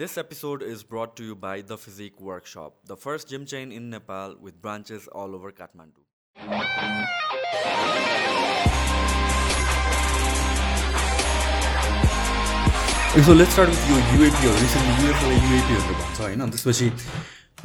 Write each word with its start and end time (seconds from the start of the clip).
This 0.00 0.16
episode 0.16 0.62
is 0.62 0.82
brought 0.82 1.14
to 1.16 1.22
you 1.22 1.34
by 1.34 1.60
The 1.60 1.76
Physique 1.76 2.20
Workshop, 2.22 2.76
the 2.86 2.96
first 2.96 3.28
gym 3.28 3.44
chain 3.44 3.70
in 3.70 3.90
Nepal 3.90 4.34
with 4.40 4.54
branches 4.62 5.06
all 5.08 5.34
over 5.34 5.50
Kathmandu. 5.52 6.00
So 13.26 13.34
let's 13.34 13.52
start 13.52 13.70
with 13.70 13.90
यो 13.90 13.98
युएपीहरू 14.16 14.54
recently 14.62 15.04
UFO 15.04 15.30
युएपीहरू 15.50 15.94
भन्छ 16.00 16.20
होइन 16.20 16.48
त्यसपछि 16.50 16.90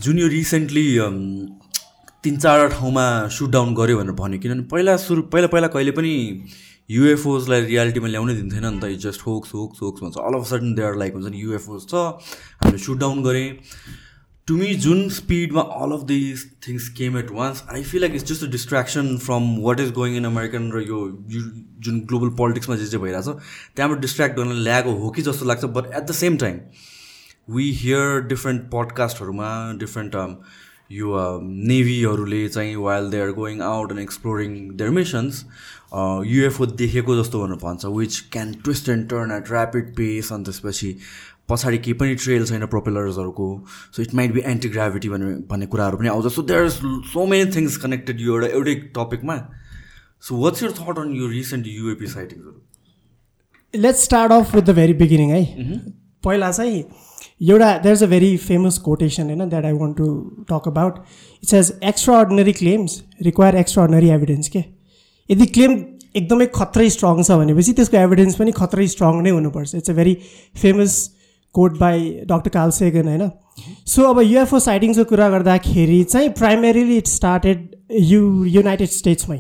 जुन 0.04 0.20
यो 0.20 0.28
recently 0.38 0.86
तिन 2.24 2.38
चार 2.38 2.68
ठाउँमा 2.78 3.08
सुट 3.38 3.52
डाउन 3.58 3.74
गऱ्यो 3.82 3.98
भनेर 3.98 4.20
भन्यो 4.22 4.40
किनभने 4.44 4.68
पहिला 4.76 4.98
सुरु 5.08 5.22
पहिला 5.32 5.54
पहिला 5.56 5.68
कहिले 5.78 5.92
पनि 6.02 6.16
युएफओजलाई 6.90 7.62
रियालिटीमा 7.66 8.08
ल्याउनै 8.08 8.34
दिन्थेन 8.36 8.66
नि 8.66 8.80
त. 8.80 8.86
जस्ट 9.02 9.22
होक्स 9.28 9.54
होक्स 9.54 9.82
होक्स 9.82 10.02
भन्छ। 10.04 10.18
All 10.18 10.40
of 10.40 10.48
sudden 10.50 10.74
there 10.76 10.96
like 10.96 11.14
हुन्छ 11.14 11.28
नि 11.28 11.42
युएफओज 11.42 11.88
छ। 11.90 11.94
हामीले 12.64 12.78
सुट 12.78 12.98
डाउन 13.00 13.24
गरेँ। 13.24 13.48
टु 14.48 14.56
मी 14.58 14.74
जुन 14.78 15.00
स्पिडमा 15.10 15.62
all 15.76 15.92
of 15.92 16.02
this 16.06 16.44
things 16.68 16.90
came 16.98 17.18
at 17.18 17.32
once 17.34 17.64
I 17.74 17.84
feel 17.84 18.02
like 18.02 18.16
it's 18.16 18.26
just 18.32 18.44
a 18.44 18.48
distraction 18.52 19.18
from 19.26 19.48
what 19.62 19.80
is 19.80 19.92
going 19.94 20.18
in 20.18 20.26
American 20.26 20.72
र 20.72 20.82
यो 20.82 21.00
जुन 21.86 22.00
ग्लोबल 22.12 22.30
पोलिटिक्समा 22.38 22.76
जे 22.76 22.86
जे 22.86 22.98
भइरहेछ। 22.98 23.28
त्यहाँबाट 23.76 24.00
डिस्ट्र्याक्ट 24.02 24.38
गर्न 24.38 24.52
ल्याएको 24.62 24.94
हो 25.00 25.10
कि 25.10 25.22
जस्तो 25.22 25.46
लाग्छ। 25.46 25.66
But 25.66 25.86
at 25.88 26.04
the 26.04 26.12
same 26.22 26.38
time 26.46 26.60
we 27.56 27.72
hear 27.82 28.22
different 28.28 28.62
पडकास्टहरूमा 28.72 29.50
different 29.80 30.16
यो 30.92 31.10
नेभीहरूले 31.42 32.48
चाहिँ 32.50 32.76
while 32.78 33.10
they 33.10 33.22
are 33.22 33.32
going 33.34 33.62
out 33.62 33.92
and 33.92 34.02
exploring 34.02 34.52
their 34.78 34.90
missions 34.98 35.44
UFO 36.26 36.66
देखेको 36.76 37.16
जस्तो 37.16 37.42
भनेर 37.42 37.58
भन्छ 37.64 37.86
which 37.88 38.20
can 38.32 38.54
twist 38.64 38.90
and 38.90 39.10
turn 39.10 39.32
at 39.32 39.52
rapid 39.52 39.96
pace 39.96 40.32
अनि 40.34 40.44
त्यसपछि 40.44 40.96
पछाडि 41.50 41.78
केही 41.78 41.94
पनि 41.94 42.16
ट्रेल 42.16 42.46
छैन 42.46 42.66
प्रोपेलर्सहरूको 42.68 43.48
so 43.96 44.02
it 44.02 44.14
might 44.16 44.34
be 44.34 44.42
anti 44.46 44.70
gravity 44.70 45.10
भन्ने 45.10 45.34
भन्ने 45.50 45.66
कुराहरू 45.74 45.98
पनि 45.98 46.08
आउँछ. 46.08 46.34
So 46.34 46.42
there 46.44 46.70
so 46.70 47.26
many 47.26 47.52
things 47.56 47.78
connected 47.84 48.22
यो 48.22 48.34
एउटा 48.34 48.48
एउटै 48.58 48.76
टपिकमा 48.98 49.38
so 50.24 50.38
what's 50.44 50.64
your 50.64 50.72
thought 50.80 51.00
on 51.00 51.16
यो 51.16 51.28
recent 51.30 51.68
UAP 51.70 52.08
साइटिङ्सहरू 52.08 53.82
let's 53.82 54.04
start 54.04 54.32
off 54.32 54.56
with 54.56 54.64
the 54.64 54.76
very 54.76 54.94
beginning 55.00 55.30
है 55.32 55.44
पहिला 56.24 56.52
चाहिँ 56.52 56.84
एउटा 57.42 57.78
there 57.78 57.96
is 57.96 58.04
a 58.04 58.08
very 58.10 58.36
famous 58.44 58.78
quotation 58.84 59.24
होइन 59.26 59.50
that 59.50 59.66
I 59.66 59.74
want 59.80 59.98
to 59.98 60.08
talk 60.50 60.68
about 60.68 61.00
it's 61.44 61.54
as 61.54 61.74
extraordinary 62.20 62.54
claims 62.54 63.02
require 63.24 63.56
extraordinary 63.84 64.10
evidence 64.12 64.50
के 64.50 64.64
यदि 65.30 65.46
claim 65.56 65.72
एकदमै 66.16 66.46
खत्रै 66.56 66.90
स्ट्रङ 66.90 67.24
छ 67.24 67.38
भनेपछि 67.40 67.74
त्यसको 67.80 67.98
एभिडेन्स 67.98 68.36
पनि 68.42 68.52
खत्रै 68.60 68.88
स्ट्रङ 68.94 69.22
नै 69.24 69.32
हुनुपर्छ। 69.38 69.76
It's 69.76 69.90
a 69.90 69.94
very 69.96 70.14
famous 70.62 70.94
quote 71.56 71.78
by 71.80 71.98
doctor 72.30 72.50
Carl 72.52 72.70
Sagan 72.78 73.08
होइन? 73.08 73.30
सो 73.88 74.04
अब 74.04 74.22
युएफओ 74.22 74.60
साइटिङ्सको 74.60 75.04
कुरा 75.10 75.28
गर्दाखेरि 75.30 76.04
चाहिँ 76.14 76.30
primarily 76.40 76.98
it 76.98 77.08
started 77.08 77.60
you 78.12 78.22
United 78.54 78.90
स्टेट्समै 78.92 79.38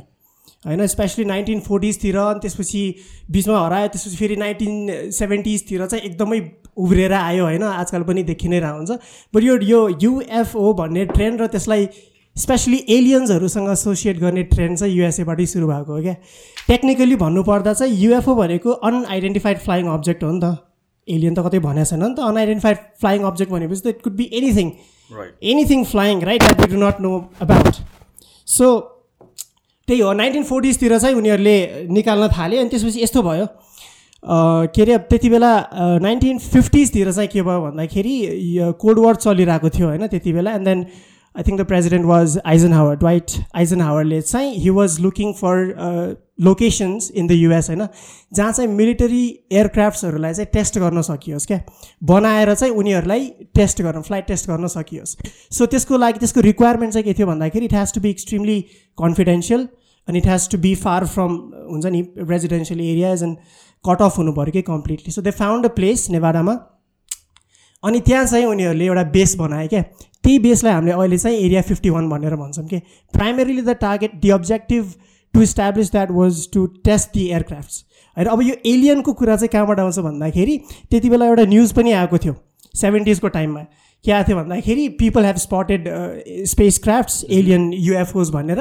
होइन? 0.65 0.85
स्पेसली 0.87 1.25
नाइन्टिन 1.25 1.59
फोर्टिजतिर 1.61 2.17
अनि 2.17 2.39
त्यसपछि 2.43 2.83
बिचमा 3.31 3.59
हरायो 3.65 3.87
त्यसपछि 3.95 4.17
फेरि 4.17 4.35
नाइन्टिन 4.43 5.11
सेभेन्टिजतिर 5.19 5.85
चाहिँ 5.85 6.03
एकदमै 6.09 6.39
उब्रिएर 6.77 7.13
आयो 7.13 7.43
होइन? 7.43 7.63
आजकल 7.63 8.03
पनि 8.09 8.23
देखि 8.31 8.47
नै 8.47 8.59
रहेको 8.59 8.77
हुन्छ 8.77 8.91
बट 9.35 9.43
यो 9.43 9.57
यो 9.71 9.81
युएफओ 10.03 10.73
भन्ने 10.81 11.05
ट्रेन्ड 11.13 11.41
र 11.41 11.47
त्यसलाई 11.53 11.87
स्पेसली 12.35 12.77
एलियन्सहरूसँग 12.89 13.69
एसोसिएट 13.71 14.17
गर्ने 14.19 14.43
ट्रेन्ड 14.51 14.77
चाहिँ 14.77 14.93
युएसएबाटै 14.95 15.45
सुरु 15.45 15.67
भएको 15.67 15.93
हो 15.93 16.01
क्या? 16.01 16.15
टेक्निकली 16.67 17.15
भन्नुपर्दा 17.15 17.73
चाहिँ 17.73 17.93
युएफओ 17.95 18.35
भनेको 18.35 18.71
अनआइडेन्टिफाइड 18.89 19.57
फ्लाइङ 19.59 19.87
अब्जेक्ट 19.89 20.23
हो 20.23 20.31
नि 20.31 20.39
त। 20.43 20.57
एलियन 21.07 21.33
त 21.35 21.39
कतै 21.45 21.59
भनेको 21.59 21.85
छैन 21.85 22.03
नि 22.03 22.15
त। 22.15 22.19
अनआइडेन्टिफाइड 22.19 22.77
फ्लाइङ 22.99 23.23
अब्जेक्ट 23.23 23.51
भनेपछि 23.51 23.81
त 23.81 23.87
it 23.87 24.01
could 24.03 24.15
be 24.15 24.29
anything 24.33 24.71
anything 25.51 25.83
flying 25.85 26.21
right 26.25 26.41
that 26.43 26.59
we 26.61 26.67
do 26.75 26.81
not 26.83 26.99
know 27.01 27.11
about 27.41 27.73
so 28.47 28.67
त्यही 29.87 29.99
हो। 30.01 30.11
नाइन्टिन 30.13 30.43
फोर्टिजतिर 30.43 30.97
चाहिँ 30.99 31.15
उनीहरूले 31.15 31.57
निकाल्न 31.93 32.27
थाले 32.35 32.57
अनि 32.59 32.69
त्यसपछि 32.69 33.01
यस्तो 33.03 33.21
भयो। 33.21 33.47
के 34.75 34.81
अरे 34.81 34.97
त्यति 35.07 35.29
बेला 35.29 35.51
नाइन्टिन 36.03 36.37
फिफ्टिजतिर 36.51 37.11
चाहिँ 37.11 37.29
के 37.29 37.41
भयो 37.41 37.61
भन्दाखेरि 37.61 38.15
कोल्ड 38.81 38.99
वार 38.99 39.15
चलिरहेको 39.23 39.69
थियो 39.69 39.87
होइन 39.87 40.07
त्यति 40.07 40.31
बेला। 40.33 40.51
And 40.51 40.65
then 40.67 40.85
I 41.37 41.43
think 41.43 41.59
the 41.61 41.63
president 41.67 42.05
was 42.05 42.37
Eisenhower 42.73 42.95
Dwight 42.97 43.31
eigen 43.55 43.81
हावरले 43.81 44.21
चाहिँ 44.21 44.53
he 44.57 44.69
was 44.77 44.99
looking 44.99 45.33
for 45.33 46.15
locations 46.41 47.11
in 47.11 47.27
the 47.27 47.31
US 47.31 47.69
होइन? 47.69 47.87
जहाँ 48.33 48.51
चाहिँ 48.51 48.69
मिलिटरी 48.69 49.23
एयरक्राफ्ट्सहरूलाई 49.51 50.33
चाहिँ 50.33 50.47
टेस्ट 50.53 50.79
गर्न 50.79 51.01
सकियोस् 51.01 51.47
क्या? 51.47 51.59
बनाएर 52.03 52.53
चाहिँ 52.53 52.73
उनीहरूलाई 52.75 53.27
टेस्ट 53.55 53.81
गर्न 53.81 54.01
फ्लाइट 54.01 54.25
टेस्ट 54.27 54.49
गर्न 54.49 54.67
सकियोस्। 54.67 55.15
सो 55.57 55.65
त्यसको 55.65 55.97
लागि 55.97 56.19
त्यसको 56.19 56.41
रिक्वायरमेन्ट 56.41 56.93
चाहिँ 56.93 57.03
के 57.03 57.13
थियो 57.13 57.27
भन्दाखेरि 57.27 57.65
it 57.65 57.73
has 57.73 57.93
to 57.93 58.01
be 58.01 58.09
extremely 58.09 58.59
confidential 58.97 59.67
अनि 60.07 60.17
it 60.17 60.27
has 60.27 60.49
to 60.49 60.57
be 60.57 60.73
far 60.83 61.05
from 61.07 61.37
हुन्छ 61.71 61.85
नि 61.85 62.01
residential 62.29 62.81
areas 62.81 63.23
and 63.23 63.37
cut 63.85 64.01
off 64.01 64.17
हुनु 64.17 64.33
पऱ्यो 64.33 64.51
कि 64.51 64.61
completely 64.71 65.11
so 65.11 65.21
they 65.21 65.31
found 65.39 65.65
a 65.65 65.69
place 65.75 66.09
नेवाडामा 66.09 66.57
अनि 67.83 67.99
त्यहाँ 67.99 68.25
चाहिँ 68.25 68.45
उनीहरूले 68.45 68.85
एउटा 68.85 69.03
बेस 69.15 69.35
बनायो 69.37 69.67
क्या? 69.67 69.83
त्यही 70.25 70.37
बेसलाई 70.41 70.73
हामीले 70.73 70.93
अहिले 70.93 71.17
चाहिँ 71.17 71.37
एरिया 71.39 71.61
फिफ्टी 71.61 71.89
वान 71.89 72.09
भनेर 72.09 72.35
भन्छौँ 72.35 72.65
कि 72.67 72.79
primarily 73.13 73.61
the 73.61 73.75
target 73.81 74.19
the 74.21 74.29
objective 74.31 74.93
to 75.33 75.41
establish 75.41 75.91
that 75.91 76.11
was 76.11 76.47
to 76.53 76.65
test 76.85 77.13
the 77.13 77.27
aircrafts 77.27 77.83
होइन 78.17 78.27
अब 78.27 78.41
यो 78.43 78.55
एलियनको 78.65 79.13
कुरा 79.21 79.35
चाहिँ 79.35 79.49
कहाँबाट 79.53 79.79
आउँछ 79.79 79.99
भन्दाखेरि 80.05 80.57
त्यति 80.91 81.09
बेला 81.09 81.25
एउटा 81.25 81.43
न्युज 81.49 81.73
पनि 81.73 81.91
आएको 81.93 82.17
थियो 82.25 82.35
सेभेन्टिजको 82.75 83.27
टाइममा 83.35 83.65
के 84.05 84.11
आएको 84.11 84.27
थियो 84.27 84.37
भन्दाखेरि 84.37 84.87
people 84.99 85.25
have 85.25 85.35
spotted 85.37 85.87
space 86.47 86.77
crafts 86.79 87.23
alien 87.37 87.71
UFOs 87.73 88.29
भनेर। 88.31 88.59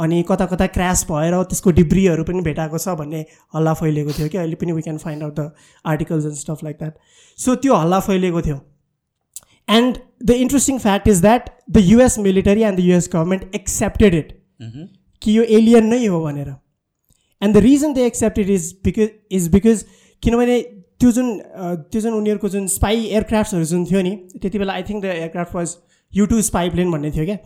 अनि 0.00 0.22
कता 0.28 0.46
कता 0.46 0.66
क्रास 0.74 1.04
भएर 1.10 1.34
त्यसको 1.44 1.70
डिब्रीहरू 1.78 2.24
पनि 2.24 2.40
भेटाएको 2.48 2.78
छ 2.78 2.96
भन्ने 3.00 3.24
हल्ला 3.54 3.74
फैलिएको 3.80 4.12
थियो 4.18 4.28
कि 4.28 4.38
अहिले 4.38 4.54
पनि 4.56 4.72
we 4.72 4.82
can 4.82 4.98
find 4.98 5.22
out 5.22 5.40
the 5.40 5.50
articles 5.84 6.24
and 6.24 6.36
stuff 6.36 6.64
like 6.64 6.76
that 6.76 6.94
so 7.38 7.54
त्यो 7.64 7.74
हल्ला 7.76 8.00
फैलिएको 8.00 8.42
थियो। 8.42 8.60
And 9.68 9.98
the 10.20 10.30
interesting 10.42 10.78
fact 10.78 11.08
is 11.08 11.20
that 11.20 11.50
the 11.70 11.82
US 11.84 12.18
military 12.18 12.62
and 12.62 12.78
the 12.78 12.84
US 12.84 13.08
government 13.12 13.54
accepted 13.54 14.14
it 14.14 14.32
कि 15.22 15.36
यो 15.38 15.42
एलियन 15.58 15.86
नै 15.86 16.04
हो 16.06 16.22
भनेर 16.24 16.48
and 17.42 17.54
the 17.54 17.62
reason 17.62 17.92
they 17.92 18.06
accepted 18.06 18.50
is 18.50 18.72
because 18.84 19.08
is 19.32 19.48
because 19.48 19.84
किनभने 20.22 20.60
त्यो 21.00 21.10
जुन 21.12 21.38
त्यो 21.90 22.00
जुन 22.00 22.12
उनीहरूको 22.12 22.48
जुन 22.48 22.66
स्पाई 22.74 23.04
एयरक्राफ्ट्सहरू 23.04 23.64
जुन 23.64 23.84
थियो 23.84 24.02
नि 24.02 24.14
त्यति 24.34 24.58
बेला 24.58 24.72
I 24.72 24.82
think 24.82 25.02
the 25.02 25.06
aircraft 25.14 25.54
was 25.54 25.76
U 26.12 26.26
two 26.26 26.40
spy 26.42 26.70
plane 26.70 26.90
भन्ने 26.90 27.10
थियो 27.10 27.24
क्या 27.24 27.36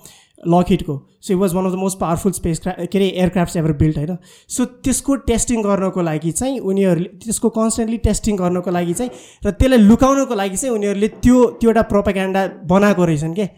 लकहिटको 0.47 0.95
so 1.23 1.33
it 1.35 1.39
was 1.41 1.55
one 1.55 1.67
of 1.67 1.73
the 1.73 1.77
most 1.77 1.99
powerful 1.99 2.33
space 2.33 2.61
cra 2.61 2.73
के 2.73 2.99
अरे 2.99 3.09
एयरक्राफ्ट्स 3.09 3.57
एभर 3.57 3.73
बिल्ड 3.81 3.97
होइन? 3.97 4.17
सो 4.49 4.65
त्यसको 4.65 5.17
टेस्टिङ 5.29 5.63
गर्नको 5.63 6.03
लागि 6.03 6.33
चाहिँ 6.33 6.59
उनीहरूले 6.61 7.09
त्यसको 7.25 7.49
कन्सटेन्टली 7.57 7.99
टेस्टिङ 8.07 8.37
गर्नको 8.37 8.71
लागि 8.71 8.95
चाहिँ 8.95 9.11
र 9.47 9.51
त्यसलाई 9.53 9.79
लुकाउनको 9.81 10.35
लागि 10.35 10.57
चाहिँ 10.57 10.75
उनीहरूले 10.75 11.09
त्यो 11.21 11.45
त्यो 11.61 11.71
एउटा 11.71 11.83
प्रोपाग्यान्डा 11.93 12.47
बनाएको 12.73 13.05
रहेछन् 13.05 13.35
के? 13.35 13.49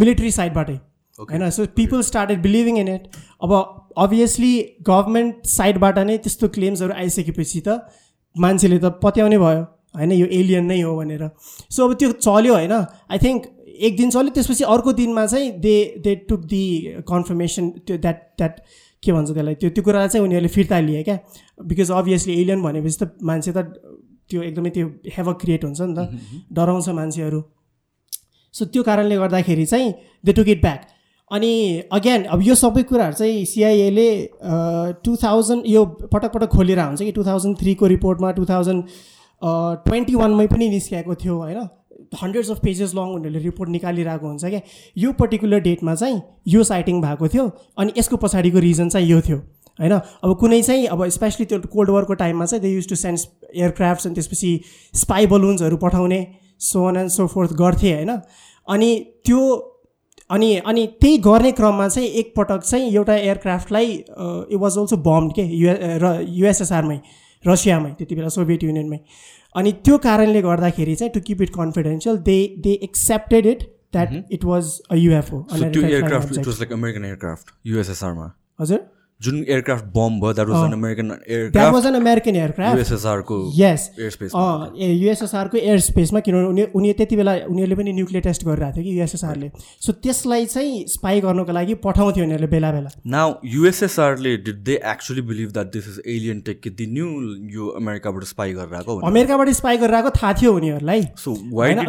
मिलिट्री 0.00 0.30
साइडबाटै 0.30 0.78
होइन? 1.18 1.50
So 1.50 1.66
people 1.76 2.02
started 2.02 2.42
believing 2.42 2.78
in 2.78 2.88
it 2.88 3.08
अब 3.42 3.52
अभियसली 3.98 4.52
गभर्मेन्ट 4.88 5.46
साइडबाट 5.48 5.98
नै 5.98 6.16
त्यस्तो 6.18 6.48
क्लेम्सहरू 6.54 6.92
आइसकेपछि 6.94 7.60
त 7.66 7.80
मान्छेले 8.36 8.78
त 8.78 8.92
पत्याउने 9.02 9.38
भयो 9.38 9.62
होइन? 9.96 10.12
यो 10.12 10.26
एलियन 10.38 10.64
नै 10.66 10.80
हो 10.82 10.96
भनेर। 10.96 11.28
सो 11.70 11.88
अब 11.88 11.94
त्यो 11.98 12.12
चल्यो 12.22 12.54
होइन? 12.54 12.72
आई 13.10 13.18
थिङ्क 13.18 13.46
एक 13.78 13.96
दिन 13.96 14.10
चल्यो 14.10 14.32
त्यसपछि 14.34 14.64
अर्को 14.64 14.92
दिनमा 14.92 15.26
चाहिँ 15.26 15.50
they 15.60 15.76
they 16.04 16.14
took 16.28 16.44
the 16.46 16.62
confirmation 17.08 17.70
त्यो 17.86 17.96
द्याट 17.98 18.22
द्याट 18.38 18.60
के 19.02 19.12
भन्छ 19.12 19.30
त्यसलाई 19.30 19.54
त्यो 19.54 19.70
त्यो 19.70 19.84
कुरा 19.84 20.06
चाहिँ 20.06 20.24
उनीहरूले 20.26 20.48
फिर्ता 20.54 20.80
लिए 20.80 21.02
क्या। 21.02 21.18
बिकज 21.64 21.90
अभियसली 21.92 22.40
एलियन 22.40 22.62
भनेपछि 22.62 22.98
त 23.02 23.10
मान्छे 23.22 23.52
त 23.52 23.58
त्यो 24.30 24.42
एकदमै 24.42 24.70
त्यो 24.70 24.86
हेभ 25.16 25.28
क्रिएट 25.40 25.64
हुन्छ 25.64 25.80
नि 25.80 25.94
त 25.94 26.00
डराउँछ 26.52 26.88
मान्छेहरू। 26.98 27.40
सो 28.54 28.64
त्यो 28.64 28.82
कारणले 28.82 29.16
गर्दाखेरि 29.16 29.66
चाहिँ 29.66 29.92
दे 30.24 30.32
टुक 30.32 30.48
इट 30.48 30.60
ब्याक 30.62 30.80
अनि 31.30 31.52
अगेन 31.92 32.24
अब 32.34 32.42
यो 32.42 32.54
सबै 32.54 32.82
कुराहरू 32.90 33.14
चाहिँ 33.14 33.44
सिआइएले 33.44 34.08
टु 35.04 35.16
थाउजन्ड 35.22 35.62
यो 35.66 35.84
पटक 36.12 36.32
पटक 36.32 36.50
खोलेर 36.56 36.80
हुन्छ 36.80 37.02
कि 37.02 37.12
टु 37.12 37.24
थाउजन्ड 37.24 37.58
थ्रीको 37.60 37.86
रिपोर्टमा 37.86 38.30
टु 38.32 38.44
थाउजन्ड 38.44 38.84
ट्वेन्टी 39.86 40.14
वानमै 40.14 40.46
पनि 40.46 40.68
निस्किएको 40.68 41.14
थियो 41.14 41.36
होइन? 41.36 41.60
हन्ड्रेड्स 42.22 42.50
अफ 42.50 42.58
पेजेस 42.62 42.94
लङ 42.94 43.12
उनीहरूले 43.14 43.42
रिपोर्ट 43.44 43.70
निकालिरहेको 43.70 44.26
हुन्छ 44.26 44.44
क्या। 44.44 44.60
यो 44.98 45.12
पर्टिकुलर 45.20 45.60
डेटमा 45.60 45.94
चाहिँ 45.94 46.22
यो 46.48 46.64
साइटिङ 46.64 47.00
भएको 47.02 47.28
थियो 47.28 47.50
अनि 47.78 47.92
यसको 47.98 48.16
पछाडिको 48.16 48.58
रिजन 48.58 48.88
चाहिँ 48.88 49.08
यो 49.08 49.20
थियो 49.20 49.38
होइन? 49.78 49.92
अब 49.92 50.36
कुनै 50.40 50.62
चाहिँ 50.62 50.86
अब 50.86 51.06
स्पेसली 51.12 51.46
त्यो 51.46 51.58
कोल्ड 51.72 51.90
वरको 51.90 52.14
टाइममा 52.24 52.44
चाहिँ 52.46 52.62
they 52.62 52.70
used 52.70 52.88
to 52.88 52.96
send 52.96 53.28
aircrafts 53.54 54.06
अनि 54.06 54.14
त्यसपछि 54.14 54.50
स्पाई 54.94 55.26
बलुन्सहरू 55.26 55.76
पठाउने 55.76 56.26
so 56.68 56.84
on 56.84 56.96
and 56.96 57.10
so 57.10 57.26
forth 57.28 57.52
गर्थे 57.54 57.92
होइन? 57.94 58.10
अनि 58.68 58.90
त्यो 59.24 59.42
अनि 60.30 60.54
अनि 60.66 60.86
त्यही 61.00 61.18
गर्ने 61.24 61.50
क्रममा 61.52 61.88
चाहिँ 61.88 62.08
एकपटक 62.20 62.62
चाहिँ 62.62 62.90
एउटा 62.94 63.14
एयरक्राफ्टलाई 63.16 63.92
इट 63.92 64.58
वाज 64.60 64.78
अल्सो 64.78 64.96
बम्ड 65.04 65.32
के 65.32 65.42
युए 65.42 65.74
र 66.02 66.18
युएसएसआरमै 66.28 66.98
रसियामै 67.44 67.90
त्यति 67.98 68.14
बेला 68.14 68.28
सोभियत 68.28 68.62
युनियनमै 68.64 68.98
अनि 69.56 69.72
त्यो 69.84 69.96
कारणले 70.06 70.40
गर्दाखेरि 70.42 70.94
चाहिँ 70.96 71.12
to 71.12 71.20
keep 71.26 71.42
it 71.42 71.50
confidential 71.54 72.16
they 72.28 72.38
they 72.64 72.72
accepted 72.88 73.46
it 73.46 73.62
that 73.92 74.12
it 74.32 74.44
was 74.44 74.72
a 74.90 74.94
UFO 74.96 75.42
so 75.52 75.70
त्यो 75.70 75.82
aircraft 75.88 76.38
it 76.38 76.46
was 76.46 76.58
like 76.60 76.72
American 76.72 77.04
aircraft 77.04 77.54
युएसएसआरमा 77.66 78.30
हजुर? 78.60 78.80
जुन 79.20 79.44
एयरक्राफ्ट 79.48 79.84
बम 79.92 80.18
भयो 80.20 80.32
that 80.32 80.48
was 80.48 80.64
an 80.64 80.72
American 80.72 81.08
that 81.08 81.30
aircraft 81.30 81.74
was 81.74 81.86
an 81.86 81.94
American 81.94 82.36
aircraft 82.36 82.76
युएसएसआरको 82.76 83.36
यस 83.56 83.90
युएसएसआरको 84.78 85.56
air 85.58 85.78
स्पेसमा 85.80 86.20
किनभने 86.20 86.46
उनी 86.48 86.64
उनी 86.76 86.92
त्यति 86.92 87.16
बेला 87.16 87.34
उनीहरूले 87.48 87.76
पनि 87.76 87.92
न्युक्लियर 87.92 88.22
टेस्ट 88.24 88.44
गरिरहेको 88.44 88.76
थियो 88.76 88.84
कि 88.84 88.98
युएसएसआरले 88.98 89.50
सो 89.86 89.92
त्यसलाई 90.06 90.46
चाहिँ 90.46 90.84
स्पाई 90.88 91.20
गर्नको 91.20 91.52
लागि 91.52 91.74
पठाउँथ्यो 91.86 92.24
उनीहरूले 92.24 92.50
बेला 92.50 92.72
बेला। 92.72 92.90
Now 93.14 93.34
युएसएसआरले 93.54 94.36
did 94.48 94.58
they 94.64 94.80
actually 94.92 95.22
believe 95.30 95.52
that 95.52 95.72
this 95.72 95.88
is 95.88 96.02
alien 96.16 96.40
tech 96.48 96.60
कि 96.62 96.70
दि 96.72 96.86
न्यू 96.88 97.06
यो 97.54 97.68
अमेरिकाबाट 97.80 98.24
स्पाई 98.32 98.52
गरेर 98.52 98.74
आएको 98.74 98.98
अमेरिकाबाट 99.06 99.48
स्पाई 99.60 99.76
गरेर 99.76 99.94
आएको 99.94 100.10
थाहा 100.18 100.32
थियो 100.42 100.52
उनीहरूलाई। 100.56 101.02
सो 101.16 101.34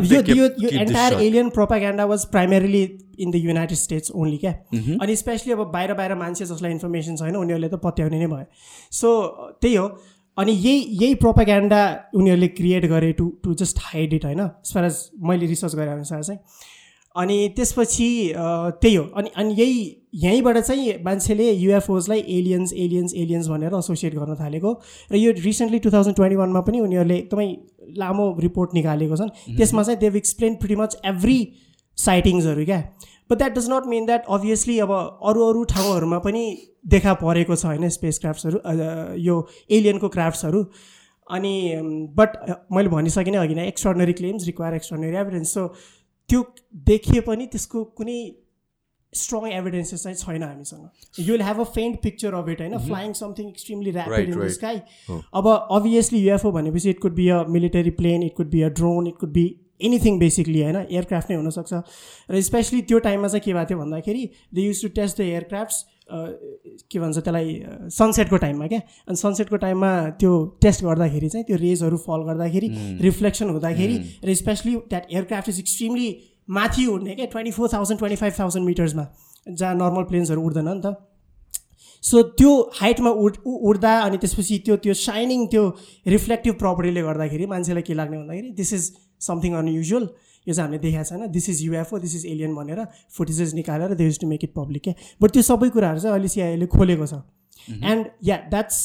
यो 0.06 0.22
यो 0.36 0.70
entire? 0.70 1.20
Alien 1.28 1.50
propaganda 1.60 2.06
was 2.06 2.26
primarily 2.32 2.84
in 3.20 3.32
the 3.32 3.36
United 3.36 3.78
States 3.78 4.12
only 4.14 4.38
क्या? 4.38 4.52
Mm-hmm. 4.74 5.02
अनि 5.04 5.16
स्पेसली 5.16 5.54
अब 5.54 5.60
बाहिर 5.74 5.94
बाहिर 5.94 6.16
मान्छे 6.16 6.46
जसलाई 6.46 6.72
इन्फर्मेसन 6.72 7.16
छैन 7.18 7.36
उनीहरूले 7.36 7.70
त 7.70 7.82
पत्याउने 7.84 8.20
नै 8.20 8.28
भयो 8.28 8.46
सो 8.92 9.10
त्यही 9.62 9.76
हो। 9.76 9.88
अनि 10.38 10.52
यही 10.54 10.80
यही 11.02 11.14
प्रोपागेन्डा 11.22 11.82
उनीहरूले 12.16 12.48
क्रिएट 12.56 12.86
गरे 12.88 13.12
to 13.20 13.30
to 13.44 13.54
just 13.62 13.78
hide 13.84 14.14
it 14.14 14.26
होइन? 14.26 14.40
एज 14.40 14.74
फार 14.74 14.86
एज 14.86 14.98
मैले 15.22 15.46
रिसर्च 15.46 15.76
गरे 15.76 15.92
अनुसार 15.92 16.24
चाहिँ। 16.24 16.40
अनि 17.16 17.38
त्यसपछि 17.56 18.10
त्यही 18.82 18.96
हो। 18.96 19.04
अनि 19.18 19.30
अनि 19.36 19.54
यही 19.60 19.80
यहीँबाट 20.24 20.58
चाहिँ 20.58 20.94
मान्छेले 21.06 21.52
युएफओजलाई 21.52 22.20
एलियन्स 22.20 22.74
एलियन्स 22.74 23.14
एलियन्स 23.16 23.48
भनेर 23.48 23.74
एसोसिएट 23.78 24.16
गर्न 24.16 24.36
थालेको। 24.36 24.74
र 25.12 25.16
यो 25.16 25.32
रिसेन्टली 25.40 25.80
टु 25.80 25.92
थाउजन्ड 25.92 26.16
ट्वेन्टी 26.16 26.36
वानमा 26.36 26.62
पनि 26.62 26.80
उनीहरूले 26.80 27.18
एकदमै 27.18 27.48
लामो 27.98 28.26
रिपोर्ट 28.40 28.74
निकालेको 28.74 29.16
छन्। 29.18 29.30
त्यसमा 29.58 29.84
चाहिँ 29.84 30.00
they've 30.00 30.16
explain 30.16 30.56
pretty 30.56 30.76
much 30.76 30.98
every 31.06 31.40
साइटिङ्सहरू 31.98 32.66
क्या? 32.66 32.82
But 33.30 33.38
that 33.38 33.56
does 33.56 33.70
not 33.70 33.88
mean 33.88 34.06
that 34.06 34.26
obviously 34.32 34.80
अब 34.80 34.92
अरू 34.94 35.48
अरू 35.48 35.64
ठाउँहरूमा 35.74 36.20
पनि 36.26 36.46
देखा 36.88 37.14
परेको 37.22 37.56
छ 37.56 37.66
होइन 37.66 37.90
स्पेस 37.96 38.20
क्राफ्ट्सहरू 38.20 38.58
यो 39.26 39.36
एलियनको 39.72 40.10
क्राफ्ट्सहरू 40.10 40.64
अनि 41.30 41.54
बट 42.18 42.36
मैले 42.72 42.90
भनिसकेँ 42.90 43.32
नै 43.32 43.40
अघि 43.40 43.56
नै 43.56 43.68
extraordinary 43.68 44.14
claims 44.20 44.46
require 44.46 44.76
extraordinary 44.76 45.18
evidence 45.22 45.54
so 45.54 45.68
त्यो 46.30 46.44
देखिए 46.88 47.22
पनि 47.26 47.46
त्यसको 47.48 47.84
कुनै 47.98 48.20
स्ट्रङ 49.14 49.52
एभिडेन्सेस 49.52 50.04
चाहिँ 50.04 50.18
छैन 50.18 50.44
हामीसँग। 50.44 51.20
You 51.20 51.32
will 51.32 51.42
have 51.42 51.60
a 51.60 51.64
faint 51.76 52.02
picture 52.02 52.34
of 52.34 52.50
it 52.50 52.62
होइन 52.62 52.78
flying 52.88 53.14
something 53.20 53.48
extremely 53.50 53.92
rapid 53.92 54.30
in 54.30 54.40
the. 54.40 54.48
Sky. 54.56 54.80
अब 55.34 55.48
अभियसली 55.72 56.20
युएफओ 56.20 56.52
भनेपछि 56.52 56.90
it 56.90 57.00
could 57.02 57.14
be 57.16 57.28
a 57.30 57.44
military 57.50 57.90
plane 58.02 58.24
it 58.24 58.36
could 58.38 58.50
be 58.50 58.62
a 58.62 58.70
drone 58.80 59.08
it 59.08 59.18
could 59.20 59.32
be 59.34 59.46
anything 59.82 60.20
basically 60.20 60.62
होइन 60.62 60.78
aircraft 60.78 61.32
नै 61.32 61.38
हुनसक्छ 61.38 61.82
र 62.30 62.42
specially 62.44 62.82
त्यो 62.84 63.00
टाइममा 63.02 63.28
चाहिँ 63.28 63.42
के 63.42 63.54
भएको 63.54 63.70
थियो 63.70 63.80
भन्दाखेरि 63.80 64.24
they 64.54 64.62
used 64.62 64.82
to 64.82 64.90
test 64.96 65.18
the 65.18 65.22
aircrafts 65.28 65.86
के 66.88 67.00
भन्छ 67.00 67.18
त्यसलाई 67.18 67.54
सनसेटको 67.92 68.38
टाइममा 68.38 68.68
क्या 68.68 68.80
अनि 69.08 69.18
सनसेटको 69.18 69.58
टाइममा 69.58 69.92
त्यो 70.16 70.32
टेस्ट 70.62 70.84
गर्दाखेरि 70.84 71.30
चाहिँ 71.30 71.46
त्यो 71.46 71.58
रेजहरू 71.58 71.98
फल 72.00 72.24
गर्दाखेरि 72.24 72.70
रिफ्लेक्सन 73.02 73.50
हुँदाखेरि 73.50 73.98
र 74.24 74.34
especially 74.36 74.76
that 74.88 75.12
aircraft 75.12 75.50
is 75.50 75.60
extremely 75.60 76.10
माथि 76.52 76.86
उड्ने 76.88 77.16
क्या 77.16 77.26
twenty 77.28 77.52
four 77.52 77.70
thousand 77.74 78.00
twenty 78.00 78.16
five 78.16 78.40
thousand 78.40 78.66
मिटर्समा 78.66 79.08
जहाँ 79.52 79.76
नर्मल 79.76 80.04
प्लेन्सहरू 80.06 80.42
उड्दैन 80.44 80.70
नि 80.70 80.82
त 80.86 80.96
सो 82.04 82.22
त्यो 82.40 82.52
हाइटमा 82.74 83.10
उड 83.22 83.38
उड्दा 83.46 83.92
अनि 84.00 84.18
त्यसपछि 84.18 84.58
त्यो 84.66 84.76
त्यो 84.78 84.94
साइनिङ 85.00 85.46
त्यो 85.48 85.64
रिफ्लेक्टिभ 86.08 86.54
प्रपर्टीले 86.56 87.02
गर्दाखेरि 87.02 87.46
मान्छेलाई 87.46 87.84
के 87.84 87.94
लाग्ने 87.94 88.18
भन्दाखेरि 88.18 88.52
दिस 88.54 88.74
इज 88.74 88.92
समथिङ 89.22 89.54
अनयुजुअल 89.56 90.10
यो 90.48 90.54
चाहिँ 90.54 90.68
हामीले 90.68 90.82
देखाएको 90.82 91.10
छैन। 91.10 91.32
This 91.32 91.50
is 91.50 91.64
UFO 91.64 92.00
this 92.00 92.16
is 92.16 92.26
alien 92.26 92.56
भनेर 92.56 92.86
फुटेजेस 93.18 93.54
निकालेर 93.54 93.94
they 93.96 94.06
used 94.06 94.20
to 94.20 94.28
make 94.28 94.44
it 94.44 94.54
public 94.56 94.84
क्या? 94.84 94.94
बट 95.22 95.32
त्यो 95.32 95.42
सबै 95.44 95.70
कुराहरू 95.70 96.00
चाहिँ 96.00 96.14
अहिले 96.14 96.28
सिआईले 96.28 96.68
खोलेको 96.68 97.06
छ। 97.08 97.14
And 97.68 98.06
yeah 98.24 98.38
that's 98.50 98.80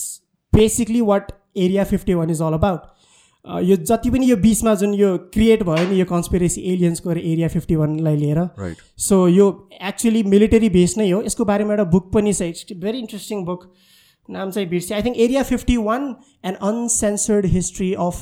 basically 0.53 1.01
what 1.13 1.33
Area 1.57 1.85
fifty 1.85 2.15
one 2.15 2.31
is 2.31 2.43
all 2.43 2.55
about 2.55 2.91
यो 3.65 3.77
जति 3.77 4.11
पनि 4.11 4.27
यो 4.27 4.37
बिचमा 4.39 4.75
जुन 4.81 4.93
यो 4.95 5.17
क्रिएट 5.35 5.63
भयो 5.69 5.89
नि 5.89 5.99
यो 6.01 6.05
कन्सपिरेसी 6.07 6.61
एलियन्सको 6.73 7.13
एरिया 7.13 7.49
फिफ्टी 7.49 7.77
वानलाई 7.77 8.17
लिएर। 8.17 8.39
सो 8.99 9.17
यो 9.29 9.47
एक्चुली 9.83 10.23
मिलिटरी 10.35 10.69
बेस 10.71 10.95
नै 10.99 11.11
हो। 11.11 11.23
यसको 11.23 11.45
बारेमा 11.45 11.73
एउटा 11.75 11.85
बुक 11.91 12.13
पनि 12.13 12.33
छ। 12.33 12.43
इट्स 12.43 12.79
भेरी 12.85 12.99
इन्ट्रेस्टिङ 12.99 13.45
बुक 13.45 13.65
नाम 14.29 14.51
चाहिँ 14.51 14.69
बिर्सेँ 14.69 14.97
I 14.97 15.03
think 15.03 15.17
Area 15.19 15.43
fifty 15.43 15.77
one 15.79 16.15
and 16.45 16.57
uncensored 16.63 17.47
history 17.55 17.93
of 18.01 18.17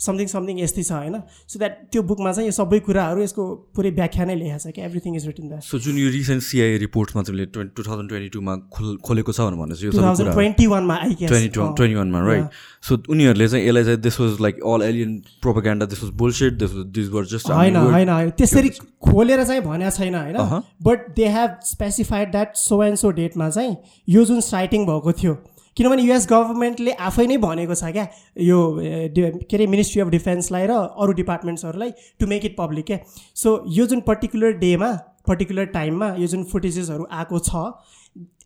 something 0.00 0.26
something 0.26 0.60
यस्तै 0.60 0.82
छ 0.82 0.92
होइन? 0.92 1.16
सो 1.48 1.58
द्याट 1.58 1.74
त्यो 1.92 2.02
बुकमा 2.02 2.32
चाहिँ 2.32 2.48
यो 2.48 2.52
सबै 2.52 2.78
कुराहरू 2.86 3.22
यसको 3.22 3.42
पुरै 3.76 3.90
व्याख्या 3.98 4.24
नै 4.24 4.34
लेखेको 4.34 4.58
छ 4.58 4.74
कि 4.76 4.82
everything 4.82 5.16
is 5.16 5.26
written 5.26 5.48
that 5.48 5.62
so 5.62 5.78
जुन 5.78 5.98
यो 5.98 6.08
रिसेन्ट 6.10 6.42
सिआई 6.42 6.78
तिमीले 7.22 7.46
ट्वेन्टी 7.46 7.74
टु 7.76 7.82
थाउजन्ड 7.88 8.08
ट्वेन्टी 8.08 8.28
टूमा 8.28 8.56
खोल 8.72 8.96
खोलेको 9.06 9.32
छ 9.32 9.46
भनेर 9.60 9.84
यो 9.84 9.90
कुरा। 9.92 10.32
ट्वेन्टी 10.32 10.66
वानमा 10.66 10.96
आई 10.96 11.14
ट्वेन्टी 11.22 11.48
ट्वेन्टी 11.48 11.94
वानमा 11.94 12.20
राइट 12.26 12.58
सो 12.88 12.98
उनीहरूले 13.08 13.48
चाहिँ 13.48 13.66
यसलाई 13.66 13.84
चाहिँ 13.84 14.00
this 14.00 14.20
was 14.20 14.40
like 14.40 14.60
all 14.72 14.82
alien 14.82 15.12
propaganda 15.42 15.86
this 15.86 16.02
was 16.02 16.12
bullshit 16.22 16.58
this 16.58 16.74
was 16.74 16.86
this 16.98 17.08
were 17.10 17.24
just 17.32 17.50
होइन 17.50 17.76
होइन 17.76 18.08
होइन। 18.08 18.30
त्यसरी 18.42 18.68
खोलेर 19.08 19.44
चाहिँ 19.44 19.62
भनेको 19.62 19.90
छैन 19.96 20.14
होइन। 20.14 20.62
But 20.82 21.08
they 21.16 21.28
have 21.28 21.56
specified 21.64 22.30
that 22.32 22.56
so 22.56 22.82
and 22.82 22.96
so 22.98 23.10
डेटमा 23.20 23.50
चाहिँ 23.50 23.76
यो 24.08 24.24
जुन 24.24 24.40
साइटिङ 24.40 24.86
भएको 24.86 25.12
थियो 25.22 25.34
किनभने 25.76 26.02
युएस 26.02 26.26
गभर्मेन्टले 26.30 26.92
आफै 27.06 27.26
नै 27.26 27.36
भनेको 27.44 27.74
छ 27.74 27.92
क्या 27.92 28.06
यो 28.42 28.58
के 28.80 29.56
अरे 29.56 29.66
मिनिस्ट्री 29.68 30.00
अफ 30.02 30.08
डिफेन्सलाई 30.10 30.66
र 30.66 30.76
अरू 31.04 31.12
डिपार्टमेन्ट्सहरूलाई 31.20 31.90
टु 32.20 32.26
मेक 32.28 32.44
इट 32.44 32.56
पब्लिक 32.58 32.86
क्या। 32.86 32.98
सो 33.36 33.54
यो 33.78 33.86
जुन 33.86 34.00
पर्टिकुलर 34.06 34.52
डेमा 34.60 34.92
पर्टिकुलर 35.28 35.64
टाइममा 35.74 36.14
यो 36.18 36.26
जुन 36.28 36.44
फुटेजेसहरू 36.52 37.06
आएको 37.20 37.38
छ 37.48 37.64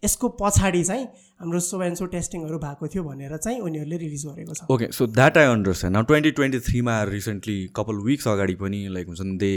यसको 0.04 0.28
पछाडि 0.40 0.82
चाहिँ 0.84 1.04
हाम्रो 1.40 1.60
सो 1.60 1.82
एन्ड 1.82 1.96
सो 1.96 2.06
टेस्टिङहरू 2.08 2.58
भएको 2.58 2.88
थियो 2.88 3.04
भनेर 3.04 3.36
चाहिँ 3.36 3.60
उनीहरूले 3.60 3.96
रिलिज 3.98 4.26
गरेको 4.26 4.54
छ। 4.54 4.70
Okay 4.70 4.90
so 4.92 5.06
that 5.12 5.38
I 5.38 5.46
understand 5.52 5.96
now 5.96 6.04
twenty 6.10 6.30
twenty 6.38 6.58
थ्रीमा 6.66 7.02
recently 7.10 7.58
couple 7.76 8.02
weeks 8.06 8.28
अगाडि 8.28 8.54
पनि 8.62 8.86
लाइक 8.94 9.06
हुन्छ 9.08 9.38
दे 9.42 9.52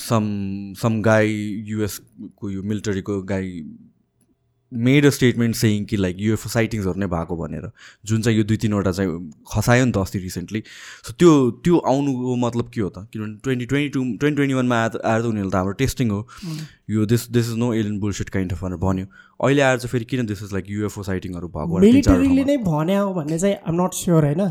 सम 0.00 0.24
सम 0.78 1.00
गाई 1.02 1.36
युएसको 1.66 2.50
यो 2.50 2.62
मिलिटरीको 2.62 3.20
guy 3.28 3.52
made 4.72 5.06
a 5.06 5.10
statement 5.10 5.56
saying 5.56 5.84
कि 5.84 5.96
लाइक 5.96 6.16
युएफओ 6.18 6.48
साइटिङ्सहरू 6.50 7.00
नै 7.00 7.06
भएको 7.06 7.36
भनेर। 7.36 7.70
जुन 8.06 8.22
चाहिँ 8.22 8.38
यो 8.38 8.44
दुई 8.44 8.56
तिनवटा 8.56 8.92
चाहिँ 8.92 9.10
खसायो 9.52 9.84
नि 9.84 9.92
त 9.92 9.98
अस्ति 9.98 10.18
रिसेन्टली 10.18 10.62
सो 11.06 11.12
त्यो 11.12 11.30
त्यो 11.64 11.78
आउनुको 11.92 12.36
मतलब 12.36 12.70
के 12.74 12.80
हो 12.80 12.88
त? 12.88 13.06
किनभने 13.12 13.38
twenty 13.44 13.66
twenty 13.66 13.88
two 13.94 14.00
twenty 14.02 14.36
twenty 14.36 14.54
वानमा 14.54 14.76
आएर 14.76 15.00
आएर 15.04 15.20
त 15.22 15.24
उनीहरूले 15.26 15.50
त 15.50 15.54
हाम्रो 15.54 15.72
टेस्टिङ 15.82 16.10
हो। 16.10 16.20
यो 16.90 17.06
this 17.06 17.30
this 17.30 17.46
is 17.50 17.56
no 17.58 17.72
alien 17.74 17.98
bullshit 18.00 18.28
kind 18.30 18.52
of 18.52 18.62
भनेर 18.64 18.78
भन्यो। 18.82 19.06
अहिले 19.40 19.62
आएर 19.62 19.78
चाहिँ 19.78 19.92
फेरि 19.92 20.04
किन 20.10 20.26
दिस 20.26 20.42
इज 20.42 20.52
लाइक 20.52 20.64
युएफओ 20.68 21.02
साइटिङहरू 21.02 21.48
भएको। 21.48 21.78
नै 21.78 22.56
भने 22.66 22.96
हो 22.96 23.14
भन्ने 23.14 23.38
चाहिँ 23.38 23.56
आम 23.62 23.74
नट 23.82 23.92
स्योर 23.94 24.24
होइन? 24.24 24.42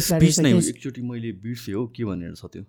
स्पिच 0.00 0.40
नै. 0.40 0.52
एकचोटि 0.58 1.02
मैले 1.02 1.32
बिर्सेँ 1.38 1.74
हो 1.74 1.86
के 1.94 2.04
भनेर 2.04 2.34
छ 2.34 2.44
त्यो? 2.52 2.64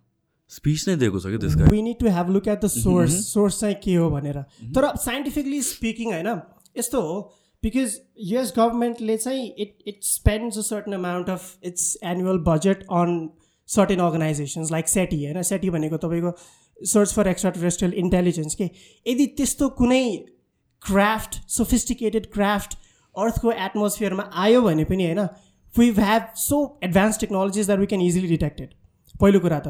स्पिच 0.51 0.88
नै 0.88 0.96
दिएको 1.01 1.20
छ 1.20 1.25
कि 1.31 1.38
त्यसका 1.41 1.65
we 1.72 1.81
need 1.81 1.98
to 2.00 2.08
have 2.12 2.29
look 2.29 2.48
at 2.48 2.60
the 2.62 2.67
source 2.67 3.13
source 3.34 3.60
चाहिँ 3.60 3.75
के 3.84 3.93
हो 3.96 4.10
भनेर। 4.12 4.38
तर 4.75 4.84
साइन्टिफिकली 5.00 5.62
स्पिकिङ 5.63 6.12
होइन? 6.12 6.29
यस्तो 6.75 7.01
हो 7.01 7.20
बिकज 7.63 8.00
युएस 8.20 8.54
गभर्मेन्टले 8.58 9.18
चाहिँ 9.18 9.48
it 9.58 9.78
it 9.88 10.00
spends 10.04 10.58
a 10.58 10.62
certain 10.62 10.94
amount 10.94 11.30
of 11.30 11.66
its 11.66 11.98
annual 12.04 12.38
budget 12.48 12.84
on 12.92 13.30
certain 13.70 14.00
organisations 14.00 14.72
like 14.72 14.90
SETI 14.90 15.24
होइन? 15.25 15.42
सेटी 15.42 15.70
भनेको 15.70 15.98
तपाईँको 15.98 16.32
search 16.86 17.13
for 17.13 17.28
extra 17.28 17.51
terrestrial 17.51 17.94
intelligence 17.94 18.56
के? 18.56 18.70
यदि 19.06 19.25
त्यस्तो 19.38 19.70
कुनै 19.78 20.04
क्राफ्ट 20.82 21.36
सोफिस्टिकेटेड 21.50 22.25
क्राफ्ट 22.34 22.74
अर्थको 23.16 23.51
एटमोस्फियरमा 23.51 24.30
आयो 24.44 24.62
भने 24.62 24.84
पनि 24.84 25.06
होइन? 25.06 25.28
We 25.74 25.90
have 26.00 26.34
so 26.38 26.58
advance 26.84 27.20
technologies 27.20 27.66
that 27.66 27.80
we 27.80 27.86
can 27.86 28.01
easily 28.01 28.28
detected 28.28 28.74
पहिलो 29.22 29.40
कुरा 29.40 29.60
त 29.60 29.68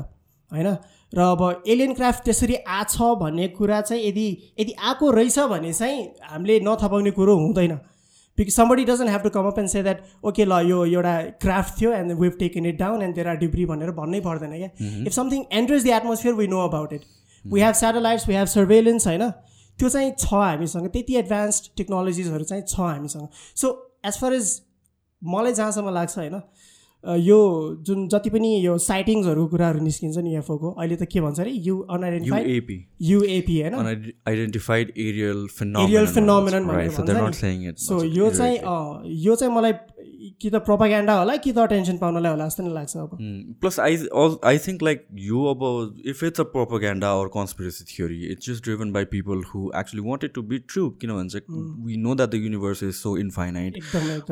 होइन? 0.51 0.75
र 1.13 1.20
अब 1.22 1.63
एलियन 1.68 1.94
क्राफ्ट 1.94 2.24
त्यसरी 2.24 2.56
आछ 2.56 2.98
भन्ने 3.22 3.48
कुरा 3.56 3.80
चाहिँ 3.82 4.03
यदि 4.03 4.27
यदि 4.60 4.74
आएको 4.82 5.12
रहेछ 5.12 5.39
भने 5.51 5.74
चाहिँ 5.74 6.03
हामीले 6.24 6.60
नथपाउने 6.60 7.12
कुरो 7.12 7.36
हुँदैन। 7.38 7.74
Because 8.38 8.53
somebody 8.56 8.86
doesn't 8.86 9.10
have 9.10 9.22
to 9.22 9.30
come 9.30 9.48
up 9.48 9.60
and 9.60 9.70
say 9.70 9.84
that 9.84 10.03
okay 10.24 10.46
ल 10.46 10.60
यो 10.65 10.86
एउटा 10.86 11.15
क्राफ्ट 11.41 11.80
थियो 11.82 11.91
and 11.94 12.12
we've 12.20 12.38
taken 12.39 12.65
it 12.65 12.77
down 12.80 13.01
and 13.01 13.15
there 13.15 13.27
are 13.27 13.38
debris 13.38 13.65
भनेर 13.65 13.91
भन्नै 13.91 14.20
पर्दैन 14.22 14.58
क्या। 14.58 14.70
If 15.06 15.13
something 15.13 15.44
enters 15.53 15.84
the 15.84 15.88
atmosphere 15.98 16.36
we 16.36 16.48
know 16.48 16.60
about 16.68 16.94
it 16.94 17.01
we 17.46 17.62
have 17.62 17.74
satellites 17.75 18.27
we 18.27 18.36
have 18.36 18.48
surveillance 18.48 19.08
होइन? 19.08 19.30
त्यो 19.80 19.89
चाहिँ 19.89 20.12
छ 20.18 20.34
हामीसँग। 20.34 20.88
त्यति 20.88 21.15
एडभान्स्ड 21.18 21.72
टेक्नोलोजिसहरू 21.77 22.44
चाहिँ 22.44 22.63
छ 22.63 22.80
हामीसँग। 22.80 23.27
सो 23.56 23.68
एज 24.06 24.20
फार 24.22 24.34
एज 24.34 24.60
मलाई 25.22 25.53
जहाँसम्म 25.53 25.89
लाग्छ 25.94 26.18
होइन 26.18 26.41
यो 27.03 27.38
जुन 27.81 28.08
जति 28.08 28.29
पनि 28.29 28.50
यो 28.65 28.77
साइटिङ्सहरूको 28.77 29.48
कुराहरू 29.48 29.79
निस्किन्छ 29.84 30.17
नि 30.17 30.36
एफओको 30.38 30.72
अहिले 30.72 30.96
त 30.96 31.05
के 31.12 31.22
भन्छ 31.22 31.39
अरे? 31.39 31.51
यु 31.51 31.79
अनआइडेन्टिफाइड 31.89 32.48
युएपी 33.01 33.55
होइन? 33.62 33.74
एरियल 35.86 36.05
फिनोमिनन 36.08 36.70
सो 37.77 38.03
यो 38.03 38.29
चाहिँ 38.31 38.58
यो 39.25 39.36
चाहिँ 39.36 39.53
मलाई 39.55 39.74
कि 40.41 40.49
त 40.49 40.55
प्रोपाग्यान्डा 40.65 41.13
होला 41.19 41.35
कि 41.43 41.51
त 41.51 41.57
अटेन्सन 41.59 41.97
पाउनलाई 41.97 42.31
होला 42.31 42.45
जस्तो 42.47 42.63
नै 42.63 42.73
लाग्छ 42.73 42.97
अब। 42.97 43.17
Plus 43.61 43.79
I 43.79 43.97
I 44.49 44.57
think 44.65 44.83
like 44.83 45.05
यो 45.25 45.43
अब 45.51 45.63
if 46.13 46.23
it's 46.23 46.39
a 46.39 46.43
propaganda 46.55 47.11
or 47.21 47.27
conspiracy 47.35 47.85
theory 47.91 48.19
it's 48.31 48.49
just 48.49 48.63
driven 48.63 48.91
by 48.93 49.05
people 49.13 49.41
who 49.53 49.61
actually 49.79 50.03
wanted 50.07 50.33
to 50.33 50.41
be 50.51 50.57
true 50.73 50.89
किनभने 51.01 51.29
चाहिँ 51.29 51.63
we 51.85 51.97
know 52.03 52.15
that 52.15 52.29
the 52.31 52.41
universe 52.43 52.83
is 52.83 52.93
so 52.95 53.15
infinite 53.17 53.79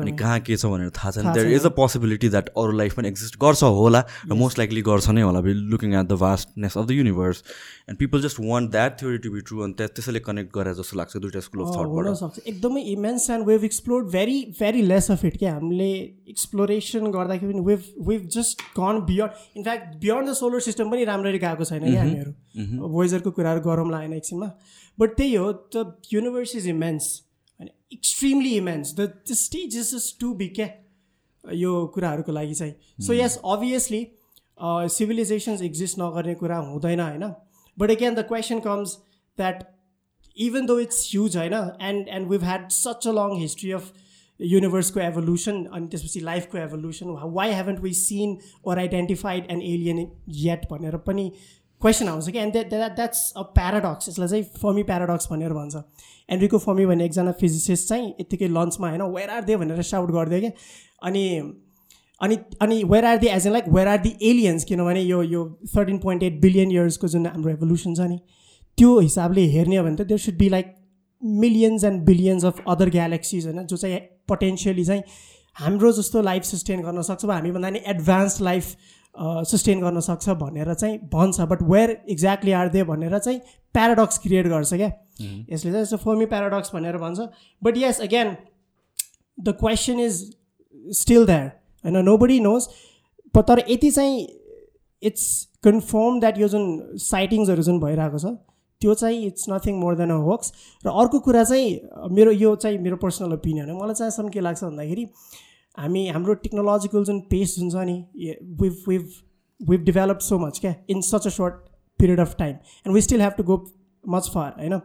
अनि 0.00 0.12
कहाँ 0.18 0.38
के 0.50 0.56
छ 0.56 0.66
भनेर 0.66 0.90
थाहा 0.98 1.10
छैन। 1.10 1.32
There 1.32 1.52
is 1.52 1.66
a 1.66 1.72
possibility 1.80 2.28
that 2.28 2.48
अरू 2.56 2.76
लाइफ 2.78 2.96
पनि 2.96 3.08
एक्जिस्ट 3.08 3.38
गर्छ 3.42 3.62
होला 3.80 4.04
र 4.28 4.38
मोस्ट 4.42 4.58
लाइकली 4.58 4.82
गर्छ 4.90 5.08
नै 5.10 5.22
होला 5.22 5.40
looking 5.74 5.94
at 5.94 6.06
the 6.06 6.20
vastness 6.24 6.78
of 6.78 6.86
the 6.86 6.98
universe 7.00 7.42
and 7.88 7.98
people 7.98 8.22
just 8.22 8.40
want 8.42 8.70
that 8.70 8.98
theory 9.00 9.18
to 9.26 9.30
be 9.32 9.40
true 9.50 9.60
अनि 9.64 9.72
त्यस- 9.78 9.94
त्यसैले 9.96 10.20
कनेक्ट 10.30 10.54
गरे 10.54 10.74
जस्तो 10.74 10.98
लाग्छ 10.98 11.16
दुइटा 11.26 11.40
स्कुल 11.48 11.64
अफ 11.66 11.74
थटबाट 11.76 12.46
एकदमै 12.48 12.82
immense 12.94 13.28
and 13.30 13.46
we've 13.46 13.64
explore 13.64 14.04
very 14.12 14.38
very 14.60 14.82
less 14.82 15.10
of 15.10 15.24
it 15.24 15.36
क्या? 15.38 15.52
हामीले 15.54 15.79
एक्सप्लोरेसन 15.80 17.06
गर्दाखेरि 17.10 17.52
पनि 17.52 17.60
we've 17.66 17.84
we've 18.08 18.26
just 18.34 18.62
gone 18.78 19.00
beyond 19.06 19.56
in fact 19.56 19.96
beyond 20.00 20.28
the 20.28 20.32
solar 20.34 20.60
system 20.60 20.90
पनि 20.90 21.04
राम्ररी 21.04 21.38
गएको 21.38 21.64
छैन 21.64 21.84
क्या 21.84 22.02
हामीहरू। 22.02 22.88
वेजरको 22.98 23.30
कुराहरू 23.30 23.60
गरौँला 23.60 23.96
होइन 23.96 24.12
एकछिनमा। 24.12 24.50
बट 24.98 25.16
त्यही 25.16 25.34
हो 25.34 25.52
द 25.76 25.94
युनिभर्स 26.12 26.54
इज 26.56 26.68
इमेन्स 26.68 27.10
होइन 27.60 27.70
extremely 27.92 28.54
immense 28.56 28.94
the 28.94 29.08
the 29.30 29.34
stage 29.40 29.76
is 29.76 29.94
just 29.94 30.20
too 30.20 30.34
big 30.34 30.54
क्या 30.54 30.68
यो 31.44 31.86
कुराहरूको 31.94 32.32
लागि 32.32 32.54
चाहिँ। 32.54 32.74
So 33.06 33.12
yes 33.12 33.40
obviously 33.44 34.06
civilisations 34.96 35.62
exist 35.62 35.98
नगर्ने 35.98 36.34
कुरा 36.34 36.58
हुँदैन 36.70 37.00
होइन। 37.00 37.34
But 37.78 37.90
again 37.90 38.14
the 38.14 38.26
question 38.28 38.60
comes 38.60 38.96
that 39.38 39.68
even 40.36 40.66
though 40.68 40.82
it's 40.82 40.98
huge 41.06 41.34
होइन 41.36 41.54
and 41.86 42.10
and 42.16 42.30
we've 42.32 42.44
had 42.48 42.66
such 42.74 43.06
a 43.06 43.12
long 43.12 43.32
history 43.38 43.72
of 43.78 43.88
युनिभर्सको 44.40 45.00
एभोल्युसन 45.00 45.64
अनि 45.72 45.86
त्यसपछि 45.86 46.20
लाइफको 46.20 46.58
evolution 46.58 47.16
why 47.34 47.52
haven't 47.52 47.80
we 47.80 47.92
seen 47.94 48.36
or 48.66 48.78
identified 48.78 49.46
and 49.50 49.62
alien 49.62 50.06
yet 50.28 50.66
भनेर 50.70 50.96
पनि 50.96 51.32
क्वेसन 51.82 52.08
आउँछ 52.08 52.28
कि? 52.30 52.38
And 52.38 52.52
that 52.52 52.94
that's 52.94 53.32
a 53.36 53.42
paradox 53.56 54.08
यसलाई 54.08 54.28
चाहिँ 54.28 54.44
फमी 54.62 54.82
प्याराडक्स 54.82 55.28
भनेर 55.32 55.52
भन्छ। 55.52 55.76
एन्ड्रिको 56.28 56.58
फमी 56.58 56.86
भन्ने 56.86 57.04
एकजना 57.04 57.32
फिजिसिस्ट 57.40 57.88
चाहिँ 57.88 58.08
यत्तिकै 58.20 58.48
लन्चमा 58.48 58.88
होइन 58.88 59.02
वेयर 59.14 59.30
आर 59.30 59.44
दे 59.44 59.56
भनेर 59.56 59.82
साउट 59.82 60.10
गरिदियो 60.10 60.40
क्या। 60.40 60.50
अनि 61.02 61.24
अनि 62.20 62.36
अनि 62.60 62.82
where 62.84 63.04
are 63.04 63.18
the 63.18 63.26
age 63.26 63.46
and 63.46 63.52
like 63.52 63.68
where 63.68 63.88
are 63.88 63.98
the 63.98 64.12
aliens 64.22 64.64
किनभने 64.64 65.02
यो 65.02 65.22
यो 65.22 65.44
थर्टिन 65.76 65.98
पोइन्ट 65.98 66.22
एट 66.22 66.40
बिलियन 66.40 66.72
इयर्सको 66.72 67.08
जुन 67.08 67.26
हाम्रो 67.26 67.52
एभोल्युसन 67.52 67.94
छ 67.94 68.10
नि 68.10 68.18
त्यो 68.78 68.98
हिसाबले 68.98 69.46
हेर्ने 69.54 69.76
हो 69.76 69.84
भने 69.84 69.96
त 69.96 70.06
there 70.08 70.20
should 70.20 70.36
be 70.38 70.48
like 70.48 70.74
millions 71.22 71.84
and 71.84 72.04
billions 72.04 72.44
of 72.44 72.62
other 72.68 72.90
galaxies 72.90 73.46
होइन 73.46 73.66
जो 73.66 73.76
चाहिँ 73.76 74.00
पोटेन्सियली 74.30 74.84
चाहिँ 74.84 75.02
हाम्रो 75.56 75.92
जस्तो 75.92 76.22
लाइफ 76.22 76.42
सस्टेन 76.44 76.82
गर्न 76.82 77.02
सक्छ 77.02 77.24
वा 77.24 77.34
हामीभन्दा 77.34 77.70
नि 77.70 77.80
एडभान्स 77.86 78.40
लाइफ 78.40 78.74
सस्टेन 79.50 79.80
गर्न 79.80 80.00
सक्छ 80.00 80.28
भनेर 80.40 80.74
चाहिँ 80.74 80.98
भन्छ. 81.12 81.40
But 81.42 81.62
where 81.70 81.90
exactly 82.10 82.52
are 82.52 82.68
they 82.68 82.82
भनेर 82.84 83.18
चाहिँ 83.18 83.38
प्याराडक्स 83.74 84.18
क्रिएट 84.18 84.46
गर्छ 84.48 84.74
क्या? 84.74 84.90
यसले 85.50 85.70
चाहिँ 85.70 85.82
यस्तो 85.82 85.96
फर्मी 86.04 86.26
प्याराडक्स 86.26 86.74
भनेर 86.74 86.96
भन्छ. 86.98 87.18
But 87.62 87.76
yes 87.76 88.00
again 88.00 88.36
the 89.38 89.56
question 89.60 90.00
is 90.00 90.22
still 91.00 91.26
there 91.26 91.46
होइन 91.84 92.04
नो 92.04 92.16
बडी 92.18 92.38
नोज 92.40 92.68
तर 93.34 93.64
यति 93.68 93.90
चाहिँ 93.90 94.26
इट्स 95.02 95.26
कन्फर्म 95.64 96.20
द्याट 96.20 96.38
यो 96.38 96.48
जुन 96.48 96.64
साइटिङ्सहरू 97.00 97.62
जुन 97.62 97.80
भइरहेको 97.80 98.18
छ 98.18 98.36
त्यो 98.80 98.94
चाहिँ 98.94 99.26
it's 99.26 99.48
nothing 99.50 99.76
more 99.76 99.96
than 99.96 100.10
a 100.10 100.16
hoax 100.22 100.52
र 100.84 100.88
अर्को 100.90 101.18
कुरा 101.20 101.44
चाहिँ 101.44 101.80
मेरो 102.10 102.30
यो 102.32 102.54
चाहिँ 102.56 102.78
मेरो 102.78 102.96
पर्सनल 102.96 103.32
ओपिनियन 103.34 103.70
हो। 103.70 103.78
मलाई 103.78 103.94
चाहिँ 103.94 104.30
के 104.30 104.40
लाग्छ 104.40 104.64
भन्दाखेरि 104.64 105.06
हामी 105.78 106.06
हाम्रो 106.08 106.34
टेक्नोलोजिकल 106.34 107.04
जुन 107.04 107.20
पेस 107.30 107.54
जुन 107.58 107.70
छ 107.70 107.84
नि 107.84 107.96
we've 108.60 108.84
we've 108.88 109.10
we've 109.60 109.80
develop 109.80 110.18
so 110.18 110.38
much 110.38 110.58
क्या 110.58 110.74
in 110.90 111.00
such 111.00 111.26
a 111.26 111.30
short 111.30 111.54
period 111.98 112.20
of 112.20 112.34
time 112.38 112.54
and 112.86 112.94
we 112.94 113.00
still 113.00 113.20
have 113.20 113.32
to 113.32 113.42
go 113.42 113.56
much 114.04 114.30
far 114.34 114.54
होइन 114.58 114.80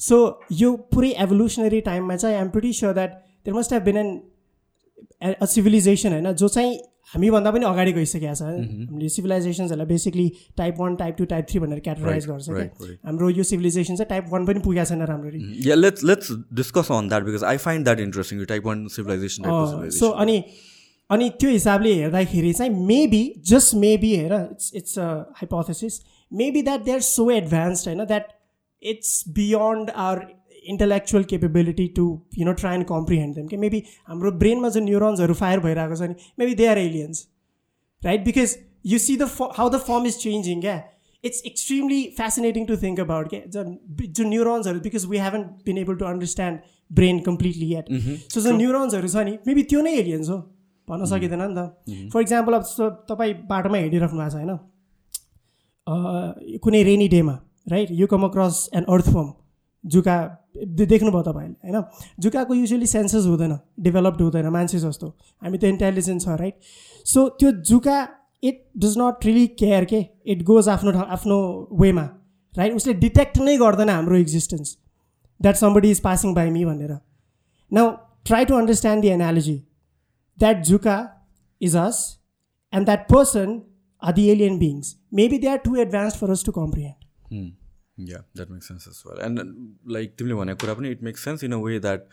सो 0.00 0.18
यो 0.52 0.72
पुरै 0.92 1.10
एभोल्युसनरी 1.18 1.80
टाइममा 1.80 2.16
चाहिँ 2.16 2.36
I'm 2.36 2.50
pretty 2.50 2.72
sure 2.72 2.94
that 2.94 3.10
there 3.44 3.56
must 3.56 3.72
have 3.72 3.82
been 3.82 3.96
an 3.96 5.32
a 5.32 5.46
civilisation 5.46 6.12
होइन 6.12 6.32
जो 6.32 6.48
चाहिँ 6.48 6.78
हामीभन्दा 7.14 7.50
पनि 7.50 7.64
अगाडि 7.66 7.92
गइसकेको 7.92 8.34
छ। 8.34 8.42
हामीले 8.42 9.08
सिभिलाइजेसन्सहरूलाई 9.10 9.86
basically 9.86 10.26
type 10.58 10.74
one 10.80 10.96
type 10.96 11.14
two 11.18 11.24
type 11.32 11.46
three 11.50 11.60
भनेर 11.60 11.80
क्याटेगराइज 11.86 12.26
गर्छ 12.26 12.48
क्या. 12.50 12.88
हाम्रो 13.06 13.30
यो 13.30 13.42
सिभिलाइजेसन 13.50 13.96
चाहिँ 13.96 14.08
टाइप 14.08 14.32
वान 14.32 14.46
पनि 14.46 14.60
पुगेको 14.66 14.84
छैन 14.90 15.02
राम्ररी। 15.12 15.40
Yeah 15.68 15.74
let's 15.74 16.04
let's 16.04 16.32
discuss 16.60 16.92
on 16.92 17.08
that 17.08 17.22
because 17.24 17.44
I 17.44 17.56
find 17.66 17.84
that 17.84 18.00
interesting 18.00 18.44
type 18.46 18.66
one 18.66 18.86
civilisation 18.96 19.88
so 19.98 20.10
अनि 20.24 20.42
अनि 21.10 21.28
त्यो 21.40 21.50
हिसाबले 21.50 21.92
हेर्दाखेरि 21.94 22.52
चाहिँ 22.52 22.86
मेबी 22.86 23.22
जस्ट 23.46 23.74
मेबी 23.76 24.14
हेर 24.16 24.34
it's 24.34 24.72
it's 24.76 24.98
a 24.98 25.06
hypothesis 25.38 26.00
maybe 26.32 26.62
that 26.62 26.84
they 26.84 26.92
are 26.92 27.00
so 27.06 27.30
advanced 27.30 27.88
होइन 27.88 28.04
that 28.04 28.28
it's 28.82 29.24
beyond 29.36 29.90
our 29.90 30.18
intellectual 30.66 31.24
capability 31.24 31.86
to 31.96 32.06
you 32.38 32.44
know 32.46 32.52
try 32.52 32.74
and 32.74 32.86
comprehend 32.86 33.34
them 33.34 33.46
कि 33.46 33.56
maybe 33.56 33.82
हाम्रो 34.08 34.30
ब्रेनमा 34.38 34.68
जुन 34.68 34.84
न्युरोन्सहरू 34.84 35.34
फायर 35.34 35.60
भइरहेको 35.60 35.96
छ 35.96 36.02
नि 36.02 36.14
maybe 36.38 36.54
they 36.54 36.66
are 36.66 36.78
aliens 36.78 37.26
right 38.02 38.24
because 38.24 38.56
you 38.86 38.98
see 38.98 39.16
the 39.16 39.28
how 39.56 39.68
the 39.70 39.78
form 39.82 40.06
is 40.06 40.18
changing 40.18 40.60
क्या 40.60 40.82
it's 41.24 41.42
extremely 41.46 42.02
fascinating 42.18 42.66
to 42.66 42.76
think 42.76 43.00
about 43.00 43.28
क्या 43.28 43.40
जुन 43.48 43.76
जुन 44.10 44.28
न्युरोन्सहरू 44.28 44.80
because 44.80 45.04
we 45.06 45.18
haven't 45.18 45.42
been 45.66 45.78
able 45.78 45.96
to 45.96 46.04
understand 46.04 46.58
brain 46.90 47.18
completely 47.20 47.72
at 47.74 47.90
so 48.28 48.40
जुन 48.40 48.56
न्युरोन्सहरू 48.56 49.08
छ 49.08 49.24
नि 49.24 49.36
maybe 49.46 49.62
त्यो 49.62 49.80
नै 49.80 49.94
एलियन्स 49.96 50.28
हो 50.28 50.38
भन्न 50.88 51.04
सकिँदैन 51.06 51.42
नि 51.42 51.54
त। 51.54 52.10
फर 52.12 52.20
इक्जाम्पल 52.20 52.54
अब 52.54 52.62
जस्तो 52.62 52.88
तपाईँ 53.10 53.34
बाटोमा 53.48 53.78
हिँडिराख्नु 53.78 54.20
भएको 54.20 54.30
छ 54.30 54.34
होइन? 54.34 54.50
अ, 55.86 55.94
कुनै 56.58 56.82
रेनी 56.82 57.08
डेमा 57.08 57.34
right 57.68 57.90
you 57.92 58.06
come 58.06 58.22
across 58.24 58.68
an 58.74 58.84
earthworm 58.88 59.28
जुका 59.84 60.16
दे- 60.22 60.39
देख्नुभयो 60.56 61.22
तपाईँहरूले 61.22 61.70
होइन? 61.70 61.84
जुकाको 62.20 62.54
युजली 62.54 62.86
सेन्सेस 62.86 63.24
हुँदैन 63.26 63.58
डेभलप्ड 63.80 64.22
हुँदैन 64.22 64.48
मान्छे 64.48 64.78
जस्तो। 64.78 65.06
हामी 65.42 65.58
त 65.58 65.64
इन्टेलिजेन्ट 65.64 66.22
छ 66.22 66.28
राइट 66.40 66.56
सो 67.06 67.28
त्यो 67.40 67.52
जुका 67.70 67.96
it 68.42 68.66
does 68.76 68.98
not 68.98 69.24
really 69.26 69.46
care 69.62 69.84
के? 69.84 70.04
इट 70.26 70.42
गोज 70.42 70.68
आफ्नो 70.68 70.98
आफ्नो 70.98 71.38
वेमा 71.80 72.08
राइट 72.54 72.74
उसले 72.74 72.94
डिटेक्ट 73.06 73.38
नै 73.38 73.56
गर्दैन 73.58 73.88
हाम्रो 73.88 74.16
existence 74.16 74.76
that 75.40 75.56
somebody 75.56 75.90
is 75.90 76.00
passing 76.02 76.34
by 76.34 76.50
me 76.50 76.64
भनेर। 76.64 76.98
Now 77.72 77.90
try 78.26 78.44
to 78.44 78.54
understand 78.54 79.02
the 79.02 79.08
analogy 79.08 79.58
that 80.38 80.60
Zuka 80.66 80.92
is 81.60 81.74
us 81.78 81.96
and 82.72 82.86
that 82.86 83.02
person 83.08 83.50
are 84.02 84.12
the 84.18 84.22
alien 84.30 84.54
beings. 84.58 84.92
Maybe 85.12 85.38
they 85.38 85.48
are 85.48 85.58
too 85.58 85.74
advanced 85.82 86.16
for 86.20 86.28
us 86.34 86.42
to 86.44 86.52
comprehend. 86.52 86.94
Yeah 88.08 88.18
that 88.36 88.50
makes 88.50 88.68
sense 88.68 88.88
as 88.88 89.02
well 89.06 89.24
and 89.24 89.92
like 89.92 90.14
तिमीले 90.18 90.34
भनेको 90.34 90.60
कुरा 90.60 90.74
पनि 90.74 90.90
it 90.90 91.02
makes 91.02 91.24
sense 91.24 91.44
in 91.44 91.52
a 91.52 91.58
way 91.58 91.78
that 91.80 92.06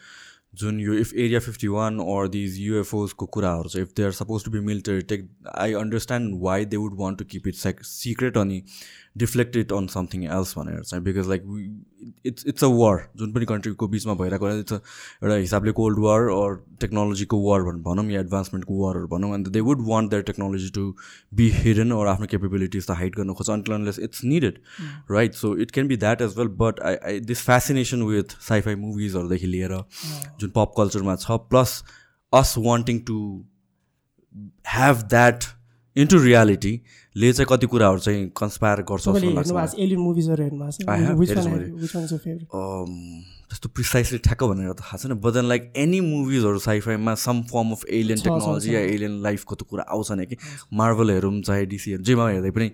जुन 0.55 0.79
यो 0.79 0.93
if 0.93 1.13
area 1.13 1.39
fifty 1.39 1.67
one 1.67 1.99
or 1.99 2.27
these 2.27 2.59
युएफओजको 2.59 3.25
कुराहरू 3.35 3.69
छ 3.69 3.77
if 3.77 3.93
they 3.97 4.03
are 4.03 4.11
suppose 4.19 4.45
to 4.45 4.51
be 4.51 4.59
military 4.67 5.01
tech 5.11 5.27
I 5.55 5.73
understand 5.81 6.39
why 6.41 6.65
they 6.65 6.77
would 6.77 6.95
want 6.99 7.19
to 7.19 7.25
keep 7.25 7.47
it 7.47 7.55
shake 7.55 7.83
secret 7.85 8.37
अनि 8.37 8.61
deflect 9.17 9.55
it 9.57 9.71
on 9.73 9.87
something 9.89 10.23
else 10.25 10.53
भनेर 10.57 10.81
चाहिँ 10.83 11.03
because 11.03 11.27
like 11.29 11.43
it's 12.25 12.45
it's 12.47 12.63
a 12.63 12.67
war 12.71 12.97
जुन 13.17 13.31
पनि 13.33 13.45
कन्ट्रीको 13.45 13.87
बिचमा 13.87 14.13
भइरहेको 14.13 14.49
it's 14.49 14.73
एउटा 14.73 15.35
हिसाबले 15.35 15.71
cold 15.79 15.99
war 15.99 16.21
or 16.31 16.55
टेक्नोलोजीको 16.81 17.41
वार 17.41 17.61
भनौँ 17.87 18.05
या 18.11 18.19
एडभान्समेन्टको 18.19 18.79
वारहरू 18.83 19.07
भनौँ 19.07 19.33
अन्त 19.33 19.47
they 19.49 19.59
would 19.67 19.81
want 19.87 20.11
their 20.11 20.23
technology 20.23 20.69
to 20.75 20.85
be 21.33 21.49
hidden 21.55 21.91
or 21.91 22.07
आफ्नो 22.07 22.27
केपेबिलिटिज 22.31 22.87
त 22.87 22.97
हाइड 23.01 23.15
गर्न 23.15 23.33
खोज्छ 23.33 23.49
until 23.49 23.73
unless 23.73 23.99
it's 23.99 24.23
needed 24.25 24.59
right 25.11 25.35
so 25.35 25.55
it 25.57 25.71
can 25.71 25.87
be 25.87 25.97
that 25.97 26.21
as 26.21 26.37
well 26.37 26.47
but 26.59 26.79
I 26.81 26.95
I 27.03 27.19
this 27.27 27.43
fascination 27.43 28.03
with 28.05 28.39
sci-fi 28.47 28.75
मुभिजहरूदेखि 28.77 29.47
लिएर 29.47 29.77
जुन 30.39 30.49
पप 30.55 30.73
कल्चरमा 30.77 31.15
छ 31.17 31.39
plus 31.49 31.83
us 32.33 32.55
wanting 32.61 32.99
to 33.07 33.19
have 34.67 35.01
that 35.09 35.43
into 35.95 36.17
रियालिटीले 37.17 37.33
चाहिँ 37.33 37.47
कति 37.49 37.67
कुराहरू 37.67 37.99
चाहिँ 37.99 38.29
कन्सपायर 38.37 38.81
गर्छ 38.81 39.07
um, 42.53 42.93
त्यस्तो 43.47 43.69
प्रिसाइसली 43.69 44.17
ठ्याक्क 44.19 44.43
भनेर 44.43 44.71
त 44.71 44.81
थाहा 44.81 44.97
छैन 44.97 45.13
बट 45.23 45.33
देन 45.33 45.45
लाइक 45.47 45.61
एनी 45.77 45.99
मुभिजहरू 46.03 46.59
साइफाइमा 46.59 47.13
some 47.15 47.41
form 47.47 47.71
of 47.71 47.85
alien 47.89 48.19
technology. 48.19 48.73
Yeah 48.75 48.79
alien 48.79 49.13
लाइफको 49.23 49.55
त 49.55 49.63
कुरा 49.63 49.83
आउँछ 49.87 50.11
नि 50.11 50.25
कि? 50.25 50.35
मार्बलहरू 50.73 51.29
पनि 51.31 51.41
चाहे 51.41 51.65
डिसीहरू 51.65 52.03
जेमा 52.03 52.27
हेर्दै 52.29 52.51
पनि 52.51 52.67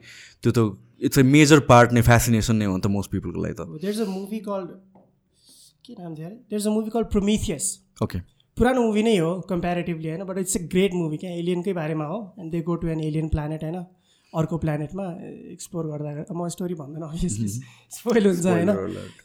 त्यो 0.44 0.52
त 0.52 0.60
इट्स 1.06 1.20
अ 1.20 1.24
मेजर 1.30 1.60
पार्ट 1.70 1.94
नै 1.94 2.02
फेसिनेसन 2.02 2.56
नै 2.56 2.66
हो 2.66 2.76
नि 2.76 2.82
त 2.82 2.88
मोस्ट 2.90 3.12
पिपलको 3.12 3.40
लागि 3.46 3.54
त। 3.54 3.62
अ 4.02 4.06
मुभी 4.10 4.40
कल्ड 4.50 4.70
के 5.86 5.94
नाम 5.94 6.16
थियो 6.16 6.28
अरे? 6.28 6.38
A 6.58 6.70
movie 6.74 6.90
called 6.90 7.08
Prometheus 7.08 7.66
okay 8.02 8.18
पुरानो 8.58 8.82
मुभी 8.82 9.04
नै 9.04 9.18
हो 9.18 9.32
कम्पेरिटिभली 9.50 10.10
होइन 10.10 10.24
but 10.26 10.38
it's 10.38 10.58
a 10.58 10.60
great 10.74 10.94
movie 10.94 11.18
क्या? 11.18 11.32
एलियनकै 11.32 11.74
बारेमा 11.74 12.06
हो 12.06 12.18
and 12.40 12.52
they 12.52 12.62
go 12.62 12.76
to 12.82 12.88
an 12.88 13.00
alien 13.00 13.28
planet 13.30 13.64
होइन? 13.64 13.86
अर्को 14.36 14.58
प्लानेटमा 14.58 15.06
एक्सप्लोर 15.52 15.88
गर्दा 15.88 16.34
म 16.34 16.48
स्टोरी 16.50 16.75
भन्दैन 16.75 17.04
अभियसली 17.04 17.48
स्पोइल 17.98 18.28
हुन्छ 18.28 18.46
होइन? 18.46 18.70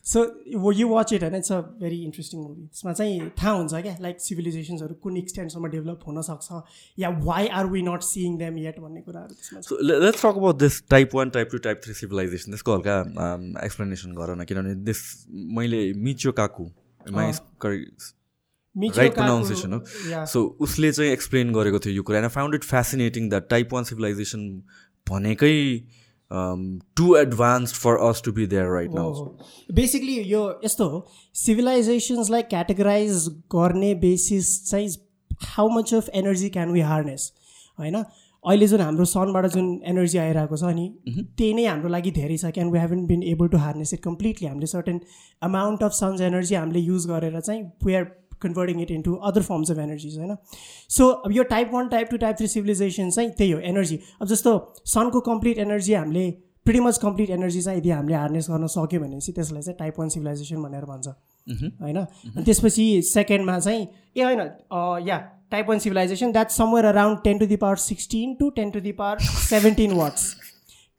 सो 0.05 0.25
यु 0.73 0.89
वाच 0.89 1.13
इट 1.13 1.23
होइन 1.23 1.37
it's 1.37 1.53
a 1.53 1.61
very 1.81 2.03
interesting 2.05 2.41
movie 2.41 2.67
त्यसमा 2.67 2.93
चाहिँ 2.93 3.31
थाहा 3.43 3.53
हुन्छ 3.53 3.83
क्या 3.87 3.97
लाइक 4.01 4.21
सिभिलाइजेसन्सहरू 4.21 4.95
कुन 5.03 5.17
एक्सटेन्टसम्म 5.17 5.71
डेभलप 5.71 6.01
हुनसक्छ 6.07 6.61
या 6.99 7.09
why 7.31 7.49
are 7.61 7.67
we 7.73 7.83
not 7.83 8.03
seeing 8.03 8.37
them 8.39 8.59
yet 8.59 8.81
भन्ने 8.81 9.01
कुराहरू 9.01 9.35
त्यसमा 9.35 9.61
so 9.61 9.81
let's 9.83 10.23
talk 10.23 10.45
about 10.45 10.59
this 10.59 10.83
type 10.91 11.15
one 11.15 11.31
type 11.31 11.49
two 11.53 11.59
type 11.69 11.81
three 11.85 11.95
civilisation 11.95 12.53
त्यसको 12.53 12.75
हल्का 12.75 13.01
एक्सप्लेनेसन 13.65 14.15
गर 14.21 14.35
न 14.35 14.45
किनभने 14.45 14.75
दिस 14.85 15.03
मैले 15.57 15.83
मिचो 16.05 16.33
काकु 16.43 16.71
राइट 18.77 19.15
प्रोनाउन्सिएसन 19.15 19.73
हो। 19.73 19.81
सो 20.27 20.41
उसले 20.61 20.91
चाहिँ 20.93 21.13
एक्सप्लेन 21.13 21.53
गरेको 21.53 21.79
थियो 21.79 21.95
यो 21.95 22.03
कुरा 22.03 22.19
and 22.19 22.27
I 22.27 22.31
found 22.31 22.55
it 22.55 22.65
fascinating 22.65 23.29
that 23.29 23.49
type 23.51 23.73
one 23.73 23.85
civilisation 23.85 24.43
भनेकै 25.11 25.57
too 26.97 27.15
advanced 27.17 27.77
for 27.77 27.97
us 28.09 28.23
to 28.25 28.33
be 28.33 28.47
there 28.47 28.67
right 28.73 28.95
now 28.95 29.27
basically 29.75 30.17
यो 30.31 30.45
यस्तो 30.65 30.89
हो। 30.89 30.99
सिभिलाइजेसन्सलाई 31.37 32.43
क्याटेगराइज 32.55 33.29
गर्ने 33.55 33.95
बेसिस 34.05 34.55
चाहिँ 34.71 34.89
how 35.49 35.69
much 35.71 35.95
of 35.95 36.09
energy 36.15 36.49
can 36.51 36.73
we 36.73 36.81
harness 36.83 37.33
होइन? 37.79 37.97
अहिले 38.45 38.67
जुन 38.67 38.81
हाम्रो 38.81 39.05
सनबाट 39.05 39.47
जुन 39.53 39.67
एनर्जी 39.87 40.19
आइरहेको 40.19 40.57
छ 40.57 40.75
नि 40.75 40.87
त्यही 41.39 41.55
नै 41.55 41.65
हाम्रो 41.65 41.89
लागि 41.89 42.11
धेरै 42.13 42.37
छ। 42.37 42.51
Can 42.55 42.71
we 42.71 42.79
haven't 42.79 43.07
been 43.07 43.23
able 43.33 43.49
to 43.49 43.59
harness 43.59 43.95
it 43.95 44.01
completely 44.03 44.49
हामीले 44.49 44.67
certain 44.67 45.01
amount 45.43 45.83
of 45.83 45.93
sun's 45.97 46.21
energy 46.29 46.55
हामीले 46.55 46.81
युज 46.81 47.07
गरेर 47.09 47.41
चाहिँ 47.41 47.63
we 47.85 47.95
are 47.95 48.05
converting 48.43 48.81
it 48.83 48.91
into 48.91 49.15
other 49.31 49.43
forms 49.43 49.71
of 49.71 49.79
energies 49.79 50.19
होइन 50.19 50.37
सो 50.91 51.09
अब 51.09 51.33
यो 51.33 51.43
type 51.51 51.71
one 51.73 51.89
type 51.89 52.09
two 52.11 52.17
type 52.17 52.37
three 52.37 52.49
civilisation 52.49 53.11
चाहिँ 53.11 53.31
त्यही 53.33 53.51
हो 53.51 53.61
एनर्जी 53.69 53.99
अब 54.21 54.29
जस्तो 54.29 54.59
सनको 54.89 55.21
कम्प्लिट 55.23 55.59
एनर्जी 55.61 55.95
हामीले 55.95 56.31
प्रिटी 56.67 56.81
मच 56.81 56.99
कम्प्लिट 56.99 57.31
एनर्जी 57.31 57.61
चाहिँ 57.63 57.79
यदि 57.79 57.91
हामीले 57.91 58.17
हार्नेस 58.17 58.47
गर्न 58.51 58.67
सक्यो 58.69 59.01
भनेपछि 59.01 59.33
त्यसलाई 59.33 59.63
चाहिँ 59.63 59.77
टाइप 59.79 59.99
वान 59.99 60.09
सिभिलाइजेसन 60.09 60.63
भनेर 60.63 60.85
भन्छ 60.87 61.09
होइन 61.47 61.97
अनि 61.97 62.45
त्यसपछि 62.45 62.87
सेकेन्डमा 63.05 63.59
चाहिँ 63.61 63.87
ए 64.17 64.23
होइन 64.23 64.41
yeah 65.09 65.19
type 65.51 65.69
one 65.69 65.79
civilisation 65.79 66.33
that 66.33 66.51
somewhere 66.53 66.87
around 66.87 67.19
ten 67.25 67.39
to 67.39 67.47
the 67.47 67.57
power 67.59 67.77
sixteen 67.83 68.35
to 68.35 68.51
ten 68.57 68.71
to 68.71 68.81
the 68.81 68.93
power 68.93 69.19
seventeen 69.45 69.93
watts 69.93 70.27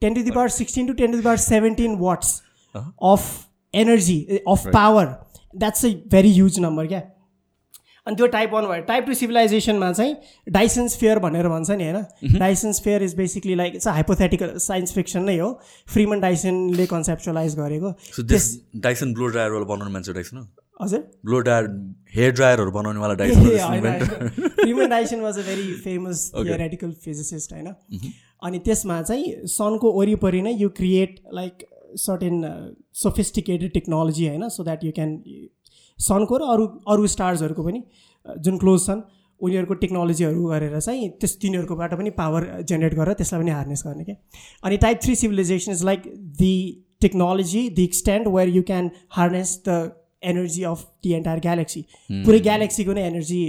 ten 0.02 0.14
to 0.14 0.24
the 0.24 0.32
power 0.32 0.50
sixteen 0.52 0.88
to 0.88 0.94
ten 0.94 1.12
to 1.12 1.18
the 1.18 1.24
power 1.24 1.38
seventeen 1.40 1.96
watts 2.00 2.42
of 2.76 3.30
energy 3.74 4.20
of 4.48 4.68
power 4.68 5.06
that's 5.56 5.86
a 5.86 5.90
very 6.12 6.34
huge 6.34 6.60
number 6.60 6.88
क्या 6.88 7.02
अनि 8.08 8.16
त्यो 8.16 8.28
type 8.28 8.54
one 8.54 8.66
भयो। 8.66 8.82
Type 8.82 9.06
two 9.06 9.14
सिभिलाइजेसनमा 9.14 9.92
चाहिँ 9.94 10.16
डाइसेन्स 10.50 10.98
sphere 10.98 11.20
भनेर 11.20 11.48
भन्छ 11.48 11.72
नि 11.72 11.84
होइन? 11.84 12.38
Dyson's 12.40 12.82
sphere 12.82 13.04
is 13.04 13.16
basically 13.16 13.56
like 13.56 13.76
it's 13.76 13.88
hypothetical 13.88 14.54
science 14.58 14.94
fiction 14.94 15.24
नै 15.24 15.38
हो। 15.38 15.52
फ्रिमन 15.94 16.20
डाइसेनले 16.20 16.86
कन्सेप्चुलाइज 16.86 17.56
गरेको। 17.56 17.94
डाइसन 18.80 19.14
ब्लो 19.14 19.28
ड्रायर 19.28 19.52
बनाउने 19.52 19.94
मान्छे 19.94 20.14
डाइसन 20.14 20.48
हजुर। 20.82 21.00
ब्लो 21.26 21.40
ड्रायर 21.40 21.66
हेयर 22.16 22.32
ड्रायरहरू 22.32 22.72
बनाउनेवाला 22.72 23.14
Dyson 23.14 23.42
Freeman 24.62 24.90
Dyson 24.90 25.20
was 25.20 25.40
a 25.40 25.42
very 25.42 25.74
famous 25.74 26.32
theoretical 26.36 26.92
physicist 26.92 27.54
होइन? 27.54 27.74
अनि 28.44 28.60
त्यसमा 28.60 29.02
चाहिँ 29.02 29.34
सनको 29.48 29.92
वरिपरि 29.92 30.42
नै 30.42 30.54
you 30.54 30.70
create 30.70 31.20
like 31.34 31.66
certain 31.96 32.44
sophisticated 32.94 33.74
technology 33.74 34.28
होइन? 34.28 34.50
सो 34.50 34.64
द्याट 34.64 34.84
यु 34.84 34.92
क्यान 34.92 35.16
सनको 36.00 36.38
र 36.38 36.50
अरू 36.56 36.66
अरू 36.88 37.08
स्टार्सहरूको 37.14 37.64
पनि 37.64 37.84
जुन 38.46 38.58
क्लोज 38.58 38.86
छन् 38.86 39.02
उनीहरूको 39.42 39.74
टेक्नोलोजीहरू 39.82 40.46
गरेर 40.48 40.80
चाहिँ 40.80 41.10
त्यस 41.20 41.38
तिनीहरूकोबाट 41.42 41.94
पनि 42.00 42.10
पावर 42.18 42.48
जेनेरेट 42.64 42.96
गरेर 42.96 43.14
त्यसलाई 43.22 43.42
पनि 43.42 43.52
हार्नेस 43.52 43.84
गर्ने 43.86 44.04
क्या। 44.04 44.16
अनि 44.64 44.78
type 44.86 45.00
three 45.04 45.16
civilisation 45.16 45.72
is 45.72 45.84
like 45.86 46.12
the 46.42 46.54
technology 47.02 47.70
the 47.78 47.84
extend 47.84 48.28
where 48.36 48.50
you 48.56 48.64
can 48.70 48.92
harness 49.18 49.56
the 49.68 49.80
energy 50.24 50.64
of 50.68 50.84
the 51.04 51.14
entire 51.16 51.40
galaxy 51.40 51.82
पुरै 52.26 52.40
ग्यालेक्सीको 52.48 52.94
नै 52.94 53.04
एनर्जी 53.08 53.40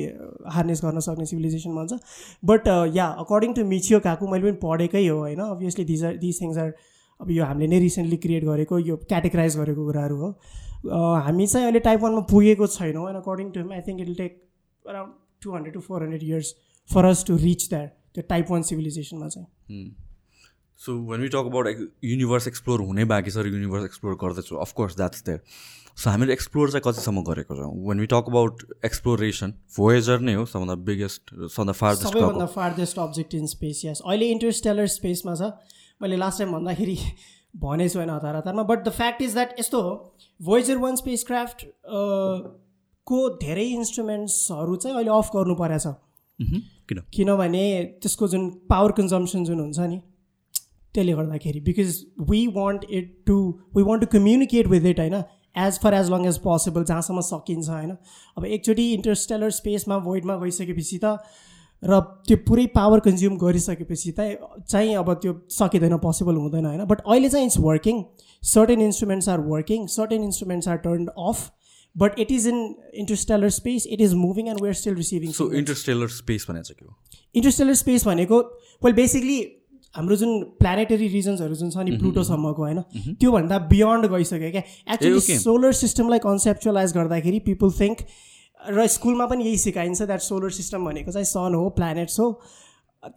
हार्नेस 0.57 0.83
गर्न 0.85 1.01
सक्ने 1.07 1.27
सिभिलाइजेसन 1.27 1.75
भन्छ। 1.75 1.99
बट 2.45 2.69
या 2.97 3.07
अकर्डिङ 3.25 3.53
टु 3.55 3.65
मिचियो 3.67 4.01
काकु 4.01 4.29
मैले 4.29 4.45
पनि 4.47 4.59
पढेकै 4.63 5.07
हो 5.09 5.19
होइन? 5.19 5.41
Obviously 5.41 5.85
these 5.85 6.05
are 6.05 6.17
these 6.19 6.41
things 6.43 6.59
are 6.59 6.73
अब 7.21 7.31
यो 7.31 7.45
हामीले 7.45 7.67
नै 7.69 7.79
रिसेन्टली 7.81 8.17
क्रिएट 8.19 8.45
गरेको 8.45 8.79
यो 8.81 8.97
क्याटेगराइज 9.05 9.57
गरेको 9.57 9.87
कुराहरू 9.87 10.17
हो। 10.17 10.29
हामी 10.87 11.47
चाहिँ 11.47 11.67
अहिले 11.67 11.81
टाइप 11.81 12.01
वानमा 12.01 12.21
पुगेको 12.31 12.67
छैनौँ 12.67 13.09
and 13.09 13.19
according 13.19 13.51
to 13.53 13.71
I 13.71 13.81
think 13.89 14.01
it 14.01 14.17
take 14.19 14.43
around 14.85 15.13
two 15.43 15.55
hundred 15.55 15.75
to 15.75 15.81
four 15.81 16.03
hundred 16.03 16.23
years 16.23 16.55
for 16.91 17.05
us 17.05 17.25
to 17.27 17.37
reach 17.37 17.69
that 17.71 17.89
त्यो 18.15 18.23
टाइप 18.29 18.51
वान 18.51 18.63
सिभिलाइजेसनमा 18.69 19.29
चाहिँ। 19.29 19.91
So 20.81 20.93
when 21.11 21.21
we 21.21 21.29
talk 21.29 21.47
about 21.53 21.91
universe 22.05 22.49
explore 22.49 22.81
हुने 22.83 23.05
बाँकी 23.13 23.31
छ 23.31 23.47
युनिभर्स 23.47 23.85
एक्सप्लोर 23.85 24.15
गर्दैछु 24.23 24.57
of course 24.57 24.97
that's 24.97 25.25
there 25.25 25.41
so 25.97 26.11
हामीले 26.11 26.33
explore 26.33 26.71
चाहिँ 26.71 26.83
कतिसम्म 26.87 27.23
गरेको 27.23 27.57
छौँ? 27.57 27.73
When 27.89 28.01
we 28.01 28.07
talk 28.07 28.25
about 28.29 28.63
exploration 28.85 29.53
Voyager 29.77 30.21
नै 30.21 30.35
हो 30.35 30.45
सबभन्दा 30.47 30.75
बिगेस्ट 30.87 31.35
सबभन्दा 31.35 31.73
फार्देस्ट 31.73 32.13
सबैभन्दा 32.13 32.47
farthest 32.55 32.99
object 32.99 33.35
in 33.35 33.47
space 33.47 33.83
yes 33.85 34.01
अहिले 34.07 34.31
इन्टरस्टेलर 34.31 34.87
स्पेसमा 34.97 35.35
छ। 35.35 35.53
मैले 36.03 36.17
लास्ट 36.17 36.39
टाइम 36.39 36.53
भन्दाखेरि 36.53 36.97
भनेछु 37.63 37.99
होइन 37.99 38.11
हतार 38.11 38.37
हतारमा 38.37 38.63
but 38.73 38.85
the 38.85 38.91
fact 38.97 39.23
is 39.23 39.35
that 39.35 39.55
यस्तो 39.61 39.81
हो 39.83 39.93
भोइजर 40.41 40.77
वान 40.79 40.97
स्पेस 40.97 41.25
क्राफ्ट 41.27 41.65
को 43.07 43.19
धेरै 43.39 43.65
इन्स्ट्रुमेन्ट्सहरू 43.71 44.77
चाहिँ 44.77 44.97
अहिले 44.97 45.11
अफ 45.11 45.31
गर्नु 45.35 45.55
परेछ। 45.55 45.87
किन? 46.39 47.03
किनभने 47.15 47.65
त्यसको 48.03 48.29
जुन 48.29 48.49
पावर 48.71 48.93
कन्जम्सन 48.93 49.45
जुन 49.45 49.61
हुन्छ 49.61 49.79
नि 49.81 49.99
त्यसले 50.95 51.13
गर्दाखेरि 51.13 51.61
because 51.61 51.99
we 52.31 52.47
want 52.55 52.85
it 52.91 53.13
to 53.27 53.37
we 53.77 53.83
want 53.83 54.01
to 54.03 54.09
communicate 54.13 54.67
with 54.67 54.87
it 54.87 55.01
होइन? 55.01 55.23
As 55.59 55.79
far 55.83 55.95
as 55.95 56.11
long 56.11 56.27
as 56.27 56.39
possible 56.41 56.85
जहाँसम्म 56.85 57.21
सकिन्छ 57.29 57.69
होइन? 57.69 57.97
अब 58.37 58.45
एकचोटि 58.47 58.93
इन्टरस्टेलर 58.95 59.51
स्पेसमा 59.53 59.99
भोइडमा 60.01 60.37
गइसकेपछि 60.37 60.99
त 61.05 61.19
र 61.83 62.01
त्यो 62.29 62.37
पुरै 62.47 62.67
पावर 62.75 63.01
कन्ज्युम 63.01 63.37
गरिसकेपछि 63.39 64.13
त 64.19 64.21
चाहिँ 64.71 64.95
अब 64.97 65.13
त्यो 65.23 65.33
सकिँदैन 65.51 65.97
पोसिबल 65.99 66.35
हुँदैन 66.37 66.67
होइन? 66.67 66.85
बट 66.85 67.01
अहिले 67.07 67.29
चाहिँ 67.29 67.47
it's 67.47 67.59
working 67.61 68.03
certain 68.43 68.81
instruments 68.83 69.29
are 69.29 69.41
working 69.47 69.87
certain 69.95 70.25
instruments 70.25 70.69
are 70.69 70.77
turn 70.87 71.07
off 71.29 71.51
but 71.97 72.19
it 72.21 72.33
is 72.33 72.47
in 72.49 72.59
interstellar 73.05 73.49
space 73.51 73.87
it 73.87 74.01
is 74.01 74.15
moving 74.25 74.49
and 74.49 74.61
we're 74.63 74.75
still 74.83 74.95
receiving 74.95 75.33
so 75.39 75.51
interstellar 75.63 76.09
space 76.19 76.47
भनेको 76.51 76.75
के 76.75 76.85
हो? 76.85 76.97
इन्टरस्टेलर 77.35 77.75
स्पेस 77.75 78.07
भनेको 78.07 78.41
well 78.85 78.95
basically 78.95 79.41
हाम्रो 79.95 80.17
जुन 80.17 80.43
planetary 80.61 81.07
रिजन्सहरू 81.09 81.55
जुन 81.61 81.71
छ 81.71 81.77
नि 81.87 81.97
प्लुटोसम्मको 81.99 82.63
होइन? 82.63 82.81
त्योभन्दा 83.21 83.59
बियोन्ड 83.71 84.07
गइसक्यो 84.13 84.51
क्या? 84.51 84.63
एक्चुली 84.95 85.39
सोलर 85.39 85.73
सिस्टमलाई 85.79 86.19
कन्सेप्चुलाइज 86.27 86.93
गर्दाखेरि 86.95 87.39
पिपुल 87.49 87.73
थिङ्क 87.81 88.05
र 88.69 88.87
स्कुलमा 88.87 89.27
पनि 89.27 89.45
यही 89.45 89.59
सिकाइन्छ 89.59 90.03
द्याट 90.03 90.21
सोलर 90.21 90.51
सिस्टम 90.53 90.85
भनेको 90.85 91.13
चाहिँ 91.13 91.25
सन 91.27 91.55
हो 91.55 91.69
प्लानेट्स 91.77 92.21
हो 92.21 92.31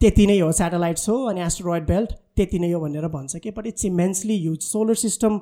त्यति 0.00 0.26
नै 0.26 0.38
हो 0.38 0.50
सेटेलाइट्स 0.52 1.08
हो 1.08 1.16
अनि 1.28 1.40
एस्ट्रोइड 1.42 1.86
बेल्ट 1.86 2.12
त्यति 2.36 2.58
नै 2.58 2.70
हो 2.72 2.80
भनेर 2.80 3.08
भन्छ। 3.08 3.36
कि 3.36 3.50
but 3.50 3.66
it's 3.66 3.84
immensely 3.84 4.34
huge 4.34 4.60
solar 4.62 4.94
system 4.96 5.38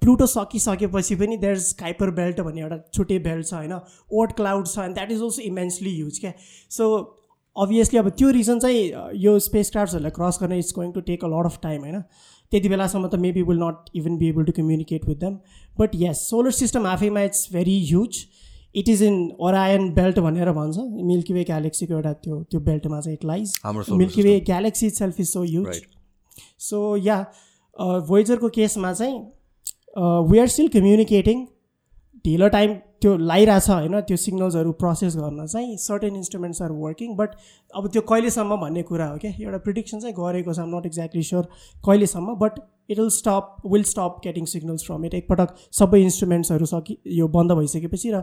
Pluto 0.00 0.26
सकिसकेपछि 0.26 1.16
पनि 1.16 1.36
देयर 1.36 1.56
इज 1.56 1.72
काइपर 1.80 2.10
बेल्ट 2.10 2.40
भन्ने 2.40 2.60
एउटा 2.60 2.78
छुट्टै 2.94 3.18
बेल्ट 3.18 3.46
छ 3.46 3.54
होइन? 3.54 3.78
ओट 4.12 4.32
क्लाउड 4.36 4.66
छ 4.66 4.78
and 4.78 4.94
that 4.94 5.12
is 5.12 5.22
also 5.22 5.42
immensely 5.42 5.90
huge 5.90 6.18
क्या? 6.18 6.32
सो 6.70 6.84
अभियसली 7.56 7.98
अब 7.98 8.08
त्यो 8.10 8.30
रिजन 8.30 8.58
चाहिँ 8.58 9.10
यो 9.22 9.38
स्पेस 9.40 9.70
क्राफ्ट्सहरूलाई 9.70 10.10
क्रस 10.10 10.38
गर्न 10.42 10.52
it's 10.52 10.72
going 10.74 10.92
to 10.92 11.00
take 11.10 11.24
a 11.24 11.28
lot 11.28 11.46
of 11.46 11.58
time 11.62 11.80
होइन? 11.80 12.00
त्यति 12.52 12.68
बेलासम्म 12.68 13.08
त 13.08 13.14
maybe 13.20 13.42
will 13.42 13.58
not 13.58 13.90
even 13.96 14.16
be 14.18 14.28
able 14.28 14.44
to 14.44 14.52
communicate 14.52 15.04
with 15.08 15.16
them 15.16 15.38
but 15.78 15.90
yes 15.96 16.28
solar 16.30 16.50
system 16.52 16.86
आफैमा 16.86 17.22
it's 17.22 17.48
very 17.52 17.78
huge 17.86 18.24
it 18.74 18.88
is 18.88 19.02
in 19.02 19.16
Orion 19.40 19.88
belt 19.94 20.18
भनेर 20.18 20.52
भन्छ। 20.52 20.78
Milky 21.04 21.34
way 21.34 21.44
ग्यालेक्सीको 21.44 21.94
एउटा 21.94 22.12
त्यो 22.24 22.42
त्यो 22.50 22.60
बेल्टमा 22.60 23.00
चाहिँ 23.00 23.16
it 23.16 23.24
lies 23.24 23.54
Milky 23.92 24.22
Way 24.22 24.38
galaxy 24.46 24.90
self 24.92 25.20
is 25.20 25.28
so 25.28 25.44
use 25.44 25.80
so 26.68 26.96
या 26.96 27.20
भोइजरको 28.08 28.48
केसमा 28.48 28.92
चाहिँ 28.92 29.18
वी 30.30 30.38
आर 30.38 30.48
स्टिल 30.48 30.68
कम्युनिकेटिङ 30.70 31.46
ढिलो 32.24 32.48
टाइम 32.48 32.74
त्यो 33.00 33.16
लाइरहेछ 33.20 33.68
होइन 33.70 34.00
त्यो 34.00 34.16
सिग्नल्सहरू 34.16 34.70
प्रोसेस 34.72 35.16
गर्न 35.16 35.46
चाहिँ 35.46 35.76
certain 35.78 36.14
instruments 36.16 36.62
are 36.62 36.72
working 36.74 37.16
but 37.16 37.34
अब 37.74 37.88
त्यो 37.88 38.02
कहिलेसम्म 38.10 38.56
भन्ने 38.60 38.82
कुरा 38.90 39.06
हो 39.08 39.18
क्या 39.18 39.32
एउटा 39.40 39.58
प्रिडिक्सन 39.66 40.00
चाहिँ 40.00 40.14
गरेको 40.14 40.54
छ 40.54 40.64
नट 40.68 40.86
एक्ज्याक्टली 40.86 41.22
स्योर 41.22 41.48
कहिलेसम्म 41.84 42.34
but 42.36 42.58
it 42.90 42.98
will 42.98 43.08
stop 43.18 43.68
will 43.72 43.82
stop 43.90 44.16
getting 44.24 44.44
signals 44.54 44.86
from 44.86 45.04
it 45.04 45.14
एकपटक 45.14 45.54
सबै 45.80 46.00
इन्स्ट्रुमेन्ट्सहरू 46.02 46.66
सकि 46.66 46.96
यो 47.18 47.28
बन्द 47.36 47.52
भइसकेपछि 47.52 48.10
र 48.10 48.22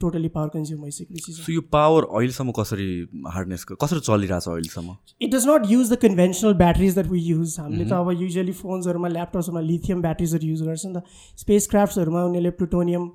टोटली 0.00 0.28
पावर 0.28 0.48
कन्ज्युम 0.50 0.82
भइसकेपछि 0.82 1.32
सो 1.34 1.52
यो 1.52 1.60
पावर 1.72 2.06
अहिलेसम्म 2.12 2.52
कसरी 2.52 2.86
हार्डनेसको 3.34 3.74
कसरी 3.82 4.00
चलिरहेछ 4.02 4.48
अहिलेसम्म 4.48 4.96
it 5.20 5.34
does 5.34 5.46
not 5.48 5.70
use 5.70 5.92
the 5.92 5.98
conventional 6.02 6.54
batteries 6.56 6.94
that 6.94 7.06
we 7.08 7.20
use 7.22 7.56
हामीले 7.60 7.84
त 7.84 7.92
अब 7.94 8.10
युजली 8.22 8.52
फोन्सहरूमा 8.54 9.08
ल्यापटप्सहरूमा 9.08 9.60
लिथियम 9.68 10.02
ब्याट्रिजहरू 10.02 10.48
युज 10.48 10.62
गर्छ 10.62 10.86
नि 10.86 10.92
त। 10.94 11.02
स्पेस 11.38 11.66
क्राफ्ट्सहरूमा 11.70 12.24
उनीहरूले 12.24 12.50
प्लुटोनियम 12.58 13.08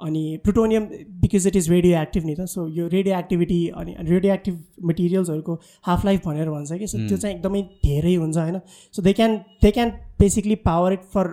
अनि 0.00 0.22
plutonium 0.44 0.84
because 1.20 1.46
it 1.46 1.56
is 1.56 1.70
radioactive 2.00 2.24
नि 2.26 2.34
त। 2.34 2.46
सो 2.48 2.66
यो 2.68 2.86
रेडियो 2.88 3.18
एक्टिभिटी 3.18 3.60
अनि 3.76 3.96
रेडियो 4.00 4.34
एक्टिभ 4.34 4.86
मटेरियल्सहरूको 4.86 5.60
हाफ 5.86 6.04
लाइफ 6.04 6.26
भनेर 6.26 6.50
भन्छ 6.50 6.72
कि। 6.72 6.86
सो 6.86 6.98
त्यो 6.98 7.16
चाहिँ 7.16 7.36
एकदमै 7.36 7.62
धेरै 7.84 8.14
हुन्छ 8.14 8.36
होइन। 8.36 8.60
So 8.94 9.02
they 9.02 9.12
can 9.12 9.36
they 9.62 9.70
can 9.70 9.90
basically 10.20 10.54
power 10.64 10.92
it 10.92 11.02
for 11.14 11.26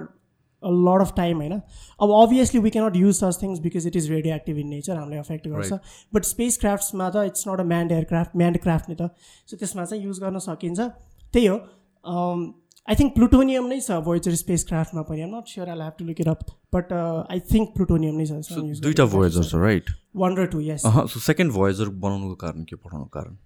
lot 0.63 1.01
of 1.01 1.13
time 1.15 1.37
होइन 1.37 1.53
अब 1.99 2.11
obviously 2.13 2.61
we 2.61 2.69
cannot 2.69 2.95
use 2.95 3.15
such 3.15 3.41
things 3.41 3.59
because 3.59 3.87
it 3.87 3.95
is 3.95 4.11
radioactive 4.35 4.57
in 4.57 4.67
nature 4.69 4.95
हामीलाई 4.95 5.19
अफेक्ट 5.19 5.47
गर्छ 5.47 5.79
बट 6.13 6.23
स्पेस 6.25 6.57
क्राफ्ट्समा 6.57 7.09
त 7.09 7.25
it's 7.25 7.47
not 7.47 7.59
a 7.59 7.63
manned 7.65 7.91
aircraft 7.91 8.35
manned 8.37 8.57
craft 8.59 8.89
नि 8.89 8.95
त 8.95 9.09
so 9.47 9.57
त्यसमा 9.57 9.85
चाहिँ 9.85 10.03
युज 10.03 10.19
गर्न 10.19 10.39
सकिन्छ 10.45 10.87
त्यही 11.33 11.45
हो 11.45 11.57
आई 12.87 12.95
थिङ्क 12.95 13.13
प्लुटोनियम 13.13 13.65
नै 13.67 13.79
छ 13.79 13.99
भोइजर 14.03 14.35
स्पेस 14.37 14.63
क्राफ्टमा 14.65 15.01
पनि 15.03 15.21
I'm 15.21 15.31
not 15.31 15.49
sure 15.49 15.69
I 15.69 15.79
have 15.79 15.97
to 15.97 16.05
look 16.05 16.21
it 16.21 16.27
up 16.27 16.45
but 16.73 16.93
I 16.93 17.39
think 17.49 17.73
plutonium 17.73 18.15
नै 18.17 18.27
छ 18.27 18.61
दुइटा 18.81 19.05
भोयजर 19.09 19.43
छ 19.45 19.61
राइट 19.61 19.91
वान 20.17 20.37
र 20.37 20.45
two 20.47 20.61
yes 20.63 20.87
so 21.07 21.23
second 21.25 21.53
Voyager 21.53 21.93
बनाउनुको 21.99 22.39
कारण 22.41 22.63
के 22.63 22.75
पठाउनुको 22.77 23.11
कारण 23.11 23.37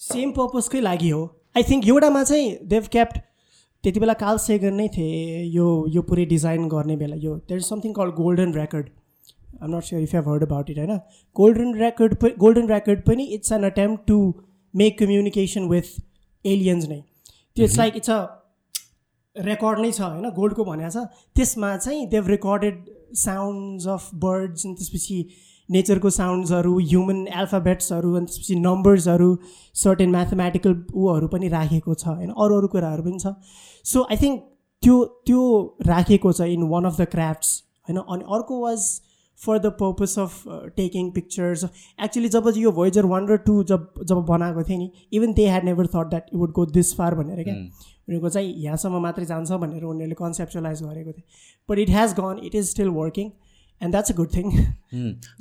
सेम 0.00 0.32
पर्पजकै 0.32 0.80
लागि 0.82 1.10
हो 1.10 1.22
आई 1.56 1.62
थिङ्क 1.64 1.88
एउटामा 1.88 2.22
चाहिँ 2.24 2.50
देव 2.68 2.90
क्याप्ट 2.92 3.24
त्यति 3.84 4.00
बेला 4.00 4.12
काल 4.20 4.38
सेगन 4.38 4.74
नै 4.74 4.88
थिए 4.94 5.42
यो 5.54 5.66
यो 5.90 6.02
पुरै 6.02 6.24
डिजाइन 6.26 6.68
गर्ने 6.68 6.96
बेला। 6.96 7.16
यो 7.18 7.34
there 7.38 7.58
is 7.58 7.66
something 7.66 7.92
call 7.94 8.10
golden 8.16 8.54
record 8.54 8.88
I'm 9.62 9.74
not 9.74 9.82
sure 9.84 10.02
if 10.02 10.14
have 10.14 10.28
heard 10.28 10.42
about 10.44 10.70
it 10.70 10.78
होइन 10.78 10.96
गोल्डन 11.36 11.74
रेकर्ड 11.80 12.14
गोल्डन 12.38 12.68
रेकर्ड 12.70 13.04
पनि 13.06 13.24
it's 13.36 13.52
an 13.52 13.62
attempt 13.70 14.04
to 14.08 14.18
make 14.74 14.98
communication 14.98 15.68
with 15.68 15.94
aliens 16.44 16.88
नै। 16.88 17.00
त्यो 17.56 17.64
it's 17.64 17.78
like 17.78 17.96
it's 17.96 18.10
a 18.10 18.20
record 19.36 19.80
नै 19.80 19.90
छ 19.92 20.00
होइन 20.00 20.30
गोल्डको 20.36 20.64
भनेको 20.64 20.90
छ। 20.90 21.04
त्यसमा 21.36 21.76
चाहिँ 21.76 22.06
they've 22.10 22.28
recorded 22.28 22.84
sounds 23.18 23.86
of 23.88 24.10
birds 24.24 24.66
अनि 24.66 24.74
त्यसपछि 24.74 25.18
नेचरको 25.68 26.10
साउन्ड्सहरू 26.10 26.78
ह्युमन 26.80 27.26
एल्फाबेट्सहरू 27.40 28.14
अनि 28.16 28.26
त्यसपछि 28.26 28.54
नम्बर्सहरू 28.60 29.30
सर्टेन 29.82 30.10
म्याथमेटिकल 30.10 30.76
ऊहरू 30.94 31.28
पनि 31.28 31.48
राखेको 31.48 31.94
छ 31.94 32.06
होइन? 32.08 32.30
अरू 32.30 32.56
अरू 32.58 32.68
कुराहरू 32.68 33.02
पनि 33.02 33.18
छ। 33.18 33.34
सो 33.84 34.06
आई 34.10 34.16
थिङ्क 34.22 34.40
त्यो 34.82 34.96
त्यो 35.26 35.42
राखेको 35.86 36.32
छ 36.32 36.48
in 36.54 36.62
one 36.70 36.84
of 36.84 37.00
the 37.00 37.04
crafts 37.10 37.50
होइन? 37.88 37.98
अनि 37.98 38.24
अर्को 38.36 38.60
was 38.60 38.88
for 39.38 39.58
the 39.58 39.70
purpose 39.80 40.18
of 40.18 40.56
taking 40.76 41.10
pictures 41.16 41.64
actually 42.04 42.28
जब 42.28 42.52
यो 42.56 42.70
भोइजर 42.78 43.06
वान 43.06 43.28
र 43.28 43.36
टू 43.44 43.62
जब 43.64 44.00
जब 44.04 44.24
बनाएको 44.30 44.62
थिएँ 44.68 44.78
नि 44.78 44.90
even 45.12 45.32
they 45.32 45.46
had 45.46 45.64
never 45.64 45.86
thought 45.94 46.08
that 46.10 46.34
you 46.34 46.40
would 46.40 46.52
go 46.52 46.64
this 46.72 46.94
far 46.96 47.14
भनेर 47.14 47.42
क्या। 47.42 47.54
उनीहरूको 47.54 48.28
चाहिँ 48.28 48.54
यहाँसम्म 48.64 49.02
मात्रै 49.02 49.24
जान्छ 49.26 49.60
भनेर 49.64 49.84
उनीहरूले 49.84 50.14
कन्सेप्चुलाइज 50.14 50.82
गरेको 50.82 51.12
थिएँ। 51.12 51.24
But 51.68 51.78
it 51.78 51.90
has 51.90 52.14
gone 52.20 52.40
it 52.44 52.54
is 52.54 52.70
still 52.70 52.88
working 52.96 53.30
and 53.82 53.90
that's 53.92 54.10
a 54.10 54.14
good 54.16 54.34
thing 54.34 54.46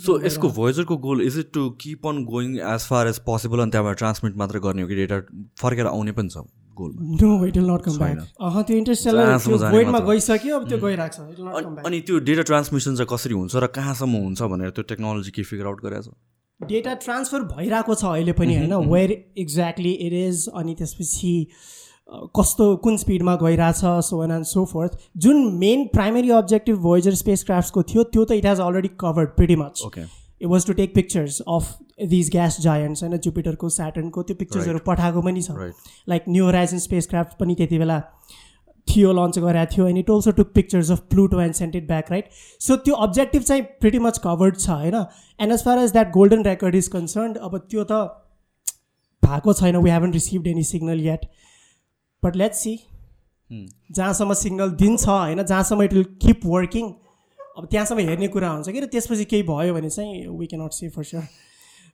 so 0.05 0.19
यसको 0.25 0.49
भोइजरको 0.59 0.97
goal 1.07 1.21
is 1.25 1.39
it 1.39 1.51
to 1.53 1.69
keep 1.81 2.07
on 2.07 2.23
going 2.25 2.55
as 2.75 2.87
far 2.89 3.07
as 3.07 3.19
possible 3.25 3.59
अनि 3.61 3.71
त्यहाँबाट 3.71 3.97
ट्रान्समिट 3.97 4.37
मात्र 4.43 4.59
गर्ने 4.67 4.81
हो 4.81 4.87
कि 4.87 4.95
डेटा 4.95 5.19
फर्केर 5.61 5.85
आउने 5.87 6.11
पनि 6.21 6.29
छ 6.29 6.47
no 6.79 7.45
it 7.45 7.57
will 7.57 7.69
not 7.69 7.81
come 7.81 7.97
back 7.97 8.17
uh 8.47 8.61
त्यो 8.61 8.77
इन्टरस्टेलर 8.77 10.01
गइसक्यो 10.09 10.59
अब 10.59 10.67
त्यो 10.69 10.77
गइरहेको 10.79 11.33
छ। 11.35 11.85
अनि 11.85 12.01
त्यो 12.07 12.19
डेटा 12.25 12.43
ट्रान्समिसन 12.49 12.95
चाहिँ 12.95 13.09
कसरी 13.11 13.33
हुन्छ 13.33 13.55
र 13.55 13.67
कहाँसम्म 13.77 14.23
हुन्छ 14.23 14.41
भनेर 14.51 14.69
त्यो 14.69 14.83
टेक्नोलोजी 14.91 15.31
के 15.37 15.43
फिगर 15.43 15.65
आउट 15.65 15.81
गरेको 15.85 16.01
छ? 16.01 16.13
डेटा 16.59 16.93
ट्रान्सफर 17.05 17.41
भइरहेको 17.55 17.95
छ 17.95 18.05
अहिले 18.05 18.33
पनि 18.37 18.57
होइन? 18.57 18.73
वेयर 18.93 19.11
एक्ज्याक्टली 19.45 19.93
इट 20.05 20.13
इज 20.19 20.47
अनि 20.61 20.75
त्यसपछि 20.75 21.33
कस्तो 22.35 22.75
कुन 22.83 22.97
स्पिडमा 22.97 23.35
गइरहेछ 23.35 23.75
so 24.05 24.23
an 24.23 24.31
and 24.31 24.45
so 24.45 24.63
forth 24.65 24.99
जुन 25.17 25.41
main 25.57 25.85
primary 25.93 26.29
objective 26.33 26.77
Voyager 26.81 27.15
space 27.15 27.43
क्राफ्ट्सको 27.43 27.83
थियो 27.83 28.03
त्यो 28.05 28.25
त 28.25 28.31
it 28.31 28.45
has 28.45 28.59
already 28.61 28.89
covered 28.99 29.29
pretty 29.35 29.55
much 29.55 29.81
it 29.97 30.47
was 30.47 30.65
to 30.65 30.73
take 30.73 30.93
pictures 30.95 31.39
of 31.47 31.73
these 32.09 32.29
gas 32.31 32.59
giants 32.61 33.03
होइन 33.03 33.17
जुपिटरको 33.25 33.69
स्याटर्नको 33.75 34.23
त्यो 34.23 34.35
पिक्चर्सहरू 34.35 34.79
पठाएको 34.85 35.21
पनि 35.21 35.41
छ। 35.41 35.73
Like 36.09 36.23
New 36.29 36.45
Horizon 36.45 36.79
space 36.79 37.07
craft 37.07 37.37
पनि 37.39 37.55
त्यति 37.55 37.77
बेला 37.79 37.99
थियो 38.87 39.13
लन्च 39.13 39.39
गरेको 39.39 39.73
थियो 39.73 39.87
and 39.87 39.99
it 39.99 40.11
also 40.11 40.31
took 40.37 40.51
pictures 40.55 40.91
of 40.91 40.99
Pluto 41.09 41.41
and 41.41 41.53
sented 41.55 41.87
back 41.87 42.11
right 42.11 42.29
so 42.67 42.75
त्यो 42.85 42.95
अब्जेक्टिभ 43.07 43.41
चाहिँ 43.43 43.63
प्रिटी 43.81 43.99
मच 43.99 44.21
कभर्ड 44.23 44.59
छ 44.59 44.69
होइन? 44.69 44.95
And 45.39 45.53
as 45.53 45.63
far 45.63 45.79
as 45.79 45.91
that 45.91 46.11
golden 46.13 46.43
record 46.45 46.75
is 46.75 46.87
concern 46.93 47.33
अब 47.49 47.57
त्यो 47.69 47.83
त 47.91 47.99
भएको 49.23 49.53
छैन 49.53 49.77
we 49.77 49.89
haven't 49.89 50.13
received 50.13 50.47
any 50.47 50.63
signal 50.63 51.05
yet 51.05 51.25
but 52.27 52.35
let's 52.35 52.59
see 52.59 52.77
जहाँसम्म 53.49 54.33
सिङ्गल 54.35 54.71
दिन 54.77 54.97
छ 54.97 55.09
होइन 55.09 55.43
जहाँसम्म 55.43 55.83
इट 55.83 55.93
विल 55.93 56.03
किप 56.21 56.45
वर्किङ 56.45 56.93
अब 57.57 57.65
त्यहाँसम्म 57.65 58.07
हेर्ने 58.07 58.27
कुरा 58.29 58.49
हुन्छ 58.49 58.69
कि 58.69 58.79
र 58.79 58.85
त्यसपछि 58.93 59.25
केही 59.25 59.43
भयो 59.45 59.73
भने 59.73 59.89
चाहिँ 59.89 60.27
we 60.39 60.47
cannot 60.47 60.73
see 60.73 60.89
for 60.89 61.03
sure 61.05 61.27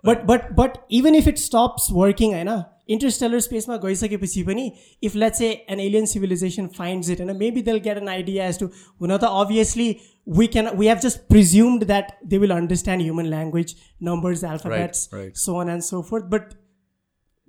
but 0.03 0.23
but 0.25 0.51
but 0.53 0.77
even 0.91 1.15
if 1.15 1.27
it 1.27 1.37
stops 1.39 1.87
working 1.91 2.33
होइन 2.33 2.49
इन्टरस्टेलर 2.89 3.39
स्पेसमा 3.39 3.75
गइसकेपछि 3.77 4.43
पनि 4.43 4.71
if 5.03 5.15
let's 5.15 5.41
a 5.41 5.51
an 5.69 5.79
alien 5.79 6.05
civilization 6.05 6.67
finds 6.77 7.09
it 7.09 7.21
होइन 7.21 7.37
maybe 7.37 7.61
they'll 7.61 7.77
get 7.79 7.97
an 7.97 8.09
idea 8.09 8.47
as 8.47 8.59
to 8.59 8.65
हुन 9.01 9.17
त 9.17 9.29
obviously 9.35 9.87
we 10.27 10.47
can 10.47 10.69
we 10.77 10.87
have 10.87 10.99
just 10.99 11.19
presumed 11.27 11.83
that 11.83 12.11
they 12.25 12.37
will 12.37 12.51
understand 12.51 13.03
human 13.03 13.25
language 13.25 13.75
numbers 14.03 14.43
alphabets 14.43 15.09
so 15.45 15.57
one 15.57 15.69
and 15.69 15.83
so 15.83 16.01
forth 16.01 16.25
but 16.25 16.53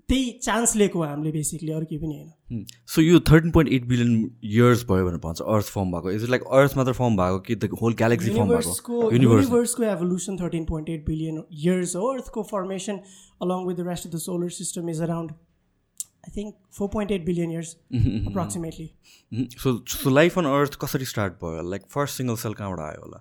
त्यही 0.08 0.30
chance 0.42 0.76
लिएको 0.76 0.98
हो 0.98 1.04
हामीले 1.04 1.32
basically 1.32 1.72
अरू 1.72 1.86
केही 1.86 1.98
पनि 1.98 2.14
होइन। 2.14 2.32
सो 2.94 3.02
यो 3.02 3.20
thirteen 3.30 3.50
point 3.50 3.72
eight 3.72 3.84
billion 3.88 4.10
years 4.44 4.84
भयो 4.90 5.04
भनेर 5.06 5.20
भन्छ 5.24 5.40
अर्थ 5.42 5.66
फर्म 5.74 5.92
भएको। 5.92 6.10
इज 6.10 6.28
लाइक 6.30 6.42
अर्थ 6.58 6.76
मात्र 6.76 6.92
फर्म 6.98 7.16
भएको 7.16 7.38
कि 7.46 7.54
द 7.56 7.78
होल 7.82 7.94
ग्यालेक्सी 8.02 8.30
फर्म 8.30 8.48
भएको? 8.48 9.10
युनिभर्सको 9.12 9.82
evolution 9.84 10.36
thirteen 10.38 10.64
point 10.66 10.88
eight 10.90 11.06
billion 11.06 11.42
years 11.52 11.96
हो। 11.96 12.12
अर्थको 12.12 12.42
formation 12.52 13.00
along 13.42 13.66
with 13.66 13.76
the 13.76 13.88
rest 13.88 14.06
of 14.06 14.12
the 14.14 14.18
solar 14.26 14.50
system 14.60 14.88
is 14.90 15.00
around 15.02 15.30
I 15.30 16.30
think 16.36 16.54
four 16.78 16.88
point 16.94 17.10
eight 17.12 17.24
billion 17.26 17.50
years 17.52 17.76
approximately 17.92 18.90
so 19.58 19.76
so 19.94 20.10
life 20.10 20.38
on 20.38 20.44
earth 20.46 20.78
कसरी 20.82 21.04
start 21.06 21.32
भयो? 21.44 21.70
Like 21.70 21.82
first 21.90 22.16
single 22.16 22.36
sale 22.42 22.52
कहाँबाट 22.54 22.80
आयो 22.80 23.00
होला? 23.02 23.20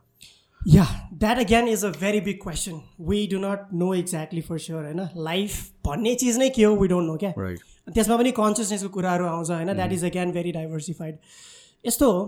Yeah 0.62 0.84
that 1.14 1.38
again 1.40 1.68
is 1.68 1.84
a 1.86 1.90
very 2.00 2.20
big 2.22 2.38
question 2.44 2.80
we 3.10 3.26
do 3.28 3.40
not 3.40 3.74
know 3.76 3.94
exactly 3.94 4.42
for 4.42 4.58
sure 4.66 4.84
होइन 4.84 5.02
life 5.24 5.54
भन्ने 5.88 6.16
चिज 6.16 6.38
नै 6.40 6.50
के 6.50 6.64
हो? 6.64 6.76
वी 6.76 6.88
डोन्ट 6.88 7.08
नो 7.08 7.16
क्या 7.24 7.32
त्यसमा 7.88 8.18
पनि 8.18 8.32
कन्सियसनेसको 8.32 8.90
कुराहरू 8.90 9.26
आउँछ 9.28 9.50
होइन? 9.52 9.74
That 9.74 9.92
is 9.94 10.06
again 10.06 10.32
very 10.32 10.52
diversified 10.52 11.18
यस्तो 11.86 12.12
हो 12.12 12.24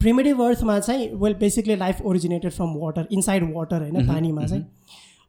प्रिमेटिभ 0.00 0.42
अर्थमा 0.42 0.78
चाहिँ 0.80 1.08
well 1.22 1.34
basically 1.36 1.76
life 1.76 2.02
originated 2.02 2.52
from 2.52 2.74
water 2.78 3.08
inside 3.12 3.52
water 3.54 3.80
होइन? 3.82 4.06
पानीमा 4.08 4.46
चाहिँ। 4.46 4.64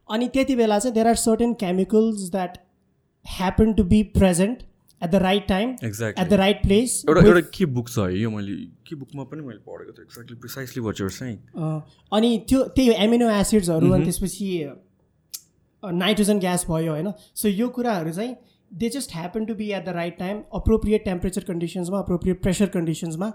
अनि 0.09 0.27
त्यति 0.33 0.55
बेला 0.55 0.79
चाहिँ 0.79 0.93
there 0.93 1.07
are 1.07 1.15
certain 1.21 1.53
chemicals 1.61 2.29
that 2.31 2.57
happen 3.25 3.73
to 3.73 3.83
be 3.85 4.03
present 4.15 4.63
at 5.01 5.09
the 5.09 5.15
right 5.23 5.47
time 5.47 5.69
at 5.83 6.27
the 6.29 6.33
right 6.33 6.61
place 6.63 7.03
एउटा 7.09 7.21
एउटा 7.27 7.41
के 7.53 7.65
बुक 7.75 7.89
छ 7.89 7.97
है 7.99 8.19
यो 8.19 8.29
मैले 8.29 8.55
के 8.87 8.95
बुकमा 8.95 9.23
पनि 9.23 9.41
मैले 9.41 9.59
पढेको 9.59 9.91
थिएँ 9.91 10.05
एक्ज्याक्टली 10.05 10.35
प्रिसाइसली 10.37 10.83
वाट 10.83 11.01
युर 11.01 11.11
चाहिँ 11.11 11.35
अनि 12.13 12.37
त्यो 12.49 12.63
त्यही 12.75 13.03
एमिनो 13.05 13.29
एसिड्सहरू 13.31 13.91
अनि 13.91 14.03
त्यसपछि 14.03 14.47
नाइट्रोजन 15.83 16.39
ग्यास 16.39 16.65
भयो 16.69 16.91
होइन? 16.91 17.11
सो 17.35 17.47
यो 17.47 17.69
कुराहरू 17.69 18.11
चाहिँ 18.13 18.35
they 18.71 18.89
just 18.89 19.15
happen 19.15 19.45
to 19.45 19.55
be 19.55 19.71
at 19.71 19.85
the 19.85 19.89
right 19.95 20.17
time 20.19 20.41
appropriate 20.55 21.05
temperature 21.05 21.43
कन्डिसन्समा 21.43 21.99
appropriate 21.99 22.41
pressure 22.41 22.67
कन्डिसन्समा 22.75 23.31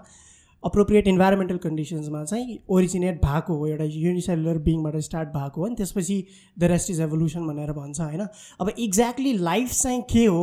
appropriate 0.63 1.07
environmental 1.07 1.57
कन्डिसन्समा 1.57 2.23
चाहिँ 2.23 2.57
ओरिजिनेट 2.69 3.17
भएको 3.25 3.55
हो 3.57 3.67
एउटा 3.67 3.83
युनिसेलुलर 3.83 4.57
बिङबाट 4.67 4.95
स्टार्ट 5.07 5.29
भएको 5.29 5.61
हो 5.61 5.67
अनि 5.67 5.75
त्यसपछि 5.75 6.17
द 6.59 6.63
रेस्ट 6.71 6.91
इज 6.91 7.01
एभोल्युसन 7.01 7.47
भनेर 7.47 7.71
भन्छ 7.71 7.99
होइन? 7.99 8.25
अब 8.61 8.69
एक्ज्याक्टली 8.79 9.33
लाइफ 9.33 9.71
चाहिँ 9.71 10.01
के 10.11 10.25
हो 10.25 10.41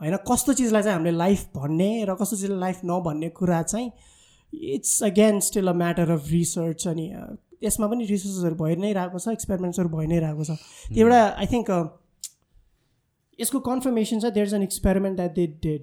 होइन? 0.00 0.16
कस्तो 0.30 0.52
चिजलाई 0.52 0.82
चाहिँ 0.82 0.96
हामीले 0.96 1.16
लाइफ 1.16 1.46
भन्ने 1.56 2.04
र 2.04 2.14
कस्तो 2.14 2.36
चिजलाई 2.36 2.60
लाइफ 2.60 2.80
नभन्ने 2.84 3.28
कुरा 3.40 3.62
चाहिँ 3.62 3.90
it's 4.74 5.02
again 5.02 5.40
still 5.40 5.68
a 5.68 5.72
matter 5.72 6.10
of 6.10 6.30
research 6.30 6.86
अनि 6.88 7.10
यसमा 7.64 7.86
पनि 7.86 8.04
रिसर्चहरू 8.06 8.54
भइ 8.54 8.76
नै 8.76 8.92
रहेको 8.92 9.18
छ 9.18 9.28
एक्सपेरिमेन्ट्सहरू 9.32 9.88
भइ 9.88 10.06
नै 10.06 10.18
रहेको 10.20 10.44
छ। 10.44 10.50
त्यो 10.94 11.06
एउटा 11.06 11.20
आई 11.40 11.46
थिङ्क 11.52 11.70
यसको 13.40 13.60
कन्फर्मेसन 13.70 14.20
छ 14.20 14.32
there 14.34 14.46
is 14.46 14.54
an 14.54 14.62
experiment 14.62 15.16
that 15.16 15.34
they 15.34 15.46
did 15.64 15.82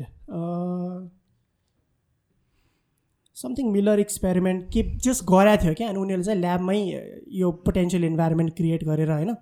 something 3.37 3.71
Miller 3.71 3.99
experiment 3.99 4.65
के 4.73 4.81
जस्ट 5.03 5.23
गराएको 5.29 5.63
थियो 5.63 5.73
क्या? 5.73 5.87
अनि 5.89 5.99
उनीहरूले 5.99 6.25
चाहिँ 6.25 6.39
ल्याबमै 6.39 6.79
यो 7.41 7.51
पोटेन्सियल 7.67 8.03
इन्भाइरोमेन्ट 8.05 8.55
क्रिएट 8.57 8.83
गरेर 8.85 9.11
होइन 9.11 9.35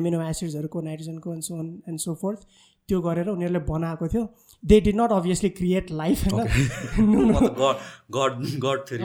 एमिनो 0.00 0.22
एसिड्सहरूको 0.28 0.80
नाइट्रोजनको 0.82 1.32
and 1.32 1.42
so 1.42 1.54
and 1.88 1.98
so 2.00 2.14
forth 2.22 2.46
त्यो 2.88 3.00
गरेर 3.00 3.28
उनीहरूले 3.28 3.60
बनाएको 3.68 4.08
थियो। 4.14 4.24
They 4.64 4.80
did 4.80 4.96
not 4.96 5.12
obviously 5.12 5.48
create 5.50 5.90
life 5.90 6.24
होइन 6.28 6.46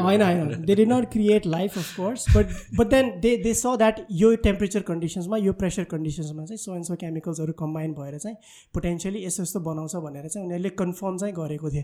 होइन 0.01 0.21
होइन 0.21 0.65
they 0.65 0.75
did 0.75 0.91
not 0.91 1.05
create 1.11 1.45
life 1.45 1.77
of 1.77 1.95
course 1.95 2.25
but 2.35 2.51
but 2.77 2.87
then 2.87 3.09
they 3.19 3.35
they 3.37 3.53
saw 3.53 3.75
that 3.77 4.05
यो 4.11 4.35
टेम्परेचर 4.43 4.81
कन्डिसन्समा 4.81 5.37
यो 5.37 5.53
प्रेसर 5.53 5.83
कन्डिसन्समा 5.83 6.45
चाहिँ 6.45 6.57
सो 6.57 6.75
एन्ड 6.75 6.85
सो 6.85 6.95
केमिकल्सहरू 6.95 7.53
कम्बाइन 7.53 7.93
भएर 7.93 8.17
चाहिँ 8.17 8.35
पोटेन्सियली 8.73 9.25
यस्तो 9.25 9.43
यस्तो 9.43 9.59
बनाउँछ 9.59 9.95
भनेर 9.95 10.27
चाहिँ 10.27 10.45
उनीहरूले 10.47 10.69
कन्फर्म 10.83 11.17
चाहिँ 11.17 11.33
गरेको 11.33 11.69
थिए. 11.69 11.83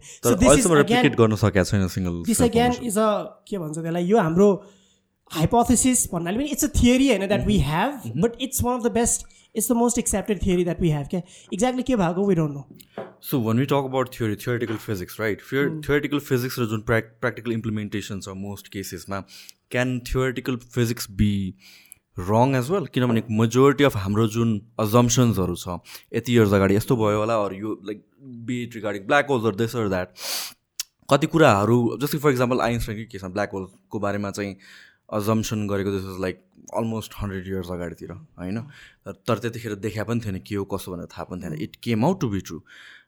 दिस 2.28 2.42
अगेन 2.42 2.72
इज 2.84 2.98
अ 2.98 3.10
के 3.48 3.58
भन्छ 3.58 3.78
त्यसलाई 3.78 4.06
यो 4.06 4.18
हाम्रो 4.18 4.50
हाइपोथेसिस 5.32 6.08
भन्नाले 6.14 6.38
पनि 6.38 6.48
इट्स 6.48 6.66
अ 6.66 6.68
थियोरी 6.78 7.08
होइन 7.10 7.28
that 7.28 7.46
we 7.48 7.58
have 7.68 8.12
but 8.18 8.42
it's 8.42 8.64
one 8.64 8.80
of 8.80 8.86
the 8.86 8.92
best 8.92 9.26
it's 9.56 9.72
the 9.72 9.76
most 9.78 9.98
accepted 9.98 10.42
theory 10.42 10.64
that 10.64 10.82
we 10.82 10.90
have 10.90 11.08
क्या 11.08 11.22
एक्ज्याक्टली 11.54 11.84
के 11.84 11.96
भएको 11.96 12.28
we 12.28 12.36
don't 12.36 12.54
know 12.54 13.06
so 13.22 13.40
one 13.42 13.60
we 13.60 13.66
talk 13.66 13.90
about 13.90 14.14
theory 14.14 14.36
theoretical 14.38 14.78
physics 14.86 15.20
right 15.20 15.42
theoretical 15.52 16.20
physics 16.22 16.60
र 16.60 16.66
जुन 16.74 16.82
prac 16.88 17.16
practical 17.22 17.52
implementation 17.52 18.20
छ 18.20 18.38
most 18.40 18.68
केसेसमा 18.74 19.20
can 19.72 20.00
theoretical 20.08 20.58
physics 20.70 21.10
be 21.22 21.34
wrong 22.22 22.56
as 22.56 22.70
well 22.72 22.86
किनभने 22.96 23.24
majority 23.34 23.84
of 23.84 23.96
हाम्रो 23.98 24.28
जुन 24.34 24.50
अजम्सन्सहरू 24.80 25.56
छ 25.58 25.78
यति 26.14 26.34
इयर्स 26.34 26.54
अगाडि 26.54 26.76
यस्तो 26.76 26.96
भयो 26.98 27.20
होला 27.20 27.38
अरू 27.46 27.56
यो 27.58 27.78
like 27.86 28.04
bit 28.50 28.76
regarding 28.76 29.08
black 29.08 29.30
holes 29.30 29.46
or 29.46 29.56
this 29.62 29.76
or 29.76 29.88
that 29.90 30.20
कति 31.10 31.28
कुराहरू 31.28 31.78
जस्तै 32.02 32.18
फर 32.20 32.32
इक्जाम्पल 32.32 32.62
आइन्सटाइनकै 32.62 33.06
केसमा 33.12 33.30
ब्ल्याक 33.30 33.52
होलको 33.54 34.00
बारेमा 34.00 34.32
चाहिँ 34.32 34.56
अजम्सन 35.10 35.68
गरेको 35.68 35.96
is 35.98 36.20
like 36.22 36.42
almost 36.78 37.14
hundred 37.22 37.48
years 37.48 37.72
अगाडितिर 37.72 38.12
होइन? 38.12 38.60
तर 39.28 39.38
त्यतिखेर 39.40 39.76
देखा 39.86 40.04
पनि 40.04 40.20
थिएन 40.26 40.40
के 40.48 40.56
हो 40.56 40.66
कसो 40.74 40.92
भनेर 40.92 41.08
थाहा 41.12 41.24
पनि 41.32 41.42
थिएन। 41.44 41.62
It 41.64 41.76
came 41.84 42.06
out 42.06 42.22
to 42.22 42.30
be 42.30 42.40
true 42.42 42.60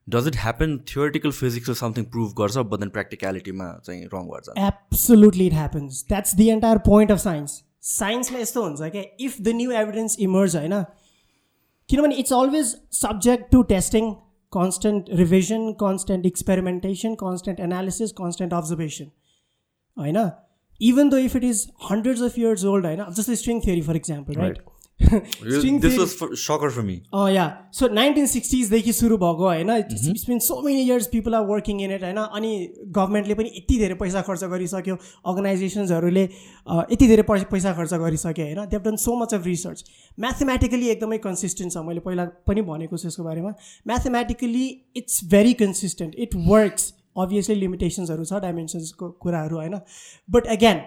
does 0.10 0.28
it 0.28 0.36
happen 0.38 0.78
theoretical 0.90 1.32
physics 1.32 1.80
something 1.80 2.04
prove 2.16 2.34
गर्छ 2.40 2.58
बट 2.58 2.80
देन 2.80 2.90
प्र्याक्टिकलिटीमा 2.98 3.72
चाहिँ 3.86 4.04
रङ 4.14 4.28
गर्छ 4.34 4.58
absolutely 4.66 5.48
it 5.48 5.54
happens 5.54 6.04
that's 6.10 6.36
the 6.36 6.50
entire 6.50 6.78
point 6.88 7.12
of 7.12 7.20
science 7.20 7.62
साइन्समा 7.94 8.40
यस्तो 8.40 8.64
हुन्छ 8.64 8.92
क्या 8.92 9.04
if 9.20 9.42
the 9.42 9.56
new 9.56 9.72
evidence 9.82 10.20
emerge 10.28 10.56
होइन? 10.56 10.84
किनभने 11.90 12.16
it's 12.16 12.34
always 12.34 12.76
subject 13.00 13.52
to 13.52 13.62
testing 13.74 14.14
constant 14.54 15.10
revision 15.16 15.72
constant 15.80 16.26
experimentation 16.26 17.16
constant 17.22 17.60
analysis 17.60 18.12
constant 18.20 18.54
observation 18.54 19.12
होइन? 19.98 20.18
Even 20.82 21.10
though 21.10 21.18
if 21.18 21.36
it 21.36 21.44
is 21.44 21.68
hundreds 21.92 22.22
of 22.22 22.40
years 22.40 22.66
old 22.66 22.86
होइन 22.86 23.04
जस्तै 23.12 23.36
string 23.36 23.60
theory 23.66 23.82
for 23.82 23.96
example 23.96 24.34
right 24.36 24.58
yeah 27.30 27.46
so 27.76 27.88
nineteen 27.94 28.26
सिक्सटिजदेखि 28.26 28.92
सुरु 28.94 29.18
भएको 29.18 29.44
होइन? 29.44 29.70
It's 29.72 30.26
been 30.28 30.40
so 30.40 30.62
many 30.62 30.82
years 30.82 31.08
people 31.08 31.36
are 31.36 31.44
working 31.46 31.82
in 31.82 31.92
it 31.92 32.04
होइन? 32.04 32.18
अनि 32.18 32.52
गभर्मेन्टले 32.98 33.34
पनि 33.36 33.50
यति 33.58 33.78
धेरै 33.80 33.96
पैसा 33.96 34.22
खर्च 34.22 34.44
गरिसक्यो 34.54 34.96
अर्गनाइजेसन्सहरूले 34.96 36.24
यति 36.24 37.08
धेरै 37.08 37.24
पैसा 37.30 37.74
खर्च 37.74 37.94
गरिसक्यो 37.94 38.46
होइन? 38.46 38.66
They've 38.66 38.82
done 38.82 38.96
so 38.98 39.16
much 39.22 39.34
of 39.34 39.46
research 39.46 39.84
mathematically 40.18 40.88
एकदमै 40.90 41.18
कन्सिस्टेन्ट 41.28 41.74
छ। 41.74 41.78
मैले 41.88 42.00
पहिला 42.08 42.26
पनि 42.48 42.62
भनेको 42.72 42.98
छु 42.98 43.08
यसको 43.08 43.24
बारेमा। 43.24 43.52
Mathematically 43.88 44.66
it's 44.96 45.16
very 45.32 45.54
consistent 45.64 46.16
it 46.18 46.36
works 46.48 46.94
obviously 47.18 47.56
लिमिटेसन्सहरू 47.56 48.26
छ 48.26 48.42
डाइमेन्सन्सको 48.42 49.10
कुराहरू 49.22 49.58
होइन। 49.58 49.80
बट 50.30 50.48
एगेन 50.56 50.82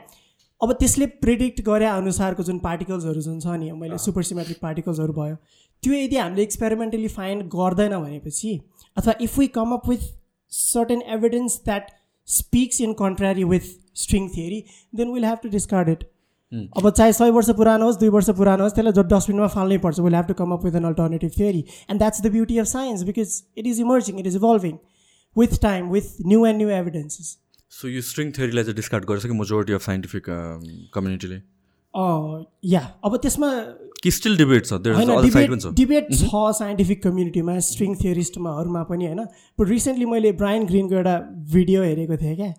अब 0.61 0.73
त्यसले 0.75 1.07
प्रिडिक्ट 1.23 1.61
गरे 1.67 1.87
अनुसारको 1.87 2.43
जुन 2.45 2.59
पार्टिकल्सहरू 2.61 3.21
जुन 3.23 3.41
छ 3.41 3.57
नि 3.59 3.71
मैले 3.81 3.99
सुपर 4.01 4.23
सिमेट्रिक 4.31 4.59
पार्टिकल्सहरू 4.62 5.12
भयो 5.14 5.37
त्यो 5.83 5.93
यदि 5.95 6.17
हामीले 6.17 6.43
एक्सपेरिमेन्टली 6.43 7.09
फाइन्ड 7.11 7.45
गर्दैन 7.51 7.97
भनेपछि 7.99 8.59
अथवा 8.97 9.14
if 9.23 9.38
we 9.38 9.47
come 9.57 9.73
up 9.73 9.88
with 9.88 10.07
certain 10.53 11.03
evidence 11.17 11.61
that 11.64 11.91
speaks 12.29 12.81
in 12.81 12.93
contrary 13.01 13.45
with 13.53 13.69
string 13.97 14.29
theory 14.31 14.62
then 14.97 15.12
will 15.12 15.25
have 15.25 15.38
to 15.43 15.49
discard 15.51 15.88
it 15.88 16.05
अब 16.53 16.91
चाहे 16.91 17.12
सय 17.12 17.31
वर्ष 17.31 17.51
पुरानो 17.57 17.85
होस् 17.85 17.99
दुई 18.01 18.09
वर्ष 18.11 18.31
पुरानो 18.37 18.64
होस् 18.64 18.75
त्यसलाई 18.75 18.93
जो 18.93 19.03
डस्टबिनमा 19.09 19.47
फाल्नै 19.55 19.79
पर्छ। 19.79 20.01
Will 20.01 20.14
have 20.14 20.27
to 20.27 20.35
come 20.35 20.53
up 20.53 20.64
with 20.64 20.75
an 20.77 20.85
alternative 20.85 21.31
theory 21.38 21.64
and 21.91 21.99
that's 21.99 22.23
the 22.23 22.31
beauty 22.33 22.59
of 22.59 22.67
science 22.67 23.03
because 23.05 23.43
it 23.57 23.67
is 23.67 23.81
emerging 23.81 24.19
it 24.21 24.27
is 24.27 24.37
evolving 24.37 24.77
with 25.38 25.61
time 25.62 25.90
with 25.90 26.16
new 26.27 26.46
and 26.46 26.59
new 26.62 26.68
evidences 26.79 27.37
so 27.72 27.88
यो 27.88 28.01
स्ट्रिङ 28.09 28.33
थ्योरीलाई 28.38 28.64
चाहिँ 28.64 28.77
discard 28.77 29.05
गर्छ 29.12 29.27
कि 29.27 29.38
majority 29.40 29.72
of 29.72 29.83
scientific 29.87 30.24
कम्युनिटीले 30.94 31.40
या 32.70 32.81
अब 33.05 33.16
त्यसमा 33.22 33.51
कि 34.03 34.11
स्टिल 34.11 34.37
डिबेट 34.37 34.66
छ 34.66 34.72
डिबेट 35.79 36.11
छ 36.14 36.42
साइन्टिफिक 36.59 37.03
कम्युनिटीमा 37.03 37.59
स्ट्रिङ 37.68 37.94
थियोरिस्टमाहरूमा 38.03 38.83
पनि 38.90 39.07
होइन? 39.07 39.22
बट 39.61 39.68
रिसेन्टली 39.68 40.07
मैले 40.11 40.33
ब्रायन 40.42 40.66
ग्रिनको 40.66 40.94
एउटा 40.94 41.14
भिडियो 41.55 41.83
हेरेको 41.83 42.16
थिएँ 42.16 42.37
क्या? 42.37 42.53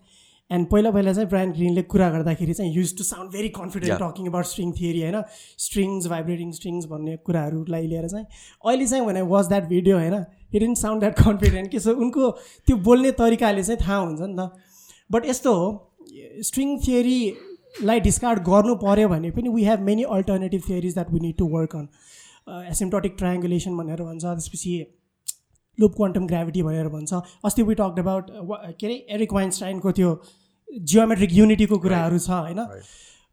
एन्ड 0.51 0.67
पहिला 0.67 0.91
पहिला 0.91 1.13
चाहिँ 1.13 1.29
ब्रायन 1.29 1.51
ग्रिनले 1.51 1.81
कुरा 1.93 2.09
गर्दाखेरि 2.09 2.53
चाहिँ 2.53 2.73
use 2.73 2.97
to 2.97 3.03
sound 3.03 3.31
very 3.31 3.49
confident 3.57 3.99
talking 4.01 4.27
about 4.27 4.45
string 4.45 4.71
theory 4.79 5.01
होइन? 5.01 5.21
स्ट्रिङ्स 5.65 6.07
भाइब्रेटिङ 6.07 6.51
स्ट्रिङ्स 6.51 6.85
भन्ने 6.93 7.15
कुराहरूलाई 7.25 7.87
लिएर 7.87 8.07
चाहिँ 8.07 8.25
अहिले 8.65 8.87
चाहिँ 8.87 9.05
भने 9.05 9.21
वाज 9.33 9.47
द्याट 9.47 9.67
भिडियो 9.69 9.97
होइन? 9.97 10.25
It 10.53 10.63
in 10.63 10.73
sound 10.75 10.99
that 10.99 11.15
confident 11.19 11.71
के 11.71 11.79
सो 11.79 11.93
उनको 12.05 12.31
त्यो 12.67 12.77
बोल्ने 12.89 13.11
तरिकाले 13.21 13.63
चाहिँ 13.63 13.79
थाहा 13.81 13.97
हुन्छ 13.97 14.21
नि 14.21 14.35
त। 14.39 14.51
बट 15.11 15.25
यस्तो 15.25 15.53
हो 15.53 15.67
स्ट्रिङ 16.43 16.77
थियरीलाई 16.87 17.99
डिस्कार्ड 18.01 18.39
गर्नु 18.43 18.75
पऱ्यो 18.83 19.09
भने 19.09 19.31
पनि 19.31 19.49
we 19.49 19.63
have 19.65 19.79
many 19.89 20.03
alternative 20.15 20.61
theories 20.69 20.93
that 20.93 21.11
we 21.13 21.19
need 21.19 21.37
to 21.37 21.47
work 21.49 21.75
on 21.75 21.87
asymptotic 22.71 23.15
triangulation 23.17 23.77
भनेर 23.77 24.01
भन्छ 24.03 24.23
त्यसपछि 24.25 24.73
लुप 25.77 25.93
क्वान्टम 25.95 26.25
ग्राभिटी 26.27 26.61
भनेर 26.63 26.87
भन्छ। 26.89 27.21
अस्ति 27.45 27.63
वी 27.63 27.75
टक 27.75 27.99
अबाउट 27.99 28.31
के 28.79 28.87
अरे 28.87 28.95
एरिक 29.15 29.33
वाइन्स्टाइनको 29.33 29.91
त्यो 29.99 30.09
जियोमेट्रिक 30.71 31.31
युनिटीको 31.33 31.77
कुराहरू 31.79 32.19
छ 32.19 32.29
होइन? 32.29 32.59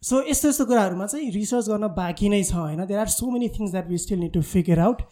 सो 0.02 0.22
यस्तो 0.28 0.48
यस्तो 0.48 0.64
कुराहरूमा 0.66 1.06
चाहिँ 1.06 1.30
रिसर्च 1.32 1.68
गर्न 1.68 1.88
बाँकी 1.96 2.28
नै 2.28 2.42
छ 2.42 2.54
होइन? 2.54 2.84
There 2.86 3.00
are 3.00 3.08
so 3.14 3.30
many 3.30 3.48
things 3.58 3.70
that 3.70 3.88
we 3.88 3.98
still 4.04 4.18
need 4.18 4.32
to 4.34 4.42
figure 4.50 4.78
out 4.80 5.02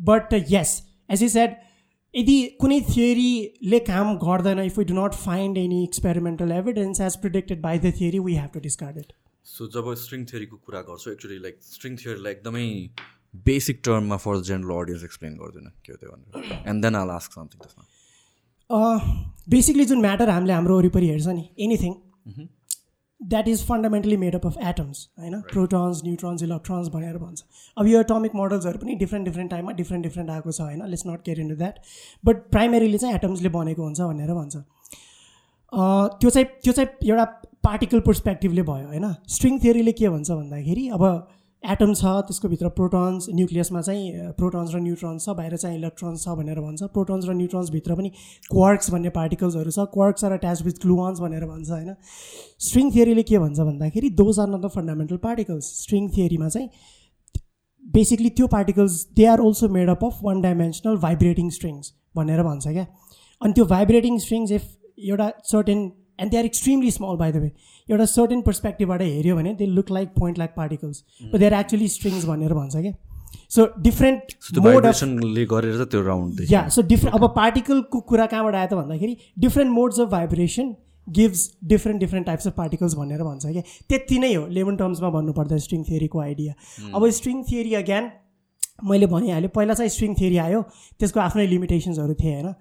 but 0.00 0.34
yes 0.50 0.74
as 1.10 1.22
is 1.22 1.32
said 1.32 1.56
यदि 2.14 2.36
कुनै 2.60 2.80
थियोरीले 2.88 3.78
काम 3.88 4.14
गर्दैन 4.24 4.58
if 4.64 4.78
we 4.78 4.84
do 4.84 4.94
not 4.94 5.14
find 5.24 5.58
any 5.58 5.82
experimental 5.84 6.52
evidence 6.52 7.00
as 7.08 7.16
predicted 7.22 7.62
by 7.62 7.78
the 7.78 7.92
theory 8.00 8.18
we 8.26 8.34
have 8.36 8.50
to 8.54 8.60
discard 8.68 8.98
it 8.98 9.12
so 9.46 9.66
job 9.76 9.94
string 10.02 10.24
थियोरीको 10.32 10.56
कुरा 10.66 10.80
गर्छु 10.90 11.10
actually 11.10 11.38
like 11.46 11.58
string 11.70 11.96
थियोरीलाई 12.04 12.32
एकदमै 12.32 12.66
बेसिक 13.46 13.80
टर्ममा 13.84 14.16
फर 14.22 14.40
जेनरल 14.46 14.76
अडियन्स 14.76 15.04
एक्सप्लेन 15.04 15.36
गर्दैन 15.36 15.72
के 15.84 15.92
हो 15.92 15.98
त्यो 16.00 16.10
भनेर। 16.10 16.68
And 16.68 16.82
then 16.84 16.94
I'll 16.96 17.10
ask 17.10 17.32
something 17.32 17.60
त्यसमा। 17.60 17.84
बेसिकली 18.72 19.84
जुन 19.84 20.00
म्याटर 20.00 20.28
हामीले 20.30 20.52
हाम्रो 20.52 20.76
वरिपरि 20.78 21.08
हेर्छ 21.08 21.26
नि 21.28 21.48
anything 21.60 21.94
that 23.20 23.48
is 23.48 23.64
fundamentally 23.66 24.16
made up 24.16 24.46
of 24.46 24.56
atoms 24.68 25.08
होइन? 25.18 25.40
प्रोटोन्स 25.52 26.00
न्युट्रोन्स 26.04 26.42
इलेक्ट्रोन्स 26.42 26.88
भनेर 26.94 27.18
भन्छ। 27.18 27.42
अब 27.76 27.86
यो 27.86 28.00
एटोमिक 28.00 28.34
मोडल्सहरू 28.34 28.78
पनि 28.78 28.94
डिफ्रेन्ट 28.96 29.26
डिफ्रेन्ट 29.26 29.50
टाइममा 29.50 29.72
डिफ्रेन्ट 29.72 30.04
डिफ्रेन्ट 30.04 30.30
आएको 30.30 30.52
छ 30.52 30.60
होइन? 30.60 30.82
Let's 30.86 31.06
not 31.06 31.22
care 31.24 31.40
in 31.40 31.54
that 31.56 31.78
but 32.24 32.36
primarily 32.50 32.98
चाहिँ 32.98 33.14
एटम्सले 33.14 33.48
बनेको 33.58 33.82
हुन्छ 33.82 34.00
भनेर 34.02 34.32
भन्छ। 34.34 34.56
त्यो 36.20 36.30
चाहिँ 36.30 36.46
त्यो 36.64 36.72
चाहिँ 36.72 36.88
एउटा 37.10 37.24
पार्टिकल 37.64 38.00
पर्सपेक्टिभले 38.06 38.62
भयो 38.62 38.86
होइन? 38.86 39.06
स्ट्रिङ 39.28 39.58
थियोरीले 39.64 39.92
के 39.92 40.08
भन्छ 40.08 40.30
भन्दाखेरि 40.30 40.88
अब 40.88 41.02
एटम 41.64 41.92
छ 41.94 42.12
त्यसको 42.28 42.48
भित्र 42.48 42.68
प्रोटोन्स 42.76 43.26
न्युक्लियसमा 43.34 43.80
चाहिँ 43.80 44.32
प्रोटोन्स 44.38 44.74
र 44.74 44.78
न्युट्रोन्स 44.80 45.24
छ 45.24 45.34
बाहिर 45.40 45.56
चाहिँ 45.56 45.76
इलेक्ट्रोन्स 45.78 46.24
छ 46.24 46.34
भनेर 46.38 46.60
भन्छ। 46.60 46.82
प्रोटोन्स 46.94 47.28
र 47.28 47.34
न्युट्रोन्सभित्र 47.34 47.94
पनि 47.94 48.10
क्वार्क्स 48.50 48.90
भन्ने 48.90 49.10
पार्टिकल्सहरू 49.18 49.70
छ। 49.70 49.86
Quarks 49.92 50.24
are 50.24 50.32
attach 50.32 50.62
with 50.62 50.80
gluons 50.82 51.20
भनेर 51.20 51.46
भन्छ 51.46 51.70
होइन। 51.70 51.94
स्ट्रिङ 52.66 52.90
थियोरीले 52.94 53.22
के 53.22 53.38
भन्छ 53.38 53.58
भन्दाखेरि 53.60 54.10
those 54.22 54.40
are 54.40 54.48
not 54.48 54.60
the 54.60 54.70
fundamental 54.74 55.16
particles 55.22 55.70
string 55.82 56.08
थियोरीमा 56.16 56.48
चाहिँ 56.48 56.68
बेसिकली 57.84 58.30
त्यो 58.38 58.46
particles 58.48 58.94
they 59.16 59.26
are 59.26 59.40
also 59.40 59.68
made 59.78 59.88
up 59.90 60.04
of 60.04 60.18
one 60.22 60.40
dimensional 60.42 60.96
vibrating 61.06 61.50
strings 61.58 61.92
भनेर 62.16 62.42
भन्छ 62.42 62.68
क्या। 62.68 62.86
अनि 63.42 63.52
त्यो 63.52 63.64
भाइब्रेटिङ 63.74 64.18
स्ट्रिङ्स 64.18 64.52
इफ 64.52 64.64
एउटा 64.98 65.30
certain 65.50 65.90
and 66.20 66.30
they 66.30 66.38
are 66.38 66.44
extremely 66.44 66.90
small 66.90 67.16
by 67.18 67.32
the 67.32 67.36
way 67.36 67.50
एउटा 67.92 68.04
certain 68.10 68.40
पर्सपेक्टिभबाट 68.42 69.02
हेऱ्यो 69.02 69.36
भने 69.36 69.54
they 69.62 69.66
look 69.78 69.90
like 69.92 70.12
point 70.18 70.38
like 70.38 70.54
particles 70.56 71.02
they 71.34 71.46
are 71.46 71.54
actually 71.60 71.88
strings 71.96 72.24
भनेर 72.26 72.54
भन्छ 72.54 72.76
क्या 72.76 72.92
सो 73.56 73.66
डिफ्रेन्ट 73.82 74.32
मोड 74.66 74.86
गरेर 75.50 75.84
त्यो 75.92 76.02
राउन्ड 76.06 76.40
या 76.52 76.68
सो 76.76 76.82
डिफ्रेन्ट 76.88 77.16
अब 77.16 77.28
पार्टिकलको 77.36 78.00
कुरा 78.12 78.26
कहाँबाट 78.34 78.54
आयो 78.54 78.66
त 78.66 78.80
भन्दाखेरि 78.80 79.16
different 79.46 79.72
modes 79.72 80.00
of 80.00 80.08
vibration 80.16 80.74
gives 81.06 81.44
different 81.70 82.00
different 82.00 82.26
types 82.26 82.46
of 82.46 82.54
particles 82.56 82.94
भनेर 82.96 83.22
भन्छ 83.22 83.46
क्या 83.46 83.62
त्यति 83.88 84.18
नै 84.24 84.32
हो 84.34 84.46
लेमन 84.58 84.76
टर्म्समा 84.82 85.10
भन्नुपर्दा 85.16 85.56
स्ट्रिङ 85.64 85.84
थियोरीको 85.88 86.20
आइडिया 86.26 86.52
अब 86.94 87.08
स्ट्रिङ 87.20 87.42
थियोरी 87.50 87.74
अगेन 87.80 88.10
मैले 88.90 89.06
भनिहालेँ 89.06 89.48
पहिला 89.56 89.74
चाहिँ 89.74 89.90
स्ट्रिङ 89.90 90.14
थियोरी 90.20 90.36
आयो 90.44 90.60
त्यसको 91.00 91.20
आफ्नै 91.20 91.46
लिमिटेसन्सहरू 91.46 92.14
थिए 92.20 92.34
होइन? 92.34 92.54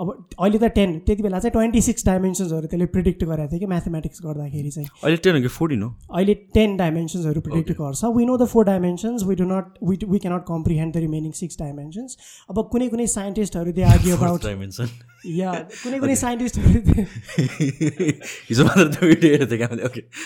अब 0.00 0.08
अहिले 0.38 0.58
त 0.58 0.68
टेन 0.76 0.90
त्यति 1.06 1.22
बेला 1.22 1.38
चाहिँ 1.38 1.52
ट्वेन्टी 1.52 1.80
सिक्स 1.80 2.04
डाइमेन्सन्सहरू 2.06 2.66
त्यसले 2.72 2.86
प्रिडिक्ट 2.94 3.24
गरेको 3.24 3.48
थियो 3.52 3.60
कि 3.60 3.66
म्याथमेटिक्स 3.66 4.20
गर्दाखेरि 4.24 4.70
चाहिँ। 4.70 4.88
अहिले 5.04 5.16
टेन 5.26 5.40
कि 5.42 5.48
फोर्टिन 5.56 5.82
हो? 5.82 5.88
अहिले 6.12 6.34
टेन 6.54 6.76
डाइमेन्सन्सहरू 6.76 7.40
प्रिडिक्ट 7.46 7.70
गर्छ। 7.80 8.04
We 8.16 8.24
know 8.26 8.36
the 8.36 8.46
four 8.52 8.64
dimensions 8.64 9.22
we 9.28 9.34
do 9.40 9.44
not 9.52 9.66
we 9.88 9.94
we 10.10 10.18
cannot 10.24 10.42
comprehend 10.48 10.90
the 10.94 10.96
remaining 11.06 11.32
six 11.40 11.58
dimensions 11.60 12.10
अब 12.50 12.56
कुनै 12.72 12.88
कुनै 12.94 13.06
साइन्टिस्टहरू 13.14 13.72
दे 13.72 13.82
आर्ग्यु 13.92 14.16
अबाउट 14.16 14.40
डाइमेन्सन 14.44 14.88
या 15.36 15.52
कुनै 15.82 15.98
कुनै 16.00 16.16
साइन्टिस्टहरू 16.24 16.80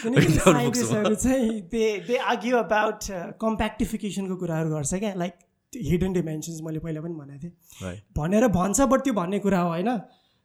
कुनै 0.02 0.24
साइन्टिस्टहरू 0.38 1.14
चाहिँ 1.14 1.60
दे 1.76 1.84
दे 2.08 2.16
आर्ग्यु 2.32 2.56
अबाउट 2.56 3.00
कम्प्याक्टिफिकेसनको 3.46 4.36
कुराहरू 4.42 4.74
गर्छ 4.74 4.92
क्या। 5.04 5.14
लाइक 5.22 5.34
हिडन 5.76 6.12
डिमेन्सन्स 6.12 6.60
मैले 6.62 6.78
पहिला 6.78 7.00
पनि 7.00 7.14
भनेको 7.14 7.38
थिएँ। 7.42 8.00
भनेर 8.16 8.48
भन्छ 8.56 8.80
बट 8.92 9.04
त्यो 9.04 9.12
भन्ने 9.14 9.38
कुरा 9.38 9.60
हो 9.60 9.68
होइन? 9.68 9.96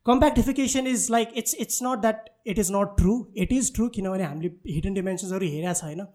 Compactification 0.05 0.88
is 0.88 1.07
like 1.11 1.31
it's 1.38 1.55
it's 1.59 1.79
not 1.83 1.99
that 2.01 2.29
it 2.47 2.59
is 2.59 2.71
not 2.71 2.95
true 2.97 3.13
it 3.38 3.53
is 3.53 3.73
true 3.75 3.88
किनभने 3.95 4.23
हामीले 4.23 4.73
हिडन 4.73 4.93
डिमेन्सन्सहरू 4.93 5.47
हेरेको 5.47 5.73
छ 5.73 5.83
होइन 5.83 6.05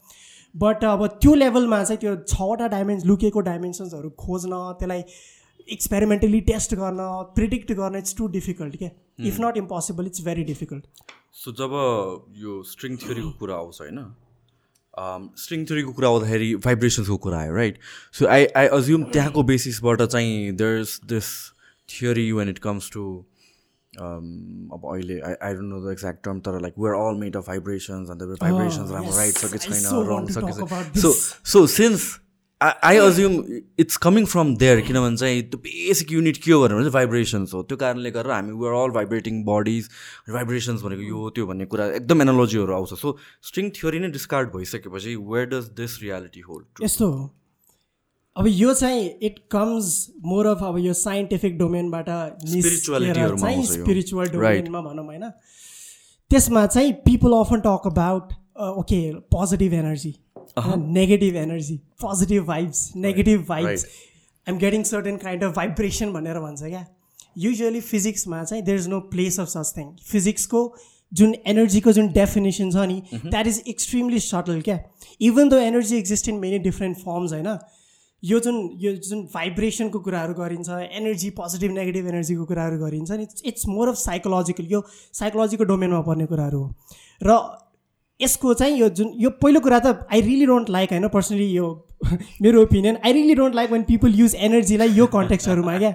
बट 0.55 0.85
अब 0.85 1.07
त्यो 1.23 1.35
लेभलमा 1.35 1.83
चाहिँ 1.85 1.99
त्यो 2.01 2.15
छवटा 2.29 2.67
डाइमेन्स 2.69 3.05
लुकेको 3.07 3.41
डाइमेन्सन्सहरू 3.51 4.11
खोज्न 4.21 4.63
त्यसलाई 4.79 5.05
एक्सपेरिमेन्टली 5.69 6.41
टेस्ट 6.47 6.75
गर्न 6.75 7.11
प्रिडिक्ट 7.35 7.73
गर्न 7.81 7.97
इट्स 7.97 8.17
टु 8.17 8.27
डिफिकल्ट 8.39 8.77
क्या 8.77 8.91
if 9.29 9.41
not 9.41 9.57
impossible 9.57 10.07
it's 10.07 10.25
very 10.25 10.45
difficult 10.45 11.13
so 11.43 11.53
जब 11.61 11.77
यो 12.39 12.63
स्ट्रिङ 12.71 12.97
थ्योरीको 12.97 13.31
कुरा 13.39 13.55
आउँछ 13.57 13.81
होइन? 13.81 13.99
स्ट्रिङ 14.95 15.65
थ्योरीको 15.67 15.93
कुरा 15.93 16.09
आउँदाखेरि 16.09 16.55
भाइब्रेसन्सको 16.65 17.17
कुरा 17.17 17.39
आयो 17.41 17.55
right 17.55 17.79
so 18.13 18.27
I 18.29 18.47
I 18.57 18.67
assume 18.79 19.05
त्यहाँको 19.13 19.43
बेसिसबाट 19.45 20.03
चाहिँ 20.05 20.53
there 20.53 20.81
is 20.81 21.01
this 21.09 21.27
theory 21.89 22.31
when 22.33 22.49
it 22.49 22.59
comes 22.59 22.91
to 22.93 23.05
अब 23.93 24.83
अहिले 24.93 25.21
I 25.21 25.35
I 25.43 25.55
don't 25.55 25.73
know 25.73 25.81
the 25.81 25.93
exact 25.93 26.25
term 26.25 26.41
तर 26.41 26.61
like 26.61 26.75
we're 26.79 26.95
all 26.97 27.21
made 27.21 27.37
of 27.37 27.47
vibrations 27.47 28.11
अन्त 28.11 28.23
भाइब्रेसन्स 28.43 28.91
राम्रो 28.91 29.17
राइट 29.17 29.39
छ 29.39 29.53
कि 29.53 29.59
छैन 29.59 29.87
रङ 30.11 30.27
छ 30.27 30.45
कि 30.45 30.53
छैन 30.59 31.01
so 31.01 31.13
so 31.53 31.67
since 31.67 32.11
I 32.61 32.97
assume 32.99 33.35
it's 33.81 33.97
coming 33.97 34.25
from 34.27 34.55
there 34.57 34.81
किनभने 34.87 35.17
चाहिँ 35.17 35.43
त्यो 35.43 35.59
बेसिक 35.61 36.13
युनिट 36.13 36.37
के 36.45 36.53
हो 36.53 36.61
भनेर 36.61 36.79
चाहिँ 36.79 36.93
भाइब्रेसन्स 36.93 37.55
हो। 37.55 37.63
त्यो 37.63 37.77
कारणले 37.77 38.11
गर्दा 38.11 38.35
हामी 38.35 38.53
we're 38.63 38.75
all 38.83 38.91
vibrating 38.95 39.43
bodies 39.45 39.89
vibrations 40.31 40.83
भनेको 40.83 41.03
यो 41.03 41.31
त्यो 41.37 41.47
भन्ने 41.47 41.67
कुरा 41.67 41.87
एकदम 41.95 42.23
एनोलोजीहरू 42.23 42.75
आउँछ। 42.75 42.95
सो 42.95 43.17
स्ट्रिङ 43.49 43.71
थ्योरी 43.81 43.99
नै 43.99 44.11
डिस्कार्ड 44.13 44.49
भइसकेपछि 44.57 45.15
where 45.31 45.47
does 45.55 45.71
this 45.77 45.99
reality 46.03 46.41
hold 46.49 46.85
यस्तो 46.85 47.11
हो। 47.13 47.23
अब 48.37 48.47
यो 48.49 48.75
चाहिँ 48.75 49.09
इट 49.23 49.39
कम्स 49.51 49.87
मोर 50.25 50.47
अफ 50.47 50.63
अब 50.65 50.79
यो 50.79 50.93
साइन्टिफिक 50.99 51.59
डोमेनबाट 51.59 52.07
चाहिँ 52.07 52.63
स्पिरिचुअल 53.63 54.29
डोमेनमा 54.29 54.81
भनौँ 54.83 55.05
होइन? 55.05 55.25
त्यसमा 56.31 56.67
चाहिँ 56.67 56.93
people 57.07 57.33
often 57.39 57.61
talk 57.61 57.87
about 57.87 58.33
okay 58.61 59.01
positive 59.35 59.73
energy 59.75 60.13
negative 60.59 61.37
energy 61.37 61.77
positive 62.01 62.45
vibes 62.45 62.91
negative 62.97 63.45
vibes 63.49 63.87
I'm 64.47 64.59
getting 64.59 64.83
certain 64.85 65.17
kind 65.17 65.45
of 65.45 65.55
vibration 65.57 66.13
भनेर 66.13 66.39
भन्छ 66.39 66.63
क्या 66.63 66.87
युजली 67.39 67.81
फिजिक्समा 67.83 68.43
चाहिँ 68.45 68.63
there 68.65 68.79
is 68.79 68.89
no 68.89 69.01
place 69.11 69.41
of 69.41 69.49
such 69.49 69.73
thing 69.77 69.91
फिजिक्सको 70.05 70.63
जुन 71.13 71.35
एनर्जीको 71.47 71.93
जुन 71.93 72.09
डेफिनेसन 72.13 72.71
छ 72.71 72.87
नि 72.87 73.03
द्याट 73.27 73.47
इज 73.47 73.63
एक्सट्रिमली 73.69 74.21
सटल 74.21 74.61
क्या 74.61 74.79
even 75.21 75.49
the 75.49 75.63
energy 75.65 75.97
exist 75.97 76.29
in 76.29 76.37
many 76.39 76.59
different 76.67 76.99
forms 76.99 77.33
होइन 77.33 77.59
यो 78.23 78.39
जुन 78.41 78.59
यो 78.79 78.93
जुन 79.05 79.23
भाइब्रेसनको 79.35 80.01
कुराहरू 80.01 80.35
गरिन्छ 80.35 80.79
एनर्जी 80.93 81.31
पोजिटिभ 81.37 81.73
नेगेटिभ 81.73 82.07
एनर्जीको 82.07 82.45
कुराहरू 82.45 82.79
गरिन्छ 82.79 83.11
नि 83.13 83.27
इट्स 83.45 83.67
मोर 83.69 83.89
अफ 83.89 83.97
साइकोलोजिकल 83.99 84.67
यो 84.71 84.85
साइकोलोजीको 85.15 85.65
डोमेनमा 85.65 86.01
पर्ने 86.09 86.27
कुराहरू 86.27 86.63
हो 86.63 86.75
र 87.23 87.39
यसको 88.21 88.55
चाहिँ 88.55 88.79
यो 88.79 88.89
जुन 88.89 89.13
यो 89.19 89.31
पहिलो 89.43 89.61
कुरा 89.61 89.79
त 89.79 90.07
आई 90.13 90.21
रियली 90.21 90.47
डोन्ट 90.47 90.71
लाइक 90.71 90.91
होइन 90.93 91.09
पर्सनली 91.09 91.47
यो 91.53 91.69
मेरो 92.43 92.63
opinion 92.63 92.97
I 93.05 93.13
really 93.13 93.35
don't 93.35 93.55
like 93.55 93.71
when 93.73 93.83
people 93.83 94.15
use 94.15 94.35
एनर्जीलाई 94.35 94.89
यो 94.95 95.07
कन्टेक्स्टहरूमा 95.07 95.77
क्या? 95.79 95.93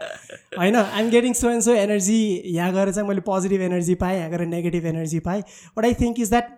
होइन 0.58 0.76
I'm 0.76 1.10
getting 1.10 1.34
so 1.34 1.50
and 1.50 1.62
so 1.62 1.74
energy 1.74 2.18
यहाँ 2.46 2.74
गएर 2.74 2.92
चाहिँ 2.92 3.08
मैले 3.10 3.22
पोजिटिभ 3.22 3.62
एनर्जी 3.62 3.96
पाएँ 3.96 4.18
यहाँ 4.18 4.30
गएर 4.30 4.46
नेगेटिभ 4.46 4.86
एनर्जी 4.86 5.20
पाएँ. 5.20 5.42
But 5.78 5.86
I 5.86 5.94
think 5.94 6.20
is 6.20 6.30
that 6.30 6.50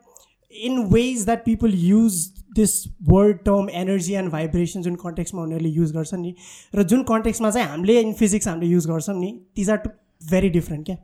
in 0.53 0.79
ways 0.93 1.25
that 1.25 1.45
people 1.45 1.73
use 1.73 2.25
this 2.55 2.83
word 3.09 3.37
term 3.37 3.69
energy 3.69 4.13
and 4.13 4.31
vibration 4.31 4.81
जुन 4.81 4.95
कन्टेक्समा 4.95 5.41
उनीहरूले 5.41 5.69
युज 5.69 5.91
गर्छन् 5.91 6.21
नि. 6.21 6.35
र 6.75 6.83
जुन 6.83 7.03
कन्टेक्समा 7.03 7.51
चाहिँ 7.51 7.67
हामीले 7.67 7.99
इन 8.01 8.13
फिजिक्स 8.13 8.47
हामीले 8.47 8.71
युज 8.71 8.87
गर्छौँ 8.87 9.19
नि 9.19 9.31
these 9.55 9.69
are 9.69 9.77
two 9.77 9.89
very 10.29 10.49
different 10.49 10.85
क्या? 10.85 10.97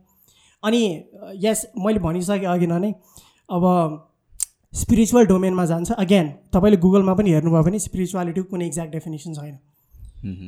अनि 0.63 1.04
यस 1.43 1.65
मैले 1.78 1.99
भनिसकेँ 1.99 2.45
अघि 2.45 2.67
नै 2.67 2.93
अब 3.49 3.63
स्पिरिचुअल 4.74 5.26
डोमेनमा 5.26 5.66
जान्छ। 5.66 5.92
अगेन 5.94 6.30
तपाईँले 6.54 6.78
गुगलमा 6.86 7.14
पनि 7.14 7.32
हेर्नुभयो 7.32 7.64
भने 7.64 7.80
स्पिरिचुअलिटीको 7.80 8.48
कुनै 8.50 8.66
एक्ज्याक्ट 8.68 8.92
डेफिनेसन 8.92 9.34
छैन। 9.34 9.58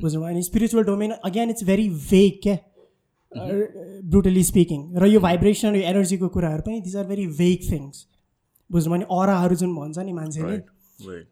बुझ्नुभयो? 0.02 0.30
अनि 0.30 0.42
spiritual 0.44 0.84
domain 0.86 1.12
again 1.24 1.50
it's 1.50 1.64
very 1.64 1.90
vague 1.90 2.40
क्या? 2.44 2.58
ब्रुटली 4.12 4.44
स्पिकिङ 4.44 4.82
र 4.98 5.08
यो 5.08 5.20
भाइब्रेसन 5.20 5.76
यो 5.76 5.82
एनर्जीको 5.92 6.28
कुराहरू 6.36 6.62
पनि 6.66 6.82
these 6.82 6.96
are 6.96 7.06
very 7.08 7.26
vague 7.40 7.72
things 7.72 8.06
बुझ्नु 8.70 8.92
भने 8.94 9.06
अराहरू 9.12 9.56
जुन 9.62 9.76
भन्छ 9.76 9.98
नि 10.00 10.14
मान्छेले 10.14 10.56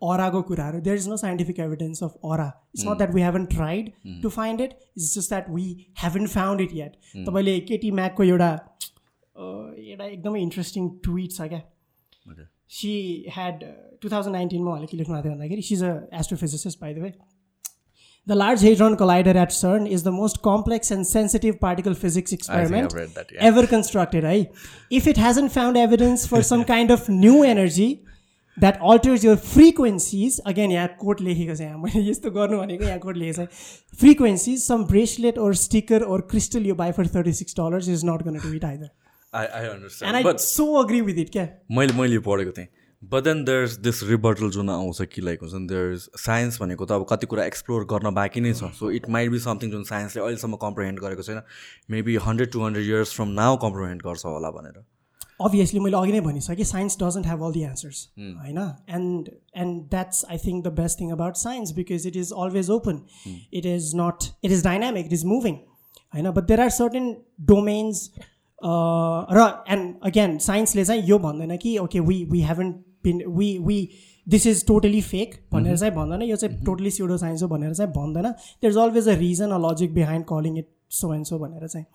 अराको 0.03 0.41
कुराहरू 0.49 0.81
there 0.87 0.97
is 0.97 1.07
no 1.09 1.17
scientific 1.17 1.59
evidence 1.65 2.03
of 2.03 2.31
aura 2.31 2.47
it's 2.75 2.85
not 2.87 2.97
that 2.97 3.13
we 3.15 3.21
haven't 3.21 3.45
tried 3.53 3.91
to 4.23 4.29
find 4.29 4.61
it 4.61 4.71
it's 4.71 5.13
just 5.15 5.29
that 5.29 5.49
we 5.49 5.67
haven't 6.03 6.27
found 6.33 6.61
it 6.61 6.73
yet 6.75 6.91
तपाईँले 7.27 7.59
केटी 7.69 7.91
म्याकको 8.01 8.23
एउटा 8.23 8.51
एउटा 9.35 10.05
एकदमै 10.05 10.41
इन्ट्रेस्टिङ 10.41 10.89
ट्विट 11.03 11.31
छ 11.31 11.47
क्या? 11.53 11.61
सी 12.79 12.93
ह्याड 13.35 13.63
टु 14.01 14.09
थाउजन्ड 14.09 14.35
नाइन्टिनमा 14.35 14.71
उहाँले 14.71 14.87
के 14.87 14.97
लेख्नु 14.97 15.15
भएको 15.15 15.23
थियो 15.23 15.35
भन्दाखेरि 15.35 15.61
she's 15.69 15.83
a 15.83 15.93
astrophysicist 16.21 16.81
by 16.81 16.93
the 16.93 17.07
way 17.07 17.13
The 18.27 18.35
Large 18.35 18.61
Hadron 18.61 18.93
Collider 18.95 19.31
at 19.35 19.49
CERN 19.49 19.85
is 19.85 20.03
the 20.03 20.11
most 20.11 20.37
complex 20.41 20.91
and 20.91 21.05
sensitive 21.07 21.55
particle 21.59 21.93
physics 21.93 22.31
experiment 22.31 22.93
that, 23.15 23.33
yeah. 23.33 23.41
ever 23.41 23.63
constructed. 23.67 24.23
Right? 24.23 24.61
If 24.89 25.07
it 25.07 25.17
hasn't 25.17 25.51
found 25.51 25.79
evidence 25.81 26.25
for 26.25 26.41
some 26.41 26.63
kind 26.69 26.93
of 26.95 27.09
new 27.09 27.43
energy, 27.43 27.89
that 28.57 28.79
alters 28.89 29.23
your 29.25 29.35
frequencies 29.35 30.39
again 30.47 30.71
यहाँ 30.71 30.87
quote 30.99 31.21
लेखेको 31.21 31.55
छ 31.55 31.61
यहाँ 31.61 31.77
मैले 31.77 32.01
यस्तो 32.09 32.31
गर्नु 32.31 32.57
भनेको 32.57 32.85
यहाँ 32.85 32.99
quote 33.05 33.17
लेखेको 33.17 33.45
छ 33.45 33.97
frequencies 33.99 34.59
some 34.63 34.83
bracelet 34.91 35.37
or 35.45 35.55
sticker 35.61 36.03
or 36.15 36.21
crystal 36.31 36.65
you 36.65 36.75
buy 36.81 36.91
for 36.97 37.07
thirty 37.15 37.33
six 37.39 37.55
dollars 37.59 37.89
is 37.89 38.05
not 38.05 38.23
going 38.27 38.37
to 38.39 38.53
it 38.53 38.65
either 38.65 38.89
I 39.35 39.45
I 39.45 40.37
so 40.39 40.71
agree 40.83 41.01
with 41.01 41.17
it 41.19 41.29
क्या 41.31 41.47
मैले 41.71 41.93
मैले 41.99 42.19
पढेको 42.29 42.51
थिएँ। 42.51 42.67
But 43.01 43.23
then 43.23 43.43
there 43.45 43.63
is 43.63 43.77
this 43.83 44.03
rebuttal 44.09 44.49
जुन 44.51 44.69
आउँछ 44.69 45.01
कि 45.13 45.21
like 45.21 45.41
हुन्छ 45.41 45.53
नि 45.53 45.67
देयर 45.67 45.91
इज 45.93 46.07
साइन्स 46.19 46.61
भनेको 46.61 46.85
त 46.85 46.91
अब 46.91 47.05
कति 47.09 47.25
कुरा 47.27 47.45
एक्सप्लोर 47.45 47.85
गर्न 47.91 48.13
बाँकी 48.15 48.41
नै 48.41 48.53
छ। 48.53 48.71
So 48.79 48.91
it 48.91 49.09
might 49.09 49.31
be 49.31 49.39
something 49.41 49.71
जुन 49.71 49.83
साइन्सले 49.85 50.23
अहिलेसम्म 50.23 50.55
कम्प्रोहेन्ड 50.61 50.99
गरेको 50.99 51.23
छैन। 51.23 51.41
Maybe 51.91 52.15
hundred 52.25 52.51
two 52.51 52.63
hundred 52.63 52.85
years 52.87 53.13
from 53.15 53.29
now 53.41 53.57
comprehend 53.61 54.01
गर्छ 54.03 54.25
होला 54.25 54.51
भनेर। 54.57 54.83
अभियसली 55.41 55.79
मैले 55.79 55.97
अघि 55.97 56.11
नै 56.11 56.19
भनिसकेँ 56.21 56.65
science 56.65 56.97
doesn't 56.99 57.25
have 57.27 57.43
all 57.43 57.51
the 57.51 57.61
answers 57.65 58.07
होइन? 58.17 58.59
And 58.89 59.29
and 59.57 59.81
that's 59.91 60.25
I 60.29 60.37
think 60.45 60.65
the 60.65 60.73
best 60.79 60.99
thing 60.99 61.11
about 61.11 61.35
science 61.37 61.71
because 61.75 62.07
it 62.07 62.15
is 62.15 62.31
always 62.43 62.69
open 62.71 63.01
it 63.53 63.65
is 63.65 63.91
not 63.95 64.29
it 64.43 64.51
is 64.51 64.63
dynamic 64.63 65.05
it 65.05 65.13
is 65.13 65.25
moving 65.31 65.55
होइन? 66.13 66.31
But 66.31 66.43
there 66.43 66.61
are 66.61 66.69
certain 66.77 67.15
domains 67.51 68.09
र 68.63 69.65
and 69.69 69.93
again 70.05 70.37
साइन्सले 70.37 70.85
चाहिँ 70.85 71.03
यो 71.05 71.19
भन्दैन 71.19 71.55
कि 71.57 71.77
okay 71.77 71.99
we 71.99 72.23
we 72.31 72.41
haven't 72.41 72.71
been 73.03 73.23
we 73.27 73.57
we 73.59 73.87
this 74.27 74.47
is 74.47 74.65
totally 74.67 75.01
fake 75.01 75.33
भनेर 75.53 75.77
चाहिँ 75.77 75.93
भन्दैन। 75.95 76.21
यो 76.21 76.35
चाहिँ 76.35 76.63
टोटली 76.65 76.91
सिडो 76.91 77.17
साइन्स 77.17 77.43
हो 77.43 77.47
भनेर 77.47 77.73
चाहिँ 77.73 77.91
भन्दैन। 77.91 78.23
There 78.23 78.71
is 78.71 78.77
always 78.77 79.09
a 79.09 79.15
reason 79.19 79.51
a 79.51 79.57
logic 79.61 79.93
behind 79.93 80.25
calling 80.25 80.57
it 80.57 80.67
so 80.91 81.13
and 81.13 81.25
so 81.25 81.39
भनेर 81.39 81.67
चाहिँ। 81.67 81.85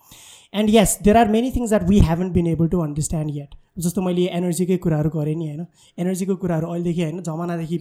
And 0.53 0.69
yes 0.69 0.97
there 1.03 1.17
are 1.17 1.27
many 1.27 1.51
things 1.51 1.69
that 1.69 1.83
we 1.89 1.99
haven't 1.99 2.31
been 2.31 2.47
able 2.47 2.67
to 2.67 2.79
understand 2.79 3.35
yet 3.35 3.55
जस्तो 3.79 4.01
मैले 4.01 4.25
एनर्जीकै 4.27 4.77
कुराहरू 4.77 5.09
गरेँ 5.09 5.35
नि 5.35 5.47
होइन? 5.47 5.65
एनर्जीको 5.97 6.35
कुराहरू 6.35 6.67
अहिलेदेखि 6.67 7.03
होइन 7.03 7.21
जमानादेखि 7.23 7.77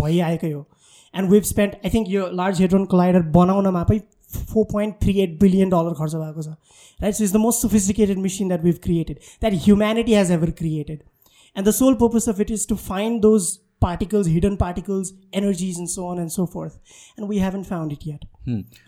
भइआएकै 0.00 0.50
हो। 0.52 0.66
And 1.14 1.30
we've 1.30 1.42
spend 1.42 1.72
I 1.84 1.90
think 1.90 2.08
यो 2.08 2.26
लार्ज 2.32 2.60
हेड्रोन 2.60 2.84
क्लाइडर 2.84 3.22
बनाउनमा 3.36 3.82
पनि 3.82 4.00
four 4.32 4.64
point 4.72 4.94
three 5.02 5.18
eight 5.20 5.38
billion 5.40 5.70
dollar 5.70 5.94
खर्च 5.94 6.14
भएको 6.14 6.42
छ 6.42 6.54
right 7.00 7.14
so 7.14 7.24
is 7.24 7.32
the 7.32 7.44
most 7.46 7.62
sophisticated 7.62 8.18
machine 8.18 8.48
that 8.48 8.64
we've 8.64 8.78
created 8.82 9.18
that 9.40 9.54
humanity 9.64 10.14
has 10.14 10.30
ever 10.32 10.50
created 10.60 11.02
and 11.56 11.68
the 11.68 11.72
sole 11.74 11.94
purpose 12.04 12.28
of 12.28 12.40
it 12.40 12.50
is 12.50 12.68
to 12.68 12.76
find 12.84 13.20
those 13.22 13.56
particles, 13.82 14.26
hidden 14.28 14.56
particles, 14.56 15.12
energies 15.32 15.78
and 15.78 15.90
so 15.90 16.06
on 16.06 16.18
and 16.18 16.32
so 16.32 16.46
forth. 16.46 16.78
And 17.16 17.28
we 17.28 17.38
haven't 17.38 17.64
found 17.64 17.92
it 17.92 18.06
yet. 18.06 18.26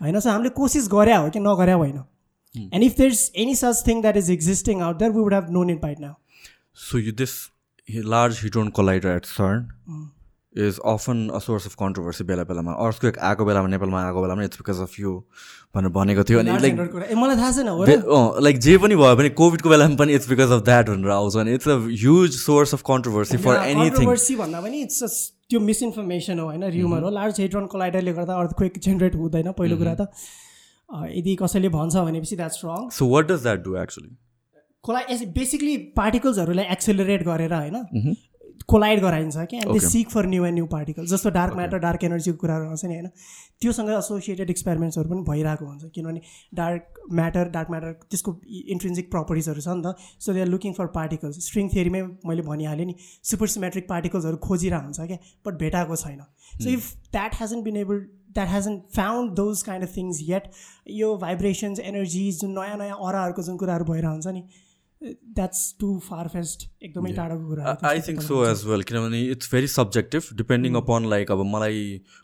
होइन 0.01 0.19
सो 0.19 0.29
हामीले 0.29 0.49
कोसिस 0.55 0.87
गरे 0.91 1.13
हो 1.13 1.29
कि 1.29 1.39
नगरे 1.39 1.71
होइन 1.73 1.97
and 2.55 2.83
if 2.83 2.97
there 2.97 3.11
is 3.11 3.31
any 3.43 3.55
such 3.55 3.83
thing 3.87 4.01
that 4.01 4.17
is 4.17 4.29
existing 4.31 4.81
out 4.81 4.97
there 4.97 5.11
we 5.11 5.19
would 5.19 5.33
have 5.33 5.49
known 5.51 5.69
it 5.69 5.81
by 5.81 5.99
now 5.99 6.13
so 6.83 6.99
you 6.99 7.11
this 7.21 7.35
large 8.15 8.39
hadron 8.43 8.69
collider 8.79 9.15
at 9.15 9.25
CERN 9.25 9.67
is 10.57 10.79
often 10.85 11.17
a 11.29 11.39
source 11.39 11.65
of 11.67 11.75
controversy 11.79 12.23
बेला 12.23 12.43
बेलामा। 12.45 12.73
Earthquake 12.85 13.19
आएको 13.29 13.45
बेलामा 13.45 13.67
नेपालमा 13.67 14.03
आएको 14.05 14.21
बेलामा 14.21 14.43
it's 14.43 14.57
because 14.59 14.81
of 14.81 14.99
you 14.99 15.11
भनेर 15.75 15.91
भनेको 15.91 16.23
थियो। 16.29 16.39
अनि 16.39 16.57
लाइक 16.61 16.75
मलाई 17.17 17.37
थाहा 17.37 17.51
छैन 17.51 18.43
लाइक 18.43 18.59
जे 18.59 18.77
पनि 18.77 18.95
भयो 18.95 19.15
भने 19.15 19.29
कोभिडको 19.41 19.69
बेलामा 19.69 19.95
पनि 20.01 20.13
इट्स 20.13 20.29
बिकज 20.29 20.51
अफ 20.51 20.63
द्याट 20.65 20.89
भनेर 20.89 21.11
आउँछ। 21.17 21.35
अनि 21.37 21.53
it's 21.53 21.67
a 21.67 21.77
huge 21.85 22.31
source 22.39 22.73
of 22.73 22.81
controversy 22.87 23.37
for 23.45 23.55
anything 23.65 24.37
भन्दा 24.37 24.61
पनि 24.61 24.81
इट्स 24.81 24.99
त्यो 25.49 25.59
मिसइन्फर्मेसन 25.61 26.39
हो 26.39 26.45
होइन? 26.45 26.63
र्युमर 26.71 27.03
हो। 27.03 27.09
लार्ज 27.11 27.39
हेड्रोन 27.39 27.65
कोलाइडरले 27.67 28.13
गर्दा 28.13 28.33
अर्थक्वेक 28.41 28.79
जेनेरेट 28.79 29.15
हुँदैन 29.15 29.51
पहिलो 29.53 29.77
कुरा 29.77 29.95
त। 29.95 30.07
यदि 30.89 31.35
कसैले 31.35 31.69
भन्छ 31.69 31.95
भनेपछि 31.97 32.35
that's 32.35 32.61
wrong 32.65 32.89
so 32.91 33.07
what 33.09 33.27
does 33.27 33.41
that 33.43 33.63
do 33.63 33.75
actually 33.77 34.11
collider 34.83 34.99
basically 35.35 35.75
पार्टिकल्सहरूलाई 35.97 36.65
accelerate 36.71 37.23
गरेर 37.25 37.53
होइन? 37.53 38.15
कोलाइड 38.69 39.01
गराइन्छ 39.01 39.35
क्या 39.37 39.59
and 39.59 39.71
they. 39.73 39.79
Seek 39.87 40.09
for 40.09 40.25
new 40.25 40.45
and 40.45 40.55
new 40.55 40.65
particle 40.67 41.05
जस्तो 41.07 41.29
डार्क 41.31 41.55
म्याटर 41.55 41.79
डार्क 41.79 42.03
एनर्जीको 42.03 42.37
कुराहरू 42.37 42.67
आउँछ 42.67 42.85
नि 42.85 42.93
होइन? 42.93 43.07
त्योसँग 43.61 43.89
एसोसिएटेड 43.89 44.49
एक्सपेरिमेन्ट्सहरू 44.49 45.09
पनि 45.09 45.21
भइरहेको 45.29 45.65
हुन्छ 45.65 45.91
किनभने 45.95 46.21
डार्क 46.53 47.03
म्याटर 47.11 47.49
डार्क 47.49 47.69
म्याटर 47.69 47.91
त्यसको 48.09 48.35
इन्ट्रेन्सिक 48.69 49.11
प्रपर्टिजहरू 49.11 49.61
छ 49.61 49.67
नि 49.67 49.83
त 49.85 49.95
so 50.19 50.33
they 50.33 50.41
are 50.41 50.47
looking 50.47 50.73
for 50.73 50.87
particles 50.95 51.45
string 51.45 51.69
थियरीमै 51.75 52.01
मैले 52.25 52.47
भनिहालेँ 52.49 52.85
नि 52.85 52.95
सुपर 53.31 53.53
सिमेट्रिक 53.53 53.87
पार्टिकल्सहरू 53.89 54.37
खोजिरहेको 54.47 54.83
हुन्छ 54.85 55.07
क्या 55.07 55.17
बट 55.45 55.63
भेटाएको 55.63 55.95
छैन। 56.03 56.19
So 56.57 56.69
if 56.69 56.91
that 57.11 57.41
hasn't 57.41 57.63
been 57.63 57.77
able 57.77 58.03
that 58.33 58.49
hasn't 58.49 58.77
found 58.95 59.31
those 59.35 59.61
kind 59.63 59.87
of 59.87 59.97
things 59.97 60.19
yet 60.27 60.51
यो 60.97 61.15
भाइब्रेसन्स 61.21 61.79
एनर्जिज 61.87 62.39
जुन 62.41 62.59
नयाँ 62.59 62.77
नयाँ 62.77 62.97
अराहरूको 63.07 63.43
जुन 63.43 63.57
कुराहरू 63.57 63.85
भइरहेको 63.85 64.13
हुन्छ 64.13 64.27
नि 64.27 64.43
द्याट्स 65.03 65.61
टु 65.79 65.87
फार 66.03 66.27
फेस्ट 66.33 66.61
एकदमै 66.83 67.11
टाढोको 67.13 67.47
कुरा 67.47 67.77
I 67.83 68.01
think 68.01 68.21
so 68.21 68.43
as 68.45 68.63
well 68.65 68.83
किनभने 68.89 69.21
it's 69.31 69.51
very 69.53 69.67
subjective 69.69 70.27
depending 70.37 70.75
upon 70.75 71.09
like 71.09 71.31
अब 71.31 71.43
मलाई 71.47 71.79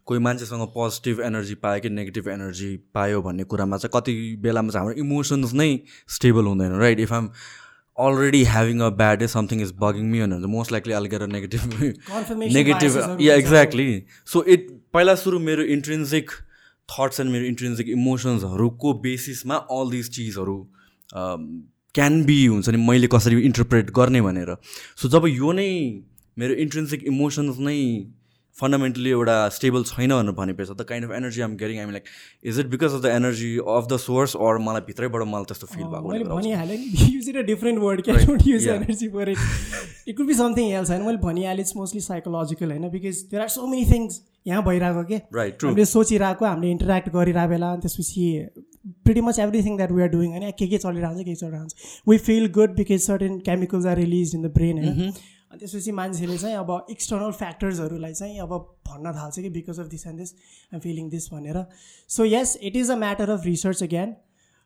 कोही 0.07 0.19
मान्छेसँग 0.27 0.67
पोजिटिभ 0.73 1.21
एनर्जी 1.21 1.55
पायो 1.63 1.79
कि 1.79 1.89
नेगेटिभ 1.91 2.27
एनर्जी 2.29 2.75
पायो 2.93 3.21
भन्ने 3.21 3.43
कुरामा 3.53 3.77
चाहिँ 3.77 3.91
कति 3.95 4.13
बेलामा 4.41 4.69
चाहिँ 4.69 4.85
हाम्रो 4.85 5.05
इमोसन्स 5.05 5.53
नै 5.53 5.67
स्टेबल 6.09 6.45
हुँदैन 6.45 6.77
right 6.79 6.99
if 6.99 7.13
I'm 7.13 7.31
already 7.97 8.43
having 8.45 8.79
a 8.79 8.89
bad 8.97 9.19
day 9.19 9.27
something 9.29 9.61
is 9.61 9.73
bugging 9.79 10.05
me 10.11 10.21
भने 10.21 10.51
most 10.51 10.71
likely 10.71 10.93
I'll 10.93 11.05
get 11.05 11.21
negative 11.31 11.73
negative 12.51 13.17
yeah. 13.21 13.35
Exactly 13.35 13.87
so 14.27 14.43
it 14.55 14.69
पहिला 14.93 15.15
सुरु 15.23 15.39
मेरो 15.39 15.63
इन्ट्रेन्सिक 15.75 16.31
थट्स 16.89 17.19
एन्ड 17.19 17.31
मेरो 17.31 17.45
इन्ट्रेन्सिक 17.45 17.89
इमोसन्सहरूको 17.89 18.93
बेसिसमा 19.01 19.55
अल 19.71 19.91
दिज 19.91 20.09
चिजहरू 20.11 20.57
क्यान 21.95 22.23
बी 22.25 22.45
हुन्छ 22.45 22.69
नि 22.69 22.85
मैले 22.87 23.07
कसरी 23.13 23.41
इन्टरप्रेट 23.49 23.91
गर्ने 23.97 24.21
भनेर 24.21 24.55
सो 25.01 25.09
जब 25.09 25.27
यो 25.29 25.51
नै 25.59 25.67
मेरो 26.37 26.53
इन्ट्रेन्सिक 26.63 27.03
इमोसन्स 27.11 27.59
नै 27.67 27.77
फन्डामेन्टली 28.57 29.09
एउटा 29.09 29.33
स्टेबल 29.55 29.83
छैन 29.89 30.11
भनेर 30.13 30.33
भनेपछि 30.37 30.73
the 30.73 30.85
kind 30.87 31.05
of 31.07 31.11
energy 31.17 31.41
I'm 31.41 31.55
getting 31.57 31.77
I'm 31.79 31.91
like 31.91 32.03
is 32.51 32.59
it 32.59 32.67
because 32.71 32.93
of 32.93 33.01
the 33.03 33.11
energy 33.19 33.51
of 33.75 33.87
the 33.91 33.97
source 34.05 34.35
or 34.47 34.57
मलाई 34.65 34.81
भित्रैबाट 34.87 35.23
मलाई 35.27 35.49
त्यस्तो 35.51 35.67
फिल 35.73 35.83
भएको। 35.83 36.35
भनिहालेँ 36.35 36.77
use 36.77 37.29
it 37.29 37.37
a 37.37 37.41
different 37.49 37.79
word 37.83 38.01
क्या 38.07 38.15
don't 38.25 38.47
use 38.47 38.67
Yeah. 38.67 38.75
Energy 38.81 39.07
for 39.15 39.29
it 39.29 39.37
it 40.07 40.17
could 40.17 40.27
be 40.27 40.33
something 40.41 40.71
else 40.79 40.89
होइन 40.89 41.05
मैले 41.05 41.17
भनिहालेँ 41.23 41.63
इट्स 41.65 41.75
मोस्टली 41.75 42.01
साइकोलोजिकल 42.07 42.71
होइन 42.71 42.89
because 42.97 43.21
there 43.31 43.41
are 43.41 43.49
so 43.55 43.67
many 43.67 43.85
things 43.91 44.21
यहाँ 44.47 44.63
भइरहेको 44.65 45.03
के. 45.03 45.15
हामीले 45.67 45.85
सोचिरहेको 45.93 46.45
हामीले 46.45 46.71
इन्टरेक्ट 46.71 47.09
गरिरहेको 47.15 47.49
बेला 47.49 47.75
त्यसपछि 47.85 48.27
pretty 49.05 49.21
much 49.21 49.39
everything 49.39 49.77
that 49.77 49.91
we 49.91 50.01
are 50.01 50.09
doing 50.09 50.31
होइन 50.31 50.51
के 50.59 50.67
के 50.67 50.77
चलिरहेको 50.77 51.13
हुन्छ 51.13 51.25
के 51.25 51.31
के 51.31 51.35
चलिरहेको 51.35 51.59
हुन्छ 51.59 52.03
we 52.09 52.17
feel 52.29 52.47
good 52.53 52.75
because 52.75 53.01
certain 53.03 53.39
chemicals 53.49 53.85
are 53.85 53.97
release 53.97 54.35
in 54.35 54.41
the 54.41 54.51
brain 54.53 54.77
होइन 54.83 55.11
अनि 55.51 55.59
त्यसपछि 55.59 55.91
मान्छेले 55.99 56.37
चाहिँ 56.37 56.55
अब 56.55 56.71
एक्सटर्नल 56.91 57.31
फ्याक्टर्सहरूलाई 57.37 58.13
चाहिँ 58.13 58.39
अब 58.39 58.55
भन्न 58.87 59.13
थाल्छ 59.13 59.39
कि 59.39 59.49
because 59.49 59.79
of 59.79 59.87
this 59.89 60.07
and 60.07 60.19
this 60.19 60.33
I'm 60.73 60.79
feeling 60.81 61.09
this 61.09 61.29
भनेर 61.33 61.63
so 62.09 62.25
yes 62.25 62.57
it 62.63 62.75
is 62.75 62.91
a 62.91 62.95
matter 63.05 63.29
of 63.29 63.45
research 63.45 63.83
again 63.83 64.15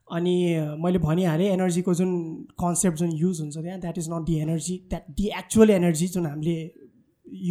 अनि 0.08 0.36
मैले 0.80 1.00
भनिहालेँ 1.00 1.48
एनर्जीको 1.52 1.94
जुन 1.96 2.10
कन्सेप्ट 2.62 2.98
जुन 2.98 3.12
युज 3.18 3.40
हुन्छ 3.42 3.58
त्यहाँ 3.58 3.80
that 3.82 3.98
is 3.98 4.10
not 4.12 4.26
the 4.26 4.36
energy 4.42 4.76
that 4.90 5.06
the 5.18 5.28
actual 5.38 5.70
energy 5.72 6.08
जुन 6.16 6.26
हामीले 6.26 6.56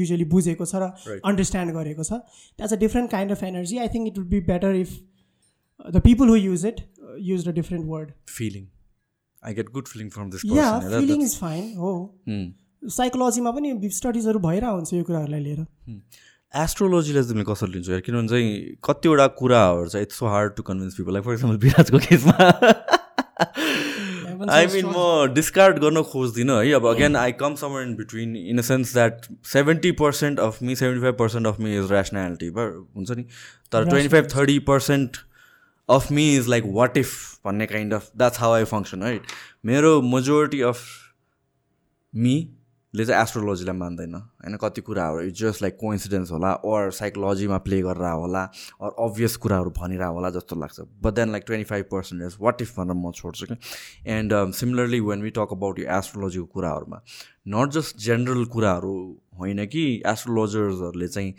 युजली 0.00 0.24
बुझेको 0.32 0.64
छ 0.66 0.74
र. 0.76 0.90
अन्डरस्ट्यान्ड 1.24 1.72
गरेको 1.74 2.04
छ 2.04 2.12
that's 2.58 2.72
a 2.72 2.76
different 2.78 3.10
kind 3.10 3.32
of 3.32 3.42
energy 3.44 3.78
I 3.78 3.88
think 3.94 4.08
it 4.08 4.18
would 4.18 4.28
be 4.28 4.40
better 4.48 4.74
if 4.76 4.92
the 5.90 6.00
people 6.04 6.28
who 6.28 6.36
use 6.36 6.66
it 6.66 6.80
use 7.20 7.48
a 7.48 7.52
different 7.52 7.86
word 7.88 8.10
feeling 8.30 8.66
I 9.42 9.54
get 9.54 9.70
good 9.74 9.86
feeling 9.88 10.08
from 10.08 10.30
this 10.30 10.44
yeah 10.56 10.72
feeling 10.88 11.22
is 11.22 11.38
fine 11.40 11.72
हो 11.76 11.94
Hmm. 12.28 12.50
साइकोलोजीमा 12.90 13.50
पनि 13.56 13.88
स्टडिजहरू 13.94 14.38
भइरहेको 14.38 14.74
हुन्छ 14.74 14.92
यो 14.92 15.02
कुराहरूलाई 15.04 15.40
लिएर। 15.40 15.60
एस्ट्रोलोजीलाई 16.54 17.22
चाहिँ 17.22 17.34
मैले 17.36 17.44
कसरी 17.50 17.72
लिन्छु 17.72 17.92
यार? 17.92 18.00
किनभने 18.06 18.28
चाहिँ 18.28 18.48
कतिवटा 18.84 19.26
कुराहरू 19.40 19.86
चाहिँ 19.88 20.06
it's 20.06 20.18
so 20.18 20.26
hard 20.26 20.54
to 20.56 20.62
convince 20.62 20.94
people 20.96 21.12
like 21.12 21.24
for 21.24 21.32
example 21.32 21.58
विराजको 21.66 21.98
केसमा 22.06 22.36
आई 24.50 24.66
मिन 24.66 24.86
म 24.86 25.34
डिस्कार्ड 25.34 25.78
गर्न 25.78 26.02
खोज्दिनँ 26.10 26.56
है। 26.58 26.72
अब 26.74 26.86
again 26.90 27.16
I 27.16 27.32
come 27.40 27.54
somewhere 27.62 27.82
in 27.82 27.94
between 27.96 28.36
in 28.36 28.58
a 28.58 28.62
sense 28.68 28.92
that 28.94 29.26
seventy 29.52 29.92
percent 30.00 30.40
of 30.40 30.62
me 30.62 30.76
seventy 30.76 31.02
five 31.02 31.16
percent 31.18 31.46
of 31.46 31.60
me 31.60 31.76
is 31.78 31.92
rationality 31.92 32.48
हुन्छ 32.48 33.10
नि? 33.10 33.22
तर 33.72 33.88
twenty 33.90 34.08
five 34.08 34.26
thirty 34.34 34.58
percent 34.70 35.10
of 35.88 36.10
me 36.12 36.34
is 36.36 36.48
like 36.48 36.64
what 36.66 36.96
if 36.96 37.12
भन्ने 37.44 37.66
kind 37.66 37.94
of 37.94 38.10
that's 38.16 38.40
how 38.40 38.52
I 38.52 38.64
function 38.64 39.02
right 39.02 39.22
मेरो 39.64 40.00
majority 40.02 40.60
of 40.62 40.78
मीले 42.14 43.04
चाहिँ 43.04 43.22
एस्ट्रोलोजीलाई 43.22 43.76
मान्दैन 43.76 44.14
होइन? 44.14 44.56
कति 44.62 44.80
कुराहरू 44.80 45.20
इट्स 45.20 45.40
जस्ट 45.40 45.62
लाइक 45.62 45.76
कोइन्सिडेन्स 45.80 46.30
होला 46.30 46.52
अर 46.52 46.90
साइकोलोजीमा 46.90 47.58
प्ले 47.58 47.80
गरेर 47.82 48.12
होला 48.12 48.42
अर 48.82 48.94
अभियस 49.06 49.36
कुराहरू 49.44 49.70
भनिरह 49.78 50.06
होला 50.06 50.30
जस्तो 50.30 50.60
लाग्छ। 50.60 50.80
But 50.80 51.14
then 51.14 51.30
like 51.32 51.44
twenty 51.46 51.64
five 51.64 51.84
percentage 51.92 52.36
what 52.40 52.62
if 52.62 52.78
भनेर 52.78 52.96
म 52.96 53.12
छोड्छु 53.12 53.46
कि? 53.46 53.56
And 54.06 54.52
similarly 54.54 55.00
when 55.00 55.22
we 55.22 55.30
talk 55.30 55.52
about 55.52 55.78
यो 55.78 55.86
एस्ट्रोलोजीको 55.98 56.46
कुराहरूमा 56.46 57.02
नट 57.56 57.70
जस्ट 57.78 57.96
जेनरल 58.06 58.44
कुराहरू 58.54 58.96
होइन 59.38 59.66
कि 59.66 59.86
एस्ट्रोलोजर्सहरूले 60.06 61.08
चाहिँ 61.08 61.34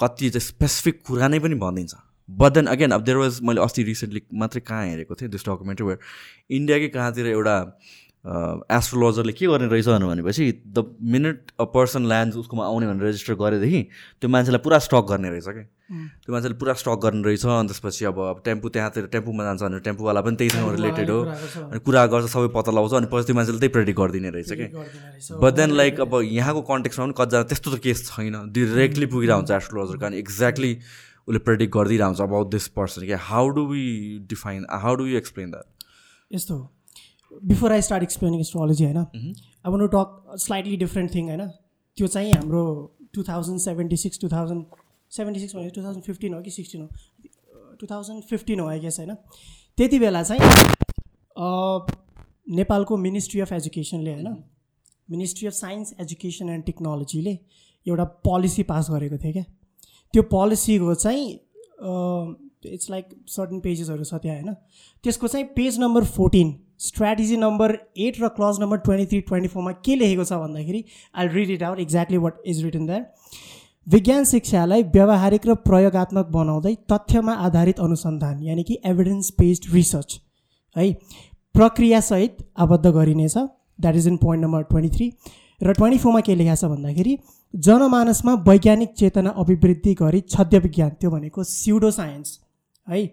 कति 0.00 0.30
चाहिँ 0.30 0.46
स्पेसिफिक 0.46 1.02
कुरा 1.06 1.28
नै 1.28 1.38
पनि 1.38 1.54
भनिदिन्छ 1.64 1.94
बट 2.28 2.52
देन 2.52 2.66
अगेन 2.66 2.90
अब 2.90 3.04
देयर 3.04 3.16
वाज 3.18 3.40
मैले 3.42 3.60
अस्ति 3.62 3.82
रिसेन्टली 3.82 4.22
मात्रै 4.34 4.60
कहाँ 4.60 4.86
हेरेको 4.86 5.14
थिएँ 5.14 5.30
दिस 5.30 5.48
डकुमेन्ट्री 5.48 5.86
वेयर 5.86 5.98
इन्डियाकै 6.50 6.88
कहाँतिर 6.88 7.26
एउटा 7.26 7.56
एस्ट्रोलोजरले 8.22 9.32
के 9.32 9.46
गर्ने 9.46 9.66
रहेछ 9.66 9.88
भनेपछि 9.88 10.44
the 10.66 10.84
minute 11.02 11.50
a 11.60 11.64
person 11.74 12.06
land 12.06 12.34
उसकोमा 12.38 12.64
आउने 12.66 12.86
भनेर 12.86 13.02
रेजिस्टर 13.02 13.34
गरेदेखि 13.34 13.82
त्यो 14.20 14.28
मान्छेलाई 14.30 14.62
पुरा 14.62 14.78
स्टक 14.78 15.06
गर्ने 15.10 15.30
रहेछ 15.30 15.48
कि। 15.48 15.64
त्यो 16.22 16.32
मान्छेले 16.32 16.54
पुरा 16.54 16.72
स्टक 16.78 16.98
गर्ने 17.02 17.22
रहेछ 17.26 17.44
अनि 17.44 17.68
त्यसपछि 17.68 18.04
अब 18.04 18.42
टेम्पू 18.44 18.68
त्यहाँतिर 18.68 19.06
टेम्पूमा 19.12 19.44
जान्छ 19.44 19.62
भने 19.62 19.80
टेम्पूवाला 19.82 20.20
पनि 20.22 20.36
त्यहीसँग 20.38 20.70
रिलेटेड 20.70 21.10
हो। 21.10 21.20
अनि 21.66 21.80
कुरा 21.82 22.06
गर्छ 22.14 22.30
सबै 22.30 22.48
पत्ता 22.54 22.72
लगाउँछ 22.72 22.94
अनि 22.94 23.06
पछि 23.12 23.26
त्यो 23.26 23.34
मान्छेले 23.36 23.58
त्यही 23.58 23.72
प्रेडिक्ट 23.74 23.98
गरिदिने 24.00 24.30
रहेछ 24.30 24.52
कि। 24.54 24.66
बट 25.42 25.52
देन 25.58 25.70
लाइक 25.82 26.00
अब 26.06 26.20
यहाँको 26.22 26.62
कन्टेक्समा 26.70 27.04
पनि 27.06 27.14
कतिजना 27.18 27.42
त्यस्तो 27.50 27.68
त 27.74 27.82
केस 27.82 28.06
छैन। 28.06 28.34
डिरेक्टली 28.54 29.06
पुगिरहेको 29.10 29.40
हुन्छ 29.42 29.50
एस्ट्रोलोजर 29.50 29.96
कारण 29.98 30.14
एक्ज्याक्टली 30.22 30.72
उसले 31.28 31.38
प्रेडिक्ट 31.48 31.74
गरिदिरहेको 31.74 32.08
हुन्छ 32.08 32.20
अबाउट 32.22 32.50
दिस 32.50 32.68
पर्सन 32.78 33.06
क्या 33.06 33.18
how 33.30 33.48
do 33.56 33.66
we 33.66 33.84
define 34.30 34.66
how 34.82 34.94
do 34.94 35.06
you 35.06 35.16
explain 35.18 35.50
that 35.50 35.66
यस्तो 36.30 36.56
before 37.50 37.72
I 37.72 37.82
start 37.82 38.02
explaining 38.02 38.40
astrology 38.40 38.84
होइन? 38.84 39.34
अब 39.64 39.76
no 39.76 39.86
talk 39.94 40.36
slightly 40.38 40.76
different 40.76 41.14
thing 41.14 41.28
होइन? 41.28 41.46
त्यो 41.98 42.06
चाहिँ 42.06 42.32
हाम्रो 42.32 42.64
two 43.14 43.22
thousand 43.28 43.60
seventy 43.60 43.96
six 43.96 44.20
two 44.20 44.28
thousand 44.28 44.64
seventy 45.12 45.40
six 45.40 45.56
भने 45.56 45.70
टु 45.70 45.82
थाउजन्ड 45.82 46.04
फिफ्टिन 46.04 46.34
हो 46.34 46.40
कि 46.42 46.50
सिक्सटिन 46.50 46.80
हो? 46.82 46.88
टु 47.80 47.86
थाउजन्ड 47.86 48.22
फिफ्टिन 48.30 48.60
हो 48.60 48.66
आई 48.68 48.80
गेस 48.80 48.98
होइन? 48.98 49.14
त्यति 49.78 49.98
बेला 49.98 50.22
चाहिँ 50.22 50.40
नेपालको 52.56 52.96
मिनिस्ट्री 52.98 53.40
अफ 53.40 53.52
एजुकेसनले 53.52 54.12
होइन? 54.12 54.36
Ministry 55.10 55.46
of 55.46 55.54
science 55.54 55.94
education 56.00 56.48
and 56.48 56.64
टेक्नोलोजीले 56.64 57.38
एउटा 57.86 58.04
पोलिसी 58.28 58.62
पास 58.64 58.90
गरेको 58.90 59.18
थियो 59.24 59.32
क्या? 59.32 59.44
त्यो 60.14 60.22
पोलिसीको 60.32 60.94
चाहिँ 60.94 61.30
इट्स 62.72 62.90
लाइक 62.90 63.08
सर्टन 63.28 63.60
पेजेसहरू 63.60 64.04
छ 64.04 64.14
त्यहाँ 64.14 64.36
होइन? 64.36 64.54
त्यसको 65.04 65.28
चाहिँ 65.28 65.46
page 65.56 65.78
number 65.80 66.04
fourteen 66.16 66.54
strategy 66.80 67.36
number 67.36 67.76
eight 67.98 68.20
र 68.20 68.28
clause 68.36 68.60
number 68.60 68.78
twenty 68.84 69.06
three 69.06 69.20
twenty 69.22 69.48
फोरमा 69.48 69.72
के 69.86 69.96
लेखेको 69.96 70.24
छ 70.24 70.38
भन्दाखेरि 70.42 70.84
I 71.14 71.28
read 71.34 71.50
it 71.50 71.62
out 71.62 71.80
exactly 71.80 72.18
what 72.18 72.42
is 72.46 72.64
written 72.64 72.86
that 72.86 73.04
विज्ञान 73.86 74.24
शिक्षालाई 74.24 74.82
व्यावहारिक 74.94 75.46
र 75.46 75.54
प्रयोगात्मक 75.66 76.26
बनाउँदै 76.32 76.74
तथ्यमा 76.92 77.32
आधारित 77.46 77.80
अनुसन्धान 77.80 78.42
यानि 78.42 78.62
कि 78.62 78.78
एभिडेन्स 78.86 79.32
बेस्ड 79.40 79.72
रिसर्च 79.74 80.20
है? 80.76 80.92
प्रक्रियासहित 81.54 82.36
आबद्ध 82.58 82.86
गरिनेछ। 82.88 83.36
That 83.36 83.96
is 83.96 84.06
in 84.08 84.16
point 84.16 84.44
number 84.44 84.62
twenty 84.64 84.96
three 84.96 85.12
र 85.60 85.72
ट्वेन्टी 85.72 85.98
फोरमा 85.98 86.20
के 86.20 86.34
लेखाएको 86.34 86.60
छ 86.60 86.70
भन्दाखेरि 86.70 87.18
जनमानसमा 87.54 88.34
वैज्ञानिक 88.48 88.92
चेतना 88.98 89.30
अभिवृद्धि 89.38 89.94
गरी 89.94 90.20
छद्य 90.30 90.58
विज्ञान 90.58 90.90
त्यो 91.00 91.10
भनेको 91.10 91.44
स्युडो 91.44 91.90
साइन्स 91.90 92.38
है? 92.88 93.06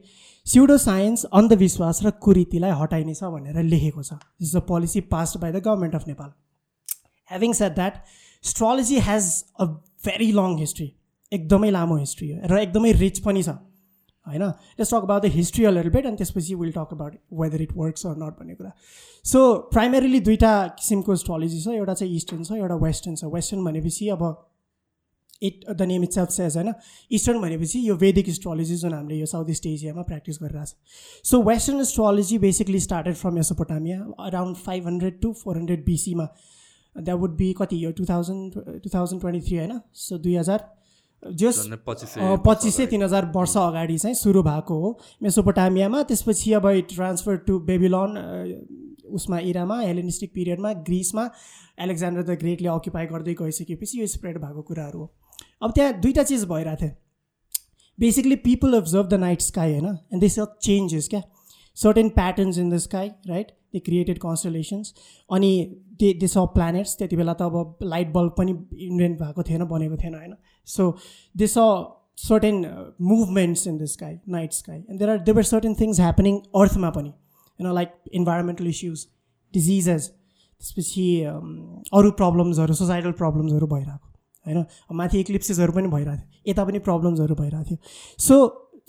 स्युडो 0.46 0.78
साइन्स 0.78 1.24
अन्धविश्वास 1.34 2.00
र 2.04 2.12
कुरीतिलाई 2.22 2.72
हटाइनेछ 2.82 3.24
भनेर 3.24 3.64
लेखेको 3.64 4.04
छ। 4.04 4.14
Is 4.42 4.56
a 4.56 4.60
policy 4.68 5.02
passed 5.12 5.40
by 5.40 5.52
the 5.52 5.62
government 5.66 5.96
of 5.96 6.08
Nepal 6.08 6.32
having 7.30 7.54
set 7.54 7.74
that 7.74 7.94
astrology 8.44 9.00
has 9.08 9.26
a 9.60 9.66
very 10.06 10.32
long 10.32 10.58
history 10.58 10.92
एकदमै 11.32 11.70
लामो 11.72 11.98
हिस्ट्री 11.98 12.32
हो 12.32 12.40
र 12.48 12.60
एकदमै 12.60 12.92
रिच 12.94 13.20
पनि 13.20 13.44
छ। 13.44 13.50
होइन? 14.30 14.44
Let's 14.80 14.94
talk 14.94 15.04
about 15.04 15.22
the 15.24 15.32
history 15.34 15.66
a 15.66 15.72
bit 15.72 16.06
अनि 16.06 16.18
त्यसपछि 16.18 16.56
will 16.56 16.72
talk 16.74 16.94
about 16.94 17.18
whether 17.40 17.62
it 17.62 17.72
works 17.78 18.06
or 18.06 18.16
not 18.18 18.40
भन्ने 18.40 18.56
कुरा। 18.56 18.72
सो 19.26 19.40
प्राइमेरीली 19.72 20.20
दुईवटा 20.22 20.54
किसिमको 20.78 21.14
एस्ट्रोलोजी 21.14 21.62
छ 21.62 21.80
एउटा 21.80 21.94
चाहिँ 21.94 22.16
इस्टर्न 22.16 22.44
छ 22.44 22.62
एउटा 22.62 22.76
वेस्टर्न 22.86 23.16
छ। 23.16 23.34
वेस्टर्न 23.34 23.66
भनेपछि 23.66 24.08
अब 24.10 24.24
it 25.42 25.66
the 25.72 25.82
name 25.88 26.04
itself 26.12 26.30
says 26.30 26.56
होइन? 26.58 26.74
इस्टर्न 27.12 27.42
भनेपछि 27.42 27.80
यो 27.88 27.96
वेदिक 27.98 28.30
एस्ट्रोलोजी 28.30 28.76
जुन 28.78 28.94
हामीले 28.94 29.20
यो 29.20 29.26
साउथ 29.26 29.50
इस्ट 29.50 29.66
एसियामा 29.66 30.02
प्र्याक्टिस 30.04 30.40
गरिरहेको 30.42 30.66
छ। 30.66 31.30
So 31.30 31.42
western 31.44 31.80
astrology 31.82 32.38
basically 32.40 32.80
started 32.80 33.16
from 33.16 33.34
Mesopotamia 33.36 34.00
around 34.26 34.58
five 34.66 34.88
hundred 34.88 35.22
to 35.22 35.32
four 35.44 35.58
hundred 35.58 35.86
बिसीमा 35.86 36.28
that 36.96 37.20
would 37.20 37.36
be 37.38 37.54
कति 37.58 37.84
यो 37.86 37.92
two 37.92 38.06
thousand 38.06 38.60
two 38.84 38.90
thousand 38.94 39.22
twenty 39.22 39.42
three 39.48 39.58
होइन? 39.58 39.80
सो 39.94 40.18
दुई 40.18 40.36
हजार 40.36 40.68
जस 41.24 41.66
पच्चिस 41.86 42.76
सय 42.76 42.86
तिन 42.86 43.04
हजार 43.04 43.32
वर्ष 43.36 43.56
अगाडि 43.58 43.98
चाहिँ 43.98 44.16
सुरु 44.16 44.44
भएको 44.44 44.80
हो। 44.82 45.00
मेसोपोटामियामा 45.24 46.02
त्यसपछि 46.04 46.54
अब 46.54 46.70
ट्रान्सफर 46.90 47.36
टु 47.48 47.60
बेबिलोन 47.62 48.18
उसमा 49.12 49.40
इरामा 49.46 49.80
हेलेनिस्टिक 49.80 50.32
पिरियडमा 50.34 50.74
ग्रिसमा 50.88 51.30
एलेक्जान्डर 51.82 52.24
द 52.24 52.38
ग्रेटले 52.40 52.68
अक्युपाई 52.70 53.06
गर्दै 53.06 53.34
गइसकेपछि 53.42 54.00
यो 54.02 54.08
स्प्रेड 54.08 54.38
भएको 54.38 54.62
कुराहरू 54.62 55.00
हो। 55.00 55.14
अब 55.62 55.72
त्यहाँ 55.72 55.94
दुईवटा 56.02 56.24
चिज 56.24 56.46
भइरहेको 56.46 56.82
थियो। 56.82 56.92
Basically 58.00 58.36
people 58.40 58.74
observe 58.74 59.08
the 59.08 59.14
night 59.20 59.42
sky 59.42 59.72
होइन? 59.72 59.98
एन्ड 60.14 60.22
दिस 60.22 60.40
चेन्जेस 60.40 61.08
क्या? 61.10 61.22
Certain 61.78 62.10
patterns 62.12 62.58
in 62.58 62.70
the 62.70 62.78
sky 62.80 63.08
right 63.28 63.52
they 63.74 63.80
created 63.80 64.18
constellations 64.20 64.94
अनि 65.30 65.52
दे 66.00 66.14
दे 66.14 66.28
स 66.28 66.38
प्लानेट्स 66.54 66.96
त्यति 66.98 67.16
बेला 67.16 67.34
त 67.34 67.42
अब 67.42 67.78
लाइट 67.84 68.14
बल्ब 68.14 68.32
पनि 68.38 68.52
इन्भेन्ट 68.82 69.20
भएको 69.20 69.44
थिएन 69.44 69.64
बनेको 69.66 69.98
थिएन 69.98 70.16
होइन? 70.16 70.34
So 70.68 70.91
they 71.36 71.47
saw 71.47 71.66
certain 72.18 72.55
movements 73.10 73.68
in 73.68 73.78
the 73.78 73.86
sky 73.88 74.16
night 74.30 74.53
sky 74.53 74.78
and 74.80 74.99
there 74.99 75.10
are 75.10 75.20
there 75.22 75.38
are 75.38 75.43
certain 75.45 75.76
things 75.80 75.99
happening 75.99 76.38
अर्थमा 76.62 76.89
पनि 76.97 77.10
होइन 77.10 77.74
लाइक 77.76 77.91
इन्भाइरोमेन्टल 78.14 78.68
इस्युज 78.68 79.05
डिजिजेस 79.53 80.07
त्यसपछि 80.10 81.05
अम, 81.24 81.82
अरू 81.93 82.12
प्रब्लम्सहरू 82.22 82.74
सोसाइटल 82.76 83.12
प्रब्लम्सहरू 83.20 83.68
भइरहेको 83.68 84.07
होइन 84.45 84.57
अब 84.64 84.95
माथि 84.95 85.20
इक्लिप्सेसहरू 85.20 85.74
पनि 85.74 85.88
भइरहेको 85.93 86.24
थियो 86.24 86.51
यता 86.51 86.66
पनि 86.66 86.80
प्रब्लम्सहरू 86.89 87.36
भइरहेको 87.36 87.70
थियो 87.70 87.78
सो 88.20 88.39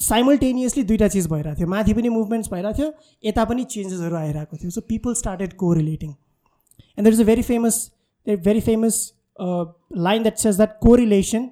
साइमल्टेनियसली 0.01 0.83
दुइटा 0.91 1.09
चिज 1.15 1.27
भइरहेको 1.33 1.59
थियो 1.59 1.69
माथि 1.69 1.95
पनि 1.95 2.09
मुभमेन्ट्स 2.17 2.51
भइरहेको 2.53 2.77
थियो 2.79 2.93
यता 3.25 3.45
पनि 3.53 3.65
चेन्जेसहरू 3.77 4.17
आइरहेको 4.17 4.57
थियो 4.57 4.71
सो 4.71 4.81
पिपल 4.91 5.15
स्टार्टेड 5.23 5.53
को 5.63 5.73
relating 5.81 6.11
and 6.11 7.05
there 7.05 7.15
is 7.15 7.21
a 7.21 7.25
very 7.33 7.43
famous 7.53 7.81
very 8.27 8.61
famous 8.69 9.01
line 10.07 10.25
that 10.25 10.41
says 10.41 10.57
that 10.61 10.73
correlation 10.81 11.45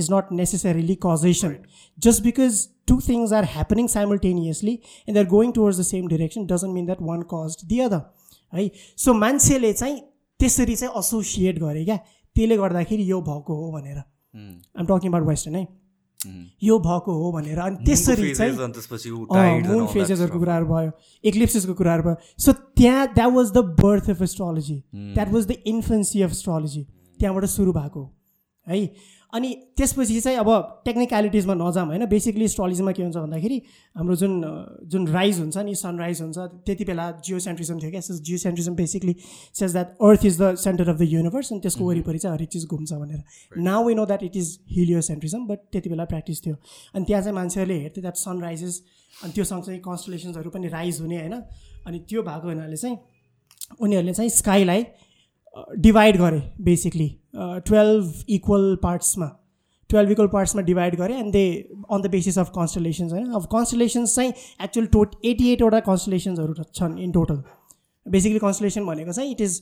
is 0.00 0.08
not 0.14 0.32
necessarily 0.38 0.96
causation. 1.04 1.52
Just 1.98 2.22
because 2.24 2.56
two 2.86 2.98
things 3.00 3.32
are 3.32 3.44
happening 3.52 3.88
simultaneously 3.88 4.74
and 5.06 5.16
they're 5.16 5.32
going 5.34 5.52
towards 5.52 5.78
the 5.82 5.86
same 5.90 6.08
direction 6.08 6.46
doesn't 6.46 6.74
mean 6.78 6.86
that 6.86 7.06
one 7.12 7.22
caused 7.34 7.68
the 7.68 7.80
other. 7.86 8.02
है 8.54 8.70
so 9.04 9.12
मान्छेले 9.14 9.72
चाहिँ 9.72 9.96
त्यसरी 10.40 10.74
चाहिँ 10.76 10.98
associate 10.98 11.58
गरे 11.58 11.84
क्या 11.84 11.96
त्यसले 12.36 12.56
गर्दाखेरि 12.56 13.10
यो 13.10 13.20
भएको 13.22 13.54
हो 13.62 13.70
भनेर। 13.72 13.96
आइम 13.96 14.86
टकिङ 14.86 15.10
अबाउट 15.10 15.26
वेस्टर्न 15.28 15.56
है 15.56 15.66
यो 16.62 16.78
भएको 16.78 17.12
हो 17.22 17.32
भनेर। 17.32 17.58
अनि 17.60 17.76
त्यसरी 17.86 18.34
चाहिँ 18.34 18.52
मुन 18.52 19.86
फेजेसहरूको. 19.86 20.38
कुराहरू 20.38 20.66
भयो 20.66 20.90
एक्लिप्सेसको 21.30 21.74
कुराहरू 21.74 22.02
भयो। 22.02 22.16
सो 22.38 22.52
त्यहाँ 22.52 23.06
that 23.14 23.32
was 23.32 23.50
the 23.52 23.64
birth 23.80 24.10
of 24.10 24.22
astrology 24.22 24.82
that 24.94 25.32
was 25.32 25.46
the 25.46 25.56
infancy 25.66 26.22
of 26.22 26.30
astrology 26.30 26.82
त्यहाँबाट 27.20 27.44
सुरु 27.56 27.72
भएको 27.72 28.00
हो 28.00 28.14
है? 28.68 28.76
अनि 29.34 29.48
त्यसपछि 29.76 30.20
चाहिँ 30.20 30.38
अब 30.38 30.48
टेक्निकलिटिजमा 30.84 31.54
नजाम 31.54 31.88
होइन? 31.88 32.06
बेसिकली 32.06 32.44
एस्ट्रोलोजीमा 32.44 32.92
के 32.92 33.02
हुन्छ 33.02 33.16
भन्दाखेरि 33.16 33.58
हाम्रो 33.96 34.16
जुन 34.16 34.32
जुन 34.86 35.06
राइज 35.08 35.38
हुन्छ 35.40 35.56
नि 35.58 35.74
सनराइज 35.74 36.20
हुन्छ 36.22 36.38
त्यति 36.66 36.84
बेला 36.84 37.10
जियो 37.24 37.38
सेन्ट्रिजम 37.38 37.78
थियो 37.80 37.90
क्या। 37.90 38.00
Geocentrism 38.38 38.74
basically 38.74 39.14
says 39.54 39.72
that 39.72 39.96
earth 40.00 40.24
is 40.26 40.40
the 40.42 40.54
centre 40.64 40.88
of 40.88 40.98
the 40.98 41.08
universe 41.10 41.52
अनि 41.52 41.60
त्यसको 41.60 41.88
वरिपरि 41.88 42.18
चाहिँ 42.18 42.36
हरेक 42.36 42.48
चिज 42.48 42.66
घुम्छ 42.66 42.92
भनेर। 42.92 43.22
Now 43.60 43.86
we 43.86 43.94
know 43.94 44.06
that 44.06 44.22
it 44.22 44.36
is 44.36 44.58
heliocentrism 45.00 45.46
but 45.46 45.58
त्यति 45.72 45.90
बेला 45.90 46.04
प्र्याक्टिस 46.04 46.44
थियो। 46.46 46.56
अनि 46.94 47.04
त्यहाँ 47.04 47.22
चाहिँ 47.22 47.34
मान्छेहरूले 47.34 47.78
हेर्थ्यो 47.80 48.02
द्याट 48.02 48.16
सनराइजेस 48.16 48.82
अनि 49.14 49.32
त्यो 49.32 49.44
सँगसँगै 49.44 49.78
कन्सटलेसन्सहरू 49.78 50.50
पनि 50.50 50.68
राइज 50.68 51.00
हुने 51.00 51.18
होइन? 51.18 51.34
अनि 51.86 51.98
त्यो 52.08 52.22
भएको 52.22 52.48
हुनाले 52.48 52.76
चाहिँ 52.76 52.96
उनीहरूले 53.80 54.12
चाहिँ 54.14 54.30
स्काईलाई 54.30 54.82
डिभाइड 55.78 56.16
गरे 56.18 56.42
बेसिकली 56.64 57.08
टुवेल्भ 57.36 58.24
इक्वल 58.30 58.74
पार्ट्समा 58.82 59.26
टुवेल्भ 59.90 60.10
इक्वल 60.10 60.26
पार्ट्समा 60.28 60.62
डिभाइड 60.62 60.96
गरे 60.96 61.14
and 61.14 61.32
they 61.32 61.44
on 61.90 62.02
the 62.02 62.10
basis 62.10 62.38
of 62.38 62.50
constellations 62.50 63.12
होइन? 63.12 63.30
अब 63.30 63.44
कन्सटलेसन्स 63.52 64.14
चाहिँ 64.16 64.32
एक्चुअल 64.64 64.86
टोट 64.92 65.14
एटी 65.24 65.52
एटवटा 65.52 65.80
कन्सटलेसन्सहरू 65.88 66.62
छन् 66.74 66.98
इन 66.98 67.12
टोटल 67.12 67.42
बेसिकली 68.06 68.38
कन्सटलेसन 68.38 68.86
भनेको 68.86 69.12
चाहिँ 69.12 69.30
it 69.30 69.40
is 69.40 69.60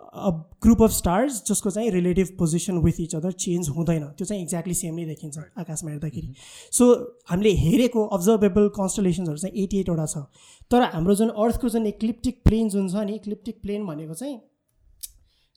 a 0.00 0.30
group 0.62 0.82
of 0.82 0.90
stars 0.90 1.42
जसको 1.48 1.70
चाहिँ 1.70 1.90
relative 1.90 2.28
position 2.38 2.78
with 2.84 3.00
each 3.00 3.14
other 3.14 3.32
change 3.40 3.68
हुँदैन। 3.68 4.04
त्यो 4.18 4.26
चाहिँ 4.26 4.42
एक्ज्याक्टली 4.42 4.74
सेम 4.74 4.94
नै 4.94 5.04
देखिन्छ 5.06 5.38
आकाशमा 5.58 5.90
हेर्दाखेरि। 5.90 6.32
सो 6.72 6.92
हामीले 7.30 7.52
हेरेको 7.56 8.04
अब्जर्भेबल 8.16 8.68
कन्सटलेसन्सहरू 8.76 9.38
चाहिँ 9.38 9.62
एटी 9.64 9.80
एटवटा 9.80 10.06
छ। 10.06 10.24
तर 10.70 10.82
हाम्रो 10.92 11.14
जुन 11.14 11.28
अर्थको 11.28 11.68
जुन 11.68 11.86
इक्लिप्टिक 11.86 12.40
प्लेन 12.44 12.68
जुन 12.68 12.88
छ 12.88 13.04
नि 13.06 13.14
इक्लिप्टिक 13.14 13.60
प्लेन 13.62 13.86
भनेको 13.86 14.14
चाहिँ 14.14 14.38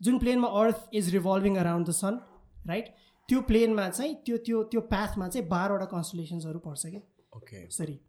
जुन 0.03 0.17
प्लेनमा 0.19 0.47
earth 0.61 0.89
is 0.93 1.13
revolving 1.15 1.55
around 1.57 1.87
the 1.87 1.91
sun 1.97 2.19
right 2.67 2.95
त्यो 3.29 3.41
प्लेनमा 3.51 3.89
चाहिँ 3.89 4.15
त्यो 4.25 4.37
त्यो 4.47 4.63
त्यो 4.71 4.81
पाथमा 4.95 5.27
चाहिँ 5.27 5.47
बाह्रवटा 5.49 5.85
कन्सटलेसन्सहरू 5.93 6.59
पर्छ 6.65 6.85
क्या। 6.85 7.01
Okay, 7.33 7.63
sorry. 7.71 7.99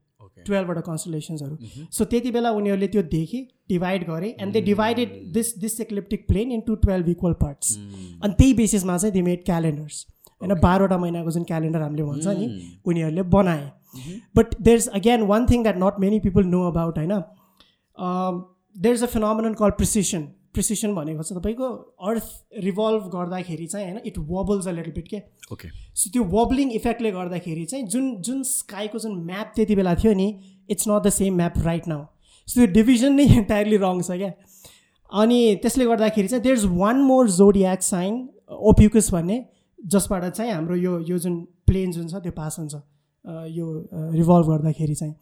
टुवेल्भवटा 0.46 0.80
कन्सटलेसन्सहरू 0.80 1.56
सो 1.92 2.04
त्यति 2.12 2.30
बेला 2.30 2.50
उनीहरूले 2.58 2.86
त्यो 2.88 3.02
देखे 3.10 3.40
डिभाइड 3.68 4.04
गरे 4.06 4.28
and 4.40 4.52
they 4.52 4.60
divided 4.68 5.10
this 5.32 5.48
this 5.58 5.80
ecliptic 5.80 6.26
plane 6.28 6.52
into 6.52 6.74
twelve 6.84 7.08
equal 7.08 7.32
parts 7.42 7.76
अनि 7.76 8.32
त्यही 8.38 8.54
बेसिसमा 8.60 8.96
चाहिँ 8.98 9.12
दे 9.14 9.22
मेड 9.22 9.44
क्यालेन्डर्स 9.44 9.96
होइन 10.42 10.54
बाह्रवटा 10.60 10.98
महिनाको 10.98 11.30
जुन 11.30 11.44
क्यालेन्डर 11.50 11.82
हामीले 11.82 12.02
भन्छ 12.02 12.26
नि 12.38 12.46
उनीहरूले 12.86 13.22
बनाए। 13.34 13.64
But 14.36 14.54
there 14.60 14.78
is 14.78 14.88
again 15.00 15.22
one 15.32 15.46
thing 15.50 15.62
that 15.62 15.76
not 15.78 16.00
many 16.00 16.20
people 16.20 16.44
know 16.46 16.62
about 16.68 16.98
होइन? 16.98 17.14
There 18.76 18.94
is 18.94 19.02
a 19.02 19.10
phenomenon 19.14 19.54
call 19.60 19.70
precession 19.82 20.26
precession 20.54 20.94
भनेको 20.94 21.22
चाहिँ 21.22 21.40
तपाईँको 21.40 21.68
अर्थ 22.08 22.58
रिभल्भ 22.64 23.08
गर्दाखेरि 23.14 23.66
चाहिँ 23.66 23.86
होइन 23.86 24.00
it 24.06 24.18
wobbles 24.30 24.68
a 24.68 24.70
little 24.70 24.92
bit 24.92 25.08
के 25.08 25.22
Okay. 25.54 25.70
सो 25.94 26.10
त्यो 26.10 26.24
वबलिङ 26.32 26.70
इफेक्टले 26.72 27.10
गर्दाखेरि 27.12 27.64
चाहिँ 27.64 27.86
जुन 27.86 28.14
जुन 28.28 28.42
स्काईको 28.50 28.98
जुन 28.98 29.16
म्याप 29.24 29.52
त्यति 29.56 29.76
बेला 29.76 29.94
थियो 29.94 30.12
नि 30.14 30.28
it's 30.70 30.88
not 30.88 31.02
the 31.02 31.10
same 31.10 31.36
map 31.36 31.58
right 31.64 31.88
now 31.88 32.04
so 32.48 32.60
त्यो 32.60 32.72
डिभिजन 32.72 33.12
नै 33.14 33.24
इन्टायरली 33.40 33.76
रङ 33.76 34.00
छ 34.02 34.16
क्या? 34.22 34.32
अनि 35.12 35.40
त्यसले 35.62 35.84
गर्दाखेरि 35.86 36.28
चाहिँ 36.28 36.42
there 36.42 36.56
is 36.56 36.64
one 36.80 37.02
more 37.10 37.30
zodiac 37.30 37.82
sign 37.82 38.16
Ophiuchus 38.72 39.12
भन्ने 39.12 39.44
जसबाट 39.78 40.24
चाहिँ 40.32 40.52
हाम्रो 40.52 40.76
यो 40.76 40.98
यो 41.10 41.18
जुन 41.18 41.40
प्लेन 41.66 41.92
जुन 41.92 42.08
छ 42.08 42.22
त्यो 42.24 42.32
पास 42.32 42.58
हुन्छ। 42.58 42.74
यो 43.26 43.66
रिभल्भ 44.14 44.46
गर्दाखेरि 44.48 44.94
चाहिँ। 44.94 45.14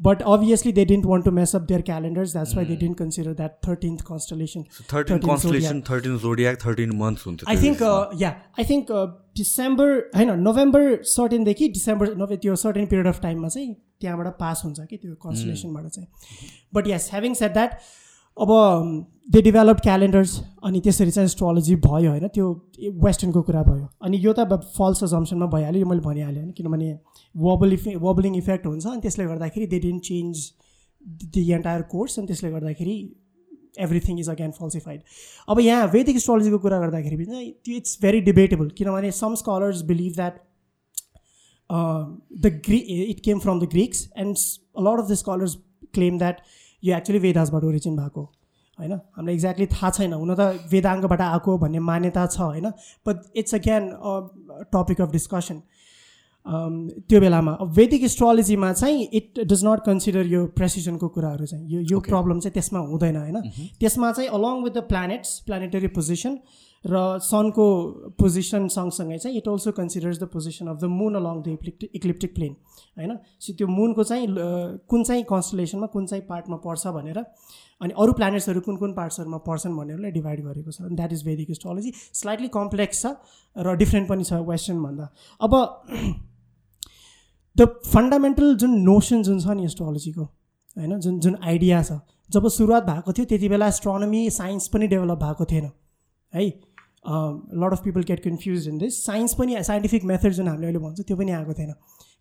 But 0.00 0.22
obviously 0.26 0.72
they 0.72 0.84
didn't 0.84 1.04
want 1.06 1.24
to 1.24 1.30
mess 1.30 1.54
up 1.56 1.62
their 1.62 1.82
calendars 1.88 2.32
that's 2.32 2.54
why 2.56 2.64
they 2.66 2.76
didn't 2.76 2.98
consider 2.98 3.32
that 3.40 3.52
thirteenth 3.66 4.00
constellation 4.08 4.64
So 4.76 4.84
13 4.92 5.20
constellation, 5.26 5.82
13 5.90 6.16
zodiac, 6.24 6.58
13 6.64 6.94
months 7.02 7.26
हुन्थ्यो 7.26 7.50
I 7.50 7.62
think 7.62 7.82
yeah 8.22 8.30
I 8.58 8.64
think 8.70 8.92
December 9.36 9.92
होइन 10.16 10.38
November 10.40 11.02
सर्टेनदेखि 11.10 11.68
December 11.78 12.14
नोभे 12.22 12.36
त्यो 12.46 12.56
certain 12.64 12.86
period 12.86 13.06
of 13.06 13.20
टाइममा 13.22 13.48
चाहिँ 13.48 13.74
त्यहाँबाट 14.00 14.38
pass 14.40 14.62
हुन्छ 14.64 14.86
कि 14.90 14.96
त्यो 14.96 15.14
कन्सलेसनबाट 15.26 15.86
चाहिँ। 15.88 16.08
But 16.74 16.88
yes 16.88 17.08
having 17.10 17.34
set 17.42 17.52
that 17.52 17.78
अब 18.36 18.50
दे 19.32 19.40
डेभलप 19.42 19.80
क्यालेन्डर्स 19.82 20.38
अनि 20.64 20.80
त्यसरी 20.80 21.10
चाहिँ 21.10 21.26
एस्ट्रोलोजी 21.26 21.74
भयो 21.86 22.10
होइन 22.10 22.28
त्यो 22.34 22.46
वेस्टर्नको 23.04 23.42
कुरा 23.42 23.62
भयो। 23.62 23.86
अनि 24.04 24.18
यो 24.24 24.32
त 24.38 24.60
फल्स 24.76 25.02
अजम्सनमा 25.04 25.46
भइहाल्यो 25.54 25.80
यो 25.80 25.86
मैले 25.88 26.00
भनिहालेँ 26.06 26.42
होइन 26.42 26.50
किनभने 26.58 26.92
वबल 27.34 27.72
इफे 27.72 27.94
वबलिङ 28.04 28.36
इफेक्ट 28.36 28.66
हुन्छ 28.66 28.86
अनि 28.86 29.00
त्यसले 29.00 29.24
गर्दाखेरि 29.26 29.66
they 29.66 29.78
didn't 29.80 30.02
change 30.04 30.46
the 31.34 31.50
entire 31.52 31.82
course 31.92 32.18
अनि 32.18 32.26
त्यसले 32.26 32.50
गर्दाखेरि 32.50 32.96
एभ्रिथिङ 33.80 34.18
इज 34.20 34.28
अगेन 34.30 34.50
फल्सिफाइड 34.52 35.02
अब 35.48 35.60
यहाँ 35.60 35.86
वैदिक 35.92 36.16
एस्ट्रोलोजीको 36.16 36.58
कुरा 36.64 36.78
गर्दाखेरि 36.78 37.16
पनि 37.16 37.44
त्यो 37.64 37.76
इट्स 37.76 37.98
भेरी 38.02 38.20
डिबेटेबल 38.30 38.68
किनभने 38.78 39.10
some 39.20 39.34
scholars 39.42 39.82
believe 39.92 40.14
that 40.14 40.40
the 42.42 42.52
green 42.66 42.78
it 43.04 43.20
came 43.24 43.38
from 43.38 43.60
the 43.60 43.68
Greeks 43.76 44.08
and 44.18 44.36
lot 44.88 45.04
of 45.04 45.10
the 45.10 45.14
scholars 45.22 45.56
claim 45.94 46.18
that 46.18 46.40
यो 46.82 46.96
एक्चुली 46.96 47.18
वेदासबाट 47.18 47.64
ओरिजिन 47.64 47.96
भएको 47.96 48.22
होइन? 48.78 48.92
हामीलाई 49.16 49.34
एक्ज्याक्टली 49.34 49.66
थाहा 49.74 49.90
छैन। 49.90 50.12
हुन 50.12 50.34
त 50.34 50.40
वेदाङ्गबाट 50.72 51.20
आएको 51.20 51.58
भन्ने 51.58 51.78
मान्यता 51.90 52.26
छ 52.26 52.40
होइन? 52.40 52.66
But 53.06 53.16
it's 53.36 53.54
again 53.54 53.82
topic 54.72 55.00
of 55.00 55.10
discussion 55.12 55.62
त्यो 57.08 57.18
बेलामा 57.20 57.52
वैदिक 57.76 58.02
एस्ट्रोलोजीमा 58.04 58.72
चाहिँ 58.72 59.02
इट 59.14 59.40
डज 59.46 59.64
नट 59.64 59.80
कन्सिडर 59.86 60.26
यो 60.26 60.40
प्रेसिजनको 60.58 61.08
कुराहरू 61.08 61.46
चाहिँ 61.46 61.64
यो 61.70 61.80
यो 61.90 62.00
प्रब्लम 62.08 62.40
चाहिँ 62.40 62.52
त्यसमा 62.54 62.80
हुँदैन 62.90 63.16
होइन? 63.16 63.38
त्यसमा 63.80 64.12
चाहिँ 64.12 64.28
along 64.30 64.62
with 64.64 64.72
the 64.72 64.82
planets 64.90 65.38
planetary 65.46 65.88
position 65.94 66.38
र 66.84 67.18
सनको 67.22 67.64
पोजिसन 68.18 68.66
सँगसँगै 68.68 69.18
चाहिँ 69.18 69.36
it 69.38 69.48
also 69.48 69.72
considers 69.72 70.18
the 70.18 70.24
position 70.28 70.66
of 70.68 70.76
the 70.76 70.84
moon 70.90 71.14
along 71.14 71.42
the 71.42 71.48
ecliptic 71.48 71.90
ecliptic 71.94 72.34
plane 72.34 72.56
होइन? 72.98 73.18
सो 73.38 73.52
त्यो 73.52 73.66
मुनको 73.68 74.04
चाहिँ 74.04 74.26
कुन 74.90 75.04
चाहिँ 75.04 75.22
कन्सलेसनमा 75.24 75.86
कुन 75.92 76.06
चाहिँ 76.06 76.24
पार्टमा 76.28 76.56
पर्छ 76.64 76.86
भनेर 76.96 77.18
अनि 77.80 77.92
अरू 77.98 78.12
प्लानेट्सहरू 78.12 78.60
कुन 78.60 78.76
कुन 78.76 78.92
पार्ट्सहरूमा 78.94 79.38
पर्छन् 79.46 79.76
भनेरलाई 79.76 80.10
डिभाइड 80.10 80.40
गरेको 80.42 80.70
छ। 80.70 80.90
That 80.92 81.12
is 81.12 81.26
Vedic 81.26 81.50
astrology 81.50 81.92
slightly 82.14 82.48
complex 82.56 83.02
छ 83.02 83.14
र 83.56 83.76
डिफ्रेन्ट 83.76 84.08
पनि 84.08 84.24
छ 84.24 84.42
वेस्टर्नभन्दा 84.50 85.08
अब 85.40 85.54
द 87.56 87.68
फन्डामेन्टल 87.86 88.56
जुन 88.56 88.74
नोसन 88.82 89.22
जुन 89.22 89.38
छ 89.40 89.54
नि 89.54 89.64
एस्ट्रोलोजीको 89.64 90.22
होइन? 90.22 90.98
जुन 90.98 91.20
जुन 91.20 91.36
आइडिया 91.44 91.82
छ। 91.82 92.00
जब 92.30 92.48
सुरुवात 92.50 92.82
भएको 92.84 93.12
थियो 93.12 93.26
त्यति 93.28 93.48
बेला 93.48 93.66
एस्ट्रोनोमी 93.68 94.20
साइन्स 94.32 94.68
पनि 94.68 94.86
डेभलप 94.88 95.18
भएको 95.22 95.44
थिएन। 95.46 95.70
है? 96.32 96.44
Lot 97.04 97.72
of 97.72 97.82
people 97.84 98.02
get 98.08 98.20
confuse 98.24 98.68
in 98.68 98.78
this 98.78 99.04
science 99.06 99.34
पनि 99.34 99.62
साइन्टिफिक 99.64 100.04
मेथड 100.04 100.32
जुन 100.32 100.48
हामीले 100.48 100.66
अहिले 100.66 100.78
भन्छ 100.78 101.00
त्यो 101.00 101.16
पनि 101.16 101.30
आएको 101.32 101.54
थिएन। 101.54 101.74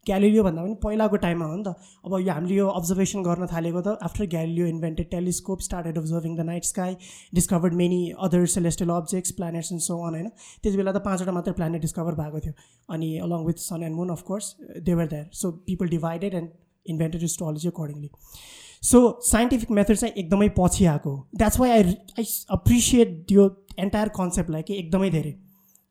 ग्यालिलियो 0.05 0.43
भन्दा 0.43 0.61
पनि 0.61 0.75
पहिलाको 0.83 1.17
टाइममा 1.23 1.45
हो 1.45 1.55
नि 1.55 1.63
त। 1.63 1.73
अब 2.05 2.13
यो 2.19 2.33
हामीले 2.33 2.55
यो 2.55 2.67
अब्जर्भेसन 2.69 3.23
गर्न 3.23 3.47
थालेको 3.47 3.81
त 3.81 3.97
after 4.03 4.25
Galileo 4.27 4.67
invented 4.67 5.09
telescope 5.09 5.59
started 5.61 5.97
observing 5.97 6.37
the 6.37 6.45
night 6.47 6.63
sky 6.65 6.95
discovered 7.33 7.73
many 7.81 7.99
other 8.27 8.45
celestial 8.53 8.89
objects 8.91 9.31
planets 9.39 9.71
and 9.71 9.81
so 9.81 9.97
on 10.07 10.13
होइन? 10.13 10.29
त्यति 10.63 10.77
बेला 10.77 10.91
त 10.91 11.03
पाँचवटा 11.05 11.31
मात्रै 11.31 11.53
प्लानेट 11.53 11.81
डिस्कभर 11.81 12.15
भएको 12.21 12.39
थियो। 12.39 12.53
अनि 12.89 13.09
along 13.27 13.45
with 13.45 13.61
sun 13.65 13.83
and 13.83 13.95
moon 13.95 14.09
of course 14.11 14.55
there 14.81 15.07
there 15.13 15.29
so 15.41 15.51
people 15.69 15.93
divided 15.93 16.33
and 16.33 16.49
invented 16.85 17.23
astrology 17.23 17.67
accordingly 17.67 18.09
so 18.83 18.99
scientific 19.21 19.71
method 19.71 19.95
चाहिँ 19.95 20.13
एकदमै 20.15 20.47
पछि 20.57 20.85
आएको 20.85 21.09
हो 21.09 21.27
that's 21.35 21.59
why 21.59 21.71
I 21.71 21.95
I 22.19 22.25
appreciate 22.51 23.31
यो 23.31 23.47
एन्टायर 23.79 24.09
कन्सेप्टलाई 24.11 24.61
कि 24.61 24.77
एकदमै 24.77 25.09
धेरै 25.09 25.31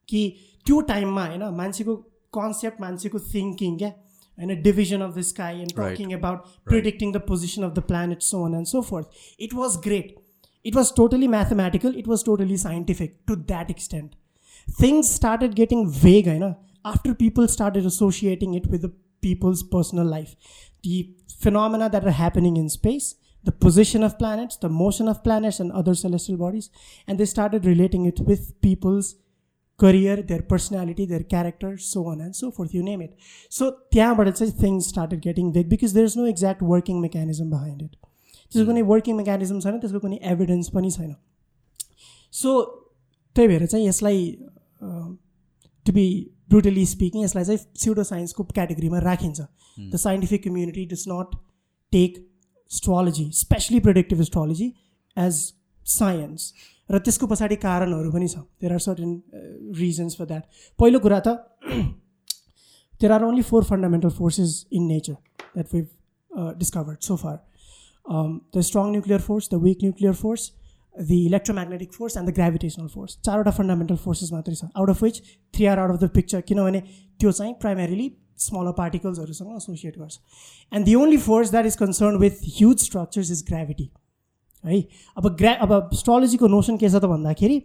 कि 0.08 0.22
त्यो 0.66 0.80
टाइममा 0.86 1.26
होइन 1.26 1.44
मान्छेको 1.56 1.96
कन्सेप्ट 2.32 2.80
मान्छेको 2.80 3.18
थिङ्किङ 3.26 3.76
क्या 3.76 3.88
होइन 3.88 4.62
division 4.62 5.00
of 5.00 5.14
the 5.16 5.22
sky 5.28 5.60
and 5.60 5.76
talking 5.76 6.14
about 6.14 6.56
predicting 6.66 7.12
the 7.12 7.22
position 7.28 7.62
of 7.62 7.72
the 7.72 7.84
planet 7.84 8.22
so 8.22 8.44
on 8.44 8.54
and 8.54 8.66
so 8.68 8.82
forth 8.88 9.20
it 9.40 9.54
was 9.54 9.76
great 9.84 10.16
it 10.64 10.76
was 10.76 10.92
totally 10.96 11.28
mathematical 11.30 11.94
it 11.98 12.08
was 12.08 12.24
totally 12.24 12.56
scientific 12.60 13.14
to 13.26 13.36
that 13.44 13.70
extent 13.70 14.18
things 14.80 15.14
started 15.14 15.54
getting 15.54 15.86
vague 15.92 16.28
होइन 16.28 16.54
after 16.86 17.12
people 17.14 17.46
started 17.48 17.86
associating 17.86 18.56
it 18.56 18.66
with 18.66 18.80
the 18.80 18.92
people's 19.22 19.62
personal 19.72 20.10
life 20.10 20.58
the 20.82 21.06
phenomena 21.39 21.89
that 21.89 22.05
are 22.05 22.11
happening 22.11 22.57
in 22.57 22.69
space, 22.69 23.15
the 23.43 23.51
position 23.51 24.03
of 24.03 24.17
planets, 24.17 24.57
the 24.57 24.69
motion 24.69 25.07
of 25.07 25.23
planets 25.23 25.59
and 25.59 25.71
other 25.71 25.93
celestial 25.93 26.37
bodies, 26.37 26.69
and 27.07 27.19
they 27.19 27.25
started 27.25 27.65
relating 27.65 28.05
it 28.05 28.19
with 28.19 28.59
people's 28.61 29.15
career, 29.77 30.21
their 30.21 30.41
personality, 30.41 31.05
their 31.05 31.23
character, 31.23 31.77
so 31.77 32.07
on 32.07 32.21
and 32.21 32.35
so 32.35 32.49
forth, 32.49 32.73
you 32.73 32.81
name 32.81 33.01
it. 33.01 33.13
So 33.49 33.71
त्यहाँबाट 33.93 34.29
चाहिँ 34.37 34.57
things 34.57 34.87
started 34.87 35.21
getting 35.21 35.51
big 35.51 35.69
because 35.69 35.93
there 35.93 36.05
is 36.05 36.15
no 36.15 36.25
exact 36.25 36.61
working 36.61 37.01
mechanism 37.01 37.49
behind 37.49 37.81
it. 37.81 37.95
त्यसको 38.51 38.65
कुनै 38.65 38.81
working 38.87 39.15
mechanism 39.17 39.59
छैन 39.59 39.79
त्यसको 39.83 39.99
कुनै 39.99 40.17
evidence 40.31 40.69
पनि 40.73 40.89
छैन 40.95 41.15
so 42.39 42.51
त्यही 43.35 43.47
भएर 43.47 43.65
चाहिँ 43.65 43.87
यसलाई 43.87 44.19
टु 45.85 45.91
बी 45.97 46.05
ब्रुटली 46.50 46.84
स्पिकिङ 46.86 47.22
यसलाई 47.24 47.44
चाहिँ 47.44 47.58
सिउडो 47.84 48.04
साइन्सको 48.10 48.44
क्याटेगोरीमा 48.50 48.98
राखिन्छ 49.06 49.40
the 49.40 50.02
scientific 50.02 50.44
community 50.44 50.84
does 50.92 51.04
not 51.08 51.38
take 51.92 52.18
astrology 52.70 53.30
especially 53.36 53.80
predictive 53.86 54.20
astrology 54.20 54.68
as 55.16 55.40
science 55.86 56.52
र 56.90 56.98
त्यसको 57.06 57.26
पछाडि 57.26 57.56
कारणहरू 57.62 58.10
पनि 58.12 58.28
छ 58.28 58.42
there 58.60 58.72
are 58.72 58.84
certain 58.86 59.10
reasons 59.80 60.16
for 60.18 60.30
that 60.32 60.62
पहिलो 60.78 61.00
कुरा 61.06 61.20
त 61.26 61.36
there 63.00 63.12
are 63.12 63.24
only 63.24 63.42
four 63.50 63.64
fundamental 63.64 64.16
forces 64.16 64.54
in 64.72 64.86
nature 64.86 65.18
that 65.40 65.74
we 65.74 65.82
discovered 66.62 67.10
so 67.10 67.16
far 67.24 67.38
the 68.56 68.66
strong 68.70 68.90
nuclear 68.90 69.20
force 69.28 69.48
the 69.52 69.62
weak 69.66 69.84
nuclear 69.84 70.14
force 70.22 70.50
the 71.08 71.26
electromagnetic 71.26 71.94
force 71.94 72.16
and 72.16 72.28
the 72.28 72.32
gravitational 72.38 72.88
force. 72.88 73.16
चारवटा 73.26 73.50
fundamental 73.58 73.96
forces 73.96 74.32
मात्रै 74.32 74.54
छ 74.54 74.64
out 74.76 74.90
of 74.90 75.02
which 75.02 75.20
three 75.54 75.66
are 75.66 75.78
out 75.78 75.90
of 75.90 76.00
the 76.00 76.08
picture 76.14 76.40
किनभने 76.48 76.80
त्यो 77.20 77.32
चाहिँ 77.32 77.54
primarily 77.60 78.10
smaller 78.46 78.72
पार्टिकल्सहरूसँग 78.78 79.56
associate 79.56 79.98
गर्छ. 79.98 80.18
And 80.72 80.86
the 80.86 80.94
only 80.94 81.16
force 81.26 81.50
that 81.50 81.66
is 81.66 81.76
concern 81.76 82.16
with 82.24 82.42
huge 82.56 82.78
structures 82.84 83.30
is 83.30 83.44
gravity 83.48 83.90
है? 84.64 84.80
अब 85.16 85.28
ग्रा 85.36 85.52
अब 85.66 85.72
एस्ट्रोलोजीको 85.92 86.46
नोसन 86.48 86.76
के 86.76 86.88
छ 86.88 86.94
त 86.94 87.04
भन्दाखेरि 87.14 87.62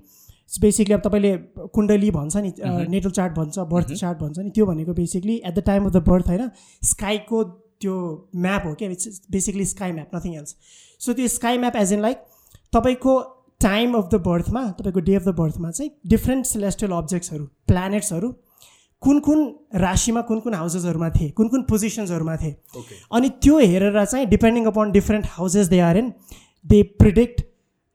बेसिकली 0.62 0.94
अब 0.94 1.02
तपाईँले 1.02 1.38
कुण्डली 1.76 2.10
भन्छ 2.12 2.38
नि 2.38 2.52
नेटल 2.90 3.12
चार्ट 3.12 3.34
भन्छ 3.36 3.60
बर्थ 3.72 3.94
चार्ट 3.94 4.18
भन्छ 4.20 4.38
नि 4.40 4.50
त्यो 4.56 4.66
भनेको 4.66 4.94
basically 4.94 5.36
at 5.36 5.54
the 5.56 5.64
time 5.70 5.86
of 5.86 5.92
the 5.94 6.02
birth 6.10 6.28
होइन 6.28 6.50
स्काईको 6.90 7.44
त्यो 7.82 7.96
म्याप 8.44 8.66
हो 8.66 8.74
क्या 8.80 8.90
it's 8.92 9.22
basically 9.32 9.66
sky 9.66 9.92
map 9.92 10.16
nothing 10.16 10.36
else 10.36 10.56
so 11.06 11.14
त्यो 11.14 11.28
sky 11.36 11.58
map 11.58 11.76
as 11.78 11.94
in 11.94 12.02
like 12.02 12.18
तपाईँको 12.76 13.14
टाइम 13.62 13.94
अफ 13.98 14.10
द 14.14 14.22
बर्थमा 14.24 14.64
तपाईँको 14.80 15.00
डे 15.00 15.16
अफ 15.16 15.24
द 15.24 15.36
बर्थमा 15.36 15.72
चाहिँ 15.72 15.92
डिफ्रेन्ट 16.08 16.46
सेलेस्टियल 16.46 16.92
अब्जेक्ट्सहरू 16.92 17.46
प्लानेट्सहरू 17.68 18.32
कुन 19.02 19.20
कुन 19.20 19.44
राशिमा 19.76 20.22
कुन 20.22 20.40
कुन 20.40 20.54
हाउसेसहरूमा 20.54 21.10
थिए 21.10 21.30
कुन 21.30 21.48
कुन 21.48 21.62
पोजिसन्सहरूमा 21.70 22.36
थिए 22.36 22.56
अनि 23.14 23.30
त्यो 23.44 23.60
हेरेर 23.60 24.06
चाहिँ 24.06 24.26
depending 24.28 24.66
upon 24.66 24.92
different 24.92 25.26
houses 25.30 25.68
they 25.68 25.80
are 25.80 25.98
in 25.98 26.12
they 26.66 26.82
predict 27.00 27.42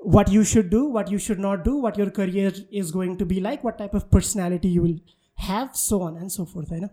what 0.00 0.30
you 0.32 0.44
should 0.44 0.68
do 0.70 0.82
what 0.90 1.12
you 1.12 1.18
should 1.18 1.40
not 1.46 1.64
do 1.64 1.80
what 1.80 1.98
your 1.98 2.08
career 2.18 2.66
is 2.72 2.90
going 2.90 3.14
to 3.16 3.24
be 3.24 3.40
like 3.40 3.64
what 3.64 3.78
type 3.78 3.96
of 3.96 4.08
personality 4.12 4.68
you 4.68 4.82
will 4.82 5.00
have 5.40 5.70
so 5.74 5.98
on 5.98 6.16
and 6.16 6.30
so 6.30 6.44
forth 6.44 6.70
होइन। 6.70 6.88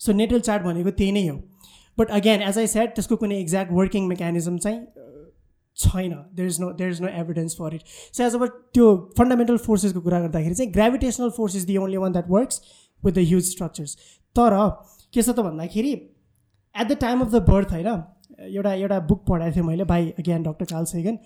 so 0.00 0.12
natal 0.12 0.40
chart 0.40 0.62
भनेको 0.62 0.90
त्यही 0.90 1.12
नै 1.12 1.26
हो। 1.28 1.36
But 1.98 2.10
again 2.10 2.42
as 2.42 2.58
I 2.58 2.66
said 2.66 2.94
त्यसको 2.94 3.16
कुनै 3.16 3.40
exact 3.40 3.72
working 3.72 4.06
mechanism 4.08 4.58
चाहिँ 4.58 4.78
छैन। 5.76 6.12
There 6.34 6.48
is 6.48 6.60
no 6.60 6.70
there 6.78 6.90
is 6.90 7.00
no 7.02 7.08
evidence 7.20 7.56
for 7.58 7.74
it 7.74 7.82
so 7.88 8.24
as 8.24 8.34
अब 8.34 8.46
त्यो 8.74 8.94
फन्डामेन्टल 9.18 9.56
फोर्सेसको 9.66 10.00
कुरा 10.00 10.20
गर्दाखेरि 10.20 10.54
चाहिँ 10.54 10.72
gravitational 10.72 11.30
force 11.36 11.56
is 11.56 11.64
the 11.66 11.76
only 11.78 11.96
one 11.96 12.12
that 12.12 12.30
works 12.30 12.62
with 13.02 13.12
the 13.12 13.26
huge 13.28 13.50
structures 13.50 13.96
तर 14.36 14.58
के 15.12 15.22
छ 15.22 15.28
त 15.28 15.40
भन्दाखेरि 15.40 15.92
at 15.92 16.86
the 16.88 16.96
time 17.00 17.20
of 17.20 17.32
the 17.32 17.42
birth 17.48 17.72
होइन 17.72 17.88
एउटा 18.52 18.72
एउटा 18.74 18.98
बुक 19.08 19.24
पढाएको 19.28 19.54
थिएँ 19.56 19.66
मैले 19.66 19.84
by 19.86 20.08
again 20.18 20.42
doctor 20.42 20.64
Carl 20.70 20.84
Sagan 20.92 21.18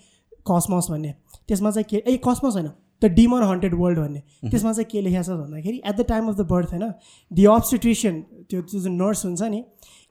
Cosmos 0.49 0.87
भन्ने। 0.91 1.13
त्यसमा 1.47 1.71
चाहिँ 1.71 1.85
के 1.89 1.97
ए 1.97 2.17
कस्मस 2.25 2.53
होइन 2.53 2.69
द 3.01 3.05
डिमन 3.13 3.43
हन्टेड 3.43 3.73
वर्ल्ड 3.79 3.99
भन्ने। 3.99 4.21
त्यसमा 4.49 4.71
चाहिँ 4.73 4.87
के 4.91 5.01
लेखेको 5.01 5.23
छ 5.23 5.37
भन्दाखेरि 5.39 5.81
at 5.85 5.95
the 5.95 6.05
time 6.09 6.27
of 6.29 6.35
the 6.35 6.45
birth 6.51 6.73
होइन 6.73 6.91
दि 7.31 7.45
अब्सटिट्युसन 7.53 8.21
त्यो 8.49 8.61
जुन 8.73 8.93
नर्स 9.01 9.25
हुन्छ 9.25 9.41
नि 9.53 9.63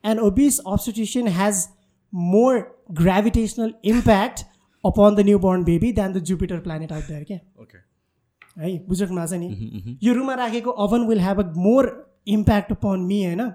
and 0.03 0.19
obese 0.21 0.59
obstetrician 0.67 1.27
has 1.37 1.65
more 2.13 2.59
gravitational 2.91 3.73
impact 3.85 4.39
upon 4.83 5.15
the 5.15 5.19
new 5.25 5.39
born 5.39 5.63
baby 5.63 5.91
than 5.93 6.13
the 6.13 6.23
Jupiter 6.23 6.59
planet 6.59 6.91
out 6.91 7.07
there 7.07 7.23
क्या 7.23 7.37
है 7.37 8.77
बुझ्नुमा 8.87 9.25
छ 9.25 9.33
नि? 9.33 9.97
यो 10.03 10.13
रुममा 10.13 10.33
राखेको 10.35 10.71
oven 10.85 11.07
will 11.07 11.19
have 11.19 11.39
a 11.39 11.51
more 11.57 11.89
impact 12.27 12.71
upon 12.71 12.99
me 12.99 13.23
होइन? 13.25 13.51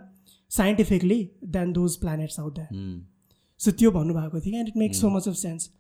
Scientifically 0.50 1.18
than 1.56 1.72
those 1.72 1.96
planets 1.96 2.40
out 2.40 2.54
there 2.54 2.68
so 3.60 3.70
त्यो 3.70 3.90
भन्नुभएको 3.90 4.40
थियो 4.40 4.58
and 4.58 4.68
it 4.68 4.76
makes 4.76 5.00
so 5.00 5.08
much 5.10 5.28
of 5.28 5.34
sense 5.34 5.70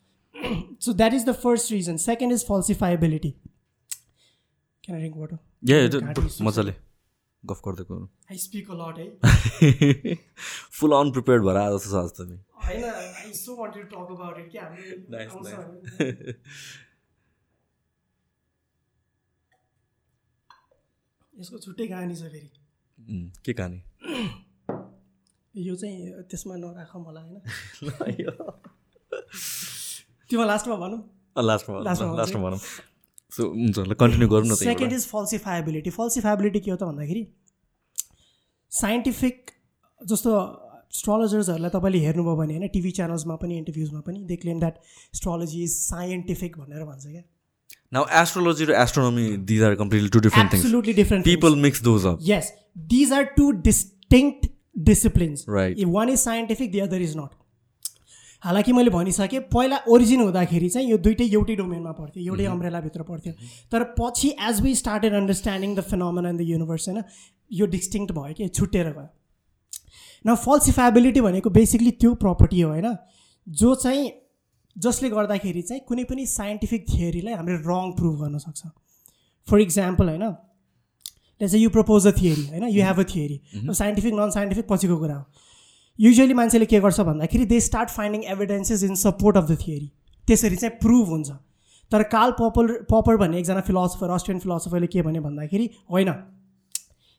so 0.84 0.92
that 0.92 1.14
is 1.14 1.24
the 1.28 1.32
first 1.42 1.72
reason 1.72 1.96
second 2.04 2.32
is 2.32 2.44
falsifiability 2.48 3.30
can 4.84 4.98
drink 4.98 5.16
water 5.16 5.36
मजाले 6.44 6.74
गफ 7.46 7.60
गर्दै 7.66 7.84
गर्नु 7.84 8.08
I 8.30 8.36
speak 8.38 8.70
a 8.70 8.74
lot 8.74 8.98
है 8.98 10.14
फुल 10.78 10.92
अनप्रिपेयर्ड 10.92 11.44
भएर 11.44 11.56
आएको 11.56 11.78
छ 11.78 11.94
आज 11.94 12.10
तपाईँ 12.10 12.38
होइन 12.64 12.84
I 12.84 13.32
so 13.32 13.56
want 13.56 13.74
to 13.74 13.82
talk 13.82 14.10
about 14.16 14.38
it 14.38 14.50
कि 14.52 14.58
nice. 15.14 15.34
भने। 15.36 15.52
यसको 21.40 21.58
छुट्टै 21.58 21.86
कहानी 21.86 22.16
छ 22.16 22.22
फेरि। 22.22 22.50
के 23.44 23.52
कहानी? 23.52 23.82
यो 25.56 25.76
चाहिँ 25.76 26.22
त्यसमा 26.30 26.56
नराख 26.56 26.96
मलाई 26.96 27.28
होइन? 27.28 27.40
त्योमा 30.30 30.46
लास्टमा 30.46 30.76
भनौँ। 30.76 31.44
लास्टमा 31.44 31.80
लास्टमा 31.82 32.42
भनौँ। 32.42 32.58
सो 33.36 33.48
हुन्छ 33.52 33.78
ल 33.78 33.94
कन्टिन्यू 34.02 34.28
गरौँ 34.34 34.46
न 34.46 34.54
त 34.54 34.58
सेकेन्ड 34.70 34.92
इज 34.92 35.06
फल्सिफाएबिलिटी 35.12 35.90
फल्सिफाएबिलिटी 35.98 36.60
के 36.60 36.70
हो 36.70 36.76
त 36.76 36.90
भन्दाखेरि 36.90 37.24
साइन्टिफिक 38.72 39.50
जस्तो 40.00 40.38
एस्ट्रोलोजर्सहरूलाई 40.94 41.70
तपाईँले 41.76 41.98
हेर्नुभयो 42.06 42.36
भने 42.36 42.56
होइन 42.56 42.68
टिभी 42.72 42.90
च्यानल्समा 42.96 43.36
पनि 43.44 43.58
इन्टरभ्युजमा 43.58 44.00
पनि 44.08 44.24
they 44.32 44.36
claim 44.46 44.58
that 44.64 44.74
astrology 45.18 45.62
is 45.64 45.76
scientific 45.76 46.58
भनेर 46.58 46.84
भन्छ 46.84 47.04
क्या। 47.06 47.22
नाउ 47.92 48.04
एस्ट्रोलोजी 48.22 48.64
र 48.70 48.80
astronomy 48.82 49.28
these 49.52 49.62
are 49.68 49.74
completely 49.84 50.08
two 50.16 50.20
different 50.26 50.52
things 50.52 50.64
absolutely 50.64 50.92
different 51.02 51.24
people 51.30 51.56
mix 51.66 51.82
those 51.90 52.06
up 52.12 52.18
these 52.90 53.10
are 53.14 53.24
two 53.36 53.46
distinct 53.64 54.48
disciplines. 54.90 55.44
Right. 55.46 55.78
if 55.78 55.88
one 55.88 56.08
is 56.08 56.22
scientific 56.22 56.72
the 56.72 56.80
other 56.82 57.00
is 57.06 57.14
not. 57.16 57.34
हालाकि 58.42 58.72
मैले 58.72 58.90
भनिसकेँ 58.90 59.40
पहिला 59.52 59.76
origin 59.88 60.20
हुँदाखेरि 60.20 60.68
चाहिँ 60.68 60.88
यो 60.88 60.98
दुइटै 60.98 61.26
एउटै 61.30 61.54
डोमेनमा 61.56 61.92
पर्थ्यो 61.92 62.22
एउटै 62.24 62.46
अम्ब्रेलाभित्र 62.52 63.02
पर्थ्यो 63.10 63.32
तर 63.72 63.84
पछि 63.98 64.28
as 64.48 64.60
we 64.62 64.74
started 64.76 65.12
understanding 65.14 65.74
the 65.74 65.80
phenomena 65.90 66.28
in 66.28 66.36
the 66.36 66.48
universe 66.48 66.88
होइन 66.88 67.02
यो 67.50 67.66
डिस्टिङ्क्ट 67.74 68.14
भयो 68.14 68.34
कि 68.34 68.48
छुट्टिएर 68.50 68.90
गयो। 68.92 69.08
न 70.24 70.34
फल्सिफाइबिलिटी 70.38 71.20
भनेको 71.20 71.50
बेसिकली 71.52 71.90
त्यो 72.02 72.14
प्रपर्टी 72.24 72.60
हो 72.60 72.70
होइन 72.70 72.96
जो 73.46 73.74
चाहिँ 73.84 74.10
जसले 74.76 75.08
गर्दाखेरि 75.10 75.62
चाहिँ 75.62 75.82
कुनै 75.88 76.04
पनि 76.10 76.26
साइन्टिफिक 76.28 76.84
थियोरीलाई 76.88 77.34
हामीले 77.34 77.58
रङ 77.68 77.92
प्रुभ 77.96 78.20
गर्न 78.20 78.38
सक्छ। 78.38 78.60
फर 79.46 79.60
इक्जाम्पल 79.60 80.08
होइन 80.08 80.26
let's 81.40 81.54
you 81.54 81.70
propose 81.70 82.06
a 82.06 82.12
theory 82.18 82.44
होइन 82.48 82.68
you 82.68 82.84
have 82.84 83.00
a 83.00 83.06
theory 83.14 83.74
scientific 83.74 84.14
non 84.14 84.30
scientific 84.30 84.66
पछिको 84.68 84.96
कुरा 84.98 85.16
हो। 85.16 85.24
युजली 85.98 86.34
मान्छेले 86.34 86.66
के 86.66 86.80
गर्छ 86.80 87.00
भन्दाखेरि 87.02 87.44
they 87.46 87.60
start 87.60 87.90
finding 87.90 88.22
evidences 88.32 88.82
in 88.84 88.94
support 88.96 89.36
of 89.36 89.50
the 89.50 89.56
theory 89.60 89.90
त्यसरी 90.28 90.56
चाहिँ 90.56 90.76
प्रुभ 90.78 91.08
हुन्छ। 91.08 91.30
तर 91.92 92.02
काल 92.12 92.30
पपर 92.38 92.72
पपर 92.90 93.16
भन्ने 93.16 93.38
एकजना 93.38 93.60
फिलोसफर 93.62 94.10
अस्ट्रियन 94.10 94.38
फिलोसफरले 94.40 94.86
के 94.86 95.02
भने 95.02 95.20
भन्दाखेरि 95.20 95.70
होइन। 95.90 96.12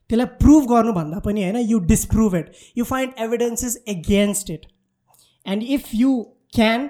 त्यसलाई 0.10 0.26
प्रुभ 0.40 0.66
गर्नुभन्दा 0.70 1.20
पनि 1.26 1.44
होइन 1.44 1.58
you 1.58 1.80
disprove 1.92 2.36
it 2.36 2.52
you 2.78 2.84
find 2.86 3.22
evidences 3.22 3.78
against 3.90 4.50
it 4.50 4.66
and 5.46 5.64
if 5.76 5.94
you 5.96 6.16
can 6.56 6.90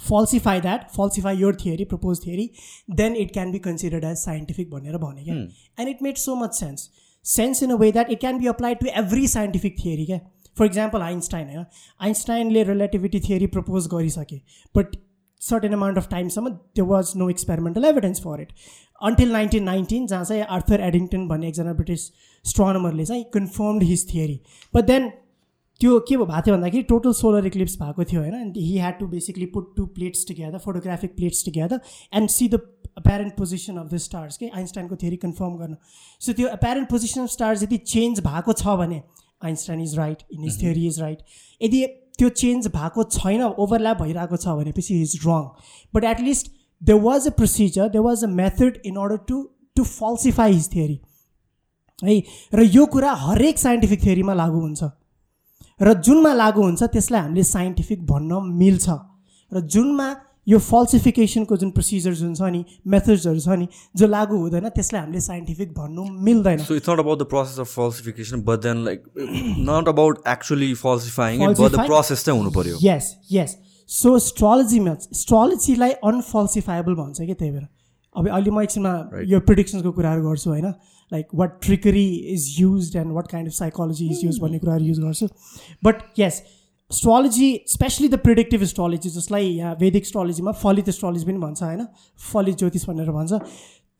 falsify 0.00 0.60
that 0.60 0.90
falsify 0.90 1.36
your 1.36 1.56
theory 1.64 1.84
propose 1.84 2.24
theory 2.26 2.50
then 2.96 3.16
it 3.16 3.32
can 3.32 3.52
be 3.52 3.58
considered 3.60 4.04
as 4.04 4.16
scientific 4.18 4.70
भनेर 4.70 4.98
भने 4.98 5.24
क्या। 5.24 5.34
And 5.34 5.88
it 5.88 6.02
made 6.02 6.16
so 6.16 6.34
much 6.36 6.54
sense 6.54 6.90
sense 7.24 7.62
in 7.62 7.70
a 7.70 7.76
way 7.76 7.92
that 7.92 8.10
it 8.10 8.20
can 8.20 8.38
be 8.38 8.46
applied 8.48 8.78
to 8.78 8.86
every 8.96 9.26
scientific 9.28 9.76
theory 9.78 10.06
क्या? 10.06 10.20
For 10.60 10.66
example 10.66 11.02
Einstein 11.02 11.46
होइन 11.48 11.64
आइन्स्टाइनले 12.00 12.64
relativity 12.72 13.20
theory 13.28 13.46
propose 13.54 13.86
गरिसके 13.94 14.40
but 14.74 14.96
certain 15.40 15.72
amount 15.72 15.98
of 15.98 16.08
टाइमसम्म 16.10 16.50
त्यो 16.74 16.84
was 16.86 17.12
no 17.16 17.28
experimental 17.30 17.84
evidence 17.84 18.20
for 18.22 18.40
it 18.40 18.52
until 19.00 19.30
nineteen 19.32 19.64
nineteen 19.64 20.06
जहाँ 20.06 20.24
चाहिँ 20.24 20.42
Arthur 20.56 20.80
Eddington 20.86 21.26
भन्ने 21.28 21.48
एकजना 21.48 21.72
ब्रिटिस 21.74 22.02
स्ट्रोनमरले 22.44 23.04
चाहिँ 23.06 23.24
confirmed 23.34 23.82
his 23.90 24.06
theory 24.12 24.40
but 24.74 24.84
then 24.86 25.08
त्यो 25.80 25.98
के 26.08 26.16
भएको 26.16 26.40
थियो 26.46 26.54
भन्दाखेरि 26.54 26.82
टोटल 26.88 27.12
सोलर 27.18 27.46
इक्लिप्स 27.46 27.76
भएको 27.82 28.04
थियो 28.10 28.20
होइन? 28.20 28.34
And 28.34 28.56
he 28.56 28.76
had 28.78 28.98
to 28.98 29.06
basically 29.14 29.46
put 29.54 29.72
two 29.76 29.86
plates 29.94 30.26
together 30.28 30.58
photographic 30.64 31.14
plates 31.16 31.44
together 31.44 31.80
and 32.20 32.30
see 32.30 32.48
the 32.48 32.60
apparent 32.98 33.36
position 33.36 33.76
of 33.76 33.86
the 33.92 33.96
stars 34.06 34.36
के 34.36 34.50
आइन्स्टाइनको 34.56 34.96
थियोरी 35.02 35.16
कन्फर्म 35.24 35.56
गर्नु। 35.58 35.76
सो 36.20 36.32
त्यो 36.32 36.48
अप्यारेन्ट 36.58 36.88
पोजिसन 36.90 37.22
अफ 37.22 37.30
स्टार्स 37.30 37.62
यदि 37.62 37.76
चेन्ज 37.92 38.20
भएको 38.26 38.52
छ 38.52 38.76
भने 38.82 39.00
Einstein 39.44 39.80
is 39.80 39.98
right 39.98 40.22
in 40.32 40.42
his 40.44 40.62
theory 40.62 40.86
is 40.86 41.00
right 41.00 41.18
यदि 41.62 41.86
त्यो 42.18 42.28
चेन्ज 42.28 42.66
भएको 42.68 43.02
छैन 43.02 43.42
ओभरल्याप 43.42 44.02
भइरहेको 44.02 44.36
छ 44.36 44.56
भनेपछि 44.62 45.02
is 45.02 45.18
wrong 45.26 45.44
but 45.94 46.04
at least 46.04 46.52
they 46.82 46.92
was 46.92 47.26
a 47.26 47.30
procedure 47.30 47.88
they 47.88 47.98
was 47.98 48.24
a 48.24 48.26
method 48.26 48.80
in 48.84 48.96
order 48.96 49.16
to 49.28 49.42
to 49.76 49.84
falsify 49.84 50.52
his 50.52 50.74
theory 50.74 51.00
है? 52.04 52.22
र 52.54 52.62
यो 52.62 52.86
कुरा 52.86 53.12
हरेक 53.12 53.58
साइन्टिफिक 53.58 54.04
थियोरीमा 54.04 54.34
लागु 54.34 54.60
हुन्छ. 54.60 54.84
र 55.82 55.94
जुनमा 55.94 56.32
लागु 56.34 56.62
हुन्छ 56.62 56.82
त्यसलाई 56.82 57.20
हामीले 57.20 57.44
साइन्टिफिक 57.44 58.06
भन्न 58.06 58.40
मिल्छ. 58.60 58.88
र 59.52 59.60
जुनमा 59.60 60.06
यो 60.46 60.58
फल्सिफिकेसनको 60.58 61.56
जुन 61.56 61.70
प्रोसिजर्स 61.70 62.22
हुन्छ 62.22 62.42
नि 62.52 62.64
मेथड्सहरू 62.86 63.40
छ 63.40 63.56
नि 63.58 63.68
जो 63.96 64.06
लागु 64.06 64.36
हुँदैन 64.36 64.68
त्यसलाई 64.70 65.00
हामीले 65.02 65.20
साइन्टिफिक 65.20 65.72
भन्नु 65.72 66.04
मिल्दैन। 66.28 66.58
So 66.58 66.74
it's 66.74 66.90
not 66.90 66.98
about 66.98 67.18
the 67.18 67.26
process 67.32 67.58
of 67.60 67.74
falsification 67.74 68.42
but 68.44 68.62
then 68.62 68.84
like 68.84 69.02
not 69.70 69.88
about 69.88 70.22
actually 70.28 70.72
falsifying 70.84 71.46
but 71.46 71.70
the 71.70 71.86
process 71.86 72.24
चाहिँ 72.24 72.40
हुनु 72.40 72.50
पऱ्यो 72.52 72.78
यस 72.82 73.10
यस 73.32 73.56
सो 73.88 74.18
स्ट्रोलोजीमा 74.28 74.94
स्ट्रोलोजीलाई 75.14 75.92
अनफल्सिफाएबल 76.04 76.94
भन्छ 76.94 77.20
कि 77.20 77.34
त्यही 77.34 77.50
भएर। 77.50 77.66
अब 78.14 78.28
अहिले 78.28 78.50
म 78.50 78.62
एकछिनमा 78.62 79.22
यो 79.30 79.40
प्रिडिक्सन्सको 79.40 79.90
कुराहरू 79.92 80.22
गर्छु 80.28 80.50
होइन? 80.50 80.66
Like 81.12 81.26
what 81.34 81.60
trickery 81.62 82.06
is 82.34 82.46
use 82.58 82.96
and 82.96 83.12
what 83.12 83.26
kind 83.30 83.48
of 83.48 83.54
psychology 83.54 84.06
is 84.10 84.24
use 84.24 84.38
भन्ने 84.40 84.58
कुराहरू 84.58 84.84
युज 84.84 84.98
गर्छु। 85.00 85.28
But 85.84 86.02
yes 86.18 86.42
astrology 86.90 87.48
especially 87.68 88.08
the 88.08 88.18
predictive 88.20 88.62
astrology 88.62 89.10
जसलाई 89.10 89.48
यहाँ 89.48 89.74
वेदिक 89.80 90.02
एस्ट्रोलोजीमा 90.02 90.52
फलित 90.62 90.88
एस्ट्रोलोजी 90.88 91.24
पनि 91.24 91.38
भन्छ 91.38 91.62
होइन? 91.62 91.86
फलित 92.32 92.58
ज्योतिष 92.58 92.88
भनेर 92.88 93.10
भन्छ। 93.12 93.32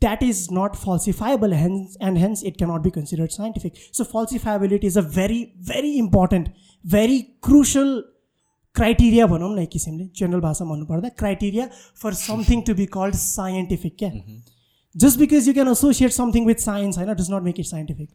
That 0.03 0.23
is 0.23 0.47
not 0.53 0.77
falsifiable 0.77 1.53
hence 1.55 1.97
and 2.03 2.19
hence 2.19 2.45
it 2.45 2.57
cannot 2.59 2.83
be 2.83 2.91
considered 2.91 3.31
scientific 3.31 3.73
so 3.93 4.05
falsifiability 4.13 4.87
is 4.87 4.99
a 4.99 5.03
very 5.17 5.43
very 5.69 5.93
important 5.99 6.49
very 6.85 7.21
crucial 7.45 8.03
criteria 8.77 9.27
भनौँ 9.27 9.55
न 9.55 9.59
एक 9.59 9.71
किसिमले। 9.71 10.05
जेनरल 10.17 10.41
भाषामा 10.41 10.71
भन्नुपर्दा 10.71 11.09
criteria 11.19 11.69
for 12.03 12.15
something 12.17 12.63
to 12.67 12.75
be 12.75 12.87
called 12.95 13.15
scientific 13.17 13.97
क्या? 13.99 14.11
Just 14.95 15.19
because 15.19 15.49
you 15.49 15.53
can 15.55 15.69
associate 15.69 16.11
something 16.13 16.47
with 16.47 16.63
science 16.63 16.97
होइन 16.99 17.13
does 17.15 17.31
not 17.31 17.43
make 17.43 17.61
it 17.61 17.67
scientific 17.67 18.09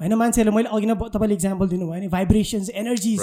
होइन 0.00 0.14
मान्छेहरूले 0.14 0.56
मैले 0.56 0.68
अघि 0.68 0.86
नै 0.86 0.94
तपाईँले 1.08 1.34
इक्जाम्पल 1.34 1.68
दिनुभयो 1.68 2.00
नि 2.00 2.08
भाइब्रेसन्स 2.08 2.70
एनर्जी 2.74 3.16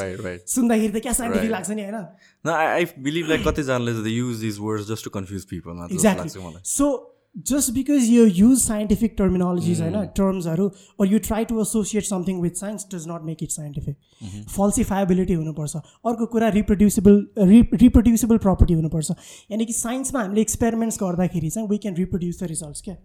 सुन्दाखेरि 0.48 0.92
त 0.92 1.02
क्या 1.02 1.14
साइन्टिफिक 1.14 1.52
लाग्छ 1.52 1.70
नि 1.72 1.84
होइन? 1.84 2.04
आई 2.46 2.86
बिलिभ 3.00 3.30
लाइक 3.30 3.48
कतिजनाले 3.48 4.12
use 4.12 4.42
this 4.42 4.60
words 4.60 4.88
just 4.88 5.04
to 5.06 5.10
confuse 5.12 5.46
people 5.46 5.88
exactly 5.92 6.30
so 6.74 6.92
just 7.36 7.72
because 7.74 8.10
you 8.10 8.26
use 8.28 8.60
scientific 8.62 9.14
terminologies 9.18 9.82
होइन 9.82 10.06
टर्म्सहरू 10.16 10.68
or 11.02 11.06
you 11.08 11.20
try 11.28 11.46
to 11.46 11.62
associate 11.62 12.04
something 12.06 12.42
with 12.42 12.56
science 12.56 12.88
does 12.94 13.06
not 13.10 13.22
make 13.26 13.44
it 13.44 13.52
scientific 13.52 14.48
falsifiability 14.50 15.34
हुनुपर्छ 15.34 15.76
अर्को 16.06 16.26
कुरा 16.34 16.48
रिप्रोड्युसेबल 16.56 17.22
रि 17.50 17.62
रिप्रोड्युसेबल 17.74 18.38
property 18.38 18.74
हुनुपर्छ 18.74 19.12
यानि 19.52 19.66
कि 19.66 19.74
साइन्समा 19.74 20.22
हामीले 20.22 20.42
एक्सपेरिमेन्ट्स 20.42 20.98
गर्दाखेरि 21.04 21.50
चाहिँ 21.50 21.68
we 21.70 21.78
can 21.78 21.96
reproduce 21.96 22.40
the 22.40 22.48
results 22.48 22.82
क्या 22.82 22.96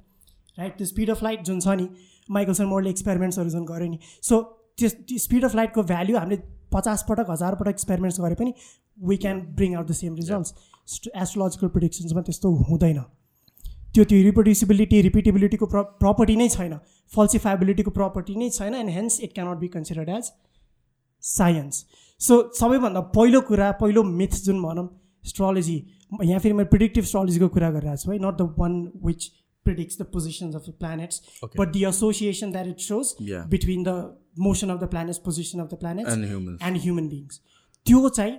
राइट 0.59 0.77
त्यो 0.79 0.87
स्पिड 0.87 1.11
अफ 1.11 1.23
लाइट 1.23 1.45
जुन 1.45 1.61
छ 1.61 1.77
नि 1.81 1.89
माइकलसन 2.31 2.65
मोडले 2.67 2.91
एक्सपेरिमेन्ट्सहरू 2.91 3.51
जुन 3.51 3.65
गऱ्यो 3.67 3.91
नि 3.91 3.99
सो 4.23 4.41
त्यस 4.79 4.97
त्यो 5.03 5.19
स्पिड 5.27 5.45
अफ 5.45 5.55
लाइटको 5.57 5.83
भ्याल्यु 5.93 6.17
हामीले 6.17 6.41
पचास 6.73 7.05
पटक 7.09 7.31
हजार 7.31 7.55
पटक 7.55 7.71
एक्सपेरिमेन्ट्स 7.71 8.21
गरे 8.21 8.35
पनि 8.41 8.55
we 8.99 9.17
can 9.27 9.41
bring 9.61 9.77
out 9.77 9.89
the 9.89 9.93
same 10.01 10.17
results 10.17 11.15
astrological 11.15 11.69
प्रिडिक्सन्समा 11.69 12.23
त्यस्तो 12.23 12.53
हुँदैन. 12.71 13.01
त्यो 13.97 14.05
त्यो 14.09 14.23
रिप्रोड्युसिबिलिटी 14.25 15.01
रिपिटेबिलिटीको 15.09 15.67
प्र 15.75 15.83
प्रपर्टी 16.05 16.37
नै 16.43 16.49
छैन 16.55 16.73
फल्सिफाइबिलिटीको 17.13 17.93
प्रपर्टी 17.99 18.35
नै 18.43 18.49
छैन 18.57 18.75
and 18.81 18.95
hence 18.97 19.21
it 19.29 19.33
cannot 19.39 19.63
be 19.65 19.69
considered 19.77 20.13
as 20.17 20.31
science 21.23 21.81
so 22.21 22.39
सबैभन्दा 22.59 23.03
पहिलो 23.17 23.41
कुरा 23.51 23.71
पहिलो 23.83 24.03
मिथ 24.21 24.39
जुन 24.49 24.63
भनौँ 24.67 24.87
एस्ट्रोलोजी 25.31 25.79
यहाँ 26.25 26.41
फेरि 26.47 26.61
मैले 26.61 26.73
प्रिडिक्टिभ 26.77 27.11
एस्ट्रोलोजीको 27.11 27.49
कुरा 27.57 27.71
गरिरहेको 27.79 28.03
छु 28.05 28.13
है 28.13 28.19
not 28.29 28.41
the 28.43 28.55
one 28.61 28.79
which 29.09 29.29
predicts 29.67 29.97
the 30.01 30.05
positions 30.11 30.57
of 30.57 30.67
the 30.67 30.73
planets, 30.73 31.17
okay. 31.45 31.57
but 31.61 31.73
the 31.73 31.81
association 31.87 32.53
that 32.53 32.69
it 32.73 32.81
shows 32.81 33.09
yeah. 33.29 33.47
between 33.55 33.87
the 33.89 33.95
motion 34.37 34.71
of 34.75 34.79
the 34.83 34.89
planets, 34.93 35.19
position 35.19 35.63
of 35.65 35.73
the 35.73 35.79
planets, 35.81 36.13
and 36.13 36.25
humans, 36.25 36.61
and 36.69 36.83
human 36.85 37.09
beings. 37.15 37.41
त्यो 37.87 38.09
चाहिँ 38.19 38.37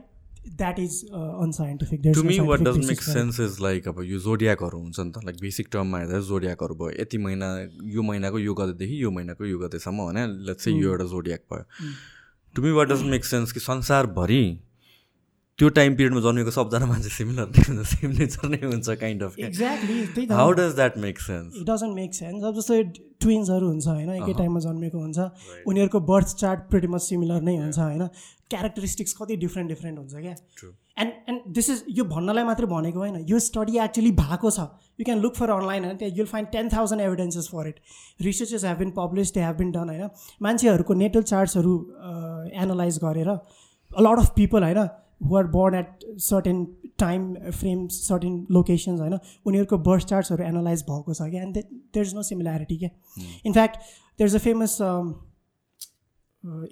that 0.50 0.80
is 0.80 1.04
unscientific 1.14 2.02
to 2.16 2.24
me 2.24 2.40
what 2.40 2.60
does 2.60 2.78
make 2.88 3.02
sense 3.02 3.40
is 3.40 3.58
like 3.62 3.88
अब 3.88 4.02
यो 4.04 4.20
जोडियाकहरू 4.20 4.80
हुन्छ 4.80 5.00
नि 5.00 5.12
त 5.12 5.24
like 5.26 5.38
basic 5.42 5.68
टर्ममा 5.72 6.00
हेर्दा 6.00 6.20
जोडियाकहरू 6.28 6.76
भयो। 6.76 6.92
यति 7.02 7.18
महिना 7.18 7.50
यो 7.96 8.02
महिनाको 8.04 8.40
यो 8.40 8.54
गतेदेखि 8.54 9.04
यो 9.04 9.12
महिनाको 9.12 9.46
यो 9.46 9.58
गतेसम्म 9.60 10.02
होइन 10.02 10.38
लेट्स 10.48 10.64
चाहिँ 10.64 10.82
यो 10.82 10.92
एउटा 10.92 11.06
जोडियाक 11.06 11.42
भयो। 11.54 11.94
To 12.56 12.62
me 12.62 12.72
what 12.72 12.88
does 12.88 13.02
make 13.12 13.26
sense 13.26 13.52
कि 13.52 13.60
संसारभरि 13.60 14.44
त्यो 15.60 15.70
टाइम 15.78 15.96
पिरियडमा 15.98 16.22
जन्मेको 16.22 16.52
सबजना 16.54 16.86
मान्छे 16.86 17.10
सिमिलर 17.12 17.46
नै 17.50 17.62
हुन्छ 17.68 17.84
सेम 17.92 18.12
नेचर 18.18 18.50
नै 18.50 18.58
हुन्छ 18.64 18.94
kind 19.04 19.24
of 19.28 19.38
exactly 19.46 20.26
how 20.32 20.52
does 20.60 20.76
that 20.80 20.98
make 21.06 21.20
sense 21.20 21.56
it 21.56 21.64
doesn't 21.70 21.96
make 22.00 22.14
sense 22.18 22.44
अब 22.50 22.58
जस्तै 22.58 22.78
ट्विन्सहरू 23.26 23.70
हुन्छ 23.70 23.88
होइन 23.88 24.12
एकै 24.18 24.36
टाइममा 24.42 24.62
जन्मेको 24.66 25.00
हुन्छ। 25.00 25.18
उनीहरूको 25.72 26.02
birth 26.10 26.36
chart 26.42 26.68
pretty 26.74 26.90
much 26.96 27.06
similar 27.06 27.48
नै 27.48 27.56
हुन्छ 27.62 27.80
होइन। 27.80 28.04
क्यारेक्टरिस्टिक्स 28.54 29.18
कति 29.22 29.38
डिफ्रेन्ट 29.46 29.74
डिफ्रेन्ट 29.74 29.98
हुन्छ 30.00 30.14
क्या। 30.28 30.36
एन्ड 30.98 31.34
एन्ड 31.34 31.50
दिस 31.56 31.70
इज 31.70 31.82
यो 32.02 32.06
भन्नलाई 32.14 32.50
मात्रै 32.52 32.70
भनेको 32.76 33.04
होइन। 33.06 33.18
यो 33.34 33.42
स्टडी 33.48 33.82
एक्चुली 33.88 34.14
भएको 34.22 34.54
छ। 34.60 34.68
You 35.00 35.10
can 35.10 35.26
look 35.26 35.42
for 35.42 35.56
online 35.56 35.90
होइन 35.90 35.98
त्यहाँ 36.04 36.18
you'll 36.22 36.32
find 36.36 36.54
ten 36.58 36.72
thousand 36.76 37.08
evidences 37.08 37.50
for 37.56 37.74
it 37.74 37.82
researches 38.30 38.70
have 38.70 38.86
been 38.86 38.94
publish 39.02 39.34
they 39.34 39.48
have 39.48 39.58
been 39.64 39.74
done 39.80 39.96
होइन। 39.96 40.06
मान्छेहरूको 40.42 41.02
नेटल 41.02 41.28
चार्ट्सहरू 41.34 41.76
एनालाइज 42.62 43.04
गरेर 43.08 43.36
अ 43.36 44.08
लट 44.10 44.18
अफ 44.20 44.34
पिपल 44.38 44.70
होइन 44.70 44.88
who 45.22 45.36
are 45.38 45.48
born 45.54 45.76
at 45.76 46.06
certain 46.24 46.66
time 47.00 47.34
frames 47.52 48.00
certain 48.08 48.36
locations 48.52 49.00
होइन 49.02 49.18
उनीहरूको 49.46 49.78
birth 49.90 50.08
चार्ट्सहरू 50.08 50.44
analyse 50.44 50.84
भएको 50.90 51.14
छ 51.14 51.30
क्या 51.32 51.44
and 51.44 51.58
there 51.58 52.06
is 52.06 52.14
no 52.16 52.24
similarity 52.32 52.78
क्या। 52.78 52.90
In fact 53.46 53.78
there 54.20 54.28
is 54.28 54.36
a 54.36 54.44
famous 54.48 54.78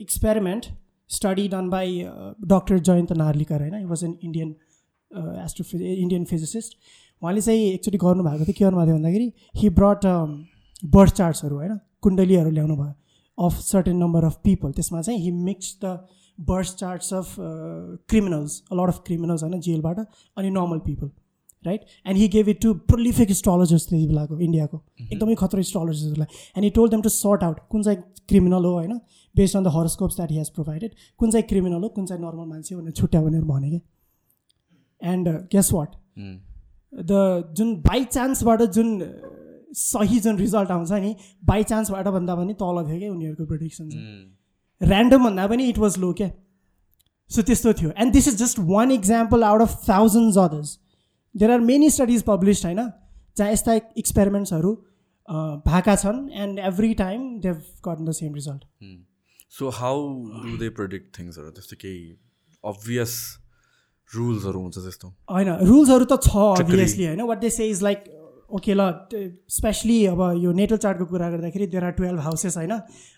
experiment 0.01 0.65
study 1.09 1.47
done 1.47 1.69
by 1.69 2.03
doctor 2.53 2.79
Jayant 2.91 3.11
Narlikar 3.23 3.61
होइन 3.61 3.85
was 3.87 4.03
an 4.03 4.17
Indian 4.23 4.55
astro 5.45 5.79
Indian 5.79 6.23
physicist 6.25 6.77
उहाँले 7.21 7.41
चाहिँ 7.41 7.67
एक्चुली 7.73 7.97
गर्नुभएको 7.97 8.45
थियो 8.45 8.53
के 8.53 8.63
गर्नुभएको 8.63 8.85
थियो 8.85 8.97
भन्दाखेरि 8.97 9.31
हि 9.55 9.69
ब्रट 9.79 10.05
बर्थ 10.95 11.13
चार्ट्सहरू 11.15 11.55
होइन 11.55 11.79
कुण्डलीहरू 12.01 12.49
ल्याउनु 12.51 12.75
भयो 12.75 12.93
of 13.37 13.59
certain 13.61 13.97
number 13.97 14.23
of 14.23 14.39
people 14.43 14.71
त्यसमा 14.71 15.01
चाहिँ 15.01 15.19
he 15.19 15.31
mix 15.31 15.77
the 15.83 15.97
birth 16.39 16.75
charts 16.75 17.13
of 17.13 17.35
criminals 18.09 18.61
lot 18.73 18.87
of 18.87 19.01
criminals 19.05 19.43
होइन 19.43 19.59
जेलबाट 19.59 19.99
अनि 19.99 20.49
normal 20.49 20.79
people 20.79 21.09
right 21.65 21.85
and 22.05 22.17
he 22.17 22.27
gave 22.27 22.49
it 22.49 22.61
to 22.61 22.73
prolific 22.89 23.31
astrologers 23.31 23.87
त्यति 23.89 24.07
बेलाको 24.07 24.39
इन्डियाको 24.39 24.81
एकदमै 25.01 25.35
खतरा 25.35 25.61
स्ट्रोलोजर्सलाई 25.61 26.27
and 26.55 26.63
he 26.63 26.69
told 26.69 26.91
them 26.91 27.01
to 27.01 27.09
sort 27.09 27.43
out 27.43 27.59
कुन 27.69 27.83
चाहिँ 27.83 28.01
क्रिमिनल 28.27 28.65
हो 28.65 28.71
होइन? 28.73 28.97
Based 29.35 29.57
on 29.57 29.63
the 29.63 29.67
horoscopes 29.67 30.15
that 30.15 30.31
he 30.31 30.37
has 30.37 30.49
provided 30.49 30.91
कुन 31.17 31.31
चाहिँ 31.31 31.47
क्रिमिनल 31.47 31.83
हो 31.83 31.89
कुन 31.89 32.05
चाहिँ 32.05 32.23
नर्मल 32.23 32.45
मान्छे 32.45 32.75
हो 32.75 32.81
भनेर 32.81 32.91
छुट्या 32.91 33.21
भनेर 33.21 33.43
भने 33.43 33.69
क्या 33.69 35.11
एन्ड 35.13 35.29
गेस 35.51 35.71
वाट 35.73 35.95
द 36.93 37.53
जुन 37.57 37.75
बाई 37.81 38.03
चान्सबाट 38.03 38.61
जुन 38.61 38.97
सही 39.75 40.19
जुन 40.19 40.37
रिजल्ट 40.37 40.71
आउँछ 40.71 40.91
नि 41.03 41.15
बाई 41.45 41.63
चान्सबाट 41.65 42.07
भन्दा 42.15 42.35
पनि 42.35 42.53
तल 42.55 42.81
थियो 42.87 42.99
क्या 42.99 43.11
उनीहरूको 43.11 43.45
प्रोडिक्सन 43.45 43.85
ऱ्यान्डम 44.81 45.23
भन्दा 45.23 45.47
पनि 45.47 45.69
इट 45.69 45.77
वाज 45.77 45.97
लो 45.99 46.11
क्या। 46.13 46.29
सो 47.31 47.41
त्यस्तो 47.41 47.73
थियो। 47.73 47.91
And 47.97 48.13
this 48.13 48.27
is 48.27 48.35
just 48.39 48.59
one 48.65 48.91
example 48.91 49.43
out 49.43 49.61
of 49.61 49.71
thousands 49.89 50.37
others 50.39 50.77
there 51.35 51.51
are 51.51 51.59
many 51.69 51.89
studies 51.91 52.23
published 52.25 52.65
होइन 52.65 52.81
जहाँ 53.37 53.51
यस्ता 53.51 53.73
एक्सपेरिमेन्ट्सहरू 53.73 54.73
भएका 55.67 55.95
छन् 55.95 56.19
and 56.41 56.59
every 56.65 56.93
time 56.95 57.23
they 57.41 57.61
got 57.87 58.01
the 58.01 58.11
same 58.15 58.35
result 58.35 58.61
so 59.57 59.69
how 59.77 60.03
do 60.43 60.57
they 60.57 60.69
predict 60.77 61.19
थिङ्सहरू 61.19 61.49
त्यस्तो 61.51 61.75
केही 61.81 62.03
अभियस 62.63 63.15
रुल्सहरू 64.09 64.59
हुन्छ 64.59 64.77
त्यस्तो। 64.77 65.07
होइन 65.31 65.49
रुल्सहरू 65.67 66.05
त 66.05 66.19
छ 66.23 66.29
अभियसली 66.61 67.05
होइन। 67.05 67.21
What 67.29 67.39
they 67.39 67.49
say 67.49 67.69
is 67.69 67.81
like 67.83 68.03
okay 68.49 68.73
ल 68.73 68.81
स्पेसली 69.49 70.05
अब 70.07 70.21
यो 70.37 70.51
नेटल 70.53 70.77
चार्टको 70.77 71.05
कुरा 71.05 71.29
गर्दाखेरि 71.29 71.67
देयर 71.67 71.83
आर 71.83 71.91
टुवेल्भ 71.91 72.19
हाउसेस 72.21 72.57
होइन? 72.57 72.71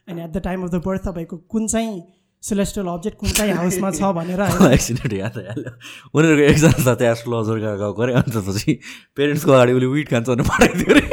अनि 0.07 0.23
at 0.23 0.31
the 0.31 0.37
time 0.43 0.63
of 0.63 0.69
the 0.71 0.81
birth 0.85 1.01
तपाईँको 1.07 1.37
कुन 1.51 1.67
चाहिँ 1.67 2.01
सिलेस्ट्रल 2.43 2.87
अब्जेक्ट 2.87 3.17
कुन 3.19 3.29
चाहिँ 3.29 3.53
हाउसमा 3.53 3.91
छ 3.91 4.01
भनेर 4.15 4.41
एक्सिडेन्ट 4.71 5.13
याद 5.21 5.37
आइहाल्यो। 5.37 5.71
उनीहरूको 6.15 6.43
एकजना 6.51 6.83
साथी 6.83 7.05
एस्ट्रोलोजर 7.05 7.57
गएको 7.59 7.93
गरे 7.99 8.13
अन्त 8.13 8.29
त्यसपछि 8.33 8.79
पेरेन्ट्सको 9.17 9.51
अगाडि 9.51 9.71
उसले 9.73 9.87
विट 9.93 10.07
खान्छ 10.09 10.29
भने 10.29 10.43
पठाइदियो 10.49 10.89
अरे। 10.95 11.03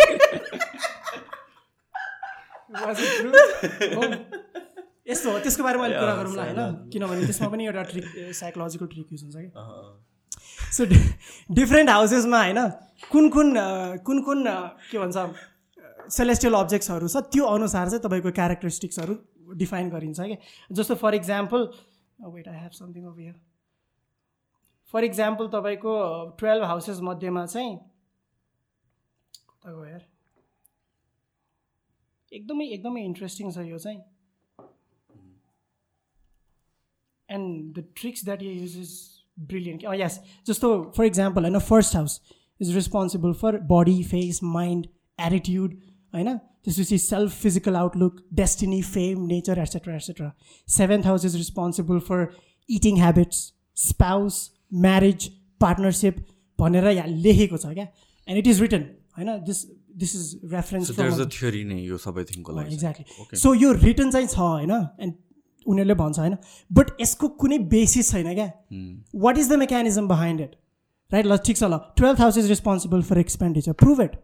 यस्तो 5.11 5.31
हो। 5.31 5.39
त्यसको 5.39 5.63
बारेमा 5.65 5.85
अलिक 5.85 5.99
कुरा 5.99 6.15
गरौँला 6.17 6.43
होइन? 6.43 6.61
किनभने 6.93 7.21
त्यसमा 7.27 7.49
पनि 7.49 7.65
एउटा 7.67 7.83
ट्रिक 7.93 8.05
साइकोलोजिकल 8.41 8.87
ट्रिक 8.95 9.07
युज 9.13 9.23
हुन्छ 9.23 9.37
कि? 9.37 9.49
सो 10.77 10.85
डिफ्रेन्ट 11.55 11.91
हाउसेसमा 11.91 12.43
होइन 12.43 12.61
कुन 13.13 13.29
कुन 13.31 13.49
कुन 14.07 14.23
कुन 14.23 14.45
के 14.91 14.99
भन्छ 14.99 15.17
सेलेस्टियल 16.17 16.55
अब्जेक्ट्सहरू 16.55 17.09
छ 17.09 17.17
त्यो 17.33 17.45
अनुसार 17.57 17.89
चाहिँ 17.89 18.03
तपाईँको 18.05 18.31
क्यारेक्टरिस्टिक्सहरू 18.39 19.15
डिफाइन 19.57 19.91
गरिन्छ 19.91 20.21
क्या? 20.21 20.37
जस्तो 20.73 20.95
for 21.03 21.15
example 21.15 21.69
wait 22.21 22.49
I 22.49 22.57
have 22.57 22.71
something 22.73 23.05
of 23.07 23.19
here 23.19 23.35
for 24.95 25.05
example 25.05 25.49
तपाईँको 25.53 25.93
टुवेल्भ 26.41 26.65
हाउसेस 26.65 26.99
मध्येमा 27.03 27.47
चाहिँ 27.47 27.77
कता 29.49 29.71
गयो 29.71 29.85
यार 29.85 30.03
एकदमै 32.33 32.67
एकदमै 32.75 33.03
इन्ट्रेस्टिङ 33.05 33.51
छ 33.51 33.67
यो 33.67 33.79
चाहिँ। 33.79 34.01
And 37.29 37.79
the 37.79 37.85
tricks 37.97 38.25
that 38.25 38.43
you 38.43 38.51
use 38.53 38.77
is 38.79 38.93
brilliant 39.39 39.85
यस 40.01 40.21
जस्तो 40.47 40.71
फर 40.97 41.05
इक्जाम्पल 41.05 41.43
होइन 41.43 41.59
first 41.69 41.97
house 41.97 42.21
is 42.61 42.75
responsible 42.75 43.33
for 43.35 43.59
body 43.71 44.03
face 44.03 44.41
mind 44.57 44.87
attitude 45.19 45.75
होइन 46.13 46.37
त्यसपछि 46.37 46.99
self 46.99 47.41
physical 47.43 47.77
outlook 47.77 48.25
destiny 48.35 48.81
fame 48.83 49.27
nature 49.27 49.59
etcetera 49.59 49.95
etcetera 49.95 50.33
seventh 50.69 51.07
house 51.07 51.25
is 51.25 51.37
responsible 51.37 51.99
for 52.09 52.27
eating 52.69 52.97
habits 52.97 53.41
spouse 53.85 54.39
marriage 54.83 55.29
partnership 55.61 56.25
भनेर 56.59 56.87
यहाँ 56.91 57.09
लेखेको 57.09 57.57
छ 57.57 57.73
क्या? 57.75 57.87
And 58.29 58.39
it 58.39 58.47
is 58.47 58.61
written 58.63 58.87
होइन 59.17 59.45
this 59.45 59.65
this 59.97 60.15
is 60.17 60.53
reference 60.53 60.91
exactly 62.75 63.37
so 63.37 63.55
यो 63.55 63.73
written 63.83 64.11
चाहिँ 64.11 64.27
छ 64.27 64.39
होइन 64.39 64.71
एन्ड 65.01 65.15
उनीहरूले 65.67 65.95
भन्छ 65.95 66.19
होइन। 66.19 66.37
बट 66.71 66.91
यसको 67.01 67.29
कुनै 67.41 67.59
बेसिस 67.71 68.11
छैन 68.11 68.35
क्या। 68.35 68.51
What 69.17 69.39
is 69.39 69.49
the 69.49 69.59
mechanism 69.59 70.09
behind 70.09 70.41
it 70.41 70.53
right 71.11 71.27
ल 71.27 71.37
ठिक 71.39 71.57
छ 71.57 71.65
ल। 71.65 71.79
Twelve 71.97 72.21
house 72.21 72.39
is 72.39 72.49
responsible 72.49 73.03
for 73.03 73.19
expenditure 73.19 73.73
prove 73.81 74.01
it 74.01 74.17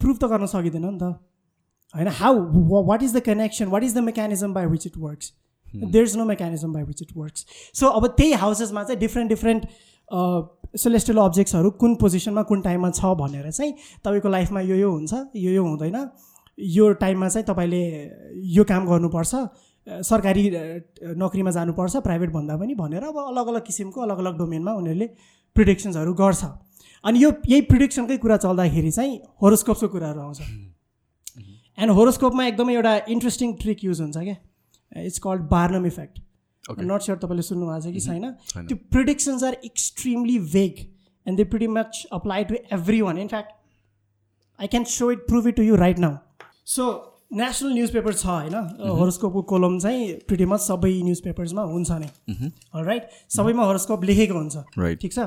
prove 0.00 0.16
त 0.16 0.24
गर्न 0.26 0.46
सकिँदैन 0.48 0.84
नि 0.84 0.98
त। 0.98 1.02
होइन 1.94 2.08
how 2.18 2.84
what 2.84 3.02
is 3.02 3.16
the 3.16 3.20
connection 3.22 3.66
what 3.68 3.82
is 3.84 3.94
the 3.94 3.98
mechanism 4.04 4.54
by 4.54 4.66
which 4.66 4.86
it 4.86 4.96
works 4.98 5.32
there 5.74 6.04
is 6.04 6.16
no 6.16 6.24
mechanism 6.26 6.72
by 6.72 6.82
which 6.84 7.02
it 7.02 7.16
works 7.16 7.46
so 7.74 7.86
अब 7.88 8.06
त्यही 8.16 8.32
हाउसेसमा 8.42 8.82
चाहिँ 8.84 9.00
different 9.00 9.28
different 9.30 9.66
celestial 10.78 11.18
अब्जेक्ट्सहरू 11.18 11.70
कुन 11.80 11.94
पोजिसनमा 11.96 12.42
कुन 12.42 12.60
टाइममा 12.62 12.90
छ 12.90 13.12
भनेर 13.20 13.50
चाहिँ 13.50 13.72
तपाईँको 14.04 14.28
लाइफमा 14.28 14.60
यो 14.60 14.76
यो 14.76 14.90
हुन्छ 14.90 15.12
यो 15.36 15.50
यो 15.52 15.62
हुँदैन। 15.64 15.96
यो 16.58 16.92
टाइममा 17.00 17.28
चाहिँ 17.28 17.46
तपाईँले 17.46 17.82
यो 18.56 18.64
काम 18.64 18.86
गर्नुपर्छ 18.86 19.34
सरकारी 20.02 20.44
नोकरीमा 21.16 21.50
जानुपर्छ 21.50 21.96
प्राइभेट 22.04 22.30
भन्दा 22.32 22.56
पनि 22.56 22.74
भनेर 22.74 23.02
अब 23.04 23.16
अलग 23.20 23.46
अलग 23.48 23.64
किसिमको 23.66 24.00
अलग 24.00 24.18
अलग 24.18 24.38
डोमेनमा 24.38 24.72
उनीहरूले 24.74 25.06
प्रिडिक्सन्सहरू 25.56 26.14
गर्छ। 26.14 26.44
अनि 27.04 27.22
यो 27.22 27.30
यही 27.48 27.60
प्रिडिक्सनकै 27.70 28.16
कुरा 28.18 28.36
चल्दाखेरि 28.44 28.90
चाहिँ 28.90 29.20
होरोस्कोप्सको 29.42 29.88
कुराहरू 29.88 30.20
आउँछ 30.20 30.40
एन्ड 31.78 31.90
होरोस्कोपमा 31.92 32.46
एकदमै 32.46 32.74
एउटा 32.74 32.94
इन्ट्रेस्टिङ 33.10 33.52
ट्रिक 33.60 33.84
युज 33.84 34.00
हुन्छ 34.00 34.16
क्या? 34.18 34.36
It's 34.92 35.18
called 35.20 35.42
Barnum 35.50 35.86
effect 35.86 36.18
not 36.64 37.00
sure 37.02 37.18
तपाईँले 37.18 37.42
सुन्नुभएको 37.42 37.80
छ 37.80 37.92
कि 37.92 38.00
छैन। 38.00 38.24
त्यो 38.68 38.76
predictions 38.92 39.44
are 39.44 39.54
extremely 39.64 40.38
vague 40.52 40.74
and 41.26 41.36
they 41.36 41.44
pretty 41.44 41.66
much 41.76 42.06
apply 42.12 42.44
to 42.44 42.54
everyone 43.02 43.18
in fact 43.18 43.52
I 44.58 44.66
can 44.66 44.84
show 44.90 45.10
it 45.10 45.26
prove 45.28 45.48
it 45.48 45.56
to 45.56 45.62
you 45.62 45.76
right 45.76 45.98
now 45.98 46.16
so 46.66 46.86
national 47.32 47.72
newspaper 47.92 48.12
छ 48.14 48.26
होइन? 48.26 48.54
होरोस्कोपको 48.98 49.42
column 49.52 49.78
चाहिँ 49.78 50.12
प्रिटी 50.28 50.44
मच 50.46 50.60
सबै 50.60 50.92
न्युज 51.02 51.20
पेपर्समा 51.22 51.62
हुन्छ 51.70 51.90
नै। 51.92 52.08
राइट 52.84 53.08
सबैमा 53.36 53.64
होरोस्कोप 53.64 54.04
लेखेको 54.04 54.34
हुन्छ। 54.34 54.56
ठिक 55.02 55.12
छ? 55.12 55.18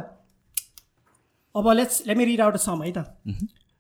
अब 1.56 1.72
let's 1.76 2.06
let 2.08 2.18
me 2.18 2.26
read 2.26 2.42
out 2.42 2.56
some 2.66 2.84
है 2.84 2.92
त? 2.92 3.00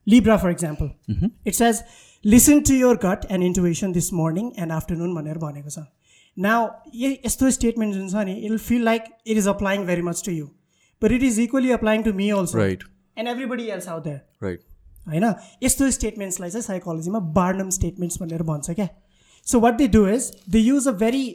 Libra 0.07 0.37
for 0.37 0.51
example 0.51 1.29
it's 1.47 1.61
as 1.61 1.83
listen 2.25 2.61
to 2.67 2.73
your 2.75 2.95
gut 3.03 3.25
and 3.31 3.43
intuition 3.43 3.91
this 3.93 4.13
morning 4.13 4.51
and 4.57 4.71
afternoon 4.71 5.15
भनेर 5.15 5.37
भनेको 5.39 5.69
छ। 5.69 5.79
नाउ 6.37 6.67
यस्तो 6.95 7.49
स्टेटमेन्ट 7.51 7.93
जुन 7.93 8.07
छ 8.09 8.25
नि 8.25 8.33
it 8.33 8.49
will 8.49 8.59
feel 8.65 8.83
like 8.85 9.03
it 9.25 9.37
is 9.37 9.47
applying 9.47 9.85
very 9.85 10.01
much 10.07 10.23
to 10.25 10.31
you 10.31 10.45
but 11.01 11.11
it 11.11 11.23
is 11.23 11.39
equally 11.39 11.71
applying 11.73 12.03
to 12.03 12.13
me 12.13 12.29
also 12.39 12.59
and 12.61 13.27
everybody 13.27 13.67
else 13.75 13.87
out 13.87 14.03
there 14.03 14.19
right 14.43 14.59
होइन? 15.07 15.33
यस्तो 15.63 15.89
स्टेटमेन्ट्सलाई 15.91 16.49
चाहिँ 16.49 16.63
साइकोलोजीमा 16.63 17.19
बार्नम 17.35 17.69
स्टेटमेन्ट्स 17.71 18.21
भनेर 18.21 18.43
भन्छ 18.43 18.71
क्या। 18.71 18.87
So 19.47 19.59
what 19.59 19.77
they 19.77 19.87
do 19.89 20.07
is 20.07 20.31
they 20.49 20.59
use 20.59 20.87
a 20.87 20.91
very 21.01 21.25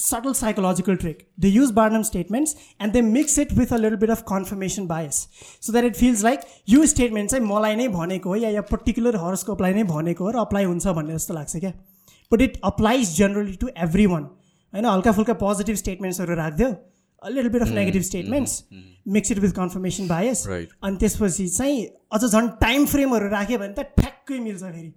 subtle 0.00 0.32
psychological 0.32 0.96
trick 0.96 1.18
they 1.40 1.48
use 1.48 1.70
Barnum 1.72 2.02
statements 2.02 2.56
and 2.82 2.92
they 2.92 3.00
mix 3.02 3.38
it 3.38 3.52
with 3.52 3.72
a 3.72 3.76
little 3.76 3.96
bit 3.96 4.10
of 4.10 4.22
confirmation 4.28 4.86
bias 4.86 5.16
so 5.60 5.72
that 5.72 5.84
it 5.84 5.96
feels 5.96 6.24
like 6.24 6.40
यो 6.68 6.86
statement 6.86 7.30
चाहिँ 7.30 7.44
मलाई 7.44 7.76
नै 7.76 7.88
भनेको 7.88 8.28
हो 8.28 8.36
या 8.36 8.48
या 8.50 8.62
particular 8.70 9.16
हरोस्कोपलाई 9.16 9.74
नै 9.74 9.84
भनेको 9.84 10.24
हो 10.24 10.30
र 10.30 10.36
अप्लाई 10.38 10.64
हुन्छ 10.64 10.86
भन्ने 10.88 11.14
जस्तो 11.14 11.34
लाग्छ 11.34 11.56
क्या। 11.56 11.72
But 12.32 12.40
it 12.40 12.58
applies 12.64 13.14
generally 13.16 13.56
to 13.56 13.68
everyone 14.06 14.22
होइन? 14.22 14.84
हल्का 14.84 15.12
फुल्का 15.12 15.34
पोजिटिभ 15.40 15.76
स्टेटमेन्ट्सहरू 15.76 16.34
राखिदियो। 16.34 16.74
A 17.24 17.30
little 17.30 17.50
bit 17.50 17.62
of 17.62 17.68
mm, 17.68 17.74
negative 17.74 18.04
statements 18.04 18.56
mm, 18.62 18.78
mm, 18.78 19.14
mix 19.16 19.30
it 19.30 19.40
with 19.44 19.54
confirmation 19.54 20.08
bias. 20.08 20.44
अनि 20.48 20.96
त्यसपछि 20.96 21.48
चाहिँ 21.50 21.86
अझ 22.12 22.24
झन् 22.24 22.48
टाइम 22.60 22.86
फ्रेमहरू 22.92 23.28
राख्यो 23.30 23.58
भने 23.58 23.74
त 23.78 23.88
ठ्याक्कै 23.98 24.38
मिल्छ 24.40 24.62
फेरि 24.62 24.92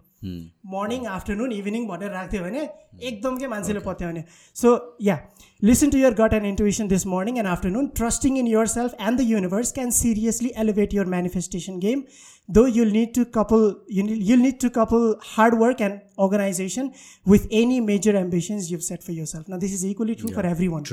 मर्निङ 0.74 1.06
आफ्टरनुन 1.08 1.52
इभिनिङ 1.52 1.86
भनेर 1.88 2.12
राख्थ्यो 2.12 2.44
भने 2.44 2.62
एकदम 3.10 3.36
के 3.38 3.48
मान्छेले 3.48 3.80
पत्याउने 3.80 4.24
so 4.56 4.72
yeah 5.02 5.18
listen 5.62 5.90
to 5.90 5.98
your 5.98 6.14
gut 6.14 6.34
and 6.34 6.46
intuition 6.46 6.88
this 6.88 7.06
morning 7.08 7.38
and 7.38 7.48
afternoon 7.48 7.88
trusting 8.00 8.38
in 8.38 8.48
yourself 8.74 8.96
and 9.02 9.20
the 9.20 9.28
universe 9.28 9.72
can 9.74 9.92
seriously 10.00 10.52
elevate 10.64 10.94
your 10.94 11.06
manifestation 11.16 11.80
game 11.86 12.04
though 12.50 12.66
you'll 12.80 12.92
need 12.92 13.14
to 13.16 13.26
couple 13.38 13.70
you'll 13.92 14.40
need 14.40 14.60
to 14.62 14.70
couple 14.80 15.06
hard 15.36 15.60
work 15.62 15.82
and 15.90 16.02
organisation 16.26 16.92
with 17.26 17.48
any 17.62 17.80
major 17.92 18.16
ambitions 18.24 18.72
you 18.72 18.80
set 18.90 19.04
for 19.04 19.14
yourself 19.36 19.50
न 19.50 19.60
this 19.60 19.74
is 19.74 19.86
equally 19.92 20.16
true 20.24 20.36
for 20.36 20.46
everyone 20.76 20.84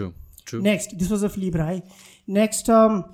True. 0.45 0.61
Next, 0.61 0.97
this 0.97 1.09
was 1.09 1.23
of 1.23 1.37
Libra. 1.37 1.65
Right? 1.65 1.83
Next, 2.27 2.69
um, 2.69 3.11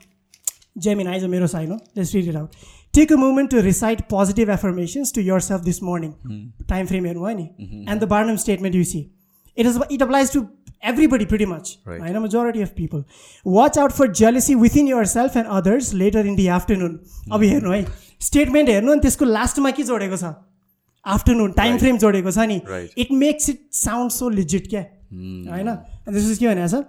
Gemini 0.77 1.17
is 1.17 1.23
a 1.23 1.27
mirror 1.27 1.47
sign. 1.47 1.69
No? 1.69 1.79
Let's 1.95 2.13
read 2.13 2.27
it 2.27 2.35
out. 2.35 2.55
Take 2.93 3.11
a 3.11 3.17
moment 3.17 3.49
to 3.51 3.61
recite 3.61 4.07
positive 4.07 4.49
affirmations 4.49 5.11
to 5.13 5.21
yourself 5.21 5.63
this 5.63 5.81
morning. 5.81 6.15
Mm. 6.25 6.67
Time 6.67 6.87
frame 6.87 7.05
here, 7.05 7.15
mm-hmm. 7.15 7.89
and 7.89 8.01
the 8.01 8.07
Barnum 8.07 8.37
statement 8.37 8.73
you 8.73 8.85
see. 8.85 9.11
It 9.55 9.65
is 9.65 9.79
it 9.89 10.01
applies 10.01 10.31
to 10.31 10.49
everybody 10.81 11.25
pretty 11.25 11.45
much. 11.45 11.77
Right. 11.85 12.15
A 12.15 12.19
majority 12.19 12.61
of 12.61 12.75
people. 12.75 13.03
Watch 13.43 13.77
out 13.77 13.91
for 13.91 14.07
jealousy 14.07 14.55
within 14.55 14.87
yourself 14.87 15.35
and 15.35 15.47
others 15.47 15.93
later 15.93 16.19
in 16.19 16.35
the 16.35 16.49
afternoon. 16.49 16.99
अब 17.31 17.43
हेर्नु 17.43 17.71
है 17.71 17.85
statement 18.21 18.69
हेर्नु 18.69 18.91
अनि 18.91 19.01
त्यसको 19.01 19.25
लास्टमा 19.25 19.71
के 19.77 19.83
जोडेको 19.83 20.17
छ 20.17 20.33
आफ्टरनुन 21.05 21.51
टाइम 21.61 21.77
फ्रेम 21.77 21.97
जोडेको 22.03 22.31
छ 22.31 22.45
नि 22.51 22.61
it 23.03 23.11
makes 23.23 23.49
it 23.49 23.65
sound 23.79 24.11
so 24.11 24.29
legit 24.39 24.67
क्या 24.69 24.81
होइन 25.53 25.71
दिस 26.17 26.31
इज 26.31 26.37
के 26.37 26.47
भनेको 26.47 26.67
छ 26.75 26.83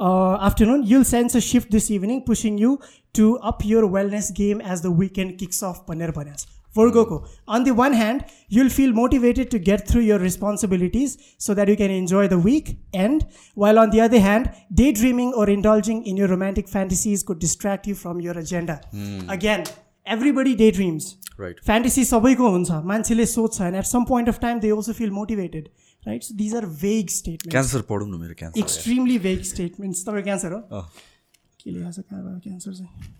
uh, 0.00 0.38
afternoon, 0.40 0.82
you'll 0.84 1.04
sense 1.04 1.34
a 1.34 1.40
shift 1.40 1.70
this 1.70 1.90
evening, 1.90 2.22
pushing 2.24 2.56
you 2.56 2.80
to 3.12 3.38
up 3.38 3.64
your 3.64 3.82
wellness 3.82 4.34
game 4.34 4.60
as 4.60 4.80
the 4.80 4.90
weekend 4.90 5.38
kicks 5.38 5.62
off 5.62 5.86
Panirpanas. 5.86 6.46
For 6.72 6.88
hmm. 6.88 6.96
Goku, 6.96 7.28
On 7.48 7.64
the 7.64 7.74
one 7.74 7.92
hand, 7.92 8.24
you'll 8.48 8.70
feel 8.70 8.92
motivated 8.92 9.50
to 9.50 9.58
get 9.58 9.86
through 9.86 10.02
your 10.02 10.18
responsibilities 10.18 11.34
so 11.36 11.52
that 11.54 11.68
you 11.68 11.76
can 11.76 11.90
enjoy 11.90 12.28
the 12.28 12.38
week 12.38 12.78
and 12.94 13.26
while 13.54 13.78
on 13.78 13.90
the 13.90 14.00
other 14.00 14.20
hand, 14.20 14.50
daydreaming 14.72 15.32
or 15.34 15.50
indulging 15.50 16.06
in 16.06 16.16
your 16.16 16.28
romantic 16.28 16.68
fantasies 16.68 17.22
could 17.22 17.38
distract 17.38 17.86
you 17.86 17.94
from 17.94 18.20
your 18.20 18.38
agenda. 18.38 18.80
Mm. 18.94 19.30
Again, 19.30 19.64
everybody 20.06 20.54
daydreams. 20.54 21.16
Right. 21.36 21.58
Fantasy 21.62 22.02
sabaiko 22.02 22.50
huncha. 22.54 22.82
Manchile 22.84 23.26
sochcha 23.26 23.66
and 23.66 23.76
at 23.76 23.86
some 23.86 24.06
point 24.06 24.28
of 24.28 24.40
time 24.40 24.60
they 24.60 24.72
also 24.72 24.92
feel 24.92 25.10
motivated. 25.10 25.70
Right 26.06 26.22
so 26.22 26.34
these 26.34 26.54
are 26.56 26.66
vague 26.82 27.08
statement 27.18 27.50
cancer 27.50 27.82
पढौँ 27.92 28.18
मेरो 28.18 28.34
cancer 28.38 28.60
extremely 28.60 29.18
vague 29.28 29.42
statements 29.52 30.04
तपाईँ 30.06 30.24
cancer 30.24 30.52
हो 30.52 30.60
के 31.64 31.70
लेखाएको 31.70 31.92
छ 31.92 32.04
कहाँबाट 32.10 32.42
cancer 32.48 32.74
चाहिँ 32.74 33.18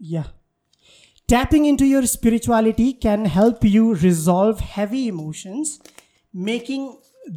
Yeah. 0.00 0.26
Tapping 1.28 1.64
into 1.68 1.86
your 1.86 2.00
spirituality 2.10 2.84
can 3.04 3.24
help 3.36 3.64
you 3.64 3.94
resolve 4.02 4.60
heavy 4.74 5.00
emotions, 5.08 5.72
making 6.32 6.84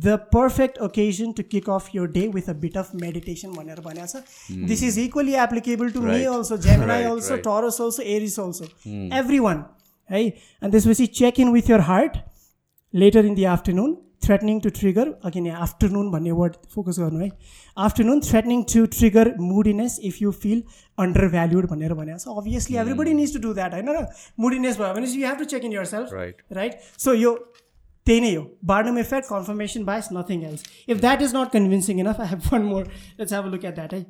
the 0.06 0.18
perfect 0.36 0.78
occasion 0.88 1.34
to 1.40 1.44
kick 1.54 1.68
off 1.76 1.88
your 1.96 2.06
day 2.18 2.28
with 2.36 2.48
a 2.54 2.56
bit 2.66 2.78
of 2.84 2.94
meditation. 3.06 3.56
भनेर 3.56 3.82
भनेको 3.88 4.08
छ. 4.12 4.68
This 4.74 4.84
is 4.90 5.00
equally 5.06 5.36
applicable 5.46 5.92
to 5.98 6.02
me 6.06 6.12
Right. 6.20 6.28
also, 6.36 6.58
Gemini 6.68 6.88
Right, 6.94 7.10
also, 7.16 7.34
right. 7.36 7.44
Taurus 7.50 7.80
also, 7.88 8.04
Aries 8.18 8.38
also. 8.46 8.70
Everyone. 9.24 9.64
है 10.12 10.24
अनि 10.62 10.72
त्यसपछि 10.72 11.08
check 11.22 11.40
in 11.40 11.52
with 11.58 11.74
your 11.74 11.82
heart 11.90 12.22
later 12.94 13.20
in 13.22 13.36
the 13.36 13.46
afternoon 13.46 13.92
threatening 14.22 14.60
to 14.62 14.70
trigger 14.72 15.06
again 15.28 15.46
यहाँ 15.46 15.62
afternoon 15.62 16.10
भन्ने 16.12 16.32
word 16.32 16.56
focus 16.74 17.00
गर्नु 17.00 17.20
है. 17.20 17.30
Afternoon 17.78 18.20
threatening 18.22 18.64
to 18.74 18.86
trigger 18.96 19.34
moodiness 19.40 20.00
if 20.04 20.22
you 20.22 20.32
feel 20.42 20.64
undervalued 21.30 21.66
भनेर 21.70 21.94
भनेको 21.94 22.18
छ 22.20 22.38
obviously 22.38 22.78
everybody 22.78 23.14
needs 23.14 23.34
to 23.34 23.40
do 23.42 23.54
that 23.54 23.74
होइन 23.74 23.90
र 23.90 24.06
moodiness 24.40 24.78
भयो 24.80 24.94
भने 24.94 25.08
you 25.14 25.28
have 25.28 25.38
to 25.40 25.46
check 25.54 25.66
in 25.66 25.74
yourself. 25.94 26.14
Right 26.54 26.80
so 27.06 27.14
यो 27.14 27.34
त्यही 28.08 28.20
नै 28.22 28.34
हो 28.36 28.44
Barnum 28.74 28.98
effect 29.00 29.28
confirmation 29.30 29.84
bias 29.86 30.10
nothing 30.14 30.44
else 30.46 30.64
if 30.90 31.02
that 31.02 31.22
is 31.22 31.36
not 31.36 31.52
convincing 31.54 32.00
enough 32.00 32.22
I 32.22 32.28
have 32.28 32.48
one 32.52 32.70
more 32.74 32.84
let's 33.20 33.34
have 33.34 33.52
look 33.54 33.66
at 33.66 33.76
that 33.76 33.94
है 33.94 34.06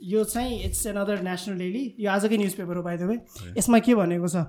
यो 0.00 0.24
चाहिँ 0.36 0.62
it's 0.64 0.86
an 0.86 0.96
other 1.02 1.22
national 1.22 1.58
daily 1.58 1.84
यो 1.98 2.10
आजकै 2.10 2.36
news 2.36 2.54
paper 2.54 2.76
हो 2.76 2.82
बाई 2.82 2.96
द 2.96 3.10
वे 3.10 3.20
यसमा 3.58 3.78
के 3.88 3.94
भनेको 4.00 4.28
छ 4.28 4.46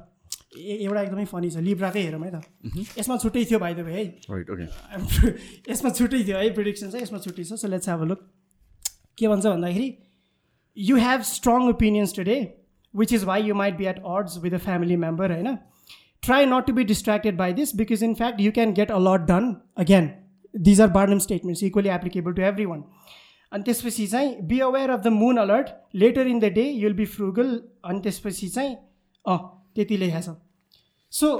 एउटा 0.60 1.01
एकदमै 1.01 1.26
फनी 1.32 1.49
छ 1.49 1.64
लिब्राकै 1.68 2.01
हेरौँ 2.03 2.22
है 2.24 2.32
त। 2.32 2.97
यसमा 2.99 3.18
छुट्टै 3.24 3.43
थियो 3.45 3.60
द 3.60 3.86
वे 3.88 3.93
है। 3.93 4.03
यसमा 5.72 5.89
छुट्टै 5.89 6.24
थियो 6.24 6.38
है 6.38 6.49
प्रिडिक्सन 6.60 6.89
चाहिँ 6.89 7.03
यसमा 7.03 7.20
छुट्टै 7.26 7.43
छ 7.43 7.60
so 7.64 7.68
let's 7.68 7.89
have 7.89 8.01
a 8.01 8.10
look 8.12 8.22
के 9.18 9.28
भन्छ 9.28 9.45
भन्दाखेरि 9.45 9.89
you 10.78 10.95
have 11.07 11.22
strong 11.32 11.70
opinions 11.70 12.16
today 12.16 12.38
which 12.93 13.14
is 13.14 13.24
why 13.32 13.43
you 13.47 13.55
might 13.55 13.78
be 13.78 13.86
at 13.93 13.99
odds 14.16 14.38
with 14.43 14.53
a 14.53 14.62
family 14.66 14.95
member 15.05 15.32
होइन? 15.32 15.57
Try 16.24 16.45
not 16.45 16.66
to 16.68 16.74
be 16.74 16.84
distracted 16.84 17.38
by 17.38 17.53
this 17.53 17.76
because 17.76 18.03
in 18.03 18.14
fact 18.22 18.41
you 18.41 18.51
can 18.51 18.74
get 18.80 18.91
a 18.91 18.97
lot 18.99 19.28
done 19.28 19.55
again 19.84 20.10
these 20.68 20.82
are 20.82 20.88
Barnum 20.97 21.20
statements 21.26 21.64
equally 21.64 21.89
applicable 21.89 22.34
to 22.34 22.41
everyone 22.66 22.84
अनि 23.51 23.64
त्यसपछि 23.64 24.07
चाहिँ 24.07 24.36
be 24.47 24.60
aware 24.62 24.89
of 24.89 24.99
the 25.03 25.07
moon 25.14 25.38
alert 25.38 25.70
later 25.95 26.28
in 26.28 26.39
the 26.39 26.51
day 26.53 26.66
you'll 26.70 26.93
be 26.93 27.05
frugal 27.16 27.55
अनि 27.91 27.99
त्यसपछि 28.03 28.49
चाहिँ 28.49 28.76
अँ 29.26 29.38
त्यति 29.76 29.97
लेखेको 29.97 30.22
छ 30.22 30.36
सो 31.12 31.37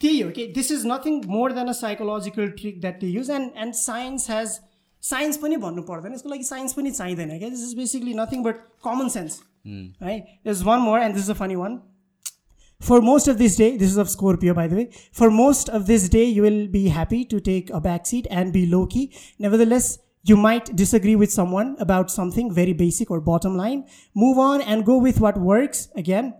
त्यही 0.00 0.20
हो 0.20 0.30
कि 0.36 0.46
this 0.58 0.70
is 0.72 0.86
nothing 0.86 1.20
more 1.36 1.52
than 1.52 1.68
a 1.68 1.72
psychological 1.80 2.48
trick 2.60 2.80
that 2.80 3.00
they 3.00 3.06
use 3.06 3.30
and 3.30 3.62
and 3.64 3.74
science 3.84 4.30
has 4.30 4.58
science 5.02 5.36
पनि 5.44 5.56
भन्नु 5.66 5.82
पर्दैन 5.92 6.14
यसको 6.14 6.28
लागि 6.28 6.44
साइन्स 6.50 6.72
पनि 6.80 6.90
चाहिँदैन 6.90 7.38
क्या 7.38 7.48
this 7.48 7.64
is 7.68 7.74
basically 7.76 8.14
nothing 8.20 8.42
but 8.42 8.60
common 8.84 9.08
sense 9.16 9.40
है 10.02 10.18
is 10.54 10.62
one 10.70 10.80
more 10.90 11.00
and 11.00 11.14
this 11.14 11.24
is 11.24 11.30
a 11.30 11.40
funny 11.44 11.56
one 11.64 11.80
For 12.80 13.00
most 13.00 13.28
of 13.28 13.38
this 13.38 13.56
day, 13.56 13.66
this 13.76 13.90
is 13.90 13.96
of 13.96 14.08
Scorpio 14.10 14.52
by 14.54 14.66
the 14.66 14.76
way, 14.76 14.84
for 15.12 15.30
most 15.30 15.68
of 15.68 15.86
this 15.86 16.08
day, 16.08 16.24
you 16.24 16.42
will 16.42 16.66
be 16.66 16.88
happy 16.88 17.24
to 17.32 17.38
take 17.48 17.68
a 17.70 17.80
back 17.80 18.06
seat 18.06 18.26
and 18.38 18.52
be 18.52 18.62
low 18.66 18.86
key. 18.86 19.02
Nevertheless, 19.38 19.86
you 20.24 20.36
might 20.36 20.74
disagree 20.74 21.14
with 21.14 21.30
someone 21.30 21.70
about 21.78 22.10
something 22.10 22.52
very 22.52 22.72
basic 22.72 23.10
or 23.10 23.20
bottom 23.20 23.56
line. 23.56 23.84
Move 24.16 24.38
on 24.38 24.60
and 24.62 24.84
go 24.84 24.96
with 24.96 25.20
what 25.20 25.38
works. 25.38 25.88
Again, 25.94 26.34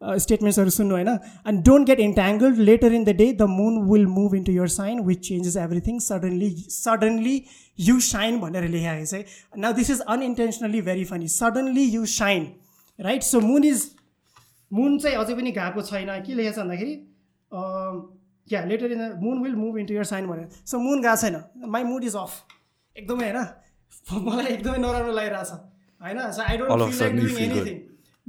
uh, 0.00 0.12
are 0.12 0.70
सुन्नु 0.70 0.94
होइन 0.94 1.08
and 1.44 1.62
don't 1.68 1.88
get 1.90 2.00
entangled 2.00 2.58
later 2.70 2.90
in 2.98 3.04
the 3.04 3.14
day 3.22 3.32
the 3.32 3.46
moon 3.46 3.78
will 3.86 4.06
move 4.18 4.36
into 4.40 4.52
your 4.52 4.68
sign 4.74 5.02
which 5.08 5.22
changes 5.28 5.56
everything 5.64 5.98
suddenly 6.00 6.50
suddenly 6.76 7.34
you 7.88 7.96
shine 8.10 8.38
भनेर 8.44 8.68
लेखेको 8.76 9.06
छ 9.06 9.14
है 9.14 9.24
now 9.64 9.72
this 9.80 9.90
is 9.96 10.04
unintentionally 10.16 10.80
very 10.90 11.04
funny 11.10 11.28
suddenly 11.34 11.84
you 11.96 12.06
shine 12.14 12.46
right 12.98 13.28
so 13.32 13.42
moon 13.48 13.68
is 13.72 13.84
मुन 14.70 14.98
चाहिँ 14.98 15.16
अझै 15.16 15.34
पनि 15.34 15.52
गएको 15.52 15.82
छैन 15.90 16.10
के 16.26 16.34
लेखेको 16.40 16.56
छ 16.56 16.64
भन्दाखेरि 16.64 16.94
या 18.52 18.64
later 18.64 18.92
in 18.92 18.98
the 18.98 19.18
moon 19.22 19.42
will 19.42 19.54
move 19.64 19.78
into 19.78 19.94
your 19.94 20.04
sign 20.12 20.26
भनेर 20.26 20.48
सो 20.72 20.78
मुन 20.88 21.02
गएको 21.02 21.16
छैन 21.22 21.68
माई 21.76 21.84
मुड 21.92 22.04
इज 22.04 22.16
अफ 22.16 22.32
एकदमै 22.96 23.30
होइन 23.30 24.24
मलाई 24.28 24.52
एकदमै 24.54 24.78
नराम्रो 24.86 25.12
लागिरहेछ 25.20 25.50
होइन 26.00 26.20
so 26.38 26.42
I 26.48 26.56
don't 26.58 26.92
feel 26.92 26.98
like 27.00 27.16
doing. 27.20 27.50
Anything 27.50 27.78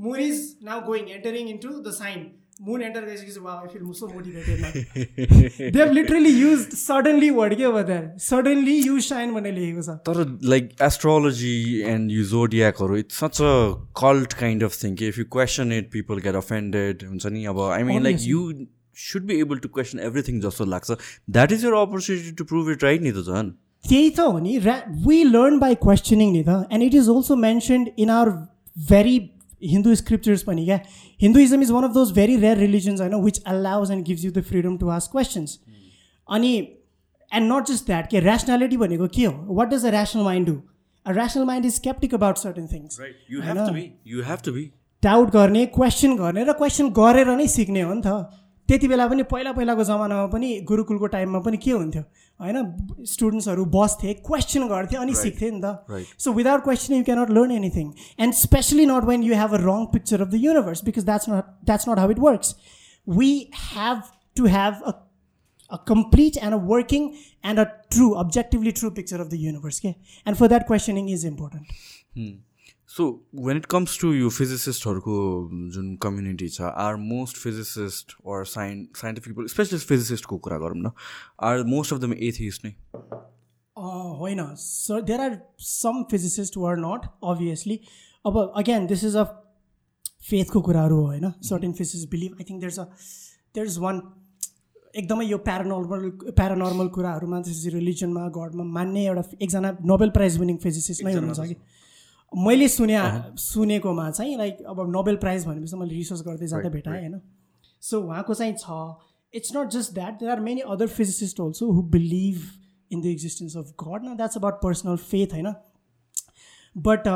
moon 0.06 0.20
is 0.20 0.38
now 0.66 0.86
going 0.92 1.10
entering 1.18 1.50
into 1.56 1.70
the 1.70 1.94
sign 1.98 2.30
moon 2.66 2.82
enter 2.84 3.06
गरिसकेपछि 3.06 3.40
वा 3.44 3.54
I 3.60 3.68
feel 3.74 3.92
so 4.00 4.08
motivated 4.08 5.72
they 5.78 5.86
literally 5.94 6.34
use 6.40 6.66
suddenly 6.82 7.30
word 7.38 7.56
के 7.62 7.64
हो 7.76 7.82
द्याट 7.88 8.20
सडनली 8.26 8.76
यु 8.88 9.00
साइन 9.08 9.34
भनेर 9.38 9.54
लेखेको 9.54 9.86
छ 9.88 9.96
तर 10.10 10.20
like 10.54 10.70
astrology 10.90 11.54
and 11.94 12.12
you 12.12 12.26
जोडियाकहरू 12.34 12.98
it's 13.04 13.24
such 13.24 13.42
a 13.42 13.56
cult 14.02 14.34
kind 14.44 14.64
of 14.70 14.78
thing 14.84 14.96
कि 15.02 15.08
if 15.14 15.18
you 15.20 15.26
question 15.38 15.72
it 15.80 15.90
people 15.98 16.22
get 16.28 16.36
offended 16.44 17.04
हुन्छ 17.08 17.26
नि? 17.26 17.46
अब 17.56 17.62
I 17.70 17.84
mean 17.90 18.04
like 18.04 18.18
you 18.28 18.46
should 19.08 19.26
be 19.32 19.40
able 19.40 19.66
to 19.66 19.70
question 19.80 20.00
everything 20.12 20.40
जस्तो 20.48 20.66
लाग्छ 20.76 20.92
that 21.38 21.52
is 21.52 21.66
your 21.66 21.82
opportunity 21.82 22.32
to 22.42 22.50
prove 22.54 22.72
it 22.72 22.84
right 22.84 23.02
नि 23.02 23.12
त 23.12 23.26
झन् 23.26 23.52
त्यही 23.84 24.10
त 24.10 24.30
हो 24.32 24.40
नि 24.40 24.58
वी 25.10 25.24
लर्न 25.34 25.60
बाई 25.60 25.76
क्वेसनिङ 25.84 26.32
नि 26.34 26.44
त 26.48 26.64
and 26.72 26.84
it 26.84 27.04
is 27.04 27.10
also 27.18 27.36
mentioned 27.50 27.90
in 27.98 28.10
our 28.18 28.30
very 28.78 29.20
Hindu 29.64 29.96
scriptures 29.96 30.44
पनि 30.44 30.66
क्या 30.66 30.80
Hinduism 31.20 31.62
is 31.62 31.72
one 31.72 31.84
of 31.84 31.94
those 31.94 32.12
very 32.12 32.36
rare 32.38 32.58
religions 32.58 33.02
होइन 33.02 33.16
which 33.24 33.42
allows 33.48 33.92
and 33.92 34.06
gives 34.06 34.26
you 34.26 34.32
the 34.32 34.44
freedom 34.44 34.78
to 34.78 34.90
ask 34.90 35.12
questions 35.12 35.58
अनि 36.30 36.52
and 37.32 37.52
not 37.54 37.68
just 37.68 37.86
that 37.86 38.10
के 38.10 38.20
rationality 38.20 38.78
भनेको 38.78 39.08
के 39.16 39.26
हो 39.26 39.56
what 39.56 39.70
does 39.70 39.86
a 39.86 39.92
rational 39.92 40.24
mind 40.24 40.48
do 40.48 40.60
a 41.06 41.12
rational 41.14 41.46
mind 41.46 41.66
is 41.66 41.76
sceptic 41.76 42.14
about 42.16 42.38
certain 42.38 42.68
things 42.68 43.00
doubt 45.04 45.32
गर्ने 45.32 45.66
question 45.74 46.16
गर्ने 46.18 46.44
र 46.44 46.54
question 46.56 46.90
गरेर 46.96 47.36
नै 47.36 47.48
सिक्ने 47.50 47.82
हो 47.82 47.94
नि 47.94 48.02
त 48.02 48.40
त्यति 48.70 48.88
बेला 48.88 49.08
पनि 49.08 49.24
पहिला 49.30 49.52
पहिलाको 49.52 49.84
जमानामा 49.84 50.26
पनि 50.30 50.50
गुरुकुलको 50.66 51.08
टाइममा 51.14 51.40
पनि 51.42 51.58
के 51.60 51.72
हुन्थ्यो 51.72 52.04
होइन 52.42 53.06
स्टुडेन्ट्सहरू 53.14 53.66
बस्थे 53.76 54.14
क्वेसन 54.30 54.68
गर्थे 54.68 54.98
अनि 54.98 55.16
सिक्थे 55.16 55.52
नि 55.52 55.62
त 55.64 55.76
right. 55.90 56.08
So 56.24 56.34
without 56.34 56.64
question 56.64 56.94
you 56.96 57.04
cannot 57.10 57.30
learn 57.38 57.52
anything 57.52 57.92
and 58.26 58.34
specially 58.40 58.86
not 58.94 59.06
when 59.12 59.24
you 59.24 59.36
have 59.42 59.54
a 59.54 59.62
wrong 59.68 59.86
picture 59.94 60.22
of 60.22 60.28
the 60.28 60.44
universe 60.48 60.84
because 60.90 61.06
that's 61.12 61.30
not 61.30 61.54
that's 61.72 61.90
not 61.90 62.00
how 62.00 62.12
it 62.12 62.20
works 62.28 62.56
we 63.08 63.32
have 63.70 64.04
to 64.38 64.46
have 64.58 64.84
a 64.86 65.00
a 65.72 65.78
complete 65.78 66.38
and 66.38 66.54
a 66.54 66.58
working 66.58 67.18
and 67.44 67.60
a 67.60 67.72
true, 67.90 68.16
objectively 68.16 68.72
true 68.74 68.92
picture 68.92 69.22
of 69.22 69.30
the 69.30 69.38
universe. 69.38 69.80
Okay? 69.80 69.98
And 70.26 70.38
for 70.38 70.48
that, 70.48 70.68
questioning 70.68 71.10
is 71.10 71.24
important. 71.24 71.68
So 72.92 73.06
when 73.36 73.58
it 73.58 73.66
comes 73.66 74.00
to 74.02 74.14
यो 74.14 74.30
फिजिसिस्टहरूको 74.30 75.18
जुन 75.74 75.96
community 75.96 76.48
छ 76.50 76.62
are 76.62 76.96
most 76.96 77.38
physicist 77.38 78.16
or 78.28 78.46
science 78.46 78.88
scientific 78.96 79.36
people 79.36 79.48
especially 79.48 79.80
फिजिसिस्टको 79.80 80.38
कुरा 80.38 80.58
गरौँ 80.58 80.78
न 80.78 80.92
are 81.42 81.64
most 81.64 81.94
of 81.94 82.00
them 82.00 82.14
atheist 82.14 82.66
नै? 82.66 82.74
होइन. 84.22 84.56
Sure 84.56 85.02
there 85.02 85.22
are 85.22 85.38
some 85.60 86.04
physicist 86.12 86.58
are 86.58 86.78
not 86.78 87.10
obviously 87.24 87.80
अब 88.26 88.54
अगेन 88.56 88.88
दिस 88.88 89.04
इज 89.04 89.16
अ 89.16 89.24
फेथको 90.30 90.62
कुराहरू 90.62 90.96
हो 90.96 91.06
होइन? 91.06 91.32
Certain 91.42 91.74
physicist 91.74 92.10
believe 92.10 92.34
I 92.34 92.44
think 92.44 92.60
there 92.60 92.80
a 92.80 92.84
there 93.56 93.68
is 93.68 93.78
one 93.78 94.02
एकदमै 94.96 95.26
यो 95.26 95.38
प्यारानर्मल 95.38 96.10
प्यारानर्मल 96.32 96.88
कुराहरूमा 96.98 97.42
त्यसपछि 97.42 97.70
रिलिजनमा 97.70 98.28
गडमा 98.40 98.64
मान्ने 98.64 99.06
एउटा 99.06 99.24
एकजना 99.42 99.78
नोबेल 99.86 100.10
प्राइज 100.10 100.40
विनिङ 100.40 100.58
फिजिसिस्ट 100.58 101.04
नै 101.04 101.14
हुनुहुन्छ 101.14 101.48
कि 101.48 101.56
मैले 102.34 102.68
सुने 102.68 102.98
सुनेकोमा 103.38 104.10
चाहिँ 104.12 104.38
लाइक 104.38 104.62
अब 104.68 104.90
नोबेल 104.92 105.16
प्राइज 105.16 105.46
भनेपछि 105.46 105.76
मैले 105.76 105.96
रिसर्च 105.96 106.22
गर्दै 106.22 106.48
जाँदा 106.48 106.70
भेटाएँ 106.70 107.00
होइन? 107.00 107.20
सो 107.84 108.02
उहाँको 108.02 108.34
चाहिँ 108.34 108.54
छ 108.54 109.36
it's 109.36 109.56
not 109.56 109.70
just 109.70 109.94
that 109.94 110.20
there 110.20 110.32
are 110.32 110.40
many 110.40 110.62
other 110.62 110.88
physicist 110.88 111.42
also 111.42 111.72
who 111.72 111.82
believe 111.82 112.42
in 112.92 113.02
the 113.02 113.06
existence 113.06 113.58
of 113.58 113.74
God 113.84 114.06
न 114.06 114.16
द्याट्स 114.16 114.38
अबाउट 114.38 114.62
पर्सनल 114.64 114.96
फेथ 114.96 115.34
होइन? 115.34 115.54
But 116.76 117.08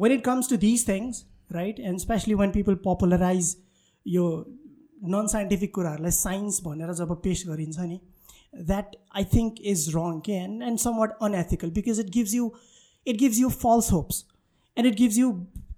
when 0.00 0.12
it 0.12 0.24
comes 0.24 0.50
to 0.50 0.56
these 0.56 0.88
things 0.88 1.24
right 1.52 1.80
and 1.80 1.98
especially 1.98 2.34
when 2.34 2.50
people 2.50 2.74
popularise 2.84 3.56
यो 4.06 4.26
non 5.04 5.26
scientific 5.26 5.74
कुराहरूलाई 5.74 6.10
science 6.10 6.62
भनेर 6.64 6.92
जब 6.94 7.12
पेस 7.22 7.44
गरिन्छ 7.46 7.78
नि 7.78 8.00
that 8.54 8.96
I 9.16 9.24
think 9.24 9.60
is 9.64 9.88
wrong 9.96 10.20
के 10.20 10.32
and 10.32 10.62
and 10.62 10.78
somewhat 10.96 11.16
unethical 11.22 11.70
because 11.70 12.00
it 12.00 12.10
gives 12.10 12.34
you 12.34 12.50
it 13.06 13.16
gives 13.16 13.38
you 13.38 13.48
false 13.48 13.92
hopes 13.92 14.24
and 14.76 14.88
it 14.88 14.96
gives 14.98 15.18
you 15.18 15.32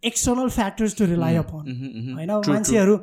external 0.05 0.49
factors 0.51 0.97
to 0.97 1.05
rely 1.05 1.37
upon 1.37 2.15
होइन 2.15 2.31
मान्छेहरू 2.49 2.97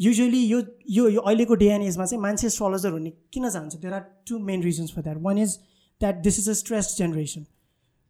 युजली 0.00 0.42
यो 0.44 0.60
यो 0.90 1.08
यो 1.08 1.20
अहिलेको 1.22 1.54
डे 1.62 1.68
एन्ड 1.70 1.84
एजमा 1.84 2.04
चाहिँ 2.04 2.22
मान्छे 2.22 2.46
एस्ट्रोलोजर 2.46 2.90
हुने 2.90 3.12
किन 3.32 3.48
जान्छ 3.50 3.74
there 3.76 3.94
are 3.94 4.04
two 4.28 4.38
main 4.44 4.62
reasons 4.62 4.94
for 4.94 5.02
that 5.02 5.22
one 5.22 5.38
is 5.38 5.58
that 6.00 6.22
this 6.22 6.38
is 6.38 6.48
a 6.48 6.52
stressed 6.62 6.98
generation 6.98 7.46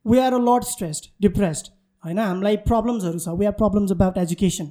we 0.04 0.18
are 0.18 0.34
a 0.34 0.42
lot 0.42 0.64
stressed 0.66 1.10
depressed 1.22 1.72
होइन 2.04 2.18
हामीलाई 2.18 2.56
प्रब्लम्सहरू 2.66 3.18
छ 3.18 3.38
we 3.40 3.46
are 3.46 3.52
problems 3.54 3.92
about 3.92 4.18
education 4.18 4.70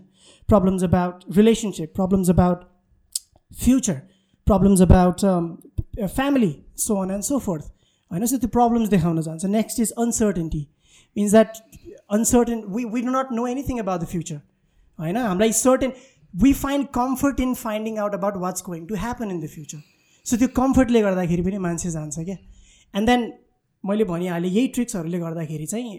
problems 0.49 0.83
about 0.83 1.37
relationship 1.37 1.93
problems 1.95 2.29
about 2.29 2.63
future 3.51 3.99
problems 4.47 4.81
about 4.81 5.25
family 6.07 6.51
so 6.79 7.01
on 7.01 7.11
and 7.11 7.23
so 7.23 7.39
forth 7.39 7.71
होइन 8.11 8.25
so 8.25 8.37
त्यो 8.37 8.49
problems 8.49 8.89
देखाउन 8.89 9.21
जान्छ 9.21 9.45
next 9.53 9.79
is 9.79 9.91
uncertainty 9.99 10.67
means 11.15 11.31
that 11.31 11.57
uncertain 12.09 12.63
we 12.67 12.85
we 12.85 13.01
do 13.01 13.11
not 13.11 13.31
know 13.31 13.47
anything 13.47 13.79
about 13.79 14.01
the 14.01 14.05
future 14.05 14.41
होइन 14.99 15.17
हामीलाई 15.17 15.51
certain 15.51 15.93
we 16.33 16.53
find 16.53 16.87
comfort 16.93 17.39
in 17.39 17.53
finding 17.53 17.97
out 17.97 18.13
about 18.13 18.37
what's 18.37 18.63
going 18.63 18.85
to 18.85 18.95
happen 18.95 19.31
in 19.31 19.39
the 19.41 19.47
future 19.47 19.81
so 20.25 20.37
त्यो 20.37 20.47
कम्फर्टले 20.55 21.01
गर्दाखेरि 21.01 21.41
पनि 21.41 21.57
मान्छे 21.57 21.89
जान्छ 21.89 22.19
क्या? 22.19 22.37
And 22.93 23.09
then 23.09 23.31
मैले 23.83 24.03
भनिहालेँ 24.03 24.51
यही 24.51 24.67
ट्रिक्सहरूले 24.67 25.19
गर्दाखेरि 25.19 25.65
चाहिँ 25.65 25.97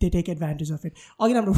they 0.00 0.08
take 0.10 0.28
advantage 0.28 0.72
of 0.72 0.86
it 0.86 0.94
अघि 1.20 1.34
हाम्रो 1.34 1.52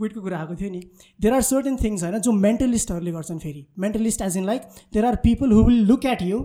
विटको 0.00 0.20
कुरा 0.26 0.38
आएको 0.38 0.54
थियो 0.54 0.70
नि। 0.70 0.80
देयर 1.20 1.34
आर 1.34 1.42
सर्टन 1.42 1.76
थिङ्स 1.76 2.02
होइन 2.02 2.18
जो 2.18 2.32
मेन्टलिस्टहरूले 2.32 3.12
गर्छन् 3.12 3.38
फेरि। 3.38 3.66
Mentalist 3.78 4.22
as 4.22 4.36
in 4.36 4.44
like 4.44 4.62
there 4.92 5.04
are 5.04 5.16
people 5.16 5.52
who 5.52 5.62
will 5.64 5.84
look 5.84 6.06
at 6.06 6.22
you 6.22 6.40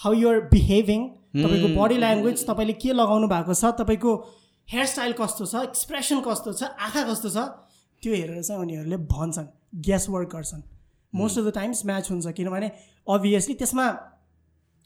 how 0.00 0.12
you're 0.12 0.40
behaving 0.52 1.08
तपाईँको 1.36 1.68
बडी 1.82 1.96
ल्याङ्ग्वेज 1.96 2.46
तपाईँले 2.46 2.72
के 2.72 2.92
लगाउनु 2.92 3.28
भएको 3.28 3.54
छ 3.54 3.72
तपाईँको 3.78 4.16
हेयरस्टाइल 4.68 5.12
कस्तो 5.20 5.44
छ 5.46 5.54
एक्सप्रेसन 5.64 6.20
कस्तो 6.26 6.52
छ 6.52 6.62
आँखा 6.80 7.02
कस्तो 7.10 7.28
छ 7.30 7.38
त्यो 8.02 8.14
हेरेर 8.14 8.42
चाहिँ 8.42 8.60
उनीहरूले 8.60 8.96
भन्छन् 9.12 9.48
ग्यास 9.84 10.08
वर्क 10.08 10.28
गर्छन्। 10.34 10.62
Most 11.12 11.38
of 11.38 11.44
the 11.44 11.52
times 11.54 11.84
match 11.86 12.10
हुन्छ 12.10 12.26
किनभने 12.36 12.68
अभियसली 13.06 13.54
त्यसमा 13.54 13.86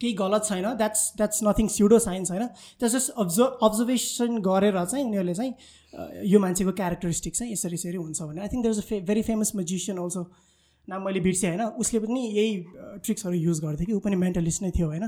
केही 0.00 0.12
गलत 0.14 0.42
छैन 0.44 0.66
that's 0.78 1.02
that's 1.16 1.38
nothing 1.42 1.66
pseudo 1.76 1.98
science 1.98 2.30
होइन। 2.30 2.46
त्यस 2.80 2.92
जस्ट 2.92 3.10
अब्जर्भ 3.18 3.58
अब्जर्भेसन 3.62 4.38
गरेर 4.42 4.84
चाहिँ 4.84 5.04
उनीहरूले 5.04 5.34
चाहिँ 5.34 5.52
यो 6.30 6.38
मान्छेको 6.38 6.72
क्यारेक्टरिस्टिक 6.72 7.34
चाहिँ 7.36 7.52
यसरी 7.52 7.74
यसरी 7.74 7.96
हुन्छ 7.96 8.22
भने 8.22 8.40
I 8.40 8.48
think 8.48 8.62
there 8.62 8.74
is 8.74 8.82
a 8.82 8.86
few 8.88 9.00
very 9.08 9.22
famous 9.30 9.52
magician 9.56 9.98
also 9.98 10.22
नाम 10.88 11.04
मैले 11.04 11.20
बिर्सेँ 11.20 11.48
होइन? 11.50 11.62
उसले 11.76 11.98
पनि 12.00 12.20
यही 12.20 12.56
ट्रिक्सहरू 13.04 13.36
युज 13.36 13.60
गर्थ्यो 13.60 13.86
कि? 13.86 13.92
ऊ 13.92 14.00
पनि 14.00 14.16
मेन्टलिस्ट 14.16 14.62
नै 14.62 14.70
थियो 14.76 14.86
होइन? 14.88 15.04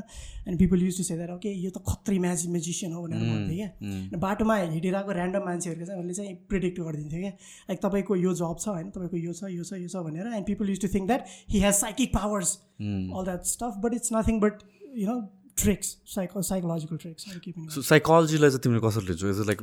And 0.49 0.59
people 0.59 0.83
used 0.83 0.97
to 0.97 1.03
say 1.05 1.17
that 1.17 1.31
okay 1.31 1.53
यो 1.53 1.71
त 1.71 1.83
खत्री 1.89 2.19
म्याज 2.19 2.47
म्युजिसियन 2.49 2.93
हो 2.93 3.03
भनेर 3.03 3.21
भन्थ्यो 3.21 3.57
क्या? 3.57 4.19
बाटोमा 4.19 4.57
हिँडिरहेको 4.57 5.13
ऱ्यान्डम 5.13 5.45
मान्छेहरूले 5.45 5.87
चाहिँ 5.87 6.01
उसले 6.01 6.15
चाहिँ 6.15 6.35
प्रिडिक्ट 6.49 6.81
गरिदिन्थ्यो 6.81 7.21
क्या? 7.21 7.33
लाइक 7.71 7.81
तपाईँको 7.81 8.17
यो 8.17 8.35
जब 8.35 8.57
छ 8.61 8.69
होइन? 8.69 8.91
तपाईँको 8.91 9.17
यो 9.17 9.33
छ 9.33 9.53
यो 9.57 9.65
छ 9.65 9.81
यो 9.81 9.89
छ 9.89 10.05
भनेर। 10.05 10.27
And 10.37 10.47
people 10.47 10.69
used 10.69 10.81
to 10.81 10.89
think 10.95 11.07
that 11.07 11.25
he 11.51 11.61
has 11.61 11.75
psychic 11.75 12.15
powers 12.15 12.57
all 12.81 13.25
that 13.25 13.43
stuff 13.57 13.81
but 13.85 13.95
it's 13.95 14.13
nothing 14.13 14.41
but 14.41 14.65
you 14.97 15.07
know 15.07 15.21
tricks 15.63 15.89
psycho 16.15 16.43
psychological 16.49 16.97
tricks 16.97 17.75
so 17.75 17.83
साइकोलोजीलाई 17.83 18.51
चाहिँ 18.51 18.63
तिमीले 18.65 18.81
कसरी 18.87 19.07
लिन्छौ? 19.07 19.31
Is 19.31 19.41
like 19.47 19.61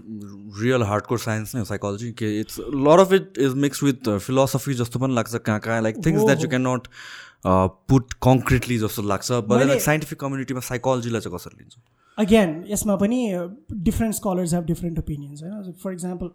real 0.61 0.83
hardcore 0.89 1.19
science 1.19 1.55
नै 1.55 1.59
हो 1.61 1.65
साइकोलोजी 1.65 2.11
के 2.21 2.29
it's 2.39 2.59
lot 2.87 2.99
of 2.99 3.13
it 3.13 3.37
is 3.47 3.53
mix 3.65 3.83
with 3.83 4.09
philosophy 4.17 4.73
जस्तो 4.81 4.99
पनि 4.99 5.13
लाग्छ 5.15 5.35
कहाँ 5.35 5.59
कहाँ। 5.59 5.81
Like 5.81 5.95
things 6.05 6.23
that 6.23 6.43
you 6.43 6.49
can 6.49 6.67
not 6.67 6.87
put 7.45 8.13
concretely 8.23 8.77
जस्तो 8.79 9.01
लाग्छ। 9.13 9.31
बट 9.31 9.65
लाइक 9.67 9.81
साइन्टिफिक 9.81 10.19
कम्युनिटीमा 10.19 10.59
साइकोलोजीलाई 10.71 11.21
चाहिँ 11.21 11.37
कसरी 11.37 11.55
लिन्छ? 11.59 11.75
अगेन 12.17 12.49
यसमा 12.67 12.95
पनि 12.97 13.19
different 13.87 14.15
scholars 14.15 14.53
have 14.53 14.65
different 14.65 14.99
opinions 14.99 15.43
होइन? 15.43 15.73
For 15.83 15.93
example 15.93 16.29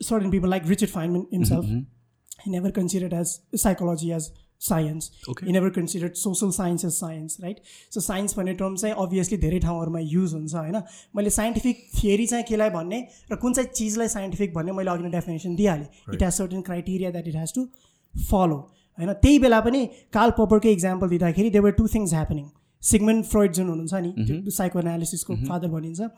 certain 0.00 0.30
people 0.30 0.48
like 0.50 0.62
Richard 0.68 0.90
Feynman 0.90 1.26
himself 1.32 2.48
never 2.48 2.70
considered 2.76 3.12
as 3.14 3.60
psychology 3.62 4.10
as 4.12 4.24
science 4.62 5.10
in 5.28 5.52
never 5.52 5.70
considered 5.76 6.14
social 6.16 6.50
science 6.56 6.84
as 6.84 6.92
science 6.92 7.36
right 7.42 7.60
so 7.94 8.00
science 8.00 8.36
भन्ने 8.38 8.54
term 8.54 8.76
चाहिँ 8.76 8.94
obviously 8.98 9.38
धेरै 9.38 9.58
ठाउँहरूमा 9.60 9.98
use 10.00 10.34
हुन्छ 10.34 10.54
होइन? 10.54 10.82
मैले 11.16 11.30
scientific 11.30 11.86
theory 11.94 12.26
चाहिँ 12.26 12.44
केलाई 12.48 12.70
भन्ने 12.70 13.00
र 13.32 13.36
कुन 13.36 13.52
चाहिँ 13.52 13.70
चिजलाई 13.70 14.08
साइन्टिफिक 14.08 14.54
भन्ने 14.54 14.72
मैले 14.72 14.90
अघि 14.90 15.02
नै 15.02 15.10
definition 15.10 15.56
दिइहालेँ। 15.56 15.86
It 16.14 16.22
has 16.22 16.32
certain 16.32 16.60
criteria 16.62 17.10
that 17.10 17.28
it 17.28 17.36
has 17.36 17.54
to 17.54 17.66
follow 18.14 18.56
होइन? 18.98 19.12
त्यही 19.14 19.38
बेला 19.38 19.60
पनि 19.60 19.86
काल 20.12 20.30
पपरको 20.38 20.68
इक्जाम्पल 20.68 21.08
दिँदाखेरि 21.08 21.50
there were 21.50 21.70
two 21.72 21.88
things 21.94 22.12
happening 22.12 22.46
Sigmund 22.82 23.26
Freud 23.26 23.52
जुन 23.54 23.68
हुनुहुन्छ 23.68 23.94
नि 23.94 24.50
साइको 24.52 24.80
एनालिसिसको 24.80 25.34
फादर 25.48 25.68
भनिन्छ। 25.68 26.08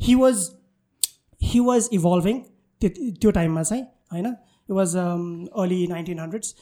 He 0.00 0.14
was 0.14 0.48
he 1.40 1.60
was 1.66 1.88
evolving 1.92 2.40
त्यो 2.80 2.88
त्यो 3.20 3.30
टाइममा 3.32 3.62
चाहिँ 3.62 3.82
होइन? 4.12 4.26
It 4.26 4.74
was 4.76 4.96
early 4.96 5.86
nineteen 5.88 6.18
hundreds 6.20 6.54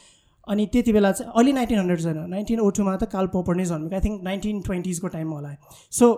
अनि 0.46 0.66
त्यति 0.72 0.92
बेला 0.92 1.12
चाहिँ 1.12 1.32
अलि 1.36 1.52
नाइन्टिन 1.52 1.78
हन्ड्रेड 1.78 2.00
छैन 2.00 2.18
नाइन्टिन 2.30 2.60
ओ 2.60 2.68
टूमा 2.78 2.96
त 2.96 3.08
काल 3.12 3.26
पोपर 3.32 3.56
नै 3.56 3.64
जन्मेको 3.70 3.94
आई 3.96 4.00
थिङ्क 4.00 4.22
नाइन्टिन 4.24 4.60
ट्वेन्टिजको 4.68 5.08
टाइममा 5.14 5.36
होला। 5.36 5.54
सो 5.90 6.12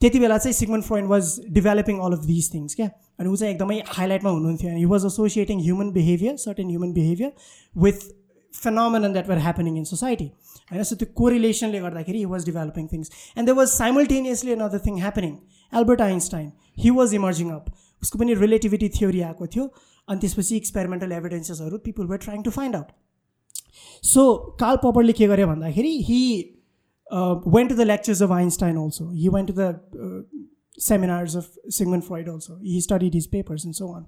त्यति 0.00 0.18
बेला 0.18 0.38
चाहिँ 0.38 0.54
Sigmund 0.54 0.80
Freud 0.82 1.08
was 1.10 1.38
developing 1.58 1.98
all 2.06 2.12
of 2.12 2.24
this 2.26 2.52
things 2.54 2.74
क्या? 2.74 2.88
अनि 3.20 3.28
ऊ 3.28 3.36
चाहिँ 3.36 3.54
एकदमै 3.54 3.82
हाइलाइटमा 3.98 4.30
हुनुहुन्थ्यो। 4.30 4.70
अनि 4.70 4.78
he 4.78 4.88
was 4.94 5.04
associating 5.06 5.60
human 5.60 5.90
behaviour 5.92 6.36
certain 6.46 6.68
human 6.70 6.92
behaviour 6.92 7.32
with 7.74 8.08
phenomenon 8.52 9.12
that 9.12 9.28
were 9.28 9.38
happening 9.44 9.76
in 9.78 9.84
society 9.90 10.24
होइन 10.72 10.82
सो 10.88 10.96
त्यो 10.96 11.12
कोरिलेसनले 11.20 11.80
गर्दाखेरि 11.80 12.18
he 12.18 12.24
was 12.32 12.44
developing 12.46 12.88
things 12.92 13.10
and 13.36 13.48
they 13.48 13.54
was 13.60 13.68
simultaneously 13.68 14.52
another 14.52 14.84
thing 14.86 14.98
happening 15.00 15.36
Albert 15.72 16.00
Einstein 16.00 16.50
he 16.78 16.90
was 16.98 17.14
emerging 17.14 17.50
up 17.50 17.72
उसको 18.02 18.18
पनि 18.18 18.34
relativity 18.42 18.88
theory 18.98 19.20
आएको 19.28 19.46
थियो। 19.46 19.64
अनि 20.08 20.20
त्यसपछि 20.20 20.56
experimental 20.56 21.12
एभिडेन्सेसहरू 21.12 21.78
people 21.84 22.06
were 22.06 22.16
trying 22.26 22.42
to 22.42 22.50
find 22.50 22.76
out 22.76 22.92
so 24.04 24.24
Karl 24.60 24.76
पपरले 24.82 25.12
के 25.12 25.26
गर्यो 25.26 25.46
भन्दाखेरि 25.46 25.96
he 26.08 26.22
went 27.06 27.70
to 27.70 27.76
the 27.76 27.86
lectures 27.86 28.22
of 28.22 28.30
Einstein 28.32 28.76
also 28.78 29.10
he 29.12 29.28
went 29.30 29.48
to 29.48 29.54
the 29.58 30.24
seminars 30.80 31.36
of 31.36 31.52
Sigmund 31.70 32.00
Freud 32.00 32.28
also 32.28 32.58
he 32.64 32.80
studied 32.80 33.14
his 33.14 33.26
papers 33.30 33.66
and 33.66 33.74
so 33.74 33.92
on 33.92 34.06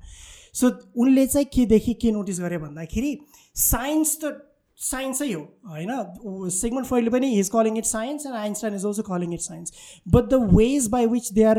so 0.54 0.70
उनले 0.96 1.26
चाहिँ 1.26 1.46
केदेखि 1.54 1.94
के 2.02 2.12
notice 2.12 2.40
गर्यो 2.40 2.60
भन्दाखेरि 2.60 3.18
science 3.62 4.18
त 4.24 4.34
साइन्सै 4.78 5.32
हो 5.32 5.40
होइन 5.70 6.50
सिगमन 6.52 6.84
फ्रोइडले 6.84 7.10
पनि 7.10 7.34
his 7.34 7.48
calling 7.50 7.76
it 7.78 7.84
science 7.86 8.26
and 8.26 8.36
Einstein 8.36 8.74
is 8.74 8.86
also 8.86 9.02
calling 9.04 9.34
it 9.34 9.40
science 9.40 9.72
but 10.06 10.28
the 10.30 10.54
ways 10.54 10.88
by 10.90 11.06
which 11.08 11.32
they 11.32 11.44
are 11.50 11.58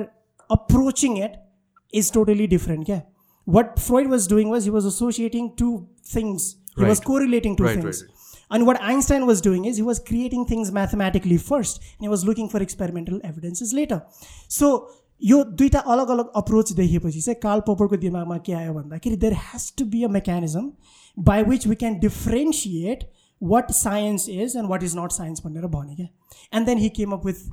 approaching 0.49 1.17
it 1.23 1.37
is 1.93 2.11
totally 2.13 2.47
different 2.47 2.85
क्या 2.85 3.01
what 3.47 3.79
Freud 3.79 4.09
was 4.11 4.29
doing 4.29 4.49
was 4.49 4.63
he 4.63 4.69
was 4.69 4.85
associating 4.87 5.49
to 5.57 5.71
things 6.15 6.53
He 6.77 6.81
right. 6.81 6.89
was 6.89 6.99
correlating 7.01 7.55
two 7.55 7.63
right, 7.63 7.79
things. 7.79 8.03
Right, 8.03 8.11
and 8.51 8.67
what 8.67 8.81
Einstein 8.81 9.25
was 9.25 9.41
doing 9.41 9.65
is 9.65 9.77
he 9.77 9.83
was 9.83 9.99
creating 9.99 10.45
things 10.45 10.71
mathematically 10.71 11.37
first, 11.39 11.81
and 11.81 12.01
he 12.01 12.09
was 12.09 12.25
looking 12.25 12.49
for 12.49 12.61
experimental 12.61 13.19
evidences 13.23 13.73
later. 13.73 14.03
So 14.49 14.75
यो 15.21 15.43
दुईवटा 15.43 15.79
अलग 15.91 16.09
अलग 16.09 16.31
approach 16.35 16.71
देखेपछि 16.73 17.21
चाहिँ 17.21 17.39
Karl 17.41 17.61
पोपरको 17.67 17.97
दिमागमा 17.97 18.37
के 18.45 18.53
आयो 18.53 18.73
भन्दाखेरि 18.73 19.15
there 19.17 19.33
has 19.33 19.71
to 19.77 19.85
be 19.91 20.03
a 20.03 20.07
mechanism 20.15 20.71
by 21.17 21.43
which 21.43 21.67
we 21.67 21.75
can 21.75 21.99
differentiate 21.99 23.03
what 23.41 23.71
science 23.71 24.27
is 24.29 24.55
and 24.57 24.69
what 24.69 24.83
is 24.83 24.95
not 24.97 25.11
science 25.11 25.43
भनेर 25.45 25.67
भने 25.75 25.95
क्या 25.95 26.07
and 26.53 26.65
then 26.67 26.77
he 26.77 26.89
came 26.97 27.11
up 27.11 27.25
with 27.25 27.47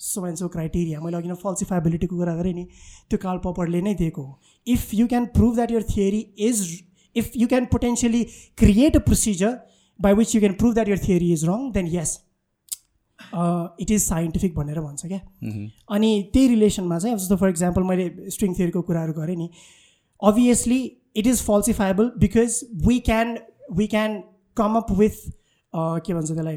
so 0.00 0.26
and 0.26 0.38
so 0.38 0.48
criteria 0.48 1.00
मैले 1.00 1.16
अघि 1.16 1.32
फल्सिफाइबिलिटीको 1.42 2.16
कुरा 2.16 2.34
गरेँ 2.36 2.54
नि 2.54 2.64
त्यो 3.10 3.18
कार्ल 3.22 3.38
पोपरले 3.48 3.80
नै 3.88 3.94
दिएको 3.94 4.22
हो 4.22 4.40
if 4.66 4.94
you 4.94 5.06
can 5.08 5.26
prove 5.34 5.54
that 5.54 5.70
your 5.70 5.86
theory 5.90 6.20
is 6.50 6.62
if 7.14 7.30
you 7.34 7.48
can 7.52 7.66
potentially 7.66 8.24
create 8.62 8.96
a 8.96 9.04
procedure 9.10 9.54
by 10.00 10.12
which 10.18 10.34
you 10.34 10.40
can 10.40 10.54
prove 10.64 10.74
that 10.74 10.88
your 10.88 10.98
theory 11.06 11.30
is 11.38 11.46
wrong 11.48 11.70
then 11.78 11.94
yes. 11.98 12.18
It 13.80 13.90
is 13.90 14.00
scientific 14.02 14.54
भनेर 14.54 14.80
भन्छ 14.80 15.06
क्या। 15.06 15.18
अनि 15.94 16.30
त्यही 16.32 16.48
रिलेसनमा 16.48 16.98
चाहिँ 16.98 17.16
जस्तो 17.16 17.36
फर 17.36 17.48
इक्जाम्पल 17.48 17.82
मैले 17.88 18.30
string 18.34 18.54
थियरीको 18.58 18.82
कुराहरू 18.82 19.12
गरेँ 19.12 19.36
नि 19.36 19.48
obviously 20.22 20.78
it 21.16 21.26
is 21.26 21.42
falsifiable 21.46 22.10
because 22.18 22.60
we 22.86 22.98
can 23.08 23.36
we 23.76 23.86
can 23.94 24.16
come 24.56 24.76
up 24.76 24.90
with 24.98 25.20
के 25.74 26.14
भन्छ 26.14 26.28
त्यसलाई 26.30 26.56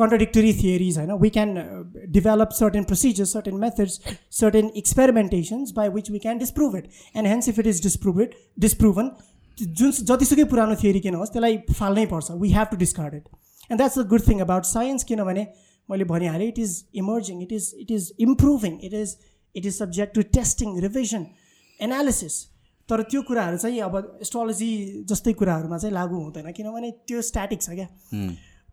contradictory 0.00 0.52
theories 0.60 0.96
होइन 0.98 1.12
we 1.24 1.30
can 1.36 1.50
uh, 1.58 1.82
develop 2.16 2.56
certain 2.60 2.84
procedures 2.92 3.34
certain 3.36 3.58
methods 3.66 3.98
certain 4.42 4.70
experimentations 4.82 5.74
by 5.80 5.86
which 5.96 6.10
we 6.14 6.20
can 6.28 6.42
disprove 6.44 6.74
it. 6.80 6.86
And 7.14 7.26
hence 7.26 7.48
if 7.48 7.58
it 7.58 7.70
is 7.72 7.84
disproved 7.88 8.34
disproven 8.66 9.10
जुन 9.78 9.90
जतिसुकै 10.08 10.44
पुरानो 10.50 10.74
theory 10.82 11.00
किन 11.00 11.14
होस् 11.14 11.32
त्यसलाई 11.32 11.56
फाल्नै 11.78 12.04
पर्छ 12.12 12.36
we 12.42 12.52
have 12.52 12.68
to 12.70 12.76
discard 12.76 13.14
it 13.14 13.24
and 13.70 13.76
that's 13.80 13.98
a 13.98 14.02
good 14.12 14.22
thing 14.28 14.38
about 14.40 14.64
science 14.68 15.04
किनभने 15.10 15.42
मैले 15.88 16.04
भनिहालेँ 16.12 16.46
it 16.48 16.58
is 16.58 16.72
emerging 17.02 17.42
it 17.42 17.52
is 17.52 17.64
it 17.80 17.90
is 17.96 18.12
improving 18.26 18.78
it 18.88 18.94
is 19.00 19.16
it 19.54 19.66
is 19.66 19.74
subject 19.78 20.14
to 20.14 20.22
testing 20.38 20.78
revision 20.86 21.26
analysis 21.88 22.38
तर 22.88 23.02
त्यो 23.10 23.22
कुराहरू 23.28 23.56
चाहिँ 23.64 23.80
अब 23.88 23.94
एस्ट्रोलोजी 24.22 24.70
जस्तै 25.10 25.32
कुराहरूमा 25.42 25.78
चाहिँ 25.78 25.94
लागु 25.94 26.16
हुँदैन। 26.22 26.52
किनभने 26.56 26.90
त्यो 27.08 27.22
स्ट्याटिक 27.28 27.62
छ 27.62 27.76
क्या 27.80 27.88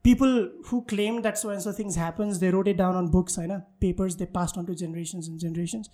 people 0.06 0.34
who 0.68 0.82
claim 0.86 1.22
that 1.22 1.38
so 1.38 1.50
and 1.50 1.62
so 1.62 1.72
things 1.72 1.96
happens 1.96 2.40
they 2.40 2.50
wrote 2.50 2.68
it 2.68 2.78
down 2.78 2.96
on 2.96 3.12
books 3.12 3.36
होइन 3.36 3.56
papers 3.82 4.16
they 4.16 4.30
passed 4.38 4.58
on 4.58 4.70
to 4.70 4.76
generations 4.84 5.28
and 5.28 5.48
generations. 5.48 5.90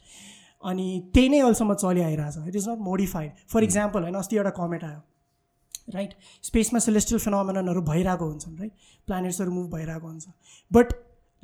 अनि 0.63 0.85
त्यही 1.13 1.29
नै 1.29 1.39
अहिलेसम्म 1.39 1.73
चलिआइरहेछ 1.73 2.47
it 2.47 2.55
is 2.55 2.67
not 2.69 2.79
modified 2.83 3.31
for 3.53 3.63
example 3.63 4.01
होइन 4.01 4.15
अस्ति 4.15 4.35
एउटा 4.35 4.49
कमेट 4.59 4.83
आयो 4.83 5.95
राइट 5.95 6.13
स्पेसमा 6.43 6.79
सेलेस्टियल 6.85 7.19
फेनोमेनहरू 7.19 7.81
भइरहेको 7.89 8.29
हुन्छन् 8.29 8.57
राइट 8.59 8.71
प्लानेट्सहरू 9.07 9.51
मुभ 9.51 9.69
भइरहेको 9.75 10.07
हुन्छ 10.07 10.27
बट 10.71 10.93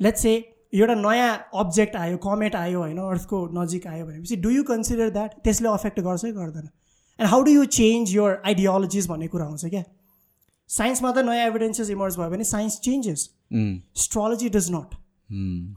लेट्स 0.00 0.22
से 0.22 0.32
एउटा 0.72 0.94
नयाँ 0.94 1.30
अब्जेक्ट 1.62 1.96
आयो 1.96 2.16
कमेट 2.26 2.56
आयो 2.56 2.78
होइन 2.78 2.98
अर्थको 2.98 3.46
नजिक 3.60 3.86
आयो 3.86 4.06
भनेपछि 4.06 4.36
डु 4.46 4.50
यु 4.50 4.62
कन्सिडर 4.70 5.10
द्याट 5.18 5.40
त्यसले 5.44 5.68
अफेक्ट 5.68 6.00
गर्छ 6.08 6.24
कि 6.24 6.32
गर्दैन 6.32 6.68
and 7.18 7.28
how 7.30 7.42
do 7.42 7.50
you 7.50 7.64
change 7.78 8.16
your 8.16 8.40
ideologies 8.44 9.08
भन्ने 9.08 9.28
कुरा 9.34 9.46
आउँछ 9.46 9.64
क्या 9.66 9.84
साइन्समा 10.72 11.12
त 11.12 11.24
नयाँ 11.26 11.46
एभिडेन्सेस 11.46 11.90
इमर्ज 11.90 12.18
भयो 12.18 12.30
भने 12.30 12.44
science 12.50 12.78
changes 12.80 13.28
astrology 13.52 14.48
does 14.50 14.70
not 14.72 14.94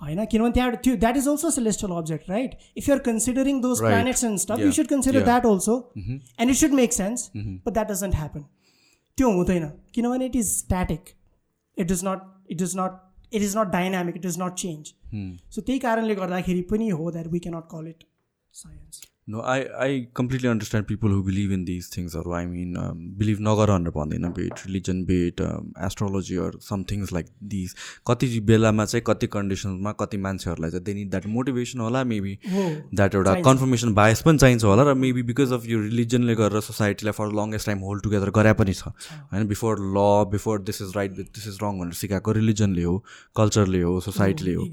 होइन 0.01 0.25
किनभने 0.25 0.51
त्यहाँ 0.51 0.75
त्यो 0.83 0.95
that 0.97 1.17
is 1.17 1.27
also 1.29 1.49
celestial 1.51 1.91
object 1.97 2.29
right 2.29 2.57
if 2.77 2.89
you're 2.89 2.99
considering 3.03 3.61
those 3.61 3.79
planets 3.81 4.23
and 4.23 4.39
stuff 4.39 4.59
you 4.59 4.71
should 4.77 4.87
consider 4.87 5.23
that 5.23 5.45
also 5.45 5.77
and 5.97 6.49
it 6.49 6.57
should 6.57 6.77
make 6.81 6.93
sense 6.93 7.29
but 7.35 7.71
that 7.71 7.91
doesn't 7.91 8.15
happen 8.15 8.45
त्यो 9.17 9.31
हुँदैन 9.31 9.69
किनभने 9.95 10.25
it 10.25 10.35
is 10.35 10.47
static 10.51 11.09
it 11.77 11.91
does 11.91 12.05
not 12.05 12.51
it 12.51 12.61
does 12.61 12.77
not 12.77 13.01
it 13.33 13.41
is 13.41 13.57
not 13.57 13.71
dynamic 13.71 14.15
it 14.15 14.25
does 14.25 14.39
not 14.41 14.55
change 14.63 14.93
so 15.55 15.61
त्यही 15.61 15.79
कारणले 15.79 16.15
गर्दाखेरि 16.15 16.61
पनि 16.71 16.89
हो 16.91 17.11
that 17.11 17.27
we 17.27 17.39
cannot 17.39 17.71
call 17.71 17.87
it 17.87 18.03
science 18.53 19.01
no 19.27 19.41
I 19.41 19.61
I 19.81 19.99
completely 20.15 20.47
understand 20.47 20.87
people 20.87 21.11
who 21.11 21.21
believe 21.23 21.51
in 21.51 21.63
these 21.65 21.85
थिङ्सहरू 21.95 22.33
I 22.39 22.45
mean 22.45 22.73
believe 23.19 23.37
नगर 23.41 23.71
भनेर 23.71 23.91
भन्दैन 23.91 24.25
be it 24.31 24.59
religion 24.65 25.03
be it 25.05 25.41
astrology 25.85 26.35
or 26.37 26.57
some 26.61 26.83
things 26.91 27.13
like 27.13 27.27
these 27.53 27.73
कति 28.07 28.39
बेलामा 28.49 28.85
चाहिँ 28.85 29.03
कति 29.07 29.27
कन्डिसन्समा 29.35 29.91
कति 30.01 30.17
मान्छेहरूलाई 30.25 30.71
चाहिँ 30.71 30.83
दे 30.85 30.93
निड 30.93 31.09
द्याट 31.09 31.25
मोटिभेसन 31.37 31.79
होला 31.79 32.03
मेबी 32.11 32.37
द्याट 32.45 33.15
एउटा 33.15 33.33
कन्फर्मेसन 33.47 33.93
बायस 33.93 34.21
पनि 34.27 34.37
चाहिन्छ 34.37 34.63
होला 34.63 34.83
र 34.91 34.93
मेबी 35.05 35.23
बिकज 35.31 35.53
अफ 35.53 35.65
यो 35.69 35.79
रिलिजनले 35.81 36.35
गरेर 36.35 36.61
सोसाइटीलाई 36.67 37.17
for 37.21 37.33
longest 37.41 37.65
time 37.65 37.79
hold 37.87 38.03
together 38.03 38.29
गरे 38.37 38.53
पनि 38.61 38.73
छ। 38.73 38.93
होइन 39.33 39.47
बिफोर 39.47 39.79
ल 39.79 40.05
before 40.35 40.61
this 40.69 40.81
is 40.81 40.93
right 40.95 41.17
this 41.17 41.47
is 41.47 41.57
wrong 41.63 41.79
भनेर 41.79 41.99
सिकाएको 42.03 42.37
रिलिजनले 42.41 42.83
हो 42.83 42.95
कल्चरले 43.41 43.81
हो 43.81 43.99
सोसाइटीले 44.11 44.53
हो। 44.53 44.69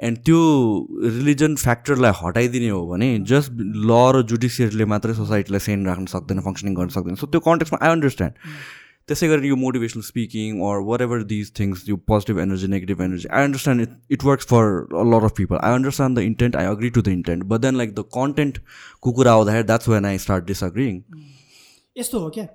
एन्ड 0.00 0.24
त्यो 0.24 0.40
रिलिजन 1.18 1.60
फ्याक्टरलाई 1.66 2.20
हटाइदिने 2.22 2.68
हो 2.68 2.86
भने 2.86 3.12
जस्ट 3.34 3.52
ल 3.52 3.94
र 4.14 4.22
जुडिसियरीले 4.32 4.84
मात्रै 4.94 5.14
सोसाइटीलाई 5.20 5.62
सेन 5.68 5.86
राख्न 5.86 6.06
सक्दैन 6.14 6.40
फङ्सनिङ 6.48 6.74
गर्न 6.80 6.96
सक्दैन। 6.96 7.14
सो 7.22 7.26
त्यो 7.26 7.40
कन्टेक्समा 7.46 7.78
आई 7.86 7.90
अन्डरस्ट्यान्ड 7.96 8.34
त्यसै 9.10 9.26
गरी 9.28 9.48
यो 9.48 9.56
motivational 9.56 10.02
speaking 10.02 10.60
or 10.68 10.80
what 10.86 11.00
ever 11.06 11.22
these 11.32 11.50
things 11.58 11.82
यो 11.88 11.96
positive 12.10 12.38
energy 12.44 12.68
negative 12.72 13.02
energy 13.02 13.28
I 13.28 13.44
understand 13.48 13.82
it 13.82 14.16
it 14.18 14.24
works 14.28 14.46
for 14.52 14.70
lot 15.12 15.28
of 15.28 15.36
people 15.36 15.60
I 15.62 15.74
understand 15.74 16.18
the 16.18 16.22
intent 16.30 16.56
I 16.62 16.66
agree 16.72 16.90
to 16.96 17.02
the 17.02 17.14
intent 17.18 17.44
but 17.52 17.60
then 17.66 17.76
like 17.82 17.94
the 17.94 18.04
content 18.16 18.58
कुकुर 19.06 19.28
आउँदाखेरि 19.34 19.68
that's 19.72 19.88
when 19.88 20.04
I 20.12 20.18
start 20.26 20.44
disagreeing 20.46 21.00
यस्तो 21.96 22.20
हो 22.20 22.30
क्या? 22.30 22.46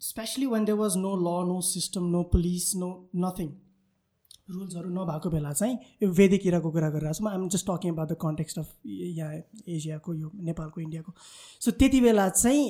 Especially 0.00 0.46
when 0.46 0.64
there 0.64 0.78
was 0.78 0.96
no 0.96 1.14
law 1.16 1.46
no 1.48 1.60
system 1.66 2.10
no 2.16 2.22
police 2.32 2.72
no 2.76 2.90
nothing 3.24 3.48
रुल्सहरू 4.48 4.90
नभएको 4.90 5.30
बेला 5.30 5.52
चाहिँ 5.52 5.78
यो 6.02 6.08
वेदिक 6.10 6.46
इराको 6.46 6.70
कुरा 6.70 6.90
गरिरहेको 6.90 7.14
छु। 7.14 7.24
म 7.24 7.28
I'm 7.28 7.48
just 7.48 7.66
talking 7.66 7.92
about 7.92 8.08
the 8.08 8.16
context 8.22 8.58
of 8.58 8.68
यहाँ 8.86 9.34
एसियाको 9.68 10.14
यो 10.14 10.30
नेपालको 10.34 10.80
इन्डियाको। 10.80 11.14
सो 11.60 11.70
त्यति 11.70 12.00
बेला 12.00 12.28
चाहिँ 12.28 12.62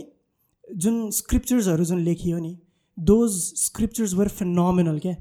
जुन 0.77 1.11
स्क्रिप्चर्सहरू 1.11 1.85
जुन 1.85 2.01
लेखियो 2.01 2.39
नि 2.39 2.57
दोज 2.99 3.33
स्क्रिप्चर्स 3.57 4.15
वर 4.15 4.29
फिनोमिनल 4.29 4.99
क्या? 4.99 5.15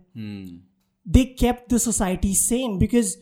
They 1.06 1.23
kept 1.40 1.65
the 1.72 1.77
society 1.77 2.34
same 2.36 2.77
because 2.80 3.15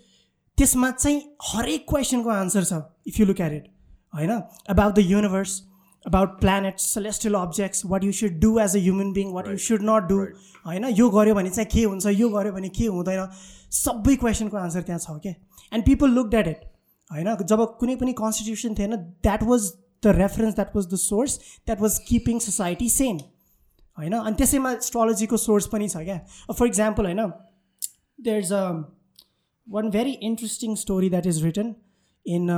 त्यसमा 0.58 0.92
चाहिँ 0.92 1.22
हरेक 1.44 1.86
क्वेसनको 1.90 2.30
आन्सर 2.30 2.64
छ 2.64 2.82
if 3.08 3.20
you 3.20 3.26
look 3.26 3.42
at 3.42 3.54
it 3.54 3.68
होइन? 4.14 4.32
About 4.70 4.96
the 4.96 5.00
universe 5.00 5.62
about 6.06 6.40
planets 6.40 6.94
celestial 6.94 7.34
objects 7.36 7.86
what 7.86 8.04
you 8.04 8.12
should 8.12 8.40
do 8.40 8.58
as 8.60 8.76
a 8.76 8.80
human 8.80 9.12
being 9.14 9.32
what 9.34 9.48
you 9.48 9.58
should 9.66 9.84
not 9.90 10.08
do 10.10 10.18
होइन 10.66 10.86
यो 10.98 11.10
गऱ्यो 11.10 11.36
भने 11.36 11.50
चाहिँ 11.50 11.70
के 11.74 11.84
हुन्छ 11.84 12.06
यो 12.06 12.30
गऱ्यो 12.30 12.52
भने 12.54 12.70
के 12.70 12.86
हुँदैन? 12.88 13.28
सबै 13.74 14.16
क्वेसनको 14.16 14.58
आन्सर 14.58 14.82
त्यहाँ 14.90 15.00
छ 15.00 15.20
क्या 15.24 15.34
and 15.74 15.86
people 15.86 16.10
look 16.18 16.28
that 16.30 16.48
it 16.48 16.60
होइन? 17.12 17.36
जब 17.52 17.66
कुनै 17.80 17.96
पनि 18.02 18.14
कन्स्टिट्युसन 18.20 18.76
थिएन 18.80 18.96
that 18.96 19.44
was 19.44 19.72
the 20.04 20.16
reference 20.18 20.56
that 20.56 20.76
was 20.76 20.88
the 20.88 20.96
source 21.04 21.38
that 21.66 21.82
was 21.82 22.00
keeping 22.08 22.40
society 22.48 22.90
same 22.90 23.18
होइन? 23.98 24.14
अनि 24.14 24.36
त्यसैमा 24.36 24.72
एस्ट्रोलोजीको 24.74 25.38
सोर्स 25.38 25.68
पनि 25.74 25.88
छ 25.90 26.04
क्या? 26.10 26.20
फर 26.52 26.68
इक्जाम्पल 26.68 27.06
होइन 27.06 27.32
there 28.20 28.38
is 28.40 28.54
a 28.54 28.64
one 29.68 29.90
very 29.90 30.12
interesting 30.30 30.76
story 30.76 31.10
that 31.10 31.28
is 31.28 31.44
written 31.44 31.76
in 32.26 32.50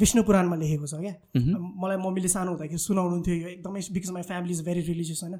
Vishnu 0.00 0.22
पुराणमा 0.22 0.56
लेखेको 0.56 0.86
छ 0.86 0.94
क्या 0.96 1.14
मलाई 1.76 1.96
मम्मीले 1.96 2.28
सानो 2.28 2.50
हुँदाखेरि 2.50 2.78
सुनाउनुहुन्थ्यो 2.78 3.34
यो 3.34 3.48
एकदमै 3.48 3.80
because 3.92 4.10
my 4.10 4.22
family 4.22 4.52
is 4.52 4.62
very 4.64 4.80
religious 4.82 5.20
होइन 5.22 5.36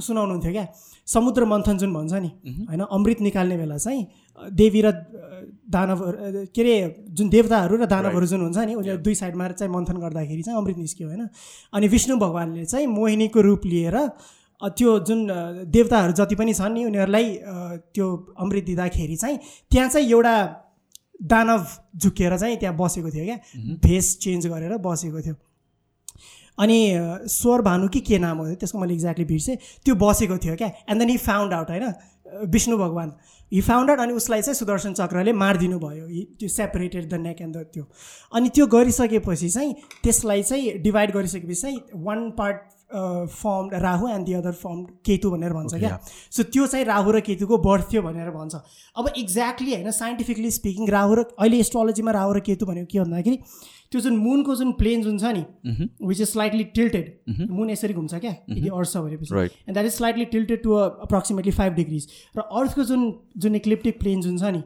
सुनाउनुहुन्थ्यो 0.00 0.52
क्या 0.52 0.66
समुद्र 1.06 1.44
मन्थन 1.44 1.78
जुन 1.78 1.92
भन्छ 1.92 2.12
नि 2.14 2.30
होइन 2.64 2.80
अमृत 2.88 3.20
निकाल्ने 3.20 3.56
बेला 3.56 3.76
चाहिँ 3.76 4.06
देवी 4.52 4.80
र 4.80 4.92
दानवहरू 5.68 6.44
के 6.48 6.62
अरे 6.62 6.74
जुन 7.10 7.28
देवताहरू 7.28 7.76
र 7.76 7.86
दानवहरू 7.86 8.26
जुन 8.26 8.40
हुन्छ 8.40 8.58
नि 8.60 8.74
उनीहरू 8.74 9.02
दुई 9.02 9.14
साइडमा 9.14 9.48
चाहिँ 9.50 9.72
मन्थन 9.72 9.96
गर्दाखेरि 9.98 10.42
चाहिँ 10.42 10.58
अमृत 10.58 10.78
निस्क्यो 10.78 11.08
होइन 11.08 11.28
अनि 11.72 11.88
विष्णु 11.88 12.16
भगवान्ले 12.16 12.64
चाहिँ 12.64 12.86
मोहिनीको 12.88 13.40
रूप 13.40 13.66
लिएर 13.66 13.96
त्यो 14.60 14.98
जुन 15.00 15.20
देवताहरू 15.68 16.12
जति 16.14 16.34
पनि 16.34 16.54
छन् 16.54 16.72
नि 16.74 16.84
उनीहरूलाई 16.84 17.26
त्यो 17.92 18.06
अमृत 18.38 18.64
दिँदाखेरि 18.64 19.16
चाहिँ 19.16 19.38
त्यहाँ 19.70 19.88
चाहिँ 19.88 20.08
एउटा 20.08 20.34
दानव 21.20 21.66
झुकेर 21.96 22.36
चाहिँ 22.38 22.56
त्यहाँ 22.56 22.76
बसेको 22.76 23.10
थियो 23.10 23.24
क्या। 23.24 23.38
भेस 23.82 24.16
चेन्ज 24.22 24.46
गरेर 24.46 24.76
बसेको 24.78 25.20
थियो। 25.20 25.34
अनि 26.58 26.78
स्वर 27.30 27.62
भानु 27.62 27.88
कि 27.88 28.00
के 28.00 28.18
नाम 28.18 28.38
हो 28.38 28.54
त्यसको 28.54 28.78
मैले 28.78 28.94
एक्ज्याक्टली 28.94 29.24
बिर्सेँ। 29.24 29.56
त्यो 29.84 29.94
बसेको 29.94 30.38
थियो 30.38 30.56
क्या। 30.56 30.70
And 30.88 30.98
then 30.98 31.10
he 31.10 31.16
found 31.16 31.52
out 31.54 31.70
होइन? 31.70 31.92
विष्णु 32.50 32.76
भगवान्। 32.78 33.10
हि 33.52 33.60
फाउन्ड 33.60 33.90
आउट 33.90 34.00
अनि 34.00 34.12
उसलाई 34.12 34.42
चाहिँ 34.42 34.54
सुदर्शन 34.54 34.92
चक्रले 34.94 35.32
मारिदिनु 35.32 35.78
भयो। 35.78 36.06
त्यो 36.38 36.48
separated 36.48 37.08
the 37.10 37.14
neck 37.14 37.40
and 37.40 37.56
the 37.56 37.62
त्यो। 37.74 37.84
अनि 38.32 38.48
त्यो 38.48 38.66
गरिसकेपछि 38.66 39.48
चाहिँ 39.50 39.74
त्यसलाई 40.02 40.42
चाहिँ 40.42 40.78
डिभाइड 40.82 41.12
गरिसकेपछि 41.12 41.60
चाहिँ 41.60 41.78
one 41.94 42.30
part 42.30 42.56
form 42.90 43.70
Rahu 43.80 44.08
and 44.08 44.26
the 44.26 44.32
other 44.34 44.52
form 44.58 44.84
Ketu 45.04 45.30
भनेर 45.30 45.52
भन्छ 45.52 45.74
क्या? 45.74 45.98
सो 46.32 46.42
त्यो 46.44 46.66
चाहिँ 46.66 46.84
राहु 46.84 47.10
र 47.12 47.20
केतुको 47.20 47.58
बर्थ 47.60 47.92
थियो 47.92 48.02
भनेर 48.02 48.30
भन्छ। 48.32 48.54
अब 48.96 49.08
एक्ज्याक्टली 49.16 49.72
होइन 49.72 49.90
साइन्टिफिकली 49.92 50.50
स्पिकिङ 50.52 50.88
राहु 50.90 51.14
र 51.14 51.24
अहिले 51.38 51.58
एस्ट्रोलोजीमा 51.60 52.12
राहु 52.12 52.32
र 52.32 52.40
केतु 52.48 52.66
भनेको 52.66 52.88
के 52.92 53.00
भन्दाखेरि 53.00 53.38
त्यो 53.92 54.00
जुन 54.00 54.16
मुनको 54.16 54.54
जुन 54.56 54.72
प्लेन 54.80 55.02
जुन 55.02 55.18
छ 55.18 55.32
नि 55.36 55.44
which 56.02 56.20
is 56.20 56.28
slightly 56.28 56.64
tilted 56.76 57.06
moon 57.50 57.70
यसरी 57.70 57.94
घुम्छ 57.94 58.14
क्या? 58.14 58.34
यदि 58.50 58.68
अर्थ 58.68 58.92
छ 58.92 58.96
भनेपछि। 58.96 59.34
And 59.34 59.72
that 59.72 59.86
is 59.86 59.92
slightly 59.94 60.24
tilted 60.32 60.62
to 60.62 60.72
approximately 61.04 61.52
five 61.52 61.72
degrees 61.74 62.08
र 62.36 62.40
अर्थको 62.40 62.84
जुन 62.84 63.12
जुन 63.36 63.54
इक्लिप्टिक 63.56 63.98
प्लेन 64.00 64.20
जुन 64.22 64.38
छ 64.38 64.52
नि 64.56 64.62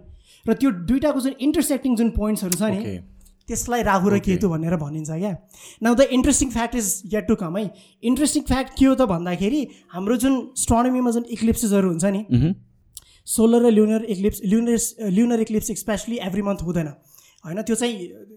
र 0.46 0.54
त्यो 0.54 0.70
दुइटाको 0.90 1.20
जुन 1.20 1.34
इन्टरसेक्टिङ 1.40 1.96
जुन 1.96 2.10
पोइन्ट्सहरू 2.18 2.58
छ 2.58 2.70
नि 2.74 2.98
त्यसलाई 3.48 3.82
राहु 3.82 4.08
र 4.08 4.18
केतु 4.18 4.48
भनेर 4.48 4.76
भनिन्छ 4.76 5.10
क्या। 5.12 5.32
Now 5.82 5.94
the 5.94 6.00
interesting 6.16 6.48
fact 6.50 6.74
is 6.74 6.88
yet 7.14 7.26
to 7.28 7.34
come 7.36 7.56
है। 7.56 7.64
इन्ट्रेस्टिङ 8.02 8.42
फ्याक्ट 8.44 8.78
के 8.78 8.84
हो 8.86 8.94
त 8.94 9.08
भन्दाखेरि 9.08 9.62
हाम्रो 9.92 10.16
जुन 10.24 10.34
स्ट्रोनमीमा 10.58 11.10
जुन 11.12 11.24
इक्लिप्सेसहरू 11.30 11.88
हुन्छ 11.88 12.04
नि 12.04 12.54
सोलर 13.26 13.62
र 13.62 13.70
lunar 13.70 14.04
eclipse 14.14 14.40
lunar 14.44 15.10
lunar 15.10 15.40
eclipse 15.40 15.70
especially 15.80 16.16
every 16.28 16.42
month 16.42 16.62
हुँदैन। 16.62 16.88
होइन 17.44 17.62
त्यो 17.62 17.74
चाहिँ 17.74 17.94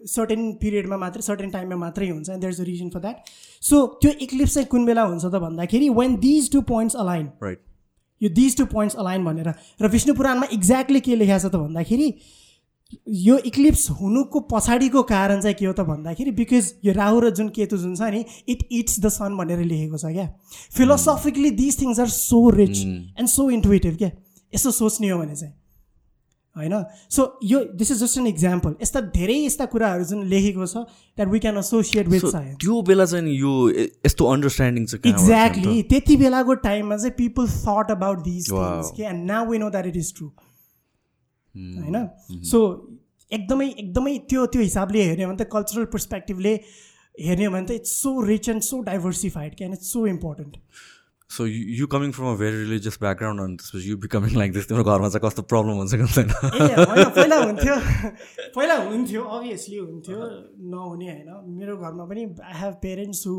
सर्टेन 0.10 0.42
पिरियडमा 0.62 0.98
मात्रै 0.98 1.22
सर्टेन 1.22 1.50
टाइममा 1.52 1.76
मात्रै 1.78 2.10
हुन्छ 2.10 2.30
and 2.30 2.42
there 2.42 2.54
is 2.54 2.62
a 2.62 2.64
reason 2.66 2.90
for 2.90 3.00
that 3.00 3.18
so 3.62 3.86
त्यो 4.02 4.12
इक्लिप्स 4.26 4.54
चाहिँ 4.54 4.68
कुन 4.70 4.86
बेला 4.86 5.04
हुन्छ 5.04 5.26
त 5.26 5.42
भन्दाखेरि 5.44 5.90
when 5.98 6.16
these 6.22 6.52
two 6.52 6.62
points 6.72 6.96
align 7.04 7.28
right 7.44 7.60
यो 8.22 8.30
दिज 8.34 8.58
टु 8.58 8.66
पोइन्ट्स 8.72 8.96
अलाइन 8.96 9.26
भनेर। 9.26 9.50
र 9.82 9.88
विष्णु 9.94 10.14
पुराणमा 10.16 10.48
एक्ज्याक्टली 10.54 11.00
के 11.06 11.16
लेखाएको 11.16 11.50
छ 11.50 11.52
त 11.54 11.56
भन्दाखेरि 11.56 12.08
यो 13.26 13.38
इक्लिप्स 13.46 13.90
हुनुको 14.02 14.40
पछाडिको 14.52 15.04
कारण 15.12 15.42
चाहिँ 15.42 15.56
के 15.56 15.66
हो 15.66 15.74
त 15.74 15.86
भन्दाखेरि 15.88 16.32
बिकज 16.40 16.74
यो 16.86 16.94
राहु 16.94 17.20
र 17.20 17.30
जुन 17.40 17.50
केतु 17.58 17.78
जुन 17.78 17.96
छ 17.96 18.14
नि 18.14 18.24
इट 18.48 18.68
इट्स 18.72 19.00
द 19.00 19.10
सन 19.18 19.38
भनेर 19.38 19.60
लेखेको 19.66 19.98
छ 19.98 20.14
क्या। 20.14 20.28
Philosophically 20.78 21.52
these 21.60 21.82
things 21.82 22.00
are 22.00 22.10
so 22.16 22.50
rich 22.56 22.82
and 22.86 23.28
so 23.30 23.50
intuitive 23.60 23.98
क्या। 23.98 24.12
यसो 24.54 24.72
सोच्ने 24.72 25.10
हो 25.10 25.20
भने 25.20 25.36
चाहिँ। 25.36 25.54
होइन? 26.56 26.74
सो 27.12 27.24
यो 27.44 27.60
this 27.76 27.92
is 27.92 28.04
just 28.04 28.18
an 28.18 28.28
example 28.28 28.76
यस्ता 28.82 29.00
धेरै 29.16 29.34
यस्ता 29.36 29.66
कुराहरू 29.72 30.04
जुन 30.12 30.24
लेखेको 30.34 30.66
छ 30.66 30.84
that 31.18 31.28
we 31.30 31.40
can 31.46 31.58
associate 31.58 32.08
with 32.08 32.26
science 32.32 32.56
त्यो 32.62 32.82
बेला 32.90 33.06
चाहिँ 33.06 33.34
यो 33.36 33.54
यस्तो 34.06 34.26
अन्डरस्ट्यान्डिङ 34.34 34.86
चाहिँ 34.86 35.14
एक्ज्याक्टली 35.14 35.82
त्यति 35.92 36.16
बेलाको 36.24 36.54
टाइममा 36.64 36.98
चाहिँ 36.98 37.16
people 37.18 37.48
thought 37.60 37.92
about 37.92 38.24
these 38.26 38.50
things 38.52 38.92
के 38.98 39.04
and 39.10 39.26
now 39.32 39.50
we 39.52 39.58
know 39.60 39.70
that 39.70 39.86
it 39.88 39.98
is 39.98 40.14
true 40.18 40.30
होइन? 41.56 41.98
सो 42.52 42.66
एकदमै 43.32 43.68
एकदमै 43.68 44.18
त्यो 44.30 44.46
त्यो 44.48 44.62
हिसाबले 44.62 45.04
हेर्ने 45.04 45.24
हो 45.24 45.30
भने 45.32 45.44
त 45.44 45.48
कल्चरल 45.54 45.86
पर्सपेक्टिभले 45.94 46.54
हेर्ने 47.22 47.46
हो 47.46 47.52
भने 47.54 47.66
त 47.68 47.72
it's 47.82 48.02
so 48.02 48.20
rich 48.26 48.50
and 48.50 48.62
so 48.64 48.82
diversified 48.92 49.56
क्या 49.58 49.68
it's 49.74 49.94
so 49.94 50.06
important 50.08 50.54
so 51.32 51.46
you 51.48 51.86
coming 51.92 52.12
from 52.16 52.28
a 52.28 52.36
very 52.40 52.58
religious 52.58 52.98
background 53.02 53.42
अनि 53.42 53.56
त्यसपछि 53.62 53.90
यु 53.90 53.98
बिकमिङ 54.02 54.36
लाइक 54.38 54.52
दिस 54.54 54.68
तिम्रो 54.70 54.84
घरमा 54.84 55.08
चाहिँ 55.10 55.24
कस्तो 55.24 55.42
प्रब्लम 55.54 55.80
हुन्छ 55.82 55.94
कि 55.94 56.02
हुँदैन? 56.02 56.30
पहिला 57.16 57.38
हुन्थ्यो 57.44 57.76
पहिला 58.56 58.76
हुन्थ्यो 58.82 59.22
अभियसली 59.38 59.78
हुन्थ्यो 59.78 60.20
नहुने 60.74 61.08
होइन। 61.10 61.30
मेरो 61.58 61.78
घरमा 61.78 62.06
पनि 62.12 62.26
I 62.26 62.60
have 62.62 62.74
parents 62.84 63.26
who 63.28 63.36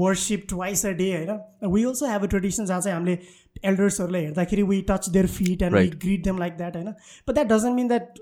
worship 0.00 0.46
twice 0.48 0.86
a 0.86 0.92
day 1.02 1.08
होइन। 1.16 1.70
We 1.74 1.84
also 1.84 2.06
have 2.06 2.22
a 2.22 2.26
tradition 2.34 2.66
जहाँ 2.66 2.80
चाहिँ 2.80 2.96
हामीले 2.96 3.18
एल्डर्सहरूलाई 3.64 4.22
हेर्दाखेरि 4.22 4.62
we 4.64 4.80
touch 4.88 5.08
their 5.10 5.26
feet 5.30 5.62
and 5.62 5.76
we 5.76 5.88
greet 5.98 6.24
them 6.24 6.38
like 6.38 6.56
that 6.56 6.76
होइन 6.76 6.90
but 7.28 7.34
that 7.34 7.48
doesn't 7.48 7.76
mean 7.76 7.88
that 7.88 8.18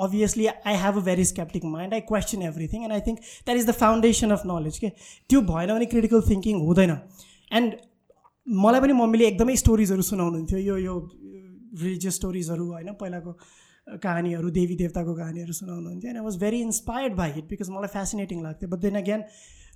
obviously 0.00 0.46
I 0.46 0.74
have 0.76 0.96
a 0.96 1.04
very 1.04 1.24
skeptic 1.24 1.64
mind 1.66 1.94
I 1.94 2.00
question 2.08 2.42
everything 2.44 2.82
and 2.82 2.92
I 2.92 3.00
think 3.06 3.18
that 3.18 3.58
is 3.58 3.66
the 3.66 3.72
foundation 3.76 4.30
of 4.30 4.42
knowledge 4.46 4.78
के 4.78 4.88
त्यो 5.30 5.40
भएन 5.44 5.72
भने 5.72 5.86
critical 5.88 6.22
thinking 6.28 6.60
हुँदैन 6.62 6.96
and 7.52 7.76
मलाई 8.46 8.80
पनि 8.80 8.92
मम्मीले 8.94 9.26
एकदमै 9.26 9.56
स्टोरिजहरू 9.58 10.02
सुनाउनुहुन्थ्यो 10.04 10.58
यो 10.60 10.76
यो 10.80 10.98
रिलिजियस 11.76 12.14
स्टोरिजहरू 12.14 12.68
होइन 12.68 12.92
पहिलाको 12.96 13.32
कहानीहरू 13.98 14.50
देवी 14.52 14.76
देवताको 14.76 15.14
कहानीहरू 15.14 15.52
सुनाउनुहुन्थ्यो 15.54 16.10
and 16.10 16.18
I 16.18 16.24
was 16.24 16.36
very 16.38 16.60
inspired 16.62 17.14
by 17.16 17.32
it 17.36 17.48
because 17.48 17.70
मलाई 17.70 17.94
फेसिनेटिङ 17.94 18.42
लाग्थ्यो 18.42 18.68
but 18.68 18.80
then 18.80 18.96
again 18.96 19.24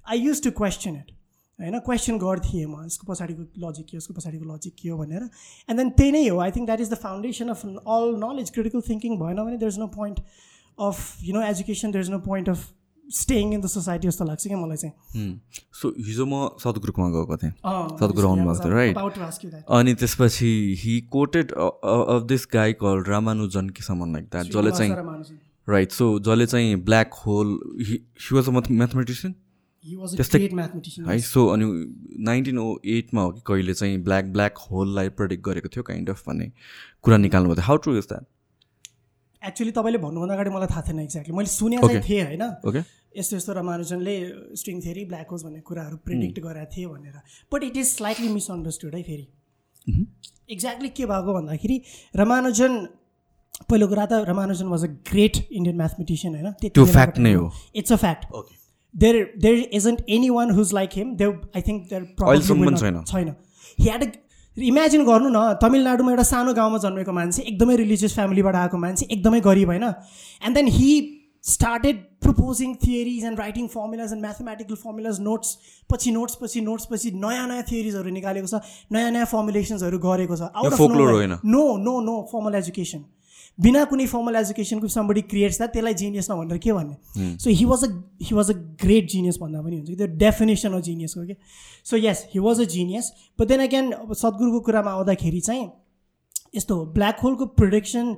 I 0.06 0.18
use 0.20 0.42
to 0.44 0.50
question 0.54 0.96
it 0.96 1.12
होइन? 1.60 1.78
क्वेसन 1.86 2.18
गर्थेँ 2.18 2.66
म 2.66 2.84
यसको 2.86 3.12
पछाडिको 3.12 3.42
लजिक 3.66 3.86
के 3.86 3.96
हो 3.96 3.98
यसको 3.98 4.14
पछाडिको 4.14 4.44
लजिक 4.54 4.74
के 4.82 4.88
हो 4.88 4.98
भनेर। 4.98 5.22
एन्ड 5.68 5.76
देन 5.78 5.90
त्यही 5.98 6.12
नै 6.12 6.26
हो 6.28 6.38
I 6.40 6.50
think 6.50 6.66
that 6.66 6.80
is 6.80 6.90
the 6.90 7.00
foundation 7.02 7.48
of 7.48 7.66
all 7.66 8.14
knowledge 8.22 8.50
critical 8.50 8.80
thinking 8.88 9.18
भएन 9.18 9.44
भने 9.44 9.56
there 9.56 9.72
is 9.72 9.78
no 9.78 9.86
point 9.96 10.20
of 10.78 10.96
you 11.22 11.34
know 11.34 11.42
education 11.48 11.92
there 11.92 12.04
is 12.04 12.10
no 12.10 12.18
point 12.28 12.48
of 12.48 12.70
staying 13.04 13.52
in 13.54 13.60
the 13.60 13.66
society 13.66 14.08
जस्तो 14.08 14.24
लाग्छ 14.24 14.46
क्या 14.46 14.56
मलाई 14.58 14.76
चाहिँ। 14.76 15.40
सो 15.74 15.88
हिजो 16.06 16.26
म 16.26 16.48
सद्गुरुकोमा 16.64 17.08
गएको 17.10 17.36
थिएँ। 17.36 17.52
सद्गुरु 18.00 18.28
आउनुभएको 18.28 18.64
थियो 18.64 18.74
राइट. 18.74 18.96
अनि 19.68 19.94
त्यसपछि 19.94 20.52
he 20.80 21.00
quoted 21.12 21.52
of 21.52 22.22
this 22.28 22.46
guy 22.52 22.72
call 22.80 23.04
Ramanujan 23.08 23.68
कि 23.70 23.82
समन 23.82 24.12
लाइक 24.12 24.24
द्याट 24.32 24.46
जसले 24.46 24.70
चाहिँ. 24.72 24.92
राइट 25.68 25.92
सो 25.92 26.18
जसले 26.20 26.46
चाहिँ 26.46 26.76
black 26.84 27.14
hole 27.26 27.58
he 27.80 27.98
was 28.32 28.48
a 28.48 28.50
mathematician 28.70 29.34
त्यस्तै-. 29.84 31.08
है 31.08 31.18
सो 31.20 31.46
अनि 31.48 31.66
नाइन्टिन 32.24 32.58
ओ 32.58 32.78
एटमा 32.86 33.22
हो 33.22 33.30
कि 33.30 33.42
कहिले 33.46 33.74
चाहिँ 33.74 33.98
ब्ल्याक 34.04 34.24
ब्ल्याक 34.32 34.58
होललाई 34.70 35.08
प्रोडिक्ट 35.18 35.44
गरेको 35.44 35.68
थियो 35.68 35.82
काइन्ड 35.84 36.10
अफ 36.10 36.22
भन्ने 36.28 36.46
कुरा 37.02 37.16
निकाल्नु 37.18 37.54
थियो। 37.54 37.66
How 37.66 37.76
true 37.78 37.96
is 37.98 38.06
that 38.08 38.24
actually 39.42 39.70
तपाईँले 39.72 39.98
भन्नुभन्दा 39.98 40.34
अगाडि 40.34 40.50
मलाई 40.50 40.68
थाहा 40.70 40.82
थिएन 40.88 40.98
एक्ज्याक्टली 41.00 41.34
मैले 41.36 41.50
सुने 41.50 41.76
चाहिँ. 41.78 42.02
थिएँ 42.08 42.24
होइन? 42.24 42.44
यस्तो 43.16 43.36
यस्तो 43.36 43.52
रामानुजनले 43.52 44.14
स्ट्रिङ 44.56 44.80
थेरी 44.80 45.04
ब्ल्याक 45.04 45.28
होल्स 45.30 45.42
भन्ने 45.44 45.60
कुराहरू 45.60 45.96
प्रिडिक्ट 46.06 46.40
गरेका 46.40 46.66
थिए 46.76 46.86
भनेर। 46.86 47.16
But 47.52 47.62
it 47.64 47.76
is 47.76 47.86
slightly 47.88 48.28
misunderstood 48.28 48.94
है 48.94 49.02
फेरि। 49.02 49.26
एक्ज्याक्टली 50.50 50.88
के 50.88 51.06
भएको 51.06 51.34
भन्दाखेरि 51.34 51.76
रामानुजन 52.16 52.72
पहिलो 53.70 53.86
कुरा 53.88 54.06
त 54.06 54.24
Ramanujan 54.28 54.66
was 54.68 54.84
a 54.84 54.90
great 55.10 55.36
Indian 55.50 55.76
mathematician 55.76 56.34
होइन? 56.34 56.52
त्यो 56.62 56.86
fact 56.86 57.18
नै 57.18 57.32
हो। 57.34 57.52
It's 57.74 57.92
a 57.92 57.96
fact 57.96 58.24
there 58.94 59.32
there 59.38 59.68
isn't 59.72 60.04
any 60.08 60.30
one 60.30 60.50
who 60.50 60.72
like 60.74 60.90
him 60.94 61.14
they 61.16 61.24
I 61.56 61.62
think 61.62 61.88
there 61.90 62.02
पनि 62.18 62.76
छैन। 62.76 63.02
छैन। 63.04 63.34
ह्याड 63.78 64.02
इमेजिन 64.56 65.04
गर्नु 65.04 65.28
न 65.28 65.40
तमिलनाडुमा 65.62 66.10
एउटा 66.12 66.22
सानो 66.30 66.52
गाउँमा 66.54 66.78
जन्मेको 66.78 67.12
मान्छे 67.12 67.42
एकदमै 67.42 67.76
रिलिजियस 67.76 68.14
फ्यामिलीबाट 68.14 68.56
आएको 68.62 68.76
मान्छे 68.78 69.06
एकदमै 69.10 69.40
गरिब 69.40 69.68
होइन। 69.68 69.84
And 69.84 70.54
then 70.54 70.66
he 70.78 70.90
started 71.44 71.96
proposing 72.22 72.74
theories 72.82 73.24
and 73.24 73.38
writing 73.38 73.66
formulas 73.68 74.12
and 74.12 74.22
mathematical 74.22 74.74
formulas 74.82 75.20
notes 75.20 75.56
पछि 75.90 76.10
नोट्स 76.12 76.34
पछि 76.42 76.60
नोट्स 76.60 76.86
पछि 76.92 77.10
नयाँ 77.24 77.46
नयाँ 77.48 77.64
थियरिजहरू 77.70 78.10
निकालेको 78.10 78.46
छ 78.46 78.60
नयाँ 78.92 79.10
नयाँ 79.10 79.26
फर्मुलेसन्सहरू 79.32 79.98
गरेको 80.04 80.36
छ। 80.36 80.42
No 81.54 81.64
no 81.78 81.94
no 82.02 82.20
formal 82.32 82.54
education 82.56 83.02
बिना 83.58 83.84
कुनै 83.84 84.06
फर्मल 84.06 84.36
एजुकेसनको 84.36 84.88
समबडी 84.88 85.22
क्रिएट्स 85.30 85.56
द्याट 85.58 85.72
त्यसलाई 85.72 85.94
जिनियस 85.94 86.30
नभनेर 86.30 86.58
के 86.58 86.72
भन्ने? 86.72 86.96
So 87.38 87.50
he 87.50 87.64
was 87.64 87.84
a 87.84 87.88
he 88.22 88.34
was 88.34 88.50
a 88.50 88.54
great 88.82 89.08
genius 89.10 89.38
भन्दा 89.40 89.62
पनि 89.62 89.76
हुन्छ 89.76 89.88
कि? 89.88 89.96
त्यो 89.96 90.06
डेफिनेसन 90.18 90.72
अफ 90.72 90.82
जिनियसको 90.82 91.26
के 91.26 91.36
so 91.90 91.96
yes 91.96 92.26
he 92.34 92.40
was 92.40 92.60
a 92.60 92.64
genius 92.74 93.12
but 93.40 93.48
then 93.48 93.60
again 93.62 93.90
अब 93.92 94.14
सद्गुरुको 94.14 94.60
कुरामा 94.60 94.90
आउँदाखेरि 94.90 95.40
चाहिँ 95.40 95.70
यस्तो 96.56 96.76
हो 96.76 96.86
ब्ल्याक 96.92 97.20
होलको 97.20 97.46
प्रोडिक्सन 97.60 98.14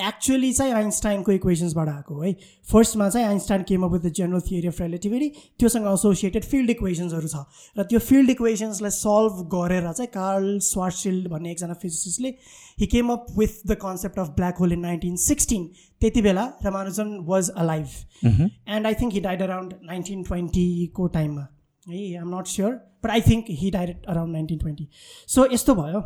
एक्चुअली 0.00 0.52
चाहिँ 0.52 0.72
आइन्स्टाइनको 0.72 1.32
इक्वेसन्सबाट 1.32 1.88
आएको 1.88 2.14
हो 2.14 2.32
फर्स्टमा 2.72 3.08
चाहिँ 3.10 3.26
Einstein 3.26 3.62
came 3.68 3.84
up 3.84 3.92
with 3.92 4.00
the 4.00 4.12
general 4.16 4.40
theory 4.40 4.68
of 4.68 4.80
relativity 4.80 5.28
त्योसँग 5.58 5.86
एसोसिएटेड 5.92 6.44
फिल्ड 6.44 6.70
इक्वेसन्सहरू 6.70 7.28
छ। 7.28 7.42
र 7.78 7.82
त्यो 7.84 7.98
फिल्ड 8.00 8.30
इक्वेसन्सलाई 8.30 8.90
सल्भ 8.96 9.42
गरेर 9.54 9.90
चाहिँ 9.92 10.10
कार्ल 10.14 10.58
स्वार्सिल्ड 10.64 11.28
भन्ने 11.28 11.50
एकजना 11.50 11.74
फिजिसिस्टले 11.82 12.34
he 12.80 12.86
came 12.86 13.10
up 13.12 13.26
with 13.38 13.66
the 13.66 13.76
concept 13.82 14.18
of 14.18 14.28
black 14.36 14.58
hole 14.58 14.72
in 14.72 14.80
nineteen 14.80 15.16
sixteen 15.24 15.64
त्यति 16.00 16.22
बेला 16.22 16.44
Ramanujan 16.64 17.16
was 17.28 17.50
alive 17.64 17.88
and 18.26 18.86
I 18.86 18.94
think 19.00 19.14
he 19.14 19.20
died 19.20 19.42
around 19.42 19.74
nineteen 19.84 20.22
ट्वेन्टीको 20.22 21.06
टाइममा 21.16 21.48
है 21.86 21.96
I 21.96 22.14
am 22.22 22.36
not 22.36 22.46
sure 22.46 22.72
but 23.04 23.10
I 23.10 23.20
think 23.20 23.44
he 23.58 23.70
died 23.70 24.06
around 24.06 24.32
nineteen 24.32 24.58
twenty 24.58 24.88
so 25.28 25.48
यस्तो 25.52 25.74
भयो। 25.74 26.00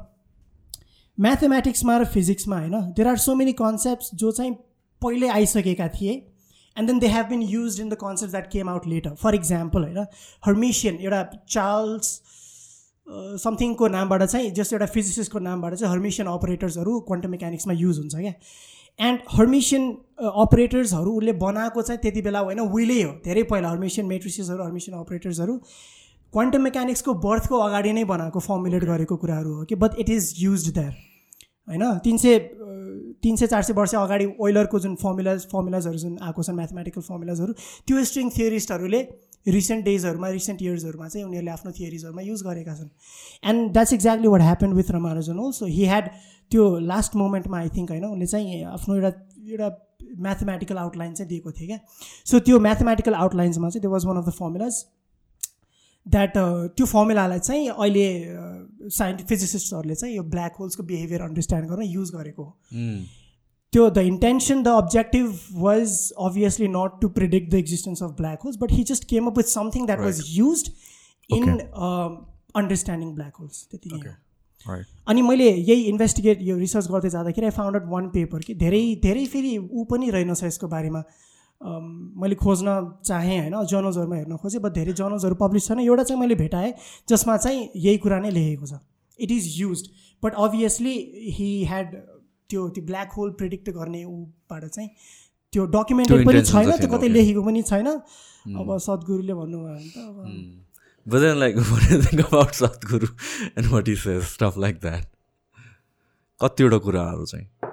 म्याथमेटिक्समा 1.19 1.97
र 1.99 2.05
फिजिक्समा 2.05 2.59
होइन? 2.59 2.93
There 2.93 3.09
are 3.09 3.17
so 3.19 3.35
many 3.35 3.53
concepts 3.55 4.11
जो 4.15 4.31
चाहिँ 4.33 4.53
पहिल्यै 5.03 5.31
आइसकेका 5.31 5.89
थिए 5.89 6.13
and 6.77 6.89
then 6.89 6.99
they 6.99 7.07
have 7.09 7.27
been 7.29 7.43
use 7.45 7.81
in 7.81 7.89
the 7.89 7.95
concept 8.01 8.31
that 8.31 8.51
came 8.53 8.69
out 8.69 8.87
later 8.87 9.15
for 9.23 9.35
example 9.35 9.83
होइन? 9.83 10.07
हर्मिसियन 10.47 10.99
एउटा 11.01 11.23
चार्ल्स 11.49 12.21
समथिङको 13.43 13.89
नामबाट 13.89 14.23
चाहिँ 14.25 14.51
जस्तो 14.51 14.77
एउटा 14.77 14.87
फिजिसिस्टको 14.93 15.39
नामबाट 15.39 15.75
चाहिँ 15.75 15.93
हर्मिसियन 15.93 16.29
अपरेटर्सहरू 16.29 16.99
क्वान्टम 17.01 17.31
मेकानिक्समा 17.31 17.75
युज 17.75 17.99
हुन्छ 17.99 18.15
क्या? 18.15 18.35
एन्ड 18.99 19.21
हर्मिसियन 19.31 19.91
अपरेटर्सहरू 20.37 21.13
उसले 21.19 21.33
बनाएको 21.41 21.83
चाहिँ 21.83 22.01
त्यति 22.03 22.23
बेला 22.23 22.41
होइन 22.41 22.61
विलै 22.75 23.03
हो। 23.03 23.13
धेरै 23.25 23.43
पहिला 23.51 23.69
हर्मिसियन 23.69 24.07
मेट्रिसिसहरू 24.07 24.65
हर्मिसियन 24.65 24.99
अपरेटर्सहरू 24.99 25.61
क्वान्टम 26.33 26.63
मेकानिक्सको 26.63 27.15
बर्थको 27.23 27.59
अगाडि 27.61 27.93
नै 27.93 28.05
बनाएको 28.07 28.41
फर्मुलेट 28.41 28.85
गरेको 28.85 29.17
कुराहरू 29.17 29.55
हो 29.55 29.65
कि 29.65 29.75
but 29.77 29.99
it 29.99 30.11
is 30.11 30.35
use 30.39 30.69
there 30.71 30.93
होइन? 31.69 31.99
तिन 32.05 32.17
सय 32.19 32.39
तिन 33.23 33.37
सय 33.37 33.47
चार 33.47 33.63
सय 33.63 33.73
वर्ष 33.73 33.95
अगाडि 33.97 34.27
ओइलरको 34.41 34.79
जुन 34.81 34.95
फर्मुलाज 35.03 35.47
फर्मुलाजहरू 35.53 35.99
जुन 35.99 36.17
आएको 36.23 36.43
छन् 36.43 36.57
म्याथमेटिकल 36.57 37.03
फर्मुलाजहरू 37.03 37.53
त्यो 37.87 38.05
स्ट्रिङ 38.05 38.31
थियोरिस्टहरूले 38.39 39.03
रिसेन्ट 39.49 39.85
डेजहरूमा 39.85 40.29
रिसेन्ट 40.29 40.63
इयर्सहरूमा 40.63 41.09
चाहिँ 41.09 41.27
उनीहरूले 41.27 41.51
आफ्नो 41.51 41.71
थियोरिजहरूमा 41.79 42.23
युज 42.23 42.43
गरेका 42.43 42.75
छन्। 42.75 42.91
And 43.45 43.73
that's 43.73 43.93
exactly 43.93 44.29
what 44.29 44.43
happen 44.43 44.73
with 44.73 44.91
Ramanujan 44.91 45.39
also 45.45 45.67
he 45.67 45.85
had 45.85 46.09
त्यो 46.53 46.67
लास्ट 46.87 47.17
मोमेन्टमा 47.17 47.59
आई 47.59 47.69
थिङ्क 47.77 47.91
होइन 47.91 48.05
उनले 48.07 48.27
चाहिँ 48.27 48.63
आफ्नो 48.73 48.95
एउटा 48.95 49.11
एउटा 49.51 49.69
म्याथमेटिकल 50.19 50.77
आउटलाइन 50.79 51.15
चाहिँ 51.15 51.29
दिएको 51.29 51.53
थियो 51.53 51.67
क्या। 51.67 51.79
सो 52.27 52.39
त्यो 52.49 52.59
म्याथमेटिकल 52.61 53.15
आउटलाइन्समा 53.23 53.71
चाहिँ 53.71 53.83
they 53.83 53.89
was 53.89 54.07
one 54.07 54.17
of 54.17 54.27
the 54.27 54.37
formulas 54.39 54.83
that 56.07 56.33
त्यो 56.77 56.87
फर्मुलालाई 56.87 57.39
चाहिँ 57.41 57.69
अहिले 57.69 58.07
साइन्टिफिक 58.91 59.29
फिजिसिस्टहरूले 59.29 59.95
चाहिँ 59.95 60.15
यो 60.17 60.23
ब्ल्याक 60.31 60.57
होल्सको 60.59 60.83
बिहेभियर 60.85 61.21
अन्डरस्ट्यान्ड 61.23 61.69
गर्न 61.71 61.83
युज 61.89 62.11
गरेको 62.15 62.43
हो। 62.43 62.57
त्यो 63.73 63.89
the 63.91 63.99
intention 64.07 64.63
the 64.63 64.69
objective 64.79 65.39
was 65.61 65.95
obviously 66.21 66.69
not 66.69 67.01
to 67.03 67.09
predict 67.21 67.51
the 67.51 67.55
existence 67.55 68.03
of 68.03 68.11
black 68.17 68.43
holes 68.45 68.57
but 68.63 68.73
he 68.73 68.83
just 68.91 69.09
came 69.11 69.27
up 69.27 69.39
with 69.39 69.53
something 69.53 69.87
that 69.87 70.01
was 70.01 70.23
use 70.29 70.65
in 71.31 71.49
understanding 71.49 73.15
black 73.15 73.37
holes 73.37 73.67
त्यति 73.71 73.89
अनि 75.09 75.23
मैले 75.23 75.51
यही 75.51 75.83
investigate 75.85 76.43
यो 76.43 76.57
research 76.59 76.87
गर्दै 76.91 77.09
जाँदाखेरि 77.11 77.47
I 77.47 77.51
found 77.53 77.77
out 77.77 77.91
one 77.93 78.09
paper 78.11 78.41
कि 78.47 78.55
धेरै 78.57 78.83
धेरै 79.03 79.25
फेरि 79.27 79.57
ऊ 79.59 79.85
पनि 79.85 80.11
रहेनछ 80.11 80.43
यसको 80.45 80.69
बारेमा। 80.69 81.03
मैले 81.63 82.35
खोज्न 82.35 82.69
चाहेँ 83.07 83.39
होइन 83.41 83.65
जर्नल्सहरूमा 83.73 84.17
हेर्न 84.17 84.37
खोजेँ 84.37 84.61
बट 84.61 84.73
धेरै 84.73 84.93
जर्नल्सहरू 84.93 85.35
पब्लिस 85.43 85.69
छैन। 85.69 85.81
एउटा 85.81 86.03
चाहिँ 86.03 86.21
मैले 86.21 86.35
भेटाएँ 86.35 86.73
जसमा 87.09 87.37
चाहिँ 87.37 87.69
यही 87.77 87.99
कुरा 87.99 88.19
नै 88.21 88.31
लेखेको 88.31 88.67
छ। 88.67 88.81
It 89.19 89.31
is 89.31 89.61
use 89.61 89.83
but 90.23 90.35
obviously 90.35 90.95
he 91.39 91.49
had 91.69 91.95
त्यो 92.51 92.69
त्यो 92.69 92.85
ब्ल्याक 92.87 93.13
होल 93.17 93.31
प्रिडिक्ट 93.39 93.71
गर्ने 93.71 94.05
ऊबाट 94.05 94.65
चाहिँ 94.65 94.89
त्यो 95.53 95.65
डकुमेन्टेड 95.77 96.27
पनि 96.27 96.43
छैन 96.43 96.71
त्यो 96.77 96.89
कतै. 96.97 97.09
लेखेको 97.09 97.43
पनि 97.43 97.63
छैन। 97.63 97.87
अब 97.87 98.77
सद्गुरुले 98.79 99.35
भन्नुभयो 99.35 99.75
भने 99.75 99.91
त 99.91 99.99
अब 99.99 100.61
But 101.07 101.19
then, 101.19 101.41
like, 101.41 101.57
what 101.69 101.83
do 101.83 101.97
you 101.97 102.03
think 102.03 102.21
about 102.25 102.53
Sadhguru 102.53 103.09
and 103.57 103.71
what 103.73 103.89
he 103.89 103.97
says, 103.97 104.27
stuff 104.29 104.57
like 104.57 104.77
that? 104.83 105.07
कतिवटा 106.41 106.79
कुराहरू 106.79 107.25
चाहिँ। 107.27 107.72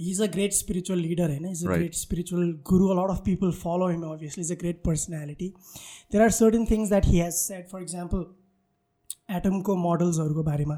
he's 0.00 0.18
a 0.20 0.28
great 0.28 0.52
spiritual 0.56 0.98
leader 1.04 1.24
होइन 1.28 1.46
he's 1.48 1.62
a 1.64 1.70
Right. 1.70 1.80
great 1.80 1.96
spiritual 2.00 2.42
guru 2.68 2.90
a 2.92 2.96
lot 2.98 3.12
of 3.14 3.22
people 3.28 3.54
follow 3.62 3.86
him 3.92 4.02
obviously 4.10 4.42
he's 4.42 4.52
a 4.54 4.58
great 4.60 4.82
personality 4.88 5.48
there 6.14 6.22
are 6.26 6.34
certain 6.36 6.66
things 6.72 6.92
that 6.94 7.08
he 7.12 7.22
has 7.24 7.40
said 7.46 7.64
for 7.72 7.80
example 7.86 8.22
एटमको 9.38 9.74
मोडल्सहरूको 9.86 10.42
बारेमा 10.50 10.76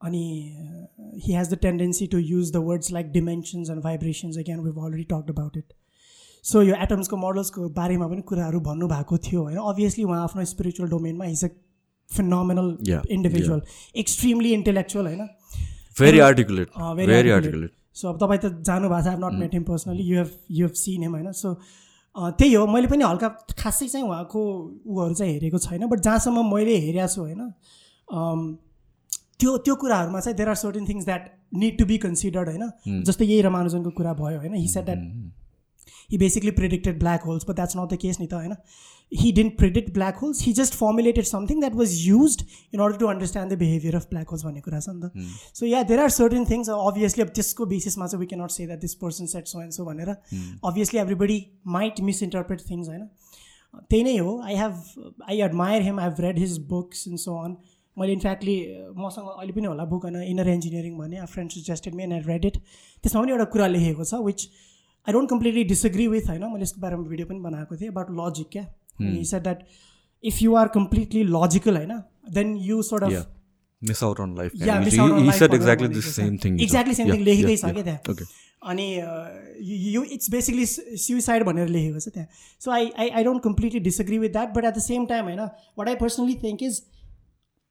अनि 0.00 0.22
he 1.26 1.34
has 1.38 1.50
the 1.50 1.58
tendency 1.64 2.06
to 2.14 2.20
use 2.30 2.50
the 2.56 2.62
words 2.68 2.90
like 2.96 3.10
dimensions 3.16 3.70
and 3.74 3.82
vibrations 3.86 4.38
again 4.42 4.62
we've 4.66 4.80
already 4.88 5.04
talked 5.14 5.32
about 5.36 5.56
it 5.62 5.72
so 6.44 6.62
यो 6.62 6.74
एटम्सको 6.84 7.16
मोडल्सको 7.20 7.68
बारेमा 7.76 8.06
पनि 8.08 8.22
कुराहरू 8.30 8.58
भन्नुभएको 8.64 9.18
थियो 9.26 9.42
होइन 9.44 9.58
अभियसली 9.70 10.02
उहाँ 10.08 10.22
आफ्नो 10.24 10.44
spiritual 10.50 10.88
डोमेनमा 10.90 11.26
is 11.36 11.44
a 11.44 11.48
phenomenal 12.10 12.68
Yeah, 12.90 13.06
individual 13.16 13.62
extremely 14.02 14.52
intellectual 14.58 15.06
होइन 15.06 15.22
very 16.00 16.18
articulate 16.26 16.68
uh, 16.68 16.90
very 16.98 17.06
very 17.06 17.30
articulate. 17.30 17.34
Articulate 17.36 17.72
so 17.99 18.07
अब 18.09 18.17
तपाईँ 18.23 18.39
त 18.43 18.45
जानु 18.69 18.89
भएको 18.89 19.03
छ 19.05 19.19
not 19.23 19.39
met 19.39 19.53
him 19.53 19.63
personally 19.69 20.03
you 20.03 20.17
have 20.17 20.31
you 20.51 20.67
have 20.67 20.75
seen 20.81 21.01
him 21.03 21.15
होइन? 21.15 21.31
सो 21.31 21.53
त्यही 22.15 22.53
हो 22.53 22.65
मैले 22.67 22.87
पनि 22.87 23.03
हल्का 23.03 23.27
खासै 23.59 23.87
चाहिँ 23.87 24.05
उहाँको 24.07 24.41
उहरू 24.85 25.13
चाहिँ 25.13 25.33
हेरेको 25.33 25.57
छैन 25.67 25.87
बट 25.87 25.99
जहाँसम्म 26.07 26.45
मैले 26.53 26.77
हेरेको 26.85 27.07
छु 27.15 27.21
होइन? 27.21 27.41
त्यो 29.39 29.57
त्यो 29.65 29.75
कुराहरूमा 29.81 30.19
चाहिँ 30.19 30.35
there 30.37 30.49
are 30.49 30.55
certain 30.61 30.87
things 30.87 31.05
that 31.05 31.23
need 31.55 31.77
to 31.79 31.85
be 31.85 31.97
considered 32.05 32.47
होइन? 32.49 33.03
जस्तै 33.09 33.25
यही 33.25 33.41
रमानुजनको 33.41 33.91
कुरा 33.99 34.13
भयो 34.21 34.37
होइन? 34.39 34.53
He 34.55 34.67
said 34.67 34.85
that 34.85 35.01
he 36.11 36.17
basically 36.17 36.51
predicted 36.57 36.95
black 37.01 37.25
holes 37.27 37.43
but 37.47 37.55
that's 37.57 37.75
not 37.77 37.91
the 37.93 37.97
case 38.03 38.17
nita 38.19 38.35
होइन? 38.35 38.55
He 39.11 39.31
didn't 39.31 39.57
predict 39.57 39.93
black 39.93 40.17
holes 40.17 40.39
he 40.39 40.53
just 40.53 40.75
formulated 40.75 41.27
something 41.27 41.59
that 41.59 41.73
was 41.73 41.93
used 42.07 42.43
in 42.71 42.79
order 42.79 42.97
to 42.97 43.07
understand 43.07 43.51
the 43.51 43.57
behavior 43.57 43.95
of 43.95 44.09
black 44.09 44.27
holes 44.27 44.43
भन्ने 44.43 44.61
कुरा 44.61 44.79
छ 44.79 44.89
नि 44.89 45.07
त 45.07 45.39
so 45.53 45.65
yeah 45.65 45.83
there 45.83 46.01
are 46.01 46.11
certain 46.17 46.45
things 46.45 46.69
obviously 46.75 47.23
अब 47.23 47.33
त्यसको 47.39 47.65
बेसिसमा 47.73 48.07
चाहिँ 48.07 48.21
we 48.25 48.29
cannot 48.33 48.55
say 48.57 48.67
that 48.67 48.85
this 48.85 48.95
person 48.95 49.33
said 49.33 49.47
so 49.47 49.63
and 49.65 49.79
so 49.79 49.87
भनेर 49.89 50.15
obviously 50.63 51.03
everybody 51.05 51.39
might 51.77 52.05
misinterpret 52.11 52.63
things 52.69 52.93
होइन 52.93 53.09
त्यही 53.89 54.03
नै 54.03 54.17
हो 54.17 54.39
I 54.41 54.55
have 54.55 54.77
I 55.29 55.41
admire 55.41 55.81
him 55.81 55.99
I 55.99 56.05
have 56.05 56.21
read 56.21 56.39
his 56.39 56.57
books 56.69 57.03
so 57.23 57.35
on 57.43 57.55
मैले 57.97 58.13
इनफ्याक्टली 58.13 58.55
मसँग 58.97 59.27
अहिले 59.29 59.53
पनि 59.53 59.67
होला 59.67 59.85
बुक 59.91 60.05
होइन 60.05 60.21
इनर 60.21 60.47
इन्जिनियरिङ 60.49 60.97
भने 60.97 61.25
friend 61.33 61.51
suggested 61.51 61.95
me 61.95 62.03
and 62.03 62.13
I 62.13 62.21
read 62.27 62.45
it 62.45 62.57
त्यसमा 62.57 63.21
पनि 63.21 63.31
एउटा 63.31 63.45
कुरा 63.55 63.67
लेखेको 63.75 64.05
छ 64.11 64.21
which 64.25 64.47
I 65.07 65.13
don't 65.13 65.29
completely 65.29 65.63
disagree 65.73 66.07
with 66.15 66.29
होइन 66.29 66.45
मैले 66.53 66.63
यसको 66.63 66.81
बारेमा 66.81 67.03
भिडियो 67.09 67.27
पनि 67.27 67.39
बनाएको 67.47 67.77
थिएँ 67.81 67.91
अबाउट 67.91 68.15
लजिक 68.21 68.49
क्या 68.57 68.65
said 69.25 69.43
that 69.43 69.63
if 70.23 70.41
you 70.41 70.55
are 70.55 70.67
completely 70.73 71.23
logical 71.31 71.77
होइन 71.77 72.01
then 72.33 72.55
you 72.63 72.81
sort 72.83 73.03
of 73.03 73.27
miss 73.81 74.01
out 74.03 74.19
on 74.19 74.31
life. 74.35 74.51
Yeah, 74.55 74.79
miss 74.79 74.93
he, 74.93 74.99
out 74.99 75.11
on 75.11 75.19
he 75.19 75.27
life 75.27 75.37
said 75.37 75.53
exactly 75.53 75.87
the 75.89 76.01
same 76.03 76.37
thing. 76.37 76.59
Exactly 76.59 76.95
same 76.95 77.07
Yeah, 77.07 77.15
thing 77.15 77.25
लेखेकै 77.25 77.51
yeah, 77.51 77.59
छ 77.59 77.73
क्या 77.73 77.83
yeah. 77.83 77.99
त्यहाँ. 78.05 78.27
अनि 78.61 78.87
you 79.91 80.03
it's 80.05 80.29
basically 80.31 80.65
suicide 80.65 81.43
भनेर 81.43 81.67
लेखेको 81.69 81.99
छ 81.99 82.13
त्यहाँ 82.13 82.27
so 82.61 82.71
I 82.71 82.89
I 82.97 83.09
I 83.09 83.23
don't 83.23 83.43
completely 83.43 83.79
disagree 83.79 84.17
with 84.19 84.29
that 84.29 84.49
but 84.55 84.65
at 84.65 84.75
the 84.75 84.81
same 84.81 85.05
time 85.05 85.25
होइन 85.25 85.39
what 85.77 85.87
I 85.87 85.95
personally 85.95 86.35
think 86.43 86.63
is 86.63 86.81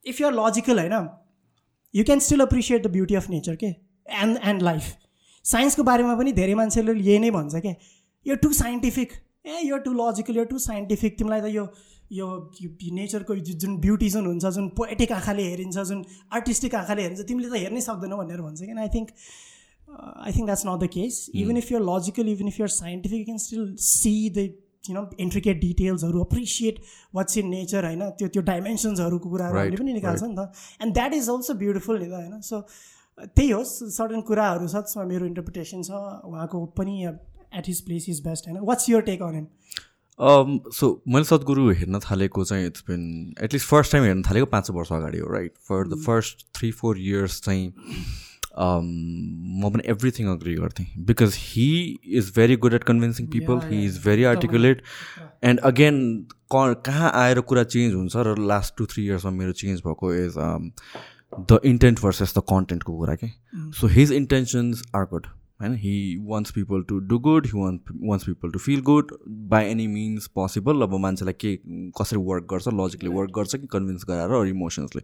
if 0.07 0.21
you're 0.21 0.33
logical 0.35 0.79
होइन 0.79 1.09
you 1.95 2.05
can 2.05 2.21
still 2.21 2.41
appreciate 2.41 2.87
the 2.87 2.91
beauty 2.93 3.15
of 3.15 3.31
nature 3.31 3.57
के 3.57 3.67
and 4.23 4.39
and 4.45 4.63
life 4.63 4.95
साइन्सको 5.45 5.83
बारेमा 5.83 6.15
पनि 6.17 6.33
धेरै 6.33 6.55
मान्छेले 6.55 6.99
यही 7.01 7.19
नै 7.19 7.31
भन्छ 7.31 7.63
क्या 7.67 7.75
यो 8.27 8.37
टु 8.43 8.53
साइन्टिफिक 8.53 9.13
ए 9.49 9.61
यो 9.65 9.79
टु 9.87 9.93
लजिकल 10.01 10.37
यो 10.37 10.45
टु 10.53 10.59
साइन्टिफिक 10.65 11.19
तिमीलाई 11.19 11.41
त 11.41 11.55
यो 11.55 11.67
यो 12.13 12.27
नेचरको 12.99 13.37
जुन 13.65 13.77
ब्युटी 13.81 14.09
जुन 14.11 14.27
हुन्छ 14.27 14.55
जुन 14.57 14.69
पोएटिक 14.77 15.13
आँखाले 15.13 15.43
हेरिन्छ 15.49 15.85
जुन 15.91 16.05
आर्टिस्टिक 16.33 16.75
आँखाले 16.75 17.03
हेरिन्छ 17.03 17.29
तिमीले 17.29 17.49
त 17.49 17.63
हेर्नै 17.65 17.81
सक्दैनौ 17.89 18.17
भनेर 18.23 18.41
भन्छ 18.43 18.61
क्या 18.63 18.81
I 18.81 18.95
think 18.95 19.11
I 19.89 20.33
think 20.33 20.47
that's 20.47 20.65
not 20.67 20.81
the 20.81 20.89
case 20.95 21.21
even 21.43 21.57
if 21.57 21.73
you're 21.73 21.85
logical 21.91 22.33
even 22.33 22.49
if 22.49 22.61
you're 22.61 22.73
scientific 22.77 23.19
you 23.19 23.25
can 23.25 23.39
still 23.45 23.75
see 23.89 24.15
the 24.31 24.47
you 24.85 24.95
know 24.95 25.03
intricate 25.21 25.61
डिटेल्सहरू 25.61 26.21
अप्रिसिएट 26.25 26.77
वाट्स 27.15 27.39
इन 27.39 27.49
नेचर 27.51 27.85
होइन? 27.85 28.03
त्यो 28.19 28.29
त्यो 28.35 28.43
डाइमेन्सन्सहरूको 28.51 29.29
कुराहरू 29.31 29.59
हामीले 29.59 29.77
पनि 29.77 29.93
निकाल्छ 29.93 30.23
नि 30.23 30.37
त। 30.39 30.53
And 30.83 30.95
that 30.95 31.15
is 31.15 31.29
also 31.31 31.55
beautiful 31.65 31.99
नि 32.03 32.09
त 32.09 32.15
होइन? 32.21 32.41
सो 32.41 32.61
त्यही 33.19 33.51
होस् 33.51 33.73
सर्टन 33.97 34.21
कुराहरू 34.29 34.69
छ 34.69 34.85
त्यसमा 34.87 35.05
मेरो 35.13 35.27
इन्टरप्रिटेसन 35.27 35.83
छ 35.83 35.91
उहाँको 36.31 36.65
पनि 36.79 36.95
at 37.55 37.69
his 37.69 37.81
place 37.81 38.09
is 38.09 38.21
best 38.27 38.49
होइन 38.49 38.61
what's 38.67 38.89
your 38.89 39.03
take 39.03 39.23
on 39.23 39.35
him 39.35 39.47
so 40.75 40.87
मैले 41.09 41.25
सद्गुरु 41.25 41.71
हेर्न 41.71 41.99
थालेको 42.01 42.45
चाहिँ 42.45 42.67
it's 42.67 42.85
been 42.89 43.35
at least 43.43 43.67
first 43.67 43.93
time 43.93 44.05
हेर्न 44.05 44.23
थालेको 44.23 44.47
पाँच 44.47 44.71
वर्ष 44.71 44.93
अगाडि 44.93 45.19
हो 45.19 45.33
right 45.33 45.53
for 45.69 45.87
the 45.89 46.03
first 46.07 46.47
three 46.57 46.71
four 46.73 46.99
years 47.01 47.41
चाहिँ 47.43 47.73
um, 48.59 48.89
म 49.61 49.71
पनि 49.73 49.83
एभ्रिथिङ 49.87 50.29
अग्री 50.29 50.55
गर्थेँ. 50.55 50.87
Because 51.07 51.35
he 51.39 51.99
is 52.19 52.33
very 52.37 52.57
good 52.57 52.75
at 52.75 52.85
convincing 52.85 53.27
people 53.27 53.61
he 53.65 53.85
is 53.85 54.03
very 54.05 54.25
articulate 54.25 54.83
and 55.45 55.61
again 55.71 56.03
क 56.55 56.83
कहाँ 56.87 57.13
आएर 57.15 57.41
कुरा 57.41 57.65
चेन्ज 57.65 57.95
हुन्छ 57.95 58.17
र 58.17 58.37
लास्ट 58.39 58.77
टु 58.79 58.87
थ्री 58.87 59.07
इयर्समा 59.07 59.31
मेरो 59.31 59.53
चेन्ज 59.63 59.81
भएको 59.87 60.15
is 60.15 60.35
the 61.53 61.61
intent 61.65 62.01
versus 62.01 62.35
the 62.39 62.43
कन्टेन्टको 62.51 62.99
कुरा 62.99 63.15
के? 63.15 63.29
So 63.81 63.87
his 63.87 64.13
intentions 64.13 64.83
are 64.95 65.05
good 65.05 65.27
होइन 65.61 65.75
he 65.75 65.93
wants 66.23 66.51
people 66.53 66.83
to 66.89 66.99
do 67.11 67.19
good 67.19 67.47
he 67.47 67.53
want 67.55 67.91
wants 68.03 68.27
people 68.27 68.51
to 68.51 68.59
feel 68.59 68.81
good 68.81 69.13
by 69.49 69.65
any 69.65 69.87
means 69.87 70.27
possible 70.35 70.83
अब 70.83 70.95
मान्छेलाई 70.99 71.35
के 71.41 71.57
कसरी 72.01 72.19
work 72.19 72.47
गर्छ? 72.51 72.69
लजिकली 72.75 73.11
वर्क 73.11 73.31
गर्छ 73.31 73.57
कि 73.57 73.67
कन्भिन्स 73.67 74.05
गराएर 74.09 74.47
इमोसन्सले 74.49 75.03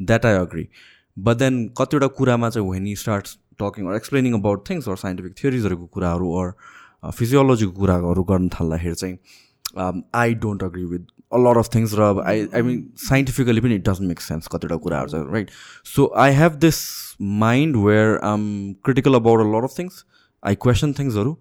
that 0.00 0.26
I 0.26 0.34
agree 0.36 0.68
but 1.16 1.36
then 1.36 1.66
कतिवटा 1.78 2.06
कुरामा 2.18 2.50
चाहिँ 2.50 2.70
वेन 2.70 2.86
यी 2.86 2.96
start 2.96 3.36
talking 3.62 3.86
or 3.86 3.96
explaining 3.96 4.34
about 4.34 4.68
things 4.70 4.88
or 4.88 4.96
scientific 4.96 5.34
थियोरिजहरूको 5.42 5.86
कुराहरू 5.96 6.32
अर 6.40 7.12
फिजियोलोजीको 7.12 7.72
कुराहरू 7.72 8.22
गर्न 8.24 8.48
थाल्दाखेरि 8.48 8.94
चाहिँ 8.94 10.02
I 10.14 10.34
don't 10.44 10.62
agree 10.62 10.84
with 10.84 11.19
lot 11.32 11.56
of 11.56 11.68
things 11.74 11.94
र 11.94 12.22
आई 12.26 12.46
आई 12.54 12.62
मिन 12.62 12.82
साइन्टिफिकली 12.96 13.60
पनि 13.60 13.74
इट 13.74 13.88
डजन्ट 13.88 14.08
मेक 14.08 14.20
सेन्स 14.20 14.46
कतिवटा 14.46 14.76
कुराहरू 14.76 15.08
छ 15.08 15.32
right 15.32 15.50
so 15.86 16.12
I 16.16 16.32
have 16.32 16.52
this 16.60 16.80
mind 17.20 17.76
where 17.76 18.18
I'm 18.24 18.48
critical 18.84 19.14
about 19.14 19.40
a 19.40 19.50
lot 19.50 19.64
of 19.64 19.78
things 19.78 20.04
I 20.42 20.54
question 20.54 20.92
थिङ्सहरू 20.92 21.36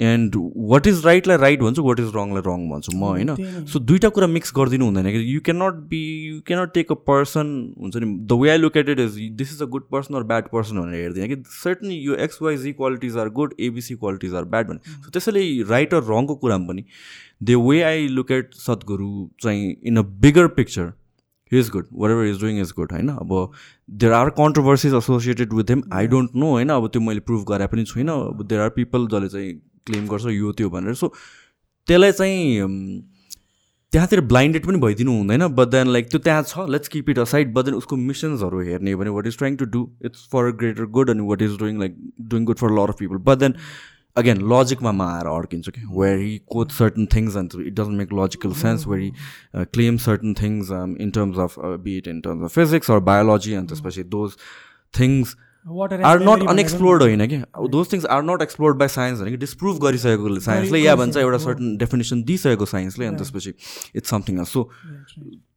and 0.00 0.36
what 0.70 0.86
is 0.86 1.04
राइटलाई 1.04 1.36
right 1.36 1.60
भन्छु 1.60 1.82
what 1.82 2.00
is 2.00 2.10
रङलाई 2.16 2.42
wrong 2.46 2.68
भन्छु 2.70 2.96
म 2.96 3.04
होइन? 3.04 3.64
सो 3.64 3.78
दुइटा 3.80 4.08
कुरा 4.08 4.26
मिक्स 4.26 4.52
गरिदिनु 4.56 4.84
हुँदैन 4.84 5.10
कि 5.12 5.22
you 5.34 5.40
cannot 5.40 5.74
be 5.88 6.02
you 6.26 6.40
cannot 6.46 6.72
take 6.74 6.92
a 6.92 6.94
person 7.06 7.48
हुन्छ 7.80 7.96
नि 7.96 8.06
the 8.26 8.38
way 8.42 8.50
I 8.50 8.58
look 8.58 8.76
at 8.76 8.88
it 8.88 8.98
is 8.98 9.18
this 9.38 9.52
is 9.52 9.62
a 9.62 9.66
good 9.72 9.88
person 9.92 10.14
or 10.14 10.22
bad 10.24 10.48
person 10.52 10.80
भनेर 10.80 11.02
हेर्दिनँ 11.02 11.28
कि 11.28 11.42
सर्टन 11.54 11.90
यो 11.90 12.14
XYZ 12.26 12.72
qualities 12.72 13.16
are 13.16 13.28
good 13.40 13.54
ABC 13.60 13.94
qualities 13.96 14.34
are 14.34 14.44
bad 14.54 14.68
भने। 14.68 14.92
So 14.94 15.10
त्यसैले 15.10 15.42
right 15.70 15.94
or 15.94 16.02
रङको 16.10 16.34
कुरामा 16.36 16.68
पनि 16.68 16.84
the 17.42 17.58
way 17.66 17.82
I 17.82 18.08
look 18.08 18.30
at 18.32 18.54
Sadhguru 18.56 19.28
चाहिँ 19.42 19.74
in 19.82 19.96
a 19.96 20.02
bigger 20.22 20.46
picture 20.56 20.92
he 21.52 21.58
is 21.58 21.68
good 21.70 21.86
whatever 22.10 22.26
is 22.26 22.40
doing 22.40 22.60
is 22.60 22.72
good 22.76 22.92
होइन? 22.92 23.08
अब 23.08 23.50
there 23.90 24.12
are 24.12 24.30
controversies 24.38 24.94
associated 24.94 25.52
with 25.52 25.70
him 25.70 25.82
I 25.92 26.06
don't 26.06 26.34
know 26.36 26.50
होइन? 26.50 26.68
अब 26.68 26.88
त्यो 26.88 27.02
मैले 27.02 27.20
प्रुभ 27.20 27.44
गरे 27.48 27.66
पनि 27.66 27.84
छुइनँ। 27.84 28.12
अब 28.12 28.46
देयर 28.46 28.60
आर 28.60 28.68
पिपल 28.70 29.06
जसले 29.06 29.28
चाहिँ 29.28 29.52
क्लेम 29.88 30.08
गर्छ 30.08 30.26
यो 30.32 30.52
त्यो 30.52 30.70
भनेर। 30.70 30.94
सो 30.94 31.12
त्यसलाई 31.88 32.12
चाहिँ 32.12 33.02
त्यहाँतिर 33.92 34.20
ब्लाइन्डेड 34.30 34.66
पनि 34.66 34.78
भइदिनु 34.78 35.12
हुँदैन 35.12 35.46
बट 35.56 35.68
देन 35.68 35.88
लाइक 35.92 36.08
त्यो 36.10 36.18
त्यहाँ 36.20 36.42
छ 36.48 36.64
let's 36.70 36.88
keep 36.88 37.10
it 37.10 37.18
aside 37.18 37.52
but 37.54 37.64
then 37.64 37.74
उसको 37.74 37.96
मिसन्सहरू 37.98 38.60
हेर्ने 38.62 38.94
भने 38.94 39.10
what 39.10 39.26
is 39.26 39.38
trying 39.38 39.56
to 39.56 39.64
do 39.76 39.86
it's 40.04 40.26
for 40.32 40.50
greater 40.62 40.86
good 40.96 41.10
अनि 41.10 41.28
what 41.28 41.42
is 41.42 41.56
doing 41.58 41.78
like 41.80 41.96
doing 42.32 42.44
good 42.44 42.58
for 42.58 42.70
lot 42.70 42.90
of 42.90 42.98
people 42.98 43.22
but 43.28 43.38
then 43.38 43.54
again 44.16 44.38
लजिकमा 44.52 44.92
म 44.92 45.02
आएर 45.02 45.26
अड्किन्छु 45.28 45.72
कि 45.72 45.80
where 45.90 46.18
he 46.18 46.36
quotes 46.52 46.76
certain 46.78 47.06
things 47.14 47.36
and 47.36 47.60
it 47.60 47.72
doesn't 47.72 47.98
make 47.98 48.12
logical 48.20 48.52
sense 48.62 48.86
where 48.86 49.02
he 49.02 49.64
claim 49.72 49.96
certain 50.04 50.34
things 50.42 50.70
in 51.00 51.10
terms 51.16 51.38
of 51.38 51.58
be 51.84 51.98
in 52.06 52.20
terms 52.20 52.44
of 52.44 52.54
physics 52.54 52.90
or 52.90 52.98
biology 53.08 53.54
अनि 53.54 53.66
त्यसपछि 53.68 54.02
those 54.16 54.36
things 54.94 55.36
are 55.66 56.20
not 56.22 56.48
unexplored 56.48 57.02
होइन 57.02 57.26
कि? 57.28 57.38
Those 57.70 57.92
things 57.92 58.04
are 58.16 58.22
not 58.22 58.42
explored 58.42 58.76
by 58.78 58.88
science 58.88 59.20
होइन 59.20 59.30
कि 59.30 59.36
disprove 59.44 59.78
गरिसकेको 59.84 60.38
साइन्सले 60.40 60.78
या 60.80 60.94
भन्छ 60.96 61.16
एउटा 61.16 61.38
certain 61.46 61.76
definition 61.78 62.22
दिइसकेको 62.30 62.66
साइन्सले 62.74 63.06
अनि 63.06 63.16
त्यसपछि 63.16 63.54
इट्स 63.94 64.10
समथिङ 64.10 64.42
सो 64.52 64.62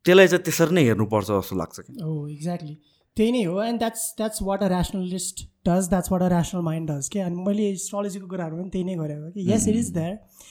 त्यसलाई 0.05 0.27
चाहिँ 0.27 0.43
त्यसरी 0.43 0.75
नै 0.75 0.83
हेर्नुपर्छ 0.85 1.27
जस्तो 1.31 1.55
लाग्छ 1.57 1.79
कि। 1.79 1.93
हो 2.01 2.27
एक्ज्याक्टली 2.27 2.75
त्यही 3.17 3.31
नै 3.31 3.43
हो 3.43 3.61
and 3.63 3.79
that's 3.79 4.03
that's 4.17 4.41
what 4.49 4.63
a 4.63 4.67
rationalist 4.69 5.41
does 5.67 5.87
that's 5.89 6.11
what 6.11 6.21
a 6.21 6.27
rational 6.29 6.61
mind 6.67 6.91
does 6.91 7.07
के 7.09 7.19
अनि 7.19 7.43
मैले 7.47 7.69
एस्ट्रोलोजीको 7.71 8.27
कुराहरू 8.27 8.61
पनि 8.61 8.69
त्यही 8.69 8.85
नै 8.85 8.95
गरेको 9.01 9.31
कि। 9.31 9.51
Yes 9.51 9.67
it 9.67 9.75
is 9.75 9.91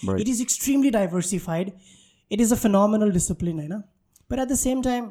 Right. 0.00 0.20
It 0.20 0.28
is 0.28 0.40
extremely 0.40 0.90
diversified 0.90 1.70
it 2.30 2.40
is 2.40 2.52
a 2.52 2.56
phenomenal 2.56 3.10
discipline 3.12 3.58
होइन 3.58 3.72
but 4.30 4.38
at 4.38 4.48
the 4.48 4.54
same 4.60 4.82
time 4.82 5.10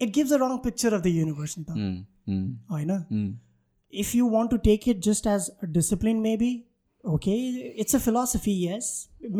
it 0.00 0.12
gives 0.14 0.32
a 0.32 0.36
wrong 0.42 0.56
picture 0.64 0.94
of 0.94 1.00
the 1.02 1.06
universe 1.06 1.54
नि 1.58 1.64
त 1.64 1.76
होइन 2.28 2.92
mm. 3.12 3.32
if 4.02 4.14
you 4.18 4.28
want 4.36 4.50
to 4.50 4.58
take 4.68 4.86
it 4.92 5.02
just 5.08 5.26
as 5.32 5.50
a 5.62 5.66
discipline 5.74 6.22
maybe 6.22 6.52
okay 7.04 7.36
it's 7.82 7.94
a 7.94 8.00
philosophy 8.00 8.52
yes 8.60 8.86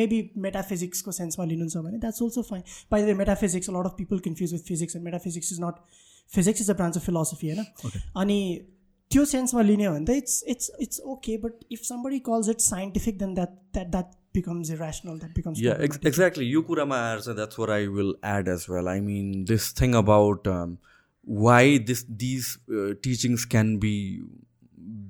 maybe 0.00 0.18
metaphysics 0.46 1.00
को 1.02 1.12
सेन्समा 1.12 1.44
लिनुहुन्छ 1.44 1.76
भने 1.86 2.00
that's 2.00 2.24
also 2.26 2.42
fine 2.50 2.62
by 2.94 3.00
the 3.00 3.06
way 3.10 3.14
metaphysics 3.22 3.68
a 3.68 3.76
lot 3.78 3.86
of 3.90 3.96
people 4.02 4.20
confuse 4.28 4.52
with 4.52 4.66
physics 4.72 4.98
and 4.98 5.04
metaphysics 5.04 5.50
is 5.56 5.62
not 5.66 5.80
physics 6.36 6.60
is 6.66 6.68
a 6.74 6.78
branch 6.82 7.00
of 7.00 7.06
philosophy 7.10 7.50
होइन 7.50 8.00
अनि 8.22 8.38
त्यो 9.10 9.24
सेन्समा 9.30 9.62
लिने 9.62 9.84
हो 9.84 9.92
भने 9.94 10.04
त 10.04 10.16
it's 10.16 10.42
it's 10.48 10.70
it's 10.80 11.00
okay 11.14 11.36
but 11.38 11.64
if 11.72 11.80
somebody 11.84 12.18
calls 12.28 12.48
it 12.48 12.60
scientific 12.60 13.18
then 13.18 13.34
that 13.34 13.48
that 13.74 13.90
that 13.90 14.10
becomes 14.34 14.70
irrational 14.70 15.18
that 15.18 15.34
becomes 15.36 15.60
Yeah, 15.64 15.82
ex- 15.88 16.00
exactly. 16.10 16.46
यो 16.52 16.62
कुरामा 16.70 16.96
आएर 17.08 17.20
चाहिँ 17.20 17.38
that's 17.40 17.60
what 17.62 17.72
I 17.74 17.82
will 17.98 18.14
add 18.36 18.48
as 18.54 18.68
well. 18.74 18.88
I 18.94 19.00
mean, 19.10 19.28
this 19.50 19.68
thing 19.80 19.94
about 20.00 20.48
um, 20.54 20.72
why 21.26 21.78
this 21.78 22.04
these 22.08 22.58
uh, 22.70 22.94
teachings 23.02 23.44
can 23.44 23.78
be 23.78 24.22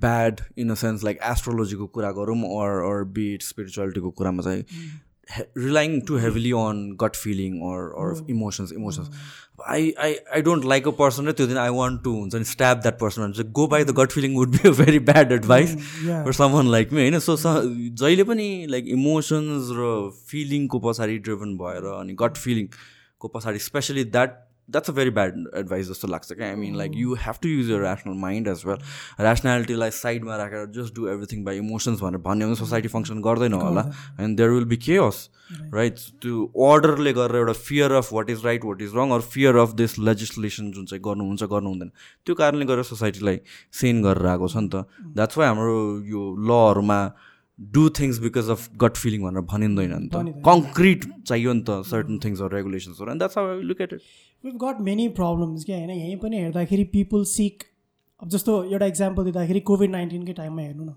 bad 0.03 0.41
in 0.55 0.69
a 0.71 0.75
sense, 0.75 1.03
like 1.03 1.19
astrologyको 1.21 1.87
कुरा 1.95 2.11
गरौँ 2.19 2.43
or 2.43 2.83
or 2.83 3.05
be 3.05 3.33
it 3.33 3.41
spiritualityको 3.41 4.11
कुरामा 4.11 4.43
चाहिँ 4.43 4.63
he- 5.35 5.45
relying 5.55 6.05
too 6.05 6.15
heavily 6.15 6.53
on 6.53 6.95
gut 6.95 7.15
feeling 7.15 7.61
or 7.61 7.89
or 7.89 8.15
emotions 8.27 8.71
emotions. 8.71 9.09
I 9.67 9.93
I 9.97 10.19
I 10.37 10.41
don't 10.41 10.63
like 10.63 10.85
a 10.85 10.91
person 10.91 11.25
दिन 11.25 11.57
I 11.57 11.69
want 11.69 12.03
to 12.03 12.43
stab 12.45 12.83
that 12.83 12.97
person 12.99 13.23
and 13.23 13.53
go 13.53 13.67
by 13.67 13.83
the 13.83 13.93
gut 13.93 14.11
feeling 14.11 14.33
would 14.35 14.51
be 14.51 14.67
a 14.69 14.71
very 14.71 14.99
bad 14.99 15.31
advice. 15.31 15.75
yeah. 16.07 16.23
For 16.25 16.33
someone 16.33 16.71
like 16.71 16.93
me 16.93 17.01
होइन 17.01 17.19
so 17.19 17.37
जहिले 17.37 18.23
पनि 18.23 18.65
like 18.69 18.85
emotions 18.97 19.69
र 19.79 19.91
फिलिङको 20.31 20.79
पछाडि 20.87 21.17
driven 21.27 21.55
भएर 21.57 21.93
अनि 21.99 22.13
gut 22.23 22.37
फिलिङको 22.37 23.27
पछाडि 23.37 23.59
specially 23.69 24.03
that 24.03 24.43
that's 24.69 24.89
a 24.89 24.93
very 24.93 25.09
bad 25.17 25.43
advice 25.55 25.89
जस्तो 25.89 26.07
लाग्छ 26.07 26.31
क्या 26.31 26.47
I 26.47 26.55
mean 26.55 26.75
like 26.77 26.91
you 26.95 27.13
have 27.21 27.35
to 27.43 27.49
use 27.49 27.69
your 27.71 27.83
rational 27.83 28.17
mind 28.19 28.47
as 28.47 28.63
well 28.65 28.79
ऱ्यासनालिटीलाई 29.21 29.91
साइडमा 29.99 30.37
राखेर 30.37 30.65
just 30.79 30.95
do 30.95 31.07
everything 31.07 31.43
by 31.45 31.57
emotions 31.57 32.01
भनेर 32.01 32.21
भन्यो 32.27 32.47
भने 32.47 32.55
सोसाइटी 32.55 32.87
फङ्सन 32.97 33.21
गर्दैन 33.21 33.53
होला 33.53 33.89
and 34.19 34.37
there 34.37 34.49
will 34.49 34.65
be 34.73 34.77
chaos 34.87 35.29
right 35.73 35.99
त्यो 36.21 36.45
अर्डरले 36.67 37.13
गरेर 37.13 37.35
एउटा 37.37 37.53
fear 37.67 37.91
of 37.99 38.13
what 38.13 38.29
is 38.29 38.45
right 38.45 38.65
what 38.65 38.81
is 38.81 38.95
wrong 38.95 39.11
or 39.11 39.21
fear 39.35 39.55
of 39.63 39.73
this 39.83 39.97
legislation 39.99 40.71
जुन 40.71 40.85
चाहिँ 40.85 41.01
गर्नुहुन्छ 41.05 41.43
गर्नु 41.53 41.69
हुँदैन 41.69 41.91
त्यो 42.25 42.35
कारणले 42.35 42.65
गर्दा 42.65 42.89
सोसाइटीलाई 42.89 43.39
सेन 43.81 44.01
गरेर 44.03 44.25
आएको 44.33 44.47
छ 44.47 44.57
नि 44.57 44.69
त। 44.73 44.85
द्याट्स 45.15 45.37
वाइ 45.37 45.47
हाम्रो 45.47 45.77
यो 46.09 46.23
लहरूमा 46.49 46.99
do 47.59 47.89
things 47.97 48.19
because 48.19 48.49
of 48.49 48.69
gut 48.77 48.97
feeling 48.97 49.21
भनेर 49.23 49.41
भनिँदैन 49.51 49.93
नि 49.95 50.09
त। 50.09 50.41
कङ्क्रिट 50.47 51.05
चाहियो 51.27 51.53
नि 51.53 51.63
त 51.69 51.81
सर्टन 51.91 52.19
थिङ्सहरू 52.25 52.55
रेगुलेसन्सहरू 52.55 53.11
and 53.11 53.21
that's 53.21 53.37
how 53.37 53.61
look 53.69 53.81
at 53.81 53.93
it 53.93 54.01
we've 54.45 54.55
got 54.63 54.81
many 54.81 55.07
problems 55.17 55.65
क्या 55.65 55.77
होइन 55.77 55.89
यहीँ 55.91 56.15
पनि 56.23 56.37
हेर्दाखेरि 56.37 56.83
पिपुल 56.93 57.23
सिक 57.27 57.63
अब 58.21 58.29
जस्तो 58.29 58.63
एउटा 58.63 58.85
इक्जाम्पल 58.85 59.23
दिँदाखेरि 59.23 59.59
कोभिड 59.69 59.91
नाइन्टिनकै 59.91 60.33
टाइममा 60.33 60.61
हेर्नु 60.61 60.83
न? 60.83 60.91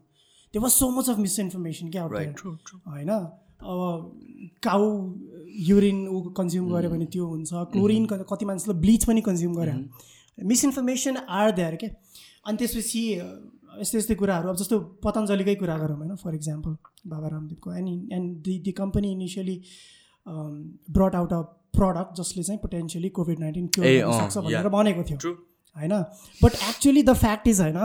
त्यो 0.55 0.63
was 0.63 0.73
so 0.73 0.89
much 0.91 1.09
of 1.11 1.19
misinformation 1.19 1.91
क्या 1.91 2.03
होइन 2.05 3.09
अब 3.09 3.79
काउ 4.63 4.83
युरिन 5.69 6.07
ऊ 6.09 6.21
कन्ज्युम 6.37 6.69
गऱ्यो 6.73 6.91
भने 6.91 7.07
त्यो 7.13 7.27
हुन्छ। 7.27 7.51
क्लोरिन 7.73 8.07
कति 8.07 8.45
मान्छेले 8.45 8.79
ब्लिच 8.81 9.05
पनि 9.05 9.21
कन्ज्युम 9.29 9.55
गरे। 9.55 9.73
मिसइन्फर्मेसन 10.39 11.17
आर 11.17 11.51
देयर 11.53 11.77
के 11.77 11.87
अनि 11.87 12.57
त्यसपछि 12.59 13.03
यस्तै 13.81 13.99
यस्तै 13.99 14.15
कुराहरू। 14.15 14.49
अब 14.49 14.57
जस्तो 14.57 14.79
पतञ्जलीकै 15.05 15.55
कुरा 15.55 15.77
गरौँ 15.79 15.97
होइन 15.99 16.15
for 16.17 16.35
example 16.35 16.77
Baba 17.07 17.29
रामदेवको। 17.29 17.73
And 17.73 18.13
and 18.13 18.37
the 18.45 18.59
the 18.65 18.73
company 18.81 19.13
initially 19.13 19.57
brought 20.27 21.15
out 21.15 21.33
a 21.33 21.41
product 21.75 22.17
जसले 22.17 22.43
चाहिँ 22.43 22.61
पोटेन्सियली 22.61 23.09
कोभिड 23.11 23.39
नाइन्टिन 23.41 23.67
क्योर 23.69 23.87
सक्छ 24.13 24.39
भनेर. 24.39 24.69
भनेको 24.71 25.03
थियो. 25.05 25.33
होइन? 25.77 25.95
But 26.43 26.53
actually 26.69 27.03
the 27.03 27.13
fact 27.15 27.49
is 27.49 27.61
होइन 27.61 27.79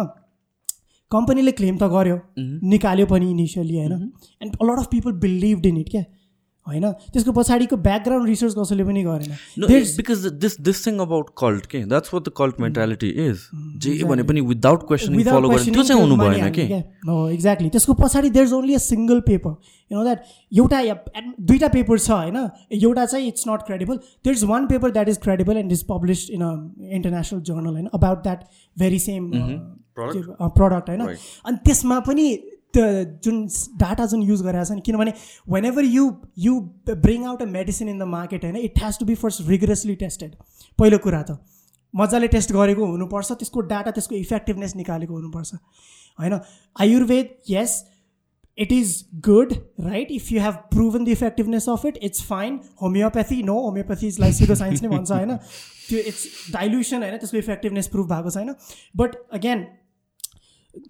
कम्पनीले 1.12 1.52
क्लेम 1.52 1.78
त 1.78 1.84
गर्यो 1.92 2.18
निकाल्यो 2.70 3.06
पनि 3.06 3.30
इनिसियली 3.32 3.78
होइन? 3.78 4.12
And 4.42 4.56
a lot 4.62 4.80
of 4.80 4.88
people 4.92 5.12
believed 5.26 5.66
in 5.66 5.78
it 5.78 5.90
क्या? 5.90 6.04
होइन? 6.68 6.86
त्यसको 7.14 7.32
पछाडिको 7.40 7.78
ब्याकग्राउन्ड 7.88 8.28
रिसर्च 8.30 8.54
कसैले 8.58 8.84
पनि 8.84 9.04
गरेन। 9.04 9.32
Because 9.98 10.22
this 10.44 10.54
this 10.68 10.84
thing 10.86 11.00
about 11.06 11.34
cult 11.42 11.66
के 11.74 11.84
that's 11.94 12.14
what 12.14 12.30
the 12.30 12.36
cult 12.42 12.60
mentality 12.66 13.10
is. 13.26 13.50
जे 13.78 14.04
भने 14.04 14.24
पनि 14.24 14.42
विदाउट 14.54 14.82
Without 14.84 15.34
फलो 15.34 15.50
गर्ने 15.50 15.72
त्यो 15.72 15.84
चाहिँ 15.84 16.02
हुनु 16.02 16.16
भएन 16.18 16.50
कि? 16.52 16.64
हो 17.08 17.18
एक्ज्याक्टली 17.30 17.70
त्यसको 17.70 17.94
पछाडि 18.02 18.30
there 18.30 18.46
is 18.46 18.54
only 18.54 18.74
a 18.74 18.78
single 18.86 19.20
paper 19.28 19.52
you 19.92 19.98
know 19.98 20.04
that 20.04 20.20
एउटा 20.54 20.80
दुईवटा 21.42 21.68
पेपर 21.76 22.00
छ 22.00 22.12
होइन? 22.12 22.38
एउटा 22.72 23.06
चाहिँ 23.06 23.28
it's 23.28 23.48
not 23.48 23.62
credible 23.68 23.96
there 23.98 24.36
is 24.36 24.44
one 24.54 24.68
paper 24.68 24.92
that 24.92 25.10
is 25.10 25.18
credible 25.24 25.58
and 25.58 25.72
is 25.72 25.84
published 25.90 26.34
in 26.34 26.42
a 26.42 26.54
international 26.96 27.42
journal 27.52 27.74
होइन 27.74 27.88
about 27.94 28.24
that 28.24 28.40
very 28.78 29.00
same 29.00 29.32
product 30.00 30.90
होइन. 30.90 31.02
अनि 31.46 31.58
त्यसमा 31.66 32.00
पनि 32.08 32.26
त्यो 32.74 32.86
जुन 33.24 33.46
डाटा 33.80 34.06
जुन 34.12 34.22
युज 34.24 34.42
गरेको 34.44 34.66
छ 34.66 34.72
नि 34.72 34.82
किनभने 34.82 35.14
whenever 35.66 35.84
you 35.88 36.12
you 36.46 36.60
bring 37.08 37.26
out 37.26 37.42
a 37.42 37.46
medicine 37.56 37.90
in 37.90 38.00
the 38.00 38.10
market 38.12 38.44
होइन 38.44 38.58
it 38.62 38.84
has 38.84 39.00
to 39.00 39.06
be 39.06 39.16
first 39.24 39.48
rigorously 39.48 39.96
tested 40.04 40.36
पहिलो 40.80 40.98
कुरा 41.08 41.22
त 41.24 41.38
मजाले 41.94 42.28
टेस्ट 42.34 42.52
गरेको 42.52 42.86
हुनुपर्छ 42.92 43.32
त्यसको 43.32 43.62
डाटा 43.72 43.92
त्यसको 43.92 44.16
इफेक्टिभनेस 44.18 44.76
निकालेको 44.76 45.14
हुनुपर्छ 45.14 45.54
होइन? 46.20 46.40
Ayurveda 46.76 47.36
yes 47.50 47.84
it 48.58 48.72
is 48.72 48.94
good 49.28 49.54
right 49.82 50.12
if 50.12 50.32
you 50.32 50.42
have 50.42 50.56
proven 50.72 51.06
the 51.06 51.10
effectiveness 51.10 51.70
of 51.70 51.86
it 51.86 51.98
it's 52.04 52.24
fine 52.28 52.60
homeopathy 52.82 53.42
no 53.44 53.60
homeopathy 53.60 54.08
is 54.08 54.20
like 54.20 54.34
सिधो 54.36 54.56
साइन्स 54.56 54.84
नै 54.84 54.90
भन्छ 54.90 55.12
होइन? 55.12 55.36
त्यो 55.90 56.00
इट्स 56.00 56.52
डाइल्युसन 56.54 57.04
होइन 57.04 57.18
त्यसको 57.18 57.38
इफेक्टिभनेस 57.38 57.88
प्रुभ 57.88 58.10
भएको 58.14 58.30
छैन. 58.30 58.54
बट 58.96 59.16
अगेन 59.34 59.64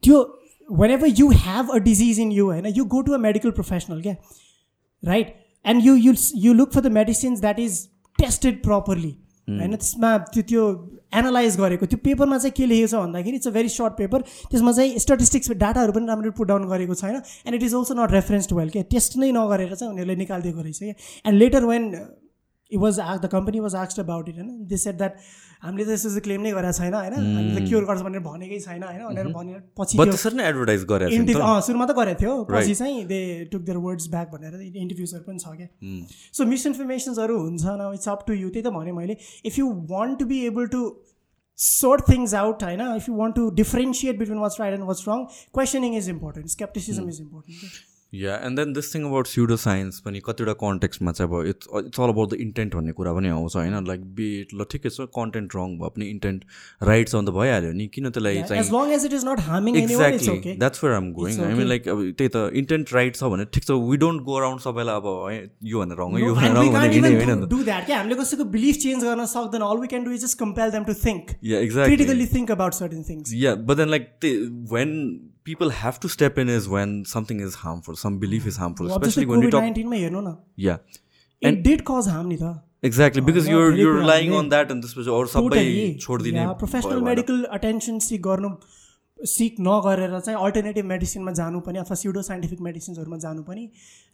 त्यो 0.03 0.23
whenever 0.91 1.13
you 1.19 1.29
have 1.45 1.69
a 1.69 1.77
disease 1.85 2.19
in 2.19 2.31
you 2.31 2.45
होइन 2.45 2.65
you 2.75 2.85
go 2.85 3.01
to 3.01 3.13
a 3.13 3.17
medical 3.19 3.51
professional 3.51 4.01
क्या 4.01 4.15
right 5.03 5.35
and 5.65 5.85
you 5.85 5.95
you 5.95 6.13
you 6.37 6.53
look 6.53 6.71
for 6.73 6.81
the 6.81 6.91
medicines 6.93 7.41
that 7.41 7.59
is 7.59 7.83
tested 8.17 8.61
properly 8.63 9.15
होइन 9.47 9.75
त्यसमा 9.75 10.17
त्यो 10.33 10.41
त्यो 10.49 10.65
एनालाइज 11.15 11.57
गरेको. 11.57 11.85
त्यो 11.85 11.97
पेपरमा 12.03 12.37
चाहिँ 12.37 12.51
के 12.57 12.65
लेखेको 12.65 12.87
छ 12.87 12.95
भन्दाखेरि 12.95 13.35
it's 13.37 13.47
a 13.47 13.51
very 13.51 13.69
short 13.69 13.93
paper 13.97 14.21
त्यसमा 14.51 14.71
चाहिँ 14.71 14.99
स्टेटिस्टिक्स 14.99 15.51
डाटाहरू 15.63 15.93
पनि 15.93 16.07
राम्ररी 16.07 16.29
पुट 16.37 16.47
डाउन 16.47 16.67
गरेको 16.69 16.95
छैन. 16.95 17.15
And 17.45 17.55
it 17.55 17.63
is 17.63 17.75
also 17.75 17.93
not 17.93 18.11
referenced 18.11 18.53
well 18.53 18.69
क्या 18.69 18.83
टेस्ट 18.91 19.17
नै 19.17 19.31
नगरेर 19.31 19.75
चाहिँ 19.75 19.91
उनीहरूले 19.91 20.15
निकालिदिएको 20.15 20.61
रहेछ 20.61 20.79
क्या 20.79 20.93
and 21.25 21.39
later 21.39 21.65
when 21.65 21.89
it 22.71 22.79
was 22.79 22.99
the 22.99 23.29
company 23.31 23.59
was 23.59 23.75
आक्स्ड 23.75 23.99
about 23.99 24.29
it 24.29 24.35
होइन 24.35 24.49
दे 24.67 24.77
सेट 24.83 24.95
द्याट 24.97 25.13
हामीले 25.63 25.85
त 25.85 25.89
यस्तो 25.89 26.09
यस्तो 26.09 26.21
क्लेम 26.23 26.41
नै 26.41 26.51
गरेको 26.51 26.73
छैन 26.79 26.93
होइन? 26.93 27.13
हामीले 27.13 27.59
त 27.59 27.67
क्योर 27.69 27.83
गर्छ 27.85 28.01
भनेर 28.07 28.21
भनेकै 28.27 28.59
छैन 28.65 28.83
होइन? 28.83 29.01
भनेर 29.07 29.27
भनेर 29.37 29.59
पछि 29.79 29.93
एडभर्टाइज 29.99 30.81
नि 30.89 31.15
इन्टरभ्यू 31.15 31.43
अँ 31.43 31.61
सुरुमा 31.69 31.85
त 31.85 31.97
गरेको 32.01 32.19
थियो 32.23 32.33
पछि 32.51 32.75
चाहिँ 32.81 33.05
they 33.13 33.21
took 33.53 33.61
their 33.69 33.77
words 33.87 34.09
back 34.17 34.27
भनेर 34.35 34.59
इन्टरभ्युजहरू 34.61 35.23
पनि 35.29 35.39
छ 35.39 35.55
क्या। 35.61 35.69
सो 36.33 36.45
मिसइन्फर्मेसन्सहरू 36.51 37.39
हुन्छ 37.39 37.63
न 37.65 37.93
इट्स 38.01 38.09
अप 38.09 38.27
टु 38.27 38.33
यु 38.33 38.49
त्यही 38.49 38.69
त 38.69 38.75
भने 38.75 38.91
मैले। 38.99 39.17
If 39.45 39.59
you 39.59 39.71
want 39.95 40.19
to 40.19 40.25
be 40.35 40.45
able 40.51 40.67
to 40.77 40.83
sort 41.57 42.01
things 42.05 42.31
out 42.37 42.63
होइन? 42.65 42.79
If 42.99 43.07
you 43.07 43.15
want 43.17 43.35
to 43.39 43.43
differentiate 43.57 44.17
between 44.21 44.39
what's 44.43 44.55
right 44.61 44.75
and 44.77 44.87
what's 44.87 45.03
wrong 45.07 45.25
questioning 45.57 45.97
is 45.97 46.07
important 46.13 46.53
skepticism 46.53 47.11
is 47.11 47.19
important 47.23 47.75
yeah 48.13 48.35
and 48.45 48.59
then 48.59 48.73
this 48.73 48.93
thing 48.93 49.05
about 49.05 49.27
pseudo 49.27 49.55
science 49.63 49.99
पनि 50.05 50.19
कतिवटा 50.25 50.53
कन्टेक्स्टमा 50.63 51.11
चाहिँ 51.11 51.29
अब 51.29 51.47
it's 51.47 51.67
it's 51.79 51.99
all 51.99 52.09
about 52.09 52.33
the 52.33 52.37
intent 52.45 52.75
भन्ने 52.75 52.91
कुरा 52.99 53.13
पनि 53.13 53.29
आउँछ 53.37 53.55
होइन? 53.55 53.75
लाइक 53.87 54.01
बिट 54.19 54.53
ल 54.53 54.67
ठिकै 54.71 54.89
छ 54.89 55.07
कन्टेन्ट 55.19 55.55
रङ 55.55 55.77
भयो 55.79 55.89
पनि 55.97 56.09
इन्टेन्ट 56.09 56.39
राइट 56.91 57.09
छ 57.09 57.15
त 57.15 57.35
भइहाल्यो 57.39 57.71
नि? 57.79 57.87
किन 57.95 58.09
त्यसलाई 58.09 58.43
चाहिँ 58.43 58.61
exactly 59.83 60.55
that's 60.63 60.83
where 60.83 60.95
I'm 60.97 61.11
going 61.19 61.41
I 61.47 61.53
mean 61.61 61.67
like 61.73 61.87
अब 61.95 62.03
त्यही 62.21 62.29
त 62.35 62.45
इन्टेन्ट 62.63 62.93
राइट 62.99 63.15
छ 63.15 63.31
भने 63.35 63.45
ठिक 63.57 63.63
छ 63.63 63.79
वी 63.89 63.97
डोन्ट 64.05 64.23
गो 64.29 64.37
अराउन्ड 64.41 64.67
सबैलाई 64.67 65.03
अब 65.03 65.09
है 65.31 65.41
यो 65.73 65.85
भनेर 65.85 65.97
रङ 66.03 66.19
यो 66.25 66.33
भनेर 66.35 66.53
रङ 66.59 66.65
होइन? 66.69 67.91
हामीले 67.93 68.15
कसैको 68.23 68.45
बिलिफ 68.57 68.75
चेन्ज 68.85 69.03
गर्न 69.03 69.25
सक्दैन. 69.35 69.61
All 69.63 69.79
we 69.81 69.87
can 69.91 70.03
do 70.05 70.11
is 70.15 70.23
just 70.23 70.37
compel 70.39 70.71
them 70.71 70.85
to 70.87 70.93
think. 71.01 71.29
Yeah 71.43 71.59
exactly 71.59 71.95
critically 71.95 72.25
think 72.31 72.49
about 72.55 72.75
certain 72.79 73.03
things. 73.09 73.33
Yeah, 73.43 73.55
but 73.69 73.79
then 73.81 73.89
like 73.93 74.09
they, 75.45 75.51
when 75.51 75.63
people 75.63 75.69
have 75.69 75.99
to 75.99 76.09
step 76.09 76.37
in 76.37 76.49
is 76.49 76.67
when 76.67 77.05
something 77.05 77.39
is 77.39 77.55
harmful, 77.55 77.95
some 77.95 78.19
belief 78.19 78.47
is 78.47 78.57
harmful, 78.57 78.89
अब 78.89 79.01
जस्तै 79.01 79.07
especially 79.07 79.25
when 79.25 79.39
we 79.39 79.45
COVID 79.45 79.51
talk. 79.51 79.61
नाइन्टिनमा 79.61 79.95
हेर्नु 79.95 80.21
न। 80.21 80.37
Yeah, 80.57 80.77
it 81.41 81.63
did 81.63 81.81
cause 81.87 82.07
harm 82.07 82.27
नि 82.27 82.37
त 82.41 82.61
exactly 82.83 83.21
because 83.21 83.45
yeah, 83.47 83.53
you're 83.53 83.71
धेरै 83.71 83.81
you're 83.81 83.93
कुराहरूले- 83.93 84.11
relying 84.11 84.33
on 84.33 84.49
that 84.49 84.71
and 84.71 84.83
this 84.83 84.95
was 84.95 85.07
or 85.07 85.25
सबै 85.25 85.99
छोडिदिने 85.99 86.45
प्रोफेसनल 86.59 87.01
मेडिकल 87.01 87.43
अटेन्सन 87.43 87.99
सिक 87.99 88.21
गर्नु 88.21 88.55
सिक 89.19 89.55
नगरेर 89.59 90.19
चाहिँ 90.19 90.39
अल्टरनेटिभ 90.45 90.85
मेडिसिनमा 90.85 91.31
जानु 91.31 91.59
पनि 91.59 91.79
अथवा 91.79 91.95
स्युडो 91.95 92.21
साइन्टिफिक 92.21 92.61
मेडिसिन्सहरूमा 92.61 93.17
जानु 93.17 93.43
पनि। 93.43 93.69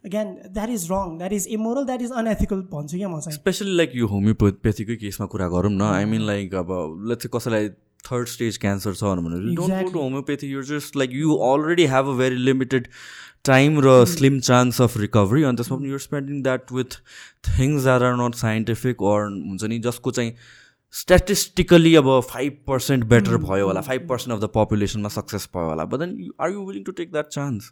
Again 0.06 0.52
that 0.54 0.70
is 0.70 0.90
wrong 0.90 1.18
that 1.18 1.32
is 1.32 1.46
immoral 1.58 1.84
that 1.84 2.02
is 2.02 2.12
unethical 2.12 2.60
भन्छु 2.72 2.96
क्या 2.96 3.08
म 3.08 3.20
चाहिँ 3.20 3.38
स्पेसली 3.38 3.76
लाइक 3.76 3.90
यो 3.94 4.06
होमियोपेथीकै 4.06 4.96
केसमा 4.96 5.26
कुरा 5.26 5.48
गरौँ 5.48 5.72
न 5.72 5.82
आई 5.82 6.04
मिन 6.04 6.22
लाइक 6.26 6.54
अब 6.54 6.70
लेट्स 7.08 7.26
कसैलाई 7.34 7.68
थर्ड 8.04 8.28
स्टेज 8.28 8.58
क्यान्सर 8.58 8.94
छ 8.94 9.16
भने 9.18 9.40
don't 9.56 9.84
go. 9.84 9.90
To 9.90 9.98
homeopathy 9.98 10.52
your 10.52 10.64
just 10.66 10.96
like 10.96 11.10
you 11.14 11.34
already 11.48 11.86
have 11.94 12.08
a 12.08 12.16
very 12.18 12.36
limited 12.48 12.88
time 13.44 13.80
र 13.80 14.04
स्लिम 14.06 14.40
चान्स 14.40 14.80
अफ 14.82 14.96
रिकभरी 14.98 15.42
अनि 15.42 15.56
त्यसमा 15.56 15.76
पनि 15.76 15.90
your 15.90 16.00
spending 16.00 16.42
that 16.42 16.72
with 16.72 16.96
things 17.48 17.82
that 17.82 18.02
are 18.02 18.16
not 18.22 18.34
scientific 18.40 19.02
or 19.12 19.28
हुन्छ 19.28 19.62
नि 19.64 19.78
जसको 19.86 20.10
चाहिँ 20.18 20.32
स्ट्याटिस्टिकली 20.94 21.94
अब 21.94 22.08
फाइभ 22.28 22.58
पर्सेन्ट 22.66 23.04
बेटर 23.08 23.36
भयो 23.46 23.66
होला 23.66 23.80
फाइभ 23.88 24.08
पर्सेन्ट 24.08 24.36
अफ 24.36 24.42
द 24.42 24.50
पपुलेसनमा 24.54 25.08
सक्सेस 25.16 25.48
भयो 25.54 25.68
होला। 25.68 25.84
But 25.84 25.98
then 25.98 26.30
are 26.40 26.50
you 26.52 26.64
willing 26.66 26.84
to 26.84 26.92
take 26.92 27.12
that 27.12 27.28
chance 27.28 27.70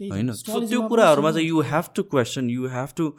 होइन? 0.00 0.32
सो 0.32 0.60
त्यो 0.66 0.80
कुराहरूमा 0.88 1.32
चाहिँ 1.32 1.48
you 1.48 1.60
have 1.70 1.84
to 1.96 2.02
question 2.12 2.50
you 2.50 2.66
have 2.74 2.88
to 2.96 3.12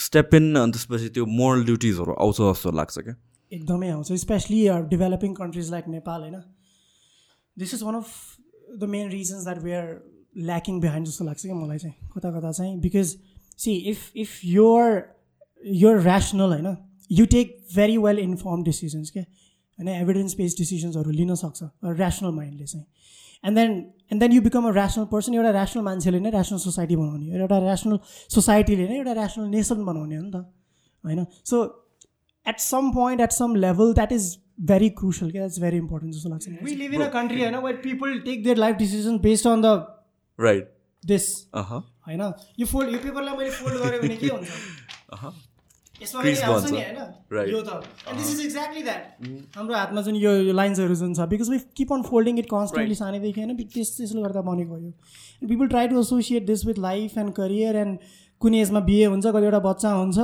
step 0.00 0.34
in 0.34 0.54
अनि 0.56 0.72
त्यसपछि 0.72 1.08
त्यो 1.16 1.26
मोरल 1.40 1.64
ड्युटिजहरू 1.64 2.12
आउँछ 2.14 2.36
जस्तो 2.40 2.72
लाग्छ 2.72 2.98
क्या। 2.98 3.14
एकदमै 3.52 3.88
आउँछ 3.90 4.12
specially 4.20 4.60
developing 4.90 5.34
countries 5.34 5.70
like 5.70 5.88
Nepal 5.88 6.20
होइन? 6.20 6.40
This 7.56 7.74
is 7.74 7.82
one 7.82 7.94
of 7.94 8.08
the 8.78 8.84
main 8.84 9.08
reasons 9.10 9.44
that 9.44 9.58
we 9.62 9.72
are 9.72 9.86
lacking 10.38 10.80
behind 10.80 11.06
जस्तो 11.06 11.24
लाग्छ 11.24 11.42
क्या 11.42 11.54
मलाई 11.54 11.78
चाहिँ 11.78 12.10
कता 12.14 12.30
कता 12.38 12.52
चाहिँ 12.52 12.78
because 12.80 13.16
see 13.58 13.74
if 13.90 14.16
if 14.16 14.40
your 14.44 15.02
your 15.62 15.96
rational 16.00 16.52
होइन? 16.52 16.76
You 17.10 17.26
take 17.26 17.58
very 17.74 17.96
well 17.98 18.18
inform 18.18 18.62
decisions 18.64 19.10
क्या 19.10 19.22
होइन 19.22 19.88
एभिडेन्स 20.00 20.36
बेस्ड 20.36 20.58
डिसिजन्सहरू 20.58 21.10
लिन 21.10 21.34
सक्छ 21.34 21.62
ऱ्यासनल 21.62 22.30
माइन्डले 22.30 22.66
चाहिँ. 22.66 22.86
And 23.44 23.58
then 23.58 23.70
and 24.12 24.20
then 24.22 24.32
you 24.32 24.40
become 24.42 24.68
a 24.68 24.72
rational 24.72 25.04
person 25.12 25.34
एउटा 25.34 25.50
ऱ्यासनल 25.50 25.82
मान्छेले 25.82 26.20
नै 26.20 26.30
ऱ्यासनल 26.30 26.58
सोसाइटी 26.58 26.96
बनाउने 26.96 27.26
एउटा 27.34 27.58
ऱ्यासनल 27.58 27.96
सोसाइटीले 28.30 28.88
नै 28.88 28.96
एउटा 28.96 29.12
ऱ्यासनल 29.12 29.46
नेसन 29.50 29.84
बनाउने 29.84 30.16
हो 30.16 30.22
नि 30.22 30.30
त 30.30 30.36
होइन? 31.04 31.24
So 31.44 31.56
at 32.46 32.60
some 32.60 32.92
point, 32.92 33.20
at 33.20 33.32
some 33.32 33.54
level, 33.54 33.94
that 33.94 34.12
is 34.12 34.38
very 34.58 34.90
crucial. 34.90 35.30
Yeah, 35.30 35.42
that's 35.42 35.58
very 35.58 35.78
important. 35.78 36.14
जस्तो 36.14 36.30
लाग्छ 36.30 36.62
We 36.62 36.76
live 36.76 36.94
in 36.94 37.02
a 37.02 37.10
country, 37.10 37.40
होइन, 37.42 37.60
where 37.62 37.78
people 37.88 38.20
take 38.24 38.44
their 38.44 38.56
life 38.56 38.78
decisions 38.78 39.22
based 39.28 39.46
on 39.46 39.66
the 39.66 39.74
right 40.38 40.72
this. 41.04 41.28
Uh 41.54 41.72
होइन 42.08 42.20
यो 42.60 42.66
fold 42.66 42.92
यो 42.92 42.98
पेपरलाई 42.98 43.36
मैले 43.36 43.50
fold 43.60 43.76
गरेँ 43.84 44.00
भने 44.00 44.16
के 44.16 44.26
हुन्छ 44.26 44.48
यसमा. 46.02 46.22
यो 47.48 47.62
त 47.62 47.82
दिस 48.16 48.28
इज 48.32 48.40
एक्ज्याक्टली 48.44 48.82
द्याट 48.82 49.56
हाम्रो 49.56 49.74
हातमा 49.76 50.02
जुन 50.02 50.16
यो 50.16 50.30
लाइन्सहरू 50.52 50.94
जुन 51.00 51.14
छ 51.14 51.26
because 51.32 51.50
we 51.50 51.58
keep 51.76 51.92
on 51.92 52.02
folding 52.02 52.38
it 52.38 52.46
constantly 52.52 52.94
सानैदेखि 53.00 53.40
होइन 53.40 53.56
त्यस 53.74 53.96
त्यसले 53.96 54.22
गर्दा 54.22 54.42
बनेको 54.46 54.78
यो 54.78 55.48
people 55.48 55.68
try 55.74 55.88
to 55.88 56.00
associate 56.00 56.46
this 56.46 56.64
with 56.66 56.78
life 56.86 57.18
and 57.24 57.32
career 57.40 57.76
and 57.82 57.98
कुन 58.40 58.54
एजमा 58.62 58.80
बिहे 58.88 59.04
हुन्छ 59.14 59.26
कतिवटा 59.26 59.60
बच्चा 59.68 59.92
हुन्छ 60.00 60.18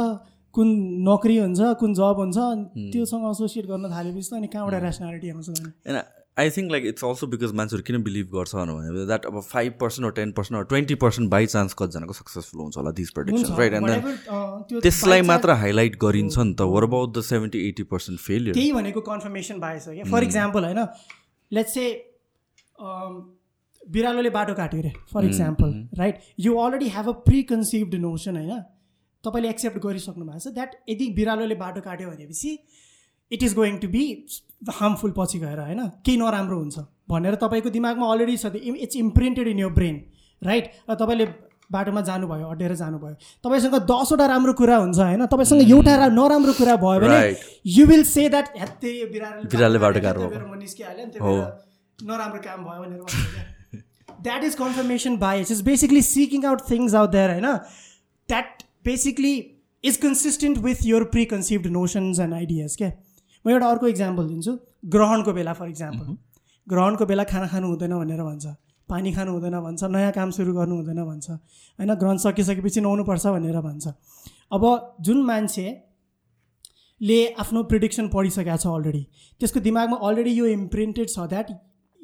कुन 0.57 0.69
नोकरी 1.07 1.37
हुन्छ 1.39 1.73
कुन 1.81 1.95
जब 1.95 2.21
हुन्छ 2.25 2.37
त्योसँग 2.93 3.25
एसोसिएट 3.31 3.67
गर्न 3.73 3.91
थालेपछि 3.97 4.29
त 4.31 4.39
अनि 4.39 4.49
कहाँबाट 4.55 4.83
ऱ्यासनालिटी 4.83 5.31
आउँछ 5.31 5.49
and 5.51 5.99
I 6.37 6.51
think 6.55 6.71
like 6.73 6.85
it's 6.87 7.05
also 7.05 7.27
because 7.33 7.53
मान्छेहरू 7.59 7.83
किन 7.85 8.03
बिलिभ 8.07 8.27
गर्छ 8.33 8.55
भने 8.55 9.05
द्याट 9.07 9.27
अब 9.27 9.41
five 9.51 9.73
percent 9.81 10.15
ten 10.17 10.33
percent 10.39 10.69
twenty 10.69 10.95
percent 11.05 11.31
by 11.31 11.47
chance 11.53 11.75
कतिजनाको 11.79 12.17
सक्सेसफुल 12.19 12.61
हुन्छ 12.61 12.77
होला 12.77 12.91
दिस 12.99 13.11
प्रडिक्सन 13.19 13.55
राइट 13.61 13.73
एन्ड 13.75 14.81
त्यसलाई 14.83 15.23
मात्र 15.31 15.57
हाइलाइट 15.63 15.97
गरिन्छ 16.03 16.39
नि 16.39 16.55
त. 16.55 16.69
Were 16.75 16.85
about 16.85 17.17
the 17.19 17.23
seventy 17.31 17.67
eighty 17.69 17.83
percent 17.95 18.21
failure 18.21 18.55
त्यही 18.55 18.73
भनेको 18.73 19.01
कन्फर्मेसन 19.09 19.65
हो 19.65 19.95
क्या? 19.95 20.05
फर 20.13 20.23
इक्जाम्पल 20.23 20.65
होइन 20.65 20.87
लेट्स 21.51 21.75
से 21.75 21.89
बिरालोले 23.83 24.31
बाटो 24.31 24.55
काट्यो 24.55 24.81
अरे 24.81 24.93
for 25.13 25.25
example 25.25 25.75
right 25.99 26.21
you 26.47 26.57
already 26.65 26.89
have 26.97 27.09
a 27.09 27.19
preconceived 27.51 27.95
notion 28.07 28.37
होइन? 28.37 28.63
तपाईँले 29.27 29.49
एक्सेप्ट 29.51 29.79
गरिसक्नु 29.87 30.25
भएको 30.27 30.39
छ 30.41 30.55
द्याट 30.55 30.75
यदि 30.89 31.07
बिरालोले 31.17 31.55
बाटो 31.63 31.81
काट्यो 31.87 32.11
भनेपछि 32.11 32.53
it 33.31 33.43
is 33.43 33.55
going 33.55 33.79
to 33.79 33.89
be 33.89 34.05
harmful 34.73 35.13
पछि 35.17 35.39
गएर 35.39 35.59
होइन? 35.61 35.81
केही 36.05 36.17
नराम्रो 36.19 36.59
हुन्छ 36.59 36.87
भनेर 37.09 37.35
तपाईँको 37.43 37.71
दिमागमा 37.71 38.13
अलरेडी 38.13 38.37
छ 38.37 38.55
it's 38.85 38.97
imprinted 38.97 39.49
in 39.49 39.59
your 39.59 39.73
brain 39.79 39.97
right 40.43 40.73
र 40.91 40.95
तपाईँले 40.95 41.27
बाटोमा 41.73 42.01
जानुभयो 42.09 42.49
अड्डेर 42.49 42.75
जानुभयो 42.79 43.15
तपाईँसँग 43.45 43.75
दसवटा 43.91 44.27
राम्रो 44.27 44.53
कुरा 44.61 44.77
हुन्छ 44.77 44.99
होइन? 44.99 45.27
तपाईँसँग 45.27 45.61
Hmm. 45.61 45.71
एउटा 45.71 46.09
नराम्रो 46.15 46.53
कुरा 46.59 46.77
भयो 46.83 47.01
भने 47.01 47.19
यु 47.77 47.87
विल 47.87 48.03
से 48.07 48.29
द्याट 48.29 48.53
ह्यात्ते 48.57 48.93
बिरालोले 49.15 49.79
बाटो 49.79 50.01
म 50.01 50.61
त्यो 51.11 51.33
नराम्रो 51.99 52.41
काम 52.47 52.61
भयो 52.65 52.83
भनेर 52.85 53.03
that 54.23 54.45
is 54.45 54.55
confirmation 54.55 55.17
bias 55.19 55.51
is 55.53 55.63
basically 55.63 56.03
seeking 56.03 56.45
out 56.47 56.61
things 56.71 56.95
out 56.95 57.11
there 57.11 57.31
होइन? 57.31 57.49
That 58.29 58.63
basically 58.87 59.35
is 59.85 59.97
consistent 60.03 60.59
with 60.67 60.87
your 60.87 61.05
preconceived 61.33 61.67
notions 61.79 62.19
and 62.21 62.35
ideas 62.35 62.77
क्या 62.77 62.91
म 63.45 63.51
एउटा 63.51 63.67
अर्को 63.71 63.87
इक्जाम्पल 63.89 64.25
दिन्छु. 64.29 64.53
ग्रहणको 64.93 65.33
बेला 65.33 65.53
फर 65.59 65.69
इक्जाम्पल 65.69 66.07
ग्रहणको 66.67 67.05
बेला 67.07 67.25
खाना 67.25 67.47
खानु 67.47 67.67
हुँदैन 67.69 67.93
भनेर 67.99 68.23
भन्छ. 68.23 68.47
पानी 68.89 69.13
खानु 69.13 69.31
हुँदैन 69.33 69.57
भन्छ. 69.61 69.83
नयाँ 69.85 70.13
काम 70.13 70.31
सुरु 70.31 70.53
गर्नु 70.55 70.75
हुँदैन 70.77 71.01
भन्छ. 71.05 71.27
होइन 71.79 71.95
ग्रहण 71.95 72.17
सकिसकेपछि 72.25 72.81
नुहाउनुपर्छ 72.81 73.27
भनेर 73.37 73.61
भन्छ. 73.61 73.85
अब 74.53 74.63
जुन 75.07 75.23
मान्छेले 75.31 77.21
आफ्नो 77.43 77.63
प्रिडिक्सन 77.71 78.09
पढिसकेको 78.15 78.57
छ 78.57 78.67
अलरेडी 78.67 79.03
त्यसको 79.41 79.61
दिमागमा 79.61 79.97
अलरेडी 80.09 80.33
यो 80.33 80.47
इम्प्रिन्टेड 80.49 81.09
छ 81.09 81.27
द्याट 81.33 81.49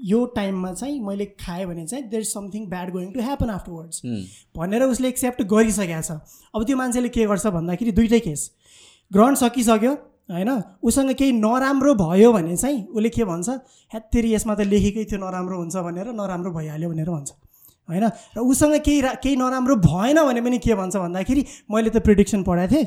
यो 0.03 0.25
टाइममा 0.37 0.73
चाहिँ 0.73 0.99
मैले 1.01 1.25
खाएँ 1.41 1.67
भने 1.67 1.87
चाहिँ 1.87 2.05
there 2.09 2.23
is 2.23 2.29
something 2.29 2.67
bad 2.69 2.91
going 2.93 3.11
to 3.13 3.21
happen 3.21 3.51
afterwards 3.51 4.03
भनेर 4.57 4.83
उसले 4.85 5.09
एक्सेप्ट 5.09 5.43
गरिसकेको 5.53 6.01
छ। 6.03 6.19
अब 6.55 6.65
त्यो 6.67 6.77
मान्छेले 6.77 7.09
के 7.09 7.27
गर्छ 7.27 7.47
भन्दाखेरि 7.47 7.93
दुइटै 7.93 8.21
केस। 8.21 8.51
ग्रहण 9.11 9.35
सकिसक्यो 9.35 9.93
होइन? 10.31 10.51
उसँग 10.83 11.13
केही 11.15 11.33
नराम्रो 11.33 11.95
भयो 11.95 12.33
भने 12.33 12.57
चाहिँ 12.57 12.87
उसले 12.87 13.09
के 13.11 13.25
भन्छ? 13.25 13.49
ह्यात्तेरी 13.93 14.35
यसमा 14.35 14.55
त 14.55 14.61
लेखेकै 14.67 15.05
थियो 15.05 15.19
नराम्रो 15.21 15.57
हुन्छ 15.59 15.77
भनेर 15.77 16.13
नराम्रो 16.15 16.51
भइहाल्यो 16.53 16.89
भनेर 16.91 17.11
भन्छ। 17.11 17.31
होइन? 17.89 18.05
र 18.37 18.41
उसँग 18.41 18.75
केही 18.81 19.01
केही 19.23 19.37
नराम्रो 19.37 19.77
भएन 19.77 20.19
भने 20.25 20.41
पनि 20.41 20.59
के 20.59 20.75
भन्छ 20.75 20.97
भन्दाखेरि 20.97 21.43
मैले 21.71 21.91
त 21.91 22.03
प्रिडिक्सन 22.03 22.43
पढाएको 22.43 22.75
थिएँ। 22.75 22.87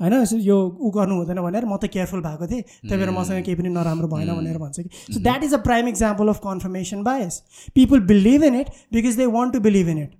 होइन? 0.00 0.14
यो 0.42 0.56
ऊ 0.76 0.90
गर्नु 0.90 1.14
हुँदैन 1.16 1.40
भनेर 1.40 1.64
म 1.64 1.76
त 1.76 1.88
केयरफुल 1.88 2.20
भएको 2.22 2.46
थिएँ। 2.46 2.62
त्यही 2.62 2.96
भएर 2.96 3.10
मसँग 3.10 3.42
केही 3.44 3.56
पनि 3.56 3.68
नराम्रो 3.70 4.08
भएन 4.08 4.30
भनेर 4.34 4.58
भन्छ 4.58 4.80
कि। 4.80 5.14
So 5.14 5.20
that 5.20 5.44
is 5.44 5.54
a 5.54 5.60
prime 5.62 5.88
example 5.88 6.28
of 6.28 6.38
confirmation 6.44 7.02
bias 7.02 7.42
people 7.74 8.00
believe 8.12 8.44
in 8.44 8.54
it 8.60 8.68
because 8.92 9.16
they 9.16 9.26
want 9.32 9.52
to 9.52 9.60
believe 9.62 9.88
in 9.88 9.98
it 9.98 10.12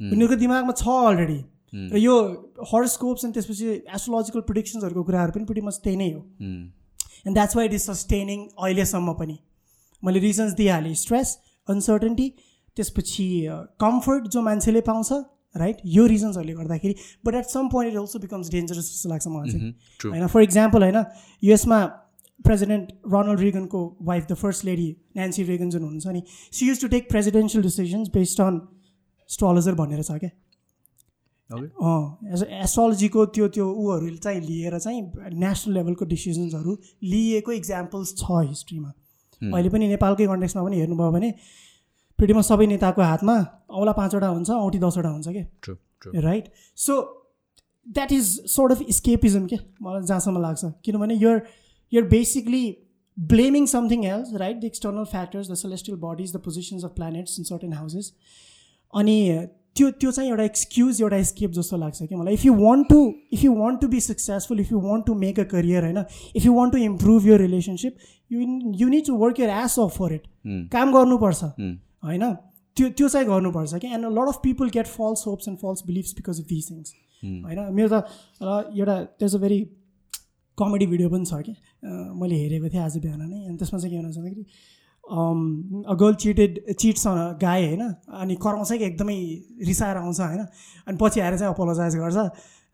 उनीहरूको 0.00 0.36
दिमागमा 0.36 0.72
छ 0.74 0.86
अलरेडी 1.08 1.40
र 1.92 1.98
यो 1.98 2.14
हर्सकोप्स 2.68 3.24
अनि 3.24 3.32
त्यसपछि 3.32 3.66
एस्ट्रोलोजिकल 3.96 4.40
प्रिडिक्सन्सहरूको 4.48 5.02
कुराहरू 5.04 5.32
पनि 5.32 5.44
pretty 5.50 5.64
much 5.66 5.78
त्यही 5.84 5.96
नै 5.96 6.10
हो। 6.12 6.20
And 7.26 7.34
that's 7.34 7.56
why 7.56 7.66
it 7.66 7.74
is 7.74 7.82
sustaining 7.82 8.38
अहिलेसम्म 8.58 9.12
पनि। 9.20 9.38
मैले 10.02 10.18
रिजन्स 10.20 10.52
दिइहालेँ। 10.54 10.94
स्ट्रेस 11.00 11.38
अनसर्टेन्टी 11.68 12.28
त्यसपछि 12.76 13.26
कम्फर्ट 13.80 14.26
जो 14.34 14.42
मान्छेले 14.42 14.80
पाउँछ 14.82 15.12
राइट 15.54 15.80
यो 15.94 16.06
रिजन्सहरूले 16.06 16.54
गर्दाखेरि 16.54 16.94
but 17.24 17.34
at 17.34 17.44
some 17.46 17.68
point 17.68 17.92
it 17.92 17.98
also 17.98 18.18
becomes 18.18 18.50
dangerous 18.50 18.92
जस्तो 18.92 19.08
लाग्छ 19.08 19.26
मलाई 19.28 19.50
चाहिँ. 19.50 19.72
होइन 20.04 20.26
फर 20.26 20.42
इक्जाम्पल 20.42 20.82
होइन 20.82 21.04
युएसमा 21.42 21.84
president 22.44 22.92
Ronald 23.12 23.40
रिगनको 23.40 23.80
wife 24.02 24.26
the 24.30 24.34
first 24.34 24.64
lady 24.64 24.88
Nancy 25.16 25.42
Reagan 25.44 25.70
जुन 25.70 25.82
हुनुहुन्छ 25.82 26.06
नि 26.08 26.22
she 26.52 26.68
used 26.68 26.80
to 26.80 26.88
take 26.88 27.08
presidential 27.10 27.62
decisions 27.64 28.08
based 28.14 28.40
on 28.40 28.60
astrologer 29.30 29.74
भनेर 29.74 30.02
छ 30.02 30.18
क्या 30.18 30.30
एस्ट्रोलोजीको 32.62 33.24
त्यो 33.36 33.48
त्यो 33.48 33.66
ऊहरू 33.74 34.16
चाहिँ 34.16 34.40
लिएर 34.40 34.78
चाहिँ 34.78 35.02
नेसनल 35.38 35.74
लेभलको 35.74 36.04
डिसिजन्सहरू 36.04 36.76
लिएको 37.04 37.52
इक्जाम्पल्स 37.52 38.14
छ 38.16 38.40
हिस्ट्रीमा 38.48 38.92
अहिले 39.42 39.68
पनि 39.68 39.88
नेपालकै 39.88 40.26
कन्टेक्समा 40.26 40.62
पनि 40.62 40.76
हेर्नुभयो 40.76 41.10
भने 41.12 41.30
प्रिटिमा 42.18 42.40
सबै 42.42 42.66
नेताको 42.66 43.02
हातमा 43.02 43.36
औला 43.70 43.92
पाँचवटा 43.92 44.28
हुन्छ 44.28 44.50
औँठी 44.50 44.78
दसवटा 44.78 45.08
हुन्छ 45.08 45.28
क्या 45.28 46.20
right 46.22 46.48
so 46.76 47.00
that 47.86 48.12
is 48.12 48.26
sort 48.50 48.72
of 48.72 48.82
escapism 48.92 49.46
के? 49.46 49.56
मलाई 49.82 50.02
जहाँसम्म 50.02 50.42
लाग्छ। 50.42 50.64
किनभने 50.84 51.14
you're 51.14 51.42
you're 51.92 52.04
basically 52.08 52.64
blaming 53.16 53.66
something 53.72 54.04
else 54.04 54.34
right 54.40 54.60
the 54.60 54.64
external 54.64 55.04
factors 55.06 55.50
the 55.50 55.54
celestial 55.62 55.98
bodies 56.04 56.36
the 56.36 56.40
positions 56.44 56.84
of 56.84 56.92
planets 56.96 57.38
in 57.38 57.44
certain 57.44 57.72
houses 57.72 58.12
अनि 58.94 59.16
त्यो 59.76 59.90
त्यो 59.90 60.10
चाहिँ 60.10 60.30
एउटा 60.30 60.44
एक्सक्युज 60.44 61.00
एउटा 61.02 61.22
स्केप 61.24 61.50
जस्तो 61.50 61.76
लाग्छ 61.76 62.02
कि? 62.02 62.14
मलाई 62.14 62.34
if 62.34 62.44
you 62.46 62.54
want 62.54 62.88
to 62.88 62.98
if 63.32 63.44
you 63.44 63.52
want 63.54 63.80
to 63.80 63.88
be 63.88 64.00
successful 64.00 64.60
if 64.60 64.72
you 64.72 64.80
want 64.80 65.06
to 65.06 65.14
make 65.20 65.40
a 65.40 65.44
career 65.52 65.84
होइन? 65.84 66.04
If 66.36 66.44
you 66.46 66.54
want 66.54 66.72
to 66.72 66.78
improve 66.78 67.26
your 67.26 67.40
relationship 67.40 67.96
you 68.32 68.40
you 68.80 68.88
need 68.88 69.06
to 69.06 69.16
work 69.16 69.40
your 69.40 69.50
ass 69.50 69.78
off 69.80 69.96
for 69.98 70.12
it 70.14 70.26
काम 70.72 70.92
गर्नुपर्छ। 70.94 71.44
होइन? 72.02 72.24
त्यो 72.76 72.88
त्यो 72.98 73.08
चाहिँ 73.08 73.26
गर्नुपर्छ 73.26 73.74
कि 73.82 73.88
and 73.94 74.06
lot 74.18 74.28
of 74.28 74.40
people 74.42 74.68
get 74.76 74.86
false 74.88 75.26
hopes 75.26 75.48
and 75.48 75.58
false 75.58 75.82
beliefs 75.86 76.14
because 76.16 76.40
of 76.40 76.46
this 76.48 76.70
things 76.70 76.94
होइन? 77.22 77.60
मेरो 77.72 77.88
त 77.88 78.04
र 78.42 78.58
एउटा 78.78 78.96
त्यस 79.20 79.34
अ 79.34 79.38
भेरी 79.38 79.60
कमेडी 80.58 80.86
भिडियो 80.86 81.08
पनि 81.10 81.24
छ 81.24 81.42
कि 81.48 81.54
मैले 82.20 82.36
हेरेको 82.36 82.68
थिएँ 82.68 82.82
आज 82.82 82.96
बिहान 83.04 83.20
नै। 83.28 83.44
अनि 83.46 83.56
त्यसमा 83.58 83.78
चाहिँ 83.78 83.92
के 83.92 84.02
भन्छ 84.02 84.16
भन्दाखेरि 84.16 84.44
अ 85.04 85.94
गर्ल 86.00 86.14
चिटेड 86.24 86.74
चिट्स 86.80 87.04
गाए 87.42 87.62
होइन? 87.66 87.82
अनि 88.22 88.34
कराउँछ 88.42 88.72
कि 88.72 88.84
एकदमै 88.84 89.16
रिसाएर 89.66 89.96
आउँछ 89.96 90.20
होइन? 90.20 90.46
अनि 90.86 90.96
पछि 91.00 91.20
आएर 91.20 91.38
चाहिँ 91.38 91.52
अपोलोजाइज 91.54 91.96
गर्छ। 91.96 92.16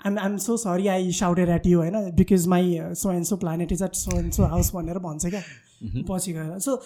I'm 0.07 0.19
I'm 0.19 0.37
so 0.39 0.57
sorry 0.57 0.87
I 0.89 1.13
shouted 1.13 1.49
at 1.49 1.67
you 1.67 1.79
होइन? 1.79 1.97
Because 2.17 2.47
my 2.49 2.79
so 2.95 3.13
and 3.13 3.27
so 3.27 3.37
planet 3.37 3.73
is 3.73 3.83
at 3.83 3.95
so 3.95 4.19
and 4.19 4.33
so 4.33 4.43
house 4.53 4.75
भनेर 4.75 4.99
भन्छ 5.07 5.27
क्या। 5.27 5.43
पछि 6.11 6.33
गएर। 6.33 6.59
So 6.59 6.77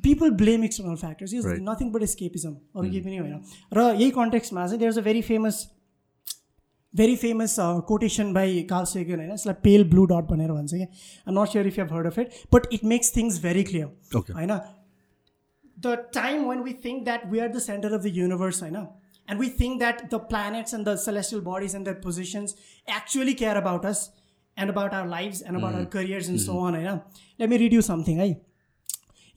people 0.00 0.30
blame 0.36 0.64
external 0.64 0.96
factors 0.96 1.34
is 1.34 1.44
Right. 1.44 1.62
Nothing 1.62 1.92
but 1.92 2.02
escapism 2.02 2.50
अरू 2.50 2.90
केही 2.90 3.00
पनि 3.02 3.16
होइन 3.18 3.40
र 3.72 3.86
यही 3.92 4.10
कन्टेक्स्टमा 4.12 4.66
चाहिँ 4.66 4.78
there 4.78 4.90
is 4.90 4.98
a 4.98 5.02
very 5.04 5.22
famous 5.24 5.64
very 6.94 7.16
famous 7.16 7.56
quotation 7.86 8.32
by 8.32 8.62
Carl 8.70 8.84
Sagan 8.86 9.16
होइन 9.16 9.32
यसलाई 9.32 9.54
पेल 9.62 9.84
ब्लू 9.90 10.04
डट 10.06 10.30
भनेर 10.30 10.52
भन्छ 10.52 10.72
कि 10.72 10.82
I 10.82 11.34
not 11.34 11.48
sure 11.48 11.66
if 11.66 11.78
you 11.78 11.84
heard 11.88 12.06
of 12.06 12.18
it 12.18 12.40
but 12.52 12.66
it 12.72 12.84
makes 12.86 13.16
things 13.16 13.40
very 13.42 13.62
clear 13.64 14.18
okay 14.18 14.32
होइन 14.32 14.56
the 15.78 15.94
time 16.14 16.48
when 16.48 16.62
we 16.62 16.72
think 16.84 17.04
that 17.04 17.26
we 17.26 17.38
are 17.38 17.48
the 17.48 17.58
centre 17.60 17.92
of 17.92 18.02
the 18.02 18.12
universe 18.14 18.62
होइन 18.62 18.76
and 18.76 19.40
we 19.40 19.48
think 19.60 19.78
that 19.78 20.04
the 20.04 20.20
planets 20.28 20.74
and 20.74 20.88
the 20.88 20.96
celestial 21.00 21.42
bodies 21.42 21.74
and 21.76 21.88
the 21.88 21.94
positions 22.02 22.56
actually 22.92 23.34
care 23.34 23.56
about 23.58 23.86
us 23.86 24.08
and 24.56 24.70
about 24.70 24.94
our 24.94 25.08
lives 25.08 25.42
and 25.42 25.58
about 25.58 25.74
our 25.74 25.84
careers 25.92 26.28
and 26.28 26.40
so 26.40 26.58
on 26.64 26.74
होइन 26.74 27.00
let 27.38 27.50
me 27.50 27.56
read 27.58 27.74
you 27.74 27.82
something 27.84 28.18
है 28.18 28.30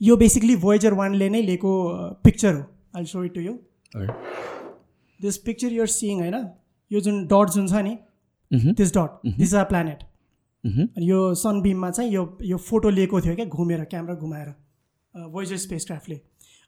यो 0.00 0.16
basically 0.16 0.54
voyager 0.62 0.92
वानले 0.94 1.28
नै 1.28 1.40
लिएको 1.42 1.70
picture 2.24 2.54
हो. 2.54 2.62
I 2.96 3.04
show 3.04 3.24
it 3.24 3.34
to 3.34 3.40
you 3.40 3.52
this 5.20 5.36
picture 5.46 5.72
you're 5.72 5.86
seeing 5.88 6.20
होइन 6.20 6.36
यो 6.90 7.00
जुन 7.00 7.24
डट 7.26 7.50
जुन 7.54 7.66
छ 7.68 7.82
नि 7.86 7.96
this 8.74 8.92
dot 8.96 9.10
this 9.38 9.54
are 9.54 9.64
planet 9.64 10.02
अनि 10.64 11.10
यो 11.10 11.22
सनबिममा 11.42 11.90
चाहिँ 11.90 12.10
यो 12.12 12.22
यो 12.44 12.56
फोटो 12.68 12.90
लिएको 12.90 13.20
थियो 13.20 13.34
क्या 13.34 13.46
घुमेर 13.46 13.84
क्यामेरा 13.86 14.14
घुमाएर 14.16 14.48
voyager 15.34 15.58
स्पेस 15.58 15.84
क्राफ्टले 15.86 16.20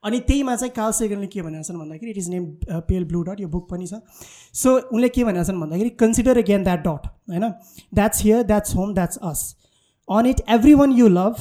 अनि 0.04 0.18
त्यहीमा 0.26 0.56
चाहिँ 0.56 0.72
कार्ल 0.74 0.92
सेगनले 0.94 1.26
के 1.28 1.42
भनेको 1.42 1.62
छन् 1.68 1.78
भन्दाखेरि 1.78 2.10
it 2.10 2.18
is 2.18 2.28
name 2.30 2.44
pale 2.88 3.04
blue 3.04 3.22
dot 3.28 3.40
यो 3.40 3.48
बुक 3.48 3.68
पनि 3.70 3.86
छ। 3.86 3.94
सो 4.54 4.76
उनले 4.94 5.08
के 5.10 5.24
भनेको 5.24 5.44
छन् 5.44 5.60
भन्दाखेरि 5.60 5.90
कन्सिडर 6.02 6.38
अगेन 6.38 6.64
द्याट 6.64 6.80
डट 6.80 7.06
होइन 7.30 7.48
that's 7.94 8.22
here 8.22 8.42
that's 8.50 8.76
home 8.76 8.94
that's 8.94 9.18
us 9.30 9.46
on 10.08 10.26
it 10.28 10.38
everyone 10.52 10.92
you 10.98 11.08
love 11.14 11.40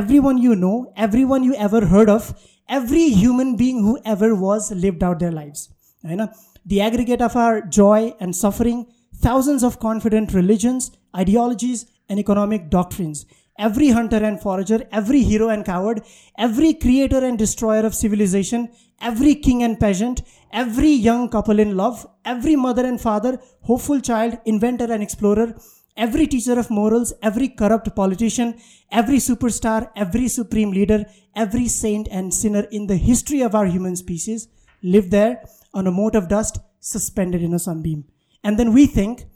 everyone 0.00 0.38
you 0.38 0.56
know 0.56 0.90
everyone 0.96 1.44
you 1.44 1.54
ever 1.66 1.84
heard 1.86 2.08
of 2.08 2.34
every 2.76 3.04
human 3.10 3.56
being 3.56 3.82
who 3.82 3.98
ever 4.06 4.34
was 4.34 4.72
lived 4.72 5.02
out 5.04 5.18
their 5.18 5.30
lives. 5.30 5.68
You 6.02 6.16
know 6.16 6.28
the 6.64 6.80
aggregate 6.80 7.20
of 7.20 7.36
our 7.36 7.60
joy 7.60 8.14
and 8.18 8.34
suffering 8.34 8.86
thousands 9.16 9.62
of 9.62 9.78
confident 9.80 10.32
religions 10.32 10.90
ideologies 11.16 11.86
and 12.08 12.18
economic 12.18 12.70
doctrines. 12.70 13.26
Every 13.58 13.90
hunter 13.90 14.16
and 14.16 14.40
forager 14.40 14.80
every 14.90 15.22
hero 15.22 15.50
and 15.50 15.64
coward 15.64 16.00
every 16.38 16.72
creator 16.72 17.22
and 17.24 17.38
destroyer 17.38 17.84
of 17.84 17.94
civilization 17.94 18.70
every 19.00 19.34
king 19.34 19.62
and 19.62 19.78
peasant 19.78 20.22
every 20.52 20.90
young 21.08 21.28
couple 21.28 21.60
in 21.60 21.76
love 21.76 22.06
every 22.24 22.56
mother 22.56 22.86
and 22.86 23.00
father 23.00 23.38
hopeful 23.60 24.00
child 24.00 24.38
inventor 24.46 24.90
and 24.90 25.02
explorer 25.02 25.54
every 25.96 26.26
teacher 26.26 26.58
of 26.58 26.70
morals, 26.70 27.12
every 27.22 27.48
corrupt 27.48 27.94
politician, 27.94 28.58
every 28.90 29.16
superstar, 29.16 29.90
every 29.96 30.28
supreme 30.28 30.70
leader, 30.70 31.04
every 31.34 31.68
saint 31.68 32.08
and 32.10 32.32
sinner 32.32 32.66
in 32.70 32.86
the 32.86 32.96
history 32.96 33.40
of 33.42 33.54
our 33.54 33.66
human 33.66 33.96
species 33.96 34.48
lived 34.82 35.10
there 35.10 35.44
on 35.74 35.86
a 35.86 35.90
mote 35.90 36.14
of 36.14 36.28
dust 36.28 36.58
suspended 36.80 37.42
in 37.42 37.54
a 37.54 37.58
sunbeam. 37.58 38.04
And 38.42 38.58
then 38.58 38.72
we 38.72 38.86
think 38.86 39.26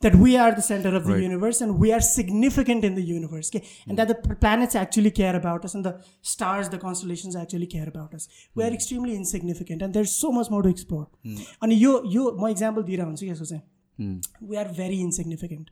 that 0.00 0.14
we 0.14 0.36
are 0.36 0.52
the 0.54 0.62
center 0.62 0.94
of 0.96 1.04
the 1.04 1.12
right. 1.12 1.22
universe 1.22 1.60
and 1.60 1.78
we 1.78 1.92
are 1.92 2.00
significant 2.00 2.84
in 2.84 2.94
the 2.94 3.02
universe 3.02 3.50
okay? 3.50 3.66
and 3.86 3.98
that 3.98 4.08
the 4.08 4.14
planets 4.14 4.74
actually 4.74 5.10
care 5.10 5.36
about 5.36 5.64
us 5.64 5.74
and 5.74 5.84
the 5.84 6.02
stars 6.22 6.68
the 6.68 6.78
constellations 6.78 7.36
actually 7.36 7.66
care 7.66 7.88
about 7.88 8.14
us 8.14 8.28
we 8.54 8.64
are 8.64 8.68
hmm. 8.68 8.74
extremely 8.74 9.14
insignificant 9.14 9.82
and 9.82 9.92
there's 9.92 10.14
so 10.14 10.32
much 10.32 10.50
more 10.50 10.62
to 10.62 10.70
explore 10.70 11.08
mm. 11.24 11.38
and 11.60 11.72
you 11.72 12.02
you 12.06 12.32
my 12.44 12.50
example 12.50 12.82
dira 12.82 13.04
hunchu 13.04 13.60
hmm. 13.98 14.16
we 14.40 14.56
are 14.56 14.68
very 14.82 15.00
insignificant 15.08 15.68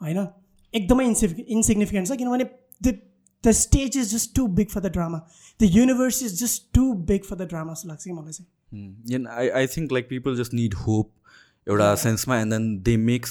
होइन? 0.00 0.26
एकदमै 0.74 1.04
इन्सिफि 1.04 1.42
insignificant 1.42 2.08
छ 2.08 2.16
किनभने 2.16 2.44
the 2.82 2.98
the 3.44 3.50
stage 3.50 3.96
is 3.98 4.14
just 4.14 4.34
too 4.36 4.46
big 4.58 4.68
for 4.68 4.80
the 4.80 4.92
drama 4.92 5.18
the 5.60 5.62
universe 5.62 6.22
is 6.22 6.40
just 6.40 6.72
too 6.74 6.92
big 7.10 7.24
for 7.24 7.36
the 7.36 7.48
drama 7.48 7.72
जस्तो 7.72 7.88
लाग्छ 7.88 8.04
कि 8.04 8.12
मलाई 8.12 8.32
चाहिँ? 8.32 9.26
I 9.26 9.48
I 9.48 9.66
think 9.66 9.92
like 9.92 10.08
people 10.08 10.36
just 10.36 10.54
need 10.54 10.74
hope 10.74 11.12
एउटा 11.68 11.94
सेन्समा 11.94 12.40
and 12.40 12.52
then 12.52 12.82
they 12.82 12.96
make 12.96 13.26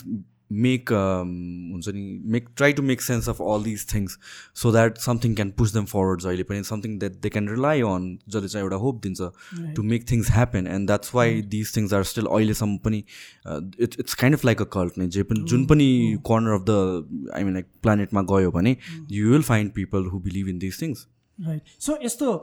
make 0.62 0.92
हुन्छ 0.92 1.90
नि 1.90 2.02
make 2.28 2.48
try 2.56 2.74
to 2.74 2.84
make 2.84 3.02
sense 3.02 3.30
of 3.30 3.42
all 3.44 3.64
these 3.64 3.86
things 3.94 4.18
so 4.56 4.72
that 4.72 4.98
something 5.00 5.36
can 5.36 5.52
push 5.58 5.74
them 5.74 5.86
forward 5.86 6.22
जहिले 6.22 6.44
पनि 6.44 6.64
something 6.66 6.98
that 7.00 7.20
they 7.22 7.30
can 7.30 7.50
rely 7.50 7.82
on 7.84 8.08
जसले 8.28 8.48
चाहिँ 8.48 8.64
एउटा 8.64 8.78
hope 8.78 9.02
दिन्छ 9.04 9.30
to 9.76 9.84
make 9.86 10.10
things 10.12 10.32
happen 10.32 10.68
and 10.70 10.88
that's 10.88 11.16
why 11.16 11.42
these 11.54 11.76
things 11.78 11.94
are 11.94 12.04
still 12.06 12.26
अहिलेसम्म 12.32 12.78
पनि 12.80 13.04
it's 13.48 14.00
it's 14.00 14.14
kind 14.16 14.38
of 14.38 14.46
like 14.46 14.62
a 14.62 14.70
cult 14.74 14.98
नै 14.98 15.08
जे 15.10 15.24
पनि 15.24 15.44
जुन 15.46 15.66
पनि 15.66 15.88
corner 16.28 16.54
of 16.54 16.68
the 16.68 17.32
I 17.34 17.44
mean 17.44 17.54
like 17.54 17.72
प्लानेटमा 17.82 18.22
गयो 18.28 18.52
भने 18.52 18.76
you 19.12 19.32
will 19.32 19.50
find 19.50 19.72
people 19.74 20.06
who 20.08 20.20
believe 20.22 20.50
in 20.50 20.60
these 20.60 20.82
things 20.82 21.08
right 21.38 21.80
so 21.80 21.98
यस्तो 22.04 22.36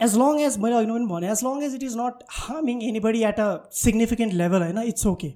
एज 0.00 0.16
लङ 0.16 0.40
एज 0.40 0.58
मैले 0.58 0.76
अघि 0.76 0.86
पनि 0.88 1.06
भने 1.06 1.30
as 1.30 1.44
long 1.44 1.62
as 1.62 1.74
it 1.74 1.82
is 1.82 1.96
not 1.96 2.22
harming 2.32 2.82
anybody 2.82 3.22
at 3.24 3.40
a 3.40 3.48
significant 3.76 4.32
level 4.34 4.62
होइन 4.62 4.82
it's 4.84 5.06
okay 5.06 5.32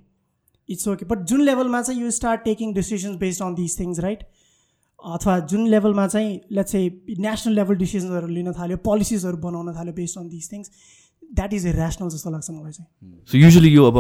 it's 0.68 0.88
okay 0.88 1.06
but 1.06 1.24
जुन 1.28 1.40
लेभलमा 1.42 1.82
चाहिँ 1.82 2.02
you 2.02 2.10
start 2.18 2.44
taking 2.44 2.74
decisions 2.74 3.16
based 3.18 3.42
on 3.42 3.54
this 3.54 3.78
things 3.80 3.98
right 4.00 4.22
अथवा 5.14 5.38
जुन 5.50 5.66
लेभलमा 5.68 6.06
चाहिँ 6.06 6.38
लेट्स 6.52 6.72
चाहिँ 6.72 7.16
नेसनल 7.20 7.54
लेभल 7.54 7.76
डिसिजन्सहरू 7.82 8.26
लिन 8.28 8.52
थाल्यो 8.52 8.76
पोलिसिजहरू 8.86 9.36
बनाउन 9.44 9.74
थाल्यो 9.74 9.94
based 9.94 10.18
on 10.18 10.28
this 10.28 10.52
things 10.52 10.70
that 11.36 11.54
is 11.54 11.66
irrational 11.66 12.08
जस्तो 12.08 12.30
लाग्छ 12.30 12.50
मलाई 12.50 12.72
चाहिँ। 12.72 13.12
सो 13.30 13.38
युजली 13.38 13.68
यो 13.68 13.84
अब 13.86 13.96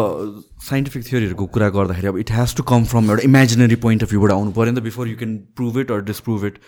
साइन्टिफिक 0.68 1.04
थियोरीहरूको 1.10 1.46
कुरा 1.56 1.68
गर्दाखेरि 1.70 2.06
अब 2.08 2.18
it 2.18 2.30
has 2.32 2.54
to 2.56 2.62
come 2.70 2.84
from 2.92 3.10
एउटा 3.10 3.22
इमेजिनरी 3.24 3.76
पोइन्ट 3.82 4.02
अफ 4.02 4.10
भ्यूबाट 4.10 4.32
आउनु 4.32 4.52
पऱ्यो 4.58 4.72
नि 4.72 4.80
त 4.80 4.84
before 4.84 5.08
you 5.08 5.16
can 5.16 5.36
prove 5.56 5.78
it 5.80 5.90
or 5.90 6.00
disprove 6.04 6.46
it 6.46 6.58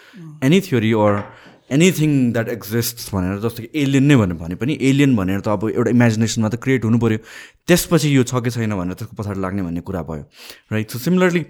any 0.45 0.61
theory 0.69 0.93
or 1.05 1.23
anything 1.71 2.11
that 2.33 2.49
exist 2.49 3.11
भनेर 3.15 3.39
जस्तो 3.41 3.63
कि 3.63 3.69
एलियन 3.83 4.05
नै 4.11 4.17
भन्यो 4.17 4.37
भने 4.37 4.55
पनि 4.63 4.79
एलियन 4.91 5.17
भनेर 5.17 5.41
त 5.41 5.49
अब 5.49 5.69
एउटा 5.71 5.91
इमेजिनेसनमा 5.91 6.49
त 6.49 6.57
क्रिएट 6.63 6.85
हुनु 6.85 6.99
पऱ्यो 6.99 7.19
त्यसपछि 7.67 8.09
यो 8.17 8.23
छ 8.27 8.43
कि 8.43 8.51
छैन 8.51 8.75
भनेर 8.75 8.95
त्यसको 8.99 9.15
पछाडि 9.23 9.41
लाग्ने 9.41 9.63
भन्ने 9.63 9.81
कुरा 9.87 10.03
भयो। 10.11 10.25
राइट 10.73 10.91
सो 10.91 10.99
सिमिलरली 10.99 11.45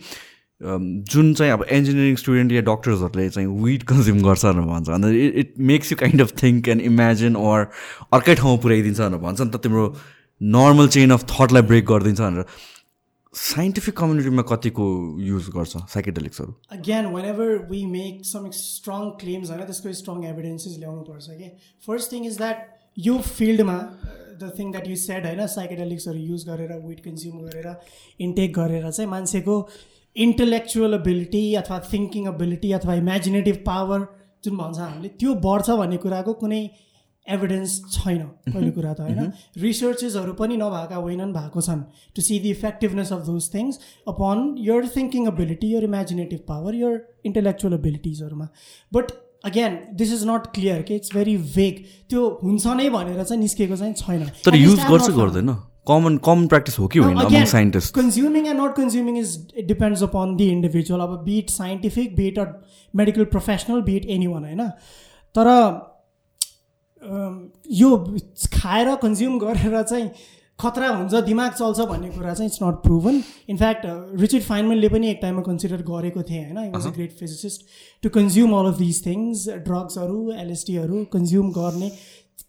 जुन 0.61 1.33
चाहिँ 1.35 1.53
अब 1.53 1.65
इन्जिनियरिङ 1.73 2.17
स्टुडेन्ट 2.21 2.53
या 2.53 2.63
डक्टर्सहरूले 2.63 3.29
चाहिँ 3.33 3.49
विड 3.65 3.83
कन्ज्युम 3.89 4.19
गर्छ 4.23 4.45
भनेर 4.45 4.67
भन्छ। 4.69 4.89
अन्त 4.93 5.05
it 5.07 5.37
it 5.41 5.55
makes 5.71 5.93
you 5.93 5.97
kind 5.99 6.21
of 6.21 6.33
think 6.43 6.69
and 6.69 6.83
imagine 6.91 7.35
or 7.41 7.65
अर्कै 8.13 8.35
ठाउँमा 8.45 8.61
पुऱ्याइदिन्छ 8.61 9.01
भनेर 9.01 9.21
भन्छ। 9.25 9.41
नि 9.41 9.51
त 9.51 9.57
तिम्रो 9.65 9.85
नर्मल 10.41 10.89
चेन 10.93 11.11
अफ 11.17 11.25
थटलाई 11.33 11.63
ब्रेक 11.71 11.85
गरिदिन्छ 11.87 12.21
भनेर। 12.21 12.45
साइन्टिफिक 13.35 13.97
कम्युनिटीमा 13.97 14.43
कतिको 14.45 14.85
युज 15.23 15.49
गर्छ 15.51 15.83
साइकेडेलिक्सहरू 15.89 16.55
again 16.73 17.07
whenever 17.27 17.51
we 17.67 17.85
make 17.89 18.25
some 18.27 18.49
strong 18.53 19.11
claims 19.21 19.51
होइन 19.51 19.65
त्यसको 19.65 19.93
स्ट्रङ 19.95 20.25
एभिडेन्सेस 20.27 20.79
ल्याउनु 20.79 21.03
पर्छ 21.05 21.37
कि 21.37 21.51
फर्स्ट 21.83 22.13
थिङ 22.13 22.27
इज 22.27 22.39
द्याट 22.39 22.67
यो 23.01 23.15
फिल्डमा 23.29 23.77
the 24.41 24.51
thing 24.59 24.73
that 24.73 24.89
you 24.89 24.97
said 24.99 25.27
होइन 25.27 25.47
साइकेडेलिक्सहरू 25.49 26.25
युज 26.25 26.49
गरेर 26.49 26.75
विट 26.83 27.05
कन्ज्युम 27.05 27.39
गरेर 27.41 27.71
इन्टेक 28.21 28.55
गरेर 28.55 28.91
चाहिँ 28.91 29.11
मान्छेको 29.11 29.57
इन्टेलेक्चुअल 30.17 30.95
एबिलिटी 30.95 31.45
अथवा 31.57 31.79
थिङ्किङ 31.87 32.29
एबिलिटी 32.29 32.73
अथवा 32.75 32.95
इमेजिनेटिभ 32.97 33.63
पावर 33.67 34.07
जुन 34.45 34.57
भन्छ 34.57 34.79
हामीले 34.81 35.15
त्यो 35.17 35.35
बढ्छ 35.43 35.79
भन्ने 35.79 36.03
कुराको 36.03 36.35
कुनै 36.43 36.63
एभिडेन्स 37.31 37.79
छैन 37.93 38.19
पहिलो 38.49 38.71
कुरा 38.73 38.93
त 38.93 39.01
होइन। 39.01 39.33
रिसर्चेसहरू 39.59 40.33
पनि 40.35 40.57
नभएका 40.57 40.97
होइनन् 40.99 41.33
भएको 41.33 41.61
छन् 41.63 41.83
to 42.17 42.23
see 42.23 42.39
the 42.39 42.53
effectiveness 42.53 43.13
of 43.13 43.25
those 43.27 43.49
things 43.55 43.81
upon 44.09 44.45
your 44.67 44.93
thinking 44.97 45.27
ability 45.29 45.73
your 45.75 45.85
imaginative 45.85 46.45
power 46.49 46.75
your 46.77 47.01
intellectual 47.25 47.75
एबिलिटिजहरूमा 47.75 48.49
but 48.93 49.17
again 49.45 49.79
this 49.97 50.13
is 50.13 50.23
not 50.29 50.47
clear 50.55 50.83
कि 50.83 50.97
इट्स 50.97 51.15
भेरी 51.15 51.37
भेग 51.57 51.83
त्यो 52.11 52.29
हुन्छ 52.43 52.77
नै 52.77 52.89
भनेर 52.91 53.23
चाहिँ 53.25 53.41
निस्केको 53.41 53.77
चाहिँ 53.77 53.95
छैन। 53.97 54.31
तर 54.47 54.57
युज 54.57 54.81
गर्छ 54.89 55.11
गर्दैन। 55.19 55.57
कमन 55.89 56.17
कमन 56.25 56.47
प्र्याक्टिस 56.47 56.79
हो 56.79 56.87
कि 56.89 56.99
होइन 56.99 57.45
scientist 57.47 57.95
consuming 57.95 58.47
and 58.47 58.61
not 58.61 58.75
consuming 58.77 59.19
is 59.19 59.31
depends 59.69 60.03
upon 60.03 60.35
the 60.37 60.49
individual 60.51 61.01
अब 61.01 61.15
be it 61.25 61.51
scientific 61.51 62.17
be it 62.17 62.39
a 62.39 62.45
medical 62.95 63.25
professional 63.33 63.81
be it 63.83 64.05
anyone 64.27 64.45
होइन? 64.45 64.69
तर 65.35 65.49
यो 67.03 67.97
खाएर 68.55 68.95
कन्ज्युम 69.03 69.39
गरेर 69.39 69.83
चाहिँ 69.83 70.11
खतरा 70.59 70.89
हुन्छ 70.89 71.21
दिमाग 71.25 71.53
चल्छ 71.53 71.81
भन्ने 71.91 72.09
कुरा 72.11 72.33
चाहिँ 72.35 72.47
it's 72.47 72.63
not 72.63 72.83
proven 72.83 73.23
in fact 73.49 73.85
Richard 74.21 74.43
फाइनमेनले 74.43 74.89
पनि 74.89 75.09
एक 75.11 75.19
टाइममा 75.23 75.43
कन्सिडर 75.43 75.83
गरेको 75.83 76.23
थिएँ 76.23 76.43
होइन? 76.45 76.71
Was 76.73 76.87
a 76.87 76.91
great 76.97 77.13
physicist 77.19 77.63
to 78.03 78.09
consume 78.17 78.53
all 78.55 78.67
of 78.73 78.79
these 78.79 79.05
things 79.07 79.49
ड्रग्सहरू 79.69 80.19
एलएसटीहरू 80.33 81.05
कन्ज्युम 81.13 81.51
गर्ने 81.53 81.89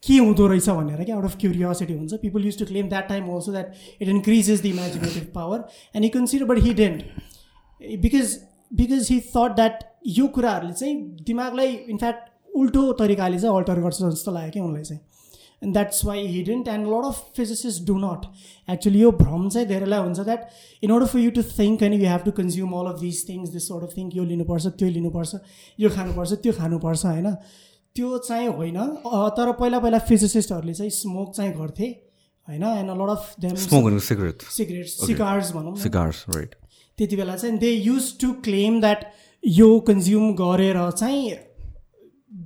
के 0.08 0.18
हुँदो 0.18 0.48
रहेछ 0.48 0.70
भनेर 0.70 1.04
क्या? 1.04 1.16
आउट 1.16 1.26
अफ 1.26 1.38
क्युरियोसिटी 1.40 1.94
हुन्छ। 1.94 2.14
People 2.22 2.46
used 2.46 2.58
to 2.60 2.66
claim 2.66 2.90
that 2.90 3.08
time 3.10 3.30
also 3.36 3.52
that 3.52 4.02
it 4.02 4.08
increases 4.10 4.62
the 4.62 4.66
imaginative 4.66 5.32
power 5.36 5.64
and 5.96 6.06
you 6.06 6.10
consider 6.14 6.46
but 6.46 6.64
he 6.64 6.74
didn't 6.74 7.00
because 8.02 8.38
because 8.74 9.08
he 9.12 9.20
thought 9.36 9.56
that 9.56 9.84
यो 10.18 10.28
कुराहरूले 10.36 10.74
चाहिँ 10.74 10.96
दिमागलाई 11.26 11.74
इनफ्याक्ट 11.96 12.30
उल्टो 12.56 12.92
तरिकाले 13.00 13.40
चाहिँ 13.40 13.56
अल्टर 13.58 13.80
गर्छ 13.82 14.02
जस्तो 14.02 14.32
लाग्यो 14.32 14.52
कि 14.52 14.60
उनलाई 14.60 14.84
चाहिँ। 14.84 15.02
And 15.64 15.74
that's 15.74 16.06
why 16.06 16.26
he didn't 16.28 16.68
and 16.68 16.88
lot 16.88 17.06
of 17.06 17.18
physicist 17.36 17.86
do 17.88 17.98
not 17.98 18.22
actually 18.70 19.00
यो 19.02 19.12
भ्रम 19.20 19.50
चाहिँ 19.50 19.68
धेरैलाई 19.68 20.00
हुन्छ 20.00 20.20
that 20.20 20.48
in 20.84 20.92
order 20.92 21.06
for 21.08 21.20
you 21.20 21.32
to 21.32 21.44
think 21.50 21.84
and 21.84 21.96
you 21.96 22.10
have 22.10 22.22
to 22.26 22.32
consume 22.38 22.72
all 22.80 22.88
of 22.94 23.00
this 23.00 23.28
things 23.30 23.50
this 23.50 23.68
sort 23.68 23.84
of 23.84 23.98
think 23.98 24.16
यो 24.16 24.24
लिनुपर्छ 24.32 24.68
त्यो 24.80 24.90
लिनुपर्छ 24.90 25.36
यो 25.80 25.90
खानुपर्छ 25.90 26.32
त्यो 26.34 26.54
खानुपर्छ 26.54 27.06
होइन? 27.06 27.28
त्यो 27.96 28.18
चाहिँ 28.28 28.48
होइन। 28.58 28.80
तर 29.38 29.52
पहिला 29.60 29.80
पहिला 29.80 30.00
फिजिसिस्टहरूले 30.10 30.74
चाहिँ 30.74 30.92
स्मोक 30.98 31.36
चाहिँ 31.36 31.54
गर्थे 31.54 31.88
होइन? 32.48 32.64
And 32.64 32.92
lot 33.02 33.10
of 33.10 33.36
them 33.40 33.56
cigarette 34.02 34.42
cigarette 34.58 34.88
cigars 34.88 35.52
भनौँ 35.54 35.72
न। 35.72 35.76
सिगार्स 35.82 36.26
राइट 36.30 36.56
त्यति 36.98 37.16
बेला 37.16 37.36
चाहिँ 37.36 37.58
they 37.60 37.72
used 37.72 38.12
to 38.22 38.32
claim 38.44 38.80
that 38.82 39.06
यो 39.44 39.80
कन्ज्युम 39.88 40.34
गरेर 40.36 40.90
चाहिँ 40.92 41.32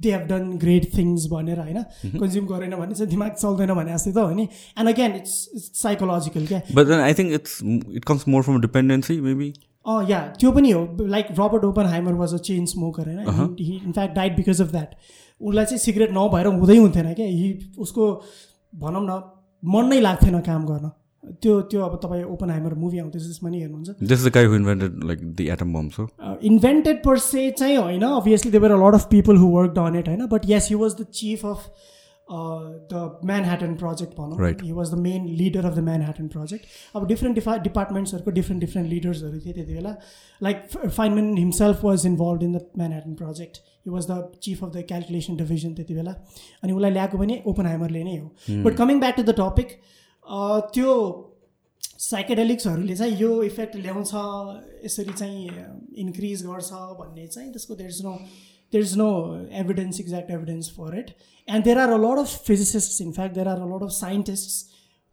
they 0.02 0.12
have 0.12 0.24
done 0.30 0.44
great 0.64 0.86
things 0.98 1.28
भनेर 1.32 1.60
होइन? 1.60 1.82
कन्ज्युम 2.16 2.46
गरेन 2.48 2.76
भने 2.76 2.94
चाहिँ 2.94 3.10
दिमाग 3.10 3.32
चल्दैन 3.34 3.74
भने 3.74 3.94
जस्तै 3.94 4.12
त 4.12 4.18
हो 4.18 4.34
नि? 4.34 4.48
एन्ड 4.80 4.90
अगेन 4.90 5.16
इट्स 5.16 5.36
साइकोलोजिकल 5.82 6.46
क्या? 6.48 6.62
But 6.76 6.92
I 6.98 7.14
think 7.14 7.34
it's 7.34 7.60
it 7.96 8.06
comes 8.06 8.28
more 8.28 8.44
from 8.44 8.62
dependency 8.62 9.20
maybe 9.22 9.54
अँ 9.86 10.02
या 10.10 10.20
त्यो 10.40 10.52
पनि 10.52 10.72
हो. 10.72 10.82
Like 11.08 11.28
Robert 11.40 11.64
Oppenheimer 11.88 12.14
was 12.20 12.34
a 12.34 12.38
chain 12.48 12.66
smoker 12.68 13.10
होइन 13.10 13.56
in fact 13.60 14.16
died 14.16 14.36
because 14.36 14.62
of 14.62 14.72
that 14.72 14.96
उसलाई 15.42 15.66
चाहिँ 15.66 15.80
सिगरेट 15.80 16.12
नभएर 16.14 16.48
हुँदै 16.48 16.78
हुन्थेन 16.78 17.14
क्या? 17.14 17.26
हि 17.26 17.74
उसको 17.78 18.12
भनौँ 18.74 19.02
न 19.06 19.22
मन 19.64 19.90
नै 19.90 20.00
लाग्थेन 20.02 20.40
काम 20.42 20.66
गर्न। 20.66 20.90
त्यो 21.42 21.62
त्यो 21.72 21.82
अब 21.82 21.96
तपाईँ 22.04 22.24
ओपन 22.26 22.50
हाइमर 22.50 22.74
मुभी 22.84 23.00
आउँदैछ 23.00 23.24
त्यसमा 23.24 23.50
नि 23.50 23.62
हेर्नुहुन्छ। 23.62 24.08
This 24.10 24.26
the 24.26 24.32
guy 24.36 24.46
who 24.46 24.56
invented 24.56 25.04
like 25.06 25.26
the 25.32 25.50
atom 25.54 25.74
bomb 25.74 25.90
so 25.98 26.08
invented 26.52 27.04
per 27.04 27.18
se 27.26 27.50
चाहिँ 27.52 27.78
होइन 27.78 28.04
obviously 28.04 28.52
there were 28.52 28.72
a 28.72 28.86
lot 28.86 28.94
of 28.94 29.10
people 29.12 29.38
who 29.38 29.52
work 29.58 29.78
on 29.80 30.00
it 30.00 30.08
होइन? 30.08 30.26
But 30.28 30.50
yes 30.50 30.70
he 30.70 30.76
was 30.76 30.96
the 31.02 31.06
chief 31.14 31.46
of 31.46 31.68
the 32.92 33.00
Manhattan 33.46 33.74
project 33.76 34.14
भनौँ 34.18 34.38
Right. 34.40 34.62
He 34.66 34.72
was 34.72 34.92
the 34.92 34.98
main 35.00 35.26
leader 35.40 35.66
of 35.66 35.76
the 35.76 35.80
Manhattan 36.02 36.28
project 36.28 36.64
अब 36.96 37.08
different 37.08 37.36
डिफा 37.36 37.58
डिपार्टमेन्ट्सहरूको 37.64 38.32
different 38.32 38.62
different 38.62 38.90
लिडर्सहरू 38.90 39.40
थिए 39.40 39.54
त्यति 39.54 39.74
बेला। 39.74 39.92
Like 40.42 40.64
Feynman 40.88 41.38
himself 41.38 41.84
was 41.86 42.06
involve 42.08 42.44
in 42.44 42.54
the 42.54 42.62
Manhattan 42.92 43.14
project 43.16 43.58
he 43.86 43.92
was 43.92 44.08
the 44.12 44.18
chief 44.44 44.64
of 44.64 44.72
the 44.76 44.84
calculation 44.88 45.36
division 45.38 45.74
त्यति 45.74 45.94
बेला। 45.94 46.12
अनि 46.64 46.74
उसलाई 46.74 46.92
ल्याएको 46.92 47.18
पनि 47.18 47.42
ओपन 47.46 47.66
हाइमरले 47.66 48.04
नै 48.04 48.18
हो। 48.18 48.64
But 48.64 48.76
coming 48.76 49.00
back 49.00 49.16
to 49.16 49.24
the 49.24 49.36
topic 49.40 49.78
त्यो 50.74 50.92
साइकेडेलिक्सहरूले 52.00 52.96
चाहिँ 52.96 53.18
यो 53.18 53.32
इफेक्ट 53.44 53.76
ल्याउँछ 53.78 54.12
यसरी 54.86 55.14
चाहिँ 55.14 55.50
इन्क्रिज 55.98 56.46
गर्छ 56.46 56.72
भन्ने 57.00 57.28
चाहिँ 57.28 57.52
त्यसको 57.52 57.76
there 57.76 57.90
is 57.90 58.02
no 58.04 58.14
there 58.74 58.84
is 58.84 58.98
no 58.98 59.10
evidence 59.60 60.00
exact 60.00 60.32
evidence 60.32 60.70
for 60.78 60.98
it 61.00 61.12
and 61.48 61.64
there 61.64 61.80
are 61.80 61.90
a 61.90 61.98
lot 61.98 62.20
of 62.20 62.44
physicist 62.48 63.02
in fact 63.02 63.36
there 63.36 63.48
are 63.48 63.62
a 63.62 63.70
lot 63.76 63.84
of 63.84 63.92
scientists 63.94 64.64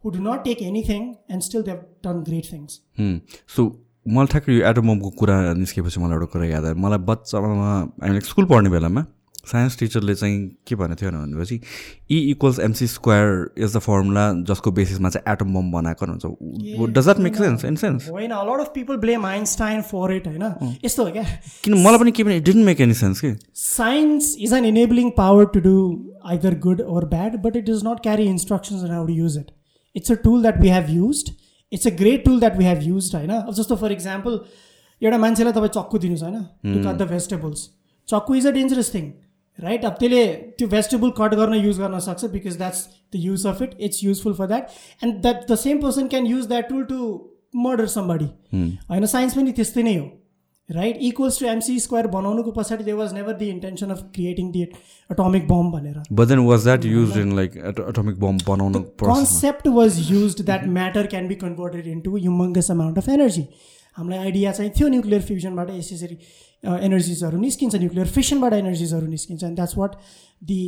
who 0.03 0.11
do 0.11 0.19
not 0.21 0.43
take 0.43 0.61
anything 0.61 1.13
and 1.31 1.43
still 1.43 1.63
they've 1.63 1.81
done 2.05 2.23
great 2.23 2.51
things 2.51 2.79
so 3.55 3.67
मलाई 4.05 4.27
ठ्याक्कै 4.27 4.53
यो 4.53 4.69
atom 4.69 4.87
बमको 4.87 5.09
कुरा 5.19 5.41
निस्केपछि 5.55 5.99
मलाई 5.99 6.15
एउटा 6.15 6.31
कुरा 6.33 6.45
याद 6.47 6.65
आयो 6.65 6.75
मलाई 6.85 7.05
बच्चामा 7.09 7.69
हामीले 7.69 8.21
स्कुल 8.29 8.45
पढ्ने 8.45 8.69
बेलामा 8.69 9.05
साइन्स 9.51 9.77
टिचरले 9.79 10.15
चाहिँ 10.15 10.37
के 10.67 10.75
भनेको 10.75 11.01
थियो 11.01 11.11
भनेपछि 11.11 11.55
E 12.11 12.17
equals 12.31 12.59
MC 12.59 12.87
square 12.87 13.63
is 13.63 13.75
the 13.75 13.79
formula 13.85 14.25
जसको 14.49 14.71
बेसिसमा 14.71 15.09
चाहिँ 15.09 15.33
एटम 15.33 15.53
बम 15.53 15.71
बनाएको 15.71 16.05
हुन्छ। 16.05 16.25
Does 16.93 17.03
that 17.03 17.19
make 17.25 17.35
sense 17.35 17.65
in 17.65 17.75
sense 17.75 18.09
होइन 18.09 18.33
lot 18.49 18.59
of 18.59 18.71
people 18.75 18.97
blame 19.03 19.25
Einstein 19.25 19.81
for 19.91 20.13
it 20.15 20.27
होइन? 20.27 20.77
यस्तो 20.85 21.05
हो 21.05 21.11
क्या? 21.11 21.23
किन 21.63 21.73
मलाई 21.83 21.99
पनि 21.99 22.11
के 22.11 22.23
पनि 22.23 22.39
डिन्ट 22.39 22.65
मेक 22.65 22.81
एनी 22.81 22.93
सेन्स 23.01 23.21
कि? 23.25 23.35
Science 23.65 24.33
is 24.47 24.55
an 24.59 24.69
enabling 24.71 25.11
power 25.19 25.45
to 25.55 25.65
do 25.67 25.77
either 26.33 26.53
good 26.65 26.81
or 26.81 27.01
bad, 27.13 27.41
but 27.43 27.61
it 27.61 27.65
does 27.69 27.83
not 27.83 28.03
carry 28.03 28.27
instructions 28.33 28.83
on 28.83 28.95
how 28.97 29.05
to 29.05 29.13
use 29.21 29.35
it. 29.35 29.51
It's 29.95 30.13
a 30.13 30.15
tool 30.27 30.41
that 30.43 30.61
we 30.61 30.69
have 30.73 30.89
used. 30.89 31.33
It's 31.71 31.87
a 31.89 31.91
great 32.03 32.23
tool 32.25 32.39
that 32.45 32.57
we 32.61 32.69
have 32.69 32.85
used 32.87 33.15
होइन? 33.15 33.31
अब 33.31 33.53
जस्तो 33.53 33.75
for 33.83 33.91
example 33.91 34.39
एउटा 35.01 35.17
मान्छेलाई 35.17 35.53
तपाईँ 35.53 35.73
चक्कु 35.75 35.97
दिनुहोस् 36.05 36.23
होइन? 36.23 36.41
To 36.65 36.77
cut 36.87 36.97
the 36.97 37.07
vegetables 37.11 37.69
चक्कु 38.07 38.35
is 38.35 38.47
a 38.47 38.51
dangerous 38.51 38.93
thing 38.93 39.11
right 39.59 39.85
अब 39.85 39.95
त्यसले 39.99 40.25
त्यो 40.57 40.67
भेजिटेबल 40.69 41.09
कट 41.17 41.35
गर्न 41.35 41.53
युज 41.55 41.79
गर्न 41.79 41.99
सक्छ 41.99 42.25
because 42.31 42.57
that's 42.57 42.87
the 43.13 43.19
use 43.25 43.45
of 43.47 43.61
it 43.61 43.75
it's 43.79 44.03
useful 44.03 44.33
for 44.33 44.47
that 44.47 45.03
and 45.03 45.21
that 45.21 45.51
the 45.51 45.55
same 45.59 45.81
person 45.81 46.07
can 46.07 46.25
use 46.27 46.47
that 46.47 46.69
tool 46.69 46.83
to 46.85 47.13
murder 47.57 47.87
somebody 47.93 48.25
होइन 48.89 49.05
science 49.07 49.35
पनि 49.35 49.51
त्यस्तै 49.51 49.83
नै 49.83 49.95
हो. 49.95 50.05
Right 50.69 50.97
equals 51.01 51.39
to 51.39 51.45
MC 51.45 51.79
square 51.79 52.07
बनाउनुको 52.07 52.51
पछाडि 52.51 52.83
they 52.83 52.93
was 52.93 53.13
never 53.13 53.33
the 53.37 53.49
intention 53.49 53.89
of 53.89 54.01
creating 54.13 54.51
the 54.51 54.63
atomic 55.09 55.47
bomb 55.47 55.71
भनेर। 55.71 56.01
But 56.11 56.27
then 56.27 56.39
was 56.45 56.63
that 56.63 56.85
use 56.85 57.17
in 57.17 57.35
like 57.35 57.57
atomic 57.89 58.19
bomb 58.19 58.37
बनाउनु 58.47 58.79
concept 59.03 59.67
was 59.75 59.99
use 60.11 60.41
that 60.41 60.65
matter 60.77 61.07
can 61.07 61.27
be 61.27 61.35
converted 61.43 61.87
into 61.87 62.17
humongous 62.19 62.71
amount 62.71 62.97
of 62.97 63.09
energy 63.09 63.45
हामीलाई 63.97 64.19
idea 64.19 64.51
चाहिँ 64.51 64.71
थियो 64.79 64.87
nuclear 64.89 65.21
फ्युजनबाट 65.21 65.69
यसरी 65.71 66.17
एनर्जिजहरू 66.63 67.39
निस्किन्छ 67.39 67.75
nuclear 67.75 68.07
फिसनबाट 68.17 68.53
एनर्जिजहरू 68.53 69.07
निस्किन्छ 69.07 69.43
and 69.43 69.55
that's 69.55 69.77
what 69.77 69.95
the 70.43 70.61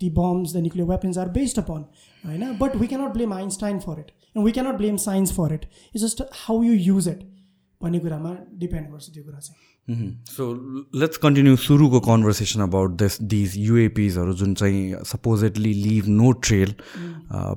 the 0.00 0.10
bombs 0.18 0.54
the 0.54 0.56
nuclear 0.56 0.88
weapons 0.88 1.18
are 1.18 1.28
based 1.38 1.58
upon 1.58 1.84
होइन? 2.24 2.52
But 2.58 2.76
we 2.76 2.86
cannot 2.86 3.12
blame 3.14 3.32
Einstein 3.34 3.78
for 3.80 4.00
it 4.00 4.10
and 4.36 4.44
we 4.46 4.52
cannot 4.52 4.76
blame 4.76 4.96
science 5.06 5.32
for 5.32 5.54
it 5.54 5.64
it's 5.64 6.04
just 6.04 6.22
how 6.46 6.62
you 6.62 6.72
use 6.72 7.08
it 7.08 7.28
भन्ने 7.80 7.98
कुरामा 7.98 8.36
depend 8.58 8.90
गर्छ 8.90 9.10
त्यो 9.14 9.24
कुरा 9.24 9.38
चाहिँ। 9.38 9.79
So 10.30 10.44
let's 11.00 11.16
continue 11.18 11.56
सुरुको 11.56 12.00
conversation 12.00 12.60
about 12.62 12.90
this 12.98 13.20
these 13.32 13.56
युएपिजहरू 13.58 14.32
जुन 14.42 14.54
चाहिँ 14.54 15.04
supposedly 15.06 15.72
leave 15.74 16.08
no 16.08 16.32
trail 16.46 16.74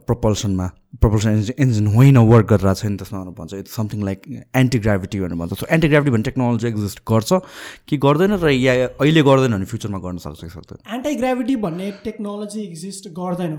प्रपल्सनमा 0.08 0.68
propulsion 1.02 1.30
engine 1.32 1.56
engine 1.60 1.88
होइन 1.96 2.18
वर्क 2.32 2.48
गरिरहेको 2.48 2.80
छ 2.80 2.86
नि 2.86 2.98
त्यसमा 2.98 3.20
भनेर 3.20 3.36
भन्छ 3.40 3.54
it's 3.54 3.76
something 3.76 4.04
like 4.06 4.28
anti 4.56 4.80
gravity 4.80 5.20
भनेर 5.20 5.38
भन्छ 5.38 5.60
सो 5.60 5.66
एन्टी 5.78 5.88
ग्राभिटी 5.88 6.12
भन्ने 6.12 6.24
टेक्नोलोजी 6.24 6.68
एक्जिस्ट 6.68 7.00
गर्छ 7.12 7.40
कि 7.88 7.98
गर्दैन 8.08 8.38
र 8.44 8.50
या 8.50 8.74
अहिले 8.88 9.24
गर्दैन 9.30 9.54
भने 9.54 9.66
फ्युचरमा 9.74 10.00
गर्न 10.08 10.18
सक्छ 10.26 10.42
कि 10.44 10.50
सक्दैन? 10.50 10.80
एन्टी 10.96 11.16
ग्राभिटी 11.16 11.56
भन्ने 11.68 11.92
टेक्नोलोजी 12.04 12.62
एक्जिस्ट 12.62 13.10
गर्दैन। 13.22 13.56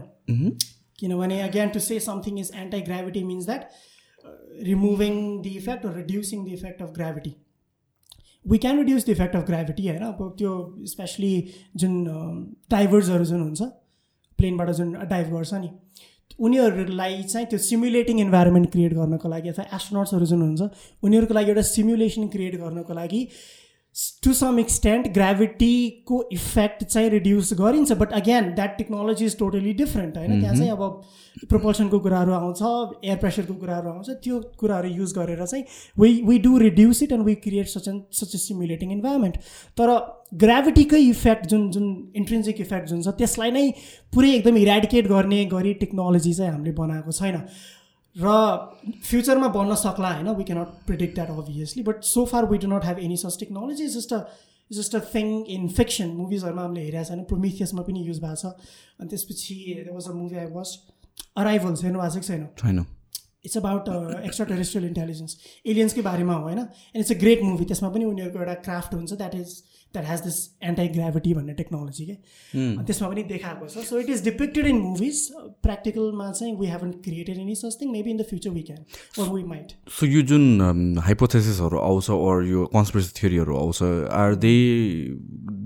किनभने 0.98 1.40
again 1.42 1.68
to 1.68 1.80
say 1.86 2.00
something 2.00 2.38
is 2.40 2.50
anti 2.56 2.80
gravity 2.90 3.24
means 3.24 3.44
that 3.46 3.62
removing 4.66 5.14
the 5.42 5.56
effect 5.56 5.86
reducing 5.96 6.44
the 6.44 6.48
effect 6.58 6.82
of 6.82 6.92
gravity 6.96 7.34
we 8.44 8.58
can 8.58 8.78
reduce 8.78 9.06
the 9.06 9.10
effect 9.10 9.36
of 9.36 9.46
gravity 9.46 9.86
होइन 9.88 10.02
अब 10.02 10.34
त्यो 10.38 10.52
स्पेसली 10.86 11.32
जुन 11.76 12.04
डाइभर्सहरू 12.70 13.24
जुन 13.24 13.40
हुन्छ 13.40 13.70
प्लेनबाट 14.38 14.70
जुन 14.72 14.92
डाइभ 15.06 15.32
गर्छ 15.32 15.54
नि 15.54 15.70
उनीहरूलाई 16.40 17.22
चाहिँ 17.24 17.46
त्यो 17.46 17.58
सिमुलेटिङ 17.60 18.20
इन्भाइरोमेन्ट 18.20 18.70
क्रिएट 18.70 18.94
गर्नको 18.94 19.28
लागि 19.28 19.48
अथवा 19.48 19.64
एस्ट्रोनट्सहरू 19.76 20.26
जुन 20.26 20.42
हुन्छ 20.42 20.62
उनीहरूको 21.02 21.34
लागि 21.34 21.50
एउटा 21.50 21.62
सिमुलेसन 21.68 22.28
क्रिएट 22.28 22.56
गर्नको 22.60 22.94
लागि 22.94 23.20
टु 24.24 24.32
सम 24.32 24.58
एक्सटेन्ट 24.58 25.06
ग्राभिटीको 25.14 26.16
इफेक्ट 26.32 26.82
चाहिँ 26.84 27.10
रिड्युस 27.10 27.52
गरिन्छ 27.54 27.92
but 27.92 28.12
again 28.12 28.50
that 28.54 28.76
technology 28.78 29.24
is 29.24 29.36
totally 29.38 29.72
different 29.74 30.16
होइन 30.16 30.40
त्यहाँ 30.40 30.54
चाहिँ 30.54 30.70
अब 30.70 31.02
प्रपोल्सनको 31.44 31.98
कुराहरू 31.98 32.32
आउँछ 32.32 32.62
एयर 33.04 33.16
प्रेसरको 33.16 33.54
कुराहरू 33.54 33.90
आउँछ 33.90 34.10
त्यो 34.24 34.40
कुराहरू 34.58 34.88
युज 34.90 35.12
गरेर 35.12 35.44
चाहिँ 35.44 35.64
we 35.96 36.10
we 36.24 36.38
do 36.38 36.56
reduce 36.58 37.02
it 37.02 37.12
and 37.12 37.24
we 37.24 37.34
create 37.44 37.68
such 37.68 37.88
an 37.88 38.02
such 38.12 38.34
a 38.34 38.38
simulating 38.38 38.92
environment 38.92 39.36
तर 39.78 39.94
ग्राभिटीकै 40.38 41.00
इफेक्ट 41.04 41.46
जुन 41.46 41.70
जुन 41.70 41.86
इन्ट्रेन्सिक 42.16 42.60
इफेक्ट 42.60 42.88
जुन 42.88 43.02
छ 43.02 43.16
त्यसलाई 43.16 43.50
नै 43.50 43.64
पुरै 44.12 44.30
एकदम 44.32 44.56
इरेडिकेट 44.56 45.08
गर्ने 45.08 45.44
गरी 45.48 45.74
टेक्नोलोजी 45.80 46.34
चाहिँ 46.34 46.52
हामीले 46.52 46.72
बनाएको 46.74 47.12
छैन 47.12 47.40
र 48.16 48.26
फ्युचरमा 49.04 49.48
बन्न 49.54 49.74
सक्ला 49.76 50.10
होइन 50.14 50.28
we 50.38 50.44
cannot 50.44 50.68
predict 50.86 51.14
that 51.14 51.30
obviously 51.30 51.82
but 51.82 52.02
so 52.04 52.24
far 52.32 52.44
we 52.50 52.58
do 52.58 52.68
not 52.68 52.84
have 52.84 52.98
any 53.00 53.16
such 53.16 53.38
technology 53.40 53.86
just 53.94 54.12
a 54.12 54.20
just 54.70 54.94
a 54.96 55.00
thing 55.14 55.26
in 55.54 55.68
fiction 55.68 56.08
मुभिजहरूमा 56.16 56.62
हामीले 56.62 56.84
हेरेको 56.84 57.04
छैन। 57.04 57.22
प्रोमिथियसमा 57.24 57.82
पनि 57.82 58.06
युज 58.06 58.18
भएको 58.20 58.36
छ। 58.36 58.46
अनि 59.00 59.08
त्यसपछि 59.08 59.56
was 59.90 60.08
a 60.08 60.12
movie 60.14 60.36
I 60.36 60.46
watch 60.52 60.78
Arrivals 61.36 61.82
हेर्नु 61.84 62.00
भएको 62.00 62.20
छैन? 62.20 62.46
छैन। 62.58 62.78
It's 63.44 63.56
about 63.56 63.88
extra 64.24 64.46
terrestrial 64.46 64.86
intelligence 64.88 65.36
एलियन्सकै 65.66 66.02
बारेमा 66.02 66.34
हो 66.34 66.42
होइन? 66.42 66.58
And 66.58 67.00
it's 67.00 67.12
a 67.12 67.18
great 67.20 67.42
movie 67.42 67.64
त्यसमा 67.64 67.88
पनि 67.96 68.04
उनीहरूको 68.04 68.38
एउटा 68.38 68.54
क्राफ्ट 68.66 68.94
हुन्छ। 68.94 69.12
That 69.14 69.34
is 69.34 69.50
that 69.94 70.06
has 70.06 70.20
this 70.20 70.38
anti 70.64 70.88
gravity 70.96 71.34
भन्ने 71.34 71.54
टेक्नोलोजी 71.54 72.04
के 72.06 72.16
त्यसमा 72.84 73.08
पनि 73.08 73.22
देखाएको 73.30 73.68
छ। 73.68 73.86
So 73.86 73.98
it 74.00 74.10
is 74.10 74.24
depicted 74.24 74.66
in 74.66 74.78
movies 74.80 75.20
प्र्याक्टिकलमा 75.62 76.30
चाहिँ 76.32 76.54
we 76.60 76.66
haven't 76.66 76.90
created 77.04 77.38
any 77.38 77.54
such 77.54 77.78
thing 77.80 77.92
maybe 77.92 78.10
in 78.10 78.16
the 78.16 78.28
future 78.30 78.50
we 78.50 78.62
can 78.68 78.84
or 79.18 79.28
we 79.30 79.42
might 79.44 79.72
so 79.98 80.06
यो 80.06 80.22
जुन 80.32 80.98
हाइपोथेसिसहरू 81.04 81.78
आउँछ 81.80 82.10
अर 82.10 82.44
यो 82.46 82.66
कन्सपिरेसी 82.74 83.12
थियोरीहरू 83.20 83.56
आउँछ 83.56 83.82
are 84.20 84.34
they 84.44 84.54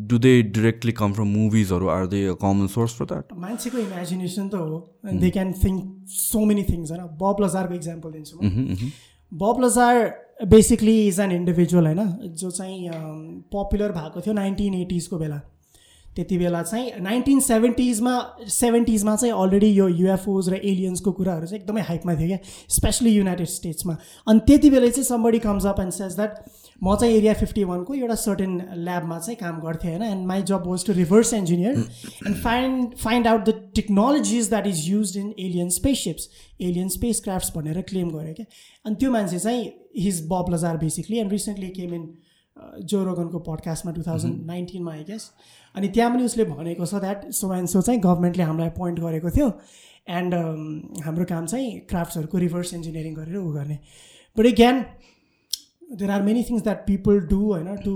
do 0.09 0.19
they 0.19 0.31
directly 0.55 0.93
come 1.01 1.13
from 1.13 1.29
मुभिजहरू 1.29 1.89
are 1.89 2.07
they 2.13 2.21
common 2.43 2.67
source 2.69 2.95
for 2.95 3.05
that 3.07 3.33
मान्छेको 3.41 3.79
imagination 3.79 4.49
त 4.49 4.55
हो। 4.55 4.79
They 5.25 5.31
can 5.31 5.53
think 5.65 6.09
so 6.13 6.45
many 6.45 6.65
things 6.71 6.91
होइन 6.91 7.05
बब 7.21 7.45
लजारको 7.45 7.75
इक्जाम्पल 7.75 8.11
दिन्छु 8.13 8.91
Bob 9.33 9.61
Lazar 9.65 9.97
basically 10.41 10.97
is 11.07 11.21
an 11.21 11.33
individual 11.33 11.87
होइन 11.87 12.35
जो 12.35 12.51
चाहिँ 12.51 12.91
पपुलर 13.53 13.93
भएको 13.93 14.21
थियो 14.21 14.35
नाइन्टिन 14.35 14.75
एटिजको 14.75 15.19
बेला 15.19 15.41
त्यति 16.17 16.37
बेला 16.39 16.63
चाहिँ 16.63 17.01
नाइन्टिन 17.01 17.41
सेभेन्टिजमा 17.41 18.13
सेभेन्टिजमा 18.49 19.15
चाहिँ 19.17 19.33
अलरेडी 19.35 19.67
यो 19.69 19.89
युएफओज 19.89 20.49
र 20.49 20.55
एलियन्सको 20.55 21.13
कुराहरू 21.13 21.47
चाहिँ 21.47 21.63
एकदमै 21.63 21.81
हाइपमा 21.81 22.15
थियो 22.15 22.29
क्या 22.29 22.39
स्पेसली 22.69 23.11
युनाइटेड 23.11 23.47
स्टेट्समा 23.49 23.97
अनि 24.27 24.41
त्यति 24.47 24.71
बेला 24.71 24.89
चाहिँ 24.89 25.05
somebody 25.05 25.39
comes 25.39 25.67
up 25.67 25.81
and 25.81 25.93
says 25.93 26.17
that 26.17 26.43
म 26.83 26.95
चाहिँ 26.97 27.15
एरिया 27.15 27.35
फिफ्टी 27.35 27.65
वानको 27.65 27.95
एउटा 27.95 28.15
सर्टेन 28.17 28.61
ल्याबमा 28.79 29.19
चाहिँ 29.19 29.37
काम 29.37 29.61
गर्थेँ 29.61 29.91
होइन 29.91 30.03
and 30.03 30.27
my 30.27 30.43
job 30.43 30.67
was 30.67 30.87
to 30.87 30.93
reverse 30.93 31.33
engineer 31.35 31.79
and 32.27 32.37
find 32.39 32.95
find 32.97 33.27
out 33.27 33.49
the 33.49 33.55
technologies 33.75 34.49
that 34.49 34.67
is 34.67 34.85
use 34.89 35.17
in 35.19 35.35
alien 35.39 35.69
spaceships 35.73 36.29
alien 36.61 36.89
space 36.89 37.21
crafts 37.21 37.53
भनेर 37.57 37.81
claim 37.89 38.11
गऱ्यो 38.11 38.35
क्या 38.35 38.47
अनि 38.85 38.95
त्यो 38.95 39.11
मान्छे 39.11 39.39
चाहिँ 39.39 39.71
his 39.99 40.27
Bob 40.31 40.55
Lazar 40.55 40.77
basically 40.79 41.19
and 41.19 41.33
recently 41.33 41.69
came 41.79 41.95
in 41.95 42.09
Joe 42.91 43.03
रोगनको 43.05 43.39
पडकास्टमा 43.47 43.93
two 43.93 44.03
thousand 44.03 44.47
नाइन्टिनमा 44.47 44.93
I 44.93 45.05
guess 45.05 45.31
अनि 45.75 45.89
त्यहाँ 45.89 46.11
पनि 46.15 46.25
उसले 46.25 46.45
भनेको 46.45 46.87
छ 46.87 47.01
द्याट 47.05 47.31
सो 47.33 47.53
एन्ड 47.55 47.69
सो 47.69 47.83
चाहिँ 47.83 48.01
गभर्मेन्टले 48.01 48.45
हामीलाई 48.45 48.71
पोइन्ट 48.79 49.01
गरेको 49.01 49.31
थियो. 49.31 49.51
एन्ड 50.09 50.35
हाम्रो 51.05 51.25
काम 51.31 51.47
चाहिँ 51.47 51.79
क्राफ्ट्सहरूको 51.89 52.39
रिभर्स 52.39 52.75
इन्जिनियरिङ 52.75 53.15
गरेर 53.15 53.37
ऊ 53.37 53.53
गर्ने. 53.53 53.79
बट 54.37 54.47
ज्ञान 54.57 54.81
there 55.93 56.11
are 56.11 56.23
many 56.23 56.45
things 56.51 56.63
that 56.63 56.87
people 56.87 57.21
do 57.29 57.41
होइन 57.45 57.77
टु 57.85 57.95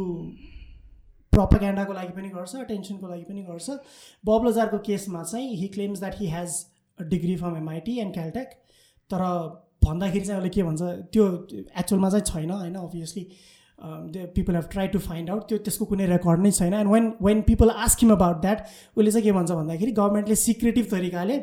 प्रपग्यान्डाको 1.32 1.92
लागि 1.92 2.12
पनि 2.12 2.28
गर्छ 2.28 2.56
अटेन्सनको 2.56 3.08
लागि 3.08 3.24
पनि 3.24 3.42
गर्छ. 3.42 3.70
बब 4.24 4.46
लजारको 4.46 4.78
केसमा 4.86 5.22
चाहिँ 5.24 5.56
he 5.56 5.68
claims 5.74 5.98
that 6.00 6.20
he 6.20 6.26
has 6.30 6.64
a 6.98 7.04
degree 7.10 7.36
from 7.36 7.56
MIT 7.56 7.98
and 7.98 8.14
Caltech 8.14 8.48
तर 9.10 9.22
भन्दाखेरि 9.84 10.24
चाहिँ 10.24 10.40
उसले 10.40 10.50
के 10.50 10.62
भन्छ 10.62 10.82
त्यो 11.12 11.24
एक्चुअलमा 11.78 12.10
चाहिँ 12.10 12.24
छैन 12.26 12.50
होइन 12.50 12.74
obviously 12.82 13.26
people 14.34 14.54
have 14.54 14.68
try 14.72 14.88
to 14.88 14.98
find 15.00 15.30
out 15.30 15.48
त्यो 15.48 15.58
त्यसको 15.58 15.84
कुनै 15.84 16.06
रेकर्ड 16.06 16.40
नै 16.40 16.50
छैन. 16.52 16.74
And 16.74 16.90
when 16.90 17.12
when 17.22 17.40
people 17.42 17.70
ask 17.86 18.00
him 18.02 18.12
about 18.12 18.40
that 18.40 18.64
उसले 18.96 19.10
चाहिँ 19.10 19.24
के 19.24 19.32
भन्छ 19.32 19.50
भन्दाखेरि 19.50 19.92
गभर्मेन्टले 19.92 20.36
सिक्रेटिभ 20.42 20.86
तरिकाले 20.90 21.36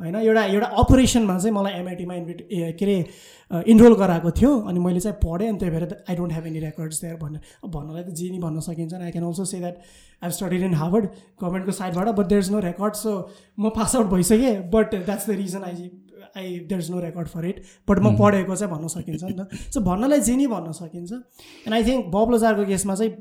होइन 0.00 0.16
एउटा 0.16 0.44
एउटा 0.44 0.66
अपरेसनमा 0.82 1.38
चाहिँ 1.38 1.54
मलाई 1.54 1.72
एमआइटीमा 1.78 2.14
इन्भिट 2.14 2.46
के 2.50 2.84
अरे 2.84 3.64
इनरोल 3.72 3.94
गराएको 3.94 4.30
थियो 4.38 4.50
अनि 4.70 4.80
मैले 4.80 5.00
चाहिँ 5.00 5.16
पढेँ 5.24 5.48
अनि 5.48 5.58
त्यही 5.58 5.72
भएर 5.72 5.96
I 6.10 6.16
don't 6.16 6.32
have 6.32 6.46
any 6.46 6.60
records 6.60 7.00
there 7.00 7.16
भनेर 7.16 7.68
भन्नलाई 7.74 8.02
त 8.02 8.14
जे 8.20 8.30
नि 8.30 8.38
भन्न 8.38 8.60
सकिन्छ 8.68 8.94
I 8.94 9.10
can 9.10 9.26
also 9.26 9.44
say 9.44 9.58
that 9.58 9.76
I 10.22 10.30
studied 10.38 10.62
in 10.62 10.74
Harvard 10.82 11.06
गभर्मेन्टको 11.42 11.72
साइडबाट 11.80 12.08
but 12.20 12.26
there 12.26 12.40
is 12.40 12.50
no 12.52 12.60
record 12.66 12.94
so 13.02 13.16
म 13.58 13.74
पास 13.76 13.96
आउट 13.96 14.06
भइसकेँ 14.14 14.54
but 14.70 14.94
that's 14.94 15.28
the 15.30 15.36
reason 15.42 15.64
I 15.64 15.90
I 16.36 16.58
there 16.68 16.80
is 16.80 16.90
no 16.90 17.00
record 17.00 17.28
for 17.28 17.44
it 17.46 17.62
but 17.88 17.98
म 17.98 18.16
पढेको 18.16 18.56
चाहिँ 18.56 18.72
भन्न 18.74 18.88
सकिन्छ 18.88 19.22
नि 19.24 19.32
त 19.34 19.58
सो 19.74 19.80
भन्नलाई 19.80 20.20
जे 20.20 20.36
नि 20.36 20.46
भन्न 20.46 20.72
सकिन्छ। 20.72 21.12
एन्ड 21.12 21.74
आई 21.74 21.84
थिङ्क 21.84 22.06
बब 22.06 22.34
लजारको 22.34 22.64
केसमा 22.66 22.94
चाहिँ 22.94 23.12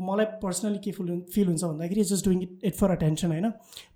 मलाई 0.00 0.24
पर्सनली 0.42 0.78
के 0.78 0.90
फिल 0.92 1.20
फिल 1.34 1.46
हुन्छ 1.46 1.64
भन्दाखेरि 1.64 2.04
just 2.04 2.24
doing 2.24 2.42
it 2.42 2.64
it 2.64 2.74
for 2.74 2.90
attention 2.90 3.28
होइन? 3.28 3.50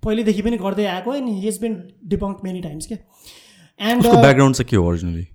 पहिलेदेखि 0.05 0.43
पनि 0.43 0.57
गर्दै 0.59 0.85
आएको 0.87 1.15
and 1.15 1.29
he 1.29 1.41
has 1.41 1.61
been 1.61 1.75
debunk 2.09 2.41
many 2.45 2.61
times 2.61 2.87
क्या 2.87 2.99
एन्ड 3.81 4.07
ब्याकग्राउन्ड 4.07 4.57
चाहिँ 4.57 4.69
के 4.71 4.77
हो 4.77 4.87
ओरिजिनली 4.89 5.27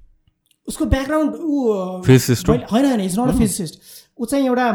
उसको 0.67 0.85
ब्याकग्राउन्ड 0.85 1.35
ऊ? 1.35 2.01
मैले- 2.49 2.71
होइन 2.71 2.85
होइन 2.85 3.01
इज 3.01 3.19
नट 3.19 3.27
अ 3.27 3.37
फिजिसिस्ट 3.37 3.79
ऊ 4.19 4.25
चाहिँ 4.25 4.45
एउटा 4.45 4.69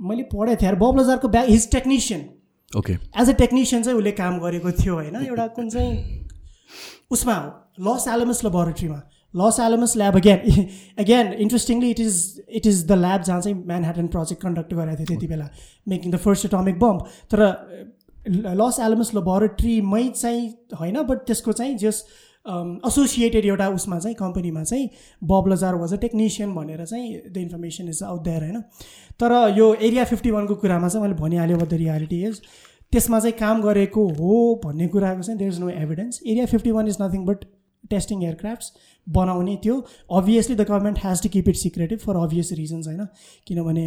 मैले 0.00 0.22
पढेको 0.22 0.60
थिएँ 0.60 0.68
यार 0.68 0.74
Bob 0.78 0.98
लजारको 1.00 1.28
back 1.28 1.48
his 1.48 1.70
technician 1.72 2.24
okay 2.72 2.92
as 2.92 3.28
a 3.30 3.32
technician 3.34 3.82
चाहिँ 3.82 3.98
उसले 3.98 4.12
काम 4.12 4.38
गरेको 4.40 4.72
थियो 4.72 4.94
होइन? 4.94 5.16
एउटा 5.16 5.46
कुन 5.56 5.68
चाहिँ 5.70 6.24
उसमा 7.10 7.36
Los 7.80 8.08
Alamos 8.08 8.44
लेबोरेटरीमा 8.44 9.00
Los 9.34 9.60
Alamos 9.60 9.96
lab 9.96 10.16
again 10.16 10.68
again 10.98 11.32
interestingly 11.32 11.90
it 11.90 12.00
is 12.00 12.44
it 12.48 12.66
is 12.66 12.84
the 12.86 12.92
lab 12.92 13.22
जहाँ 13.22 13.40
चाहिँ 13.40 13.64
म्यानह्याटन 13.66 14.06
प्रोजेक्ट 14.06 14.42
कन्डक्ट 14.42 14.74
गरेको 14.74 14.96
थियो 14.96 15.06
त्यति 15.06 15.26
बेला 15.26 15.48
मेकिङ 15.88 16.12
द 16.12 16.16
फर्स्ट 16.16 16.44
एटोमिक 16.44 16.78
बम्ब 16.78 17.06
तर 17.30 17.44
लस 18.30 18.78
एलमस 18.80 19.14
लेबोरेटरीमै 19.14 20.08
चाहिँ 20.08 20.48
होइन 20.80 21.02
बट 21.02 21.26
त्यसको 21.26 21.52
चाहिँ 21.52 21.76
जस 21.78 22.04
एसोसिएटेड 22.86 23.44
एउटा 23.44 23.68
उसमा 23.68 23.98
चाहिँ 23.98 24.14
कम्पनीमा 24.14 24.62
चाहिँ 24.64 24.88
बब 25.24 25.48
लजार 25.48 25.74
वाज 25.74 25.92
अ 25.92 25.96
टेक्निसियन 25.96 26.54
भनेर 26.54 26.84
चाहिँ 26.84 27.32
the 27.32 27.36
information 27.36 27.88
is 27.88 28.02
out 28.02 28.22
there 28.22 28.42
होइन। 28.42 28.60
तर 29.20 29.32
यो 29.58 29.74
एरिया 29.74 30.04
फिफ्टी 30.04 30.30
वानको 30.30 30.54
कुरामा 30.54 30.88
चाहिँ 30.88 31.06
मैले 31.06 31.20
भनिहालेँ 31.22 31.56
the 31.56 31.72
रियालिटी 31.72 32.24
इज 32.24 32.40
त्यसमा 32.92 33.20
चाहिँ 33.20 33.36
काम 33.38 33.62
गरेको 33.62 34.08
हो 34.18 34.32
भन्ने 34.64 34.88
कुराको 34.88 35.22
चाहिँ 35.22 35.38
there 35.38 35.52
is 35.52 35.60
no 35.60 35.68
evidence 35.70 36.20
Area 36.26 36.46
fifty 36.46 36.70
one 36.70 36.88
is 36.88 36.96
nothing 37.02 37.24
but 37.26 37.44
testing 37.90 38.22
aircrafts 38.24 38.72
बनाउने 39.06 39.56
त्यो. 39.62 39.74
Obviously 40.12 40.54
the 40.56 40.60
government 40.62 40.98
has 41.04 41.22
to 41.22 41.28
keep 41.28 41.48
it 41.48 41.56
secretive 41.56 41.98
for 41.98 42.16
obvious 42.16 42.52
reasons 42.52 42.86
होइन? 42.86 43.04
किनभने 43.46 43.84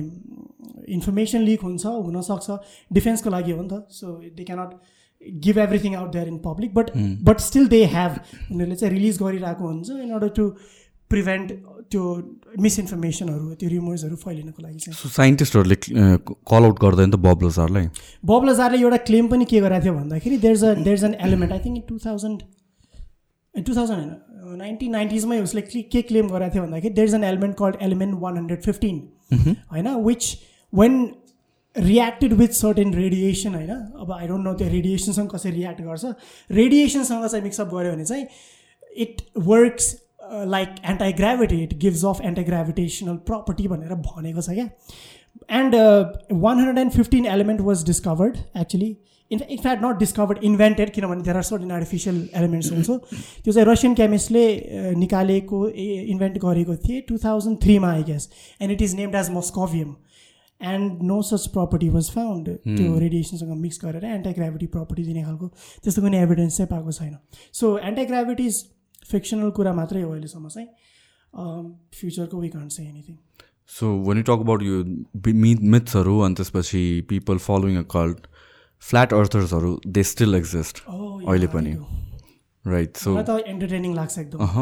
इन्फर्मेसन 0.94 1.42
लिक 1.42 1.62
हुन्छ 1.64 1.86
हुनसक्छ 1.86 2.58
डिफेन्सको 2.94 3.30
लागि 3.30 3.52
हो 3.52 3.62
नि 3.62 3.68
त। 3.72 3.84
So 3.92 4.14
they 4.38 4.44
cannot 4.44 4.80
give 5.44 5.58
everything 5.58 5.96
out 5.96 6.12
there 6.12 6.28
in 6.28 6.38
public 6.46 6.74
but 6.74 6.92
but 7.30 7.40
still 7.42 7.68
they 7.68 7.84
have 7.94 8.12
उनीहरूले 8.52 8.76
चाहिँ 8.76 8.94
रिलिज 8.94 9.18
गरिरहेको 9.22 9.68
हुन्छ 9.68 9.90
इन 10.04 10.12
अर्डर 10.12 10.30
टु 10.36 10.46
प्रिभेन्ट 11.10 11.52
त्यो 11.92 12.04
मिसइन्फर्मेसनहरू 12.60 13.54
त्यो 13.56 13.70
रिमर्सहरू 13.70 14.16
फैलिनको 14.18 14.64
लागि 14.64 14.80
चाहिँ। 14.80 15.12
साइन्टिस्टहरूले 15.12 15.76
कल 16.46 16.64
आउट 16.64 16.80
गर्दैन 16.82 17.12
त 17.12 17.22
बब 17.26 17.44
लजारलाई 17.44 17.88
बब 18.26 18.50
लजारले 18.50 18.82
एउटा 18.82 18.98
क्लेम 19.10 19.28
पनि 19.28 19.46
के 19.46 19.62
गरेको 19.62 19.84
थियो 19.84 19.94
भन्दाखेरि 19.94 20.38
there 20.40 20.54
is 20.54 20.64
a 20.64 20.74
there 20.80 20.96
is 20.96 21.04
an 21.04 21.16
element 21.28 21.54
I 21.54 21.60
think 21.60 21.86
two 21.88 21.98
thousand 22.06 22.44
two 23.54 23.76
thousand 23.76 24.04
होइन 24.42 24.58
नाइन्टिन 24.58 24.92
नाइन्टिजमै 24.92 25.40
उसले 25.42 25.62
के 25.96 26.02
क्लेम 26.04 26.28
गरेको 26.30 26.54
थियो 26.54 26.64
भन्दाखेरि 26.64 26.94
there 26.96 27.08
is 27.08 27.16
an 27.16 27.24
element 27.24 27.56
called 27.58 27.82
element 27.82 28.20
one 28.20 28.38
hundred 28.38 28.62
fifteen 28.64 29.02
होइन 29.72 29.90
which 30.04 30.28
when 30.74 31.00
reacted 31.76 32.34
with 32.34 32.60
certain 32.60 32.94
radiation 32.94 33.56
होइन 33.56 33.72
अब 34.04 34.12
आई 34.12 34.28
डोन्ट 34.28 34.44
नो 34.44 34.54
त्यो 34.62 34.68
रेडिएसनसँग 34.70 35.30
कसरी 35.30 35.52
रियाक्ट 35.52 35.82
गर्छ 35.82 36.14
रेडिएसनसँग 36.52 37.28
चाहिँ 37.28 37.44
मिक्सअप 37.44 37.74
गऱ्यो 37.74 37.92
भने 37.94 38.06
चाहिँ 38.06 38.26
it 38.98 39.22
works 39.44 39.90
like 40.48 40.76
anti 40.90 41.14
gravity 41.14 41.62
it 41.64 41.74
gives 41.82 42.06
off 42.06 42.22
anti 42.26 42.44
gravitational 42.44 43.16
property 43.30 43.68
भनेर 43.68 43.94
भनेको 44.08 44.42
छ 44.42 44.50
क्या? 44.50 44.68
And 45.52 45.76
one 46.42 46.58
hundred 46.58 46.78
and 46.78 46.92
fifteen 46.92 47.26
element 47.36 47.62
was 47.62 47.86
discovered 47.86 48.38
actually 48.62 48.98
in 49.32 49.40
in fact 49.50 49.84
not 49.84 49.98
discovered 50.00 50.44
invented 50.44 50.90
किनभने 50.94 51.22
there 51.24 51.38
are 51.38 51.44
certain 51.44 51.72
artificial 51.72 52.16
elements 52.36 52.72
also 52.74 52.98
त्यो 52.98 53.54
चाहिँ 53.54 53.68
Russian 53.68 53.94
केमिस्टले 53.96 54.46
निकालेको 54.98 55.68
invent 55.70 56.38
गरेको 56.46 56.76
थिए 56.86 57.02
two 57.10 57.18
thousand 57.26 57.62
थ्रीमा 57.64 57.92
I 57.92 58.04
guess 58.04 58.30
and 58.62 58.72
it 58.72 58.82
is 58.82 58.96
named 58.96 59.16
as 59.16 59.30
moscovium 59.32 59.96
and 60.62 61.04
no 61.12 61.22
such 61.22 61.48
property 61.54 61.90
was 61.90 62.10
found 62.12 62.50
त्यो 62.66 62.98
रेडिएसनसँग 63.00 63.54
mix 63.60 63.80
गरेर 63.84 64.06
एन्टी 64.06 64.32
ग्राभिटी 64.40 64.66
प्रपर्टी 64.74 65.04
दिने 65.04 65.24
खालको 65.24 65.48
त्यस्तो 65.84 66.02
कुनै 66.02 66.24
एभिडेन्स 66.24 66.58
चाहिँ 66.58 66.70
पाएको 66.72 66.92
छैन। 66.92 67.16
So 67.54 67.78
anti 67.92 68.06
gravity 68.06 68.46
is 68.48 68.64
fictional 69.12 69.50
कुरा 69.60 69.74
मात्रै 69.76 70.02
हो 70.02 70.12
अहिलेसम्म 70.12 70.48
चाहिँ। 70.50 70.68
फ्युचरको 71.96 72.40
we 72.40 72.50
can't 72.50 72.72
say 72.72 72.84
anything 72.84 73.16
so 73.70 73.94
one 74.08 74.18
you 74.18 74.24
talk 74.24 74.40
about 74.42 74.64
यो 74.64 74.84
मिथ 75.46 75.60
मिथ्सहरू 75.74 76.20
अनि 76.26 76.36
त्यसपछि 76.36 76.84
people 77.10 77.38
following 77.40 77.78
a 77.78 77.86
cult 77.92 78.28
flat 78.84 79.14
अर्थर्सहरू 79.14 79.72
they 79.88 80.04
still 80.10 80.36
exist 80.36 80.84
अहिले 80.90 81.48
पनि। 81.56 81.74
राइट 82.66 82.98
सो 82.98 83.16
त 83.22 83.40
एन्टरटेनिङ 83.48 83.96
लाग्छ 83.96 84.18
एकदम। 84.20 84.40
अह 84.40 84.58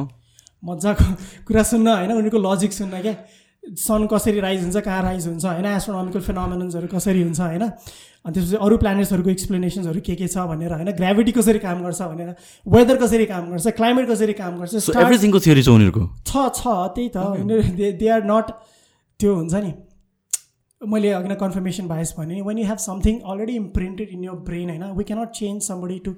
मजाको 0.63 1.05
कुरा 1.47 1.63
सुन्न 1.63 1.87
होइन? 1.89 2.11
उनीहरूको 2.11 2.39
लजिक 2.43 2.73
सुन्न 2.73 3.01
क्या? 3.01 3.15
सन 3.63 4.07
कसरी 4.11 4.39
राइज 4.39 4.61
हुन्छ 4.63 4.77
कहाँ 4.83 5.01
राइज 5.03 5.27
हुन्छ 5.27 5.45
होइन? 5.45 5.65
एस्ट्रोनोमिकल 5.67 6.21
फिनोमिनन्सहरू 6.27 6.87
कसरी 6.93 7.21
हुन्छ 7.21 7.39
होइन? 7.41 7.63
अनि 8.27 8.35
त्यसपछि 8.35 8.57
अरू 8.67 8.77
प्लानेट्सहरूको 8.77 9.29
एक्सप्लेनेसन्सहरू 9.31 9.99
के 10.05 10.15
के 10.19 10.27
छ 10.27 10.45
भनेर 10.51 10.71
होइन? 10.75 10.91
ग्राभिटी 10.99 11.31
कसरी 11.37 11.59
काम 11.65 11.83
गर्छ 11.83 12.01
भनेर 12.13 12.29
वेदर 12.75 12.97
कसरी 13.03 13.25
काम 13.25 13.51
गर्छ 13.51 13.75
क्लाइमेट 13.77 14.09
कसरी 14.09 14.33
काम 14.39 14.57
गर्छ 14.61 14.73
एभ्रिथिङको 15.03 15.39
थियोरी 15.45 15.63
छ 15.63 15.69
उनीहरूको? 15.79 16.03
छ 16.27 16.31
छ 16.57 16.61
त्यही 16.95 17.09
त। 17.09 17.17
उनीहरू 17.43 17.91
दे 18.01 18.09
आर 18.15 18.27
नट 18.31 18.51
त्यो 19.19 19.35
हुन्छ 19.35 19.63
नि। 19.67 19.71
मैले 20.81 21.11
अघि 21.17 21.29
नै 21.29 21.35
कन्फर्मेसन 21.37 21.87
बायस 21.87 22.13
भने 22.17 22.41
when 22.47 22.57
you 22.57 22.65
have 22.67 22.83
something 22.83 23.15
already 23.31 23.55
imprinted 23.61 24.09
in 24.17 24.23
your 24.25 24.37
brain 24.49 24.69
होइन? 24.69 24.83
We 24.97 25.03
cannot 25.03 25.29
change 25.39 25.63
somebody 25.67 25.99
to 26.05 26.13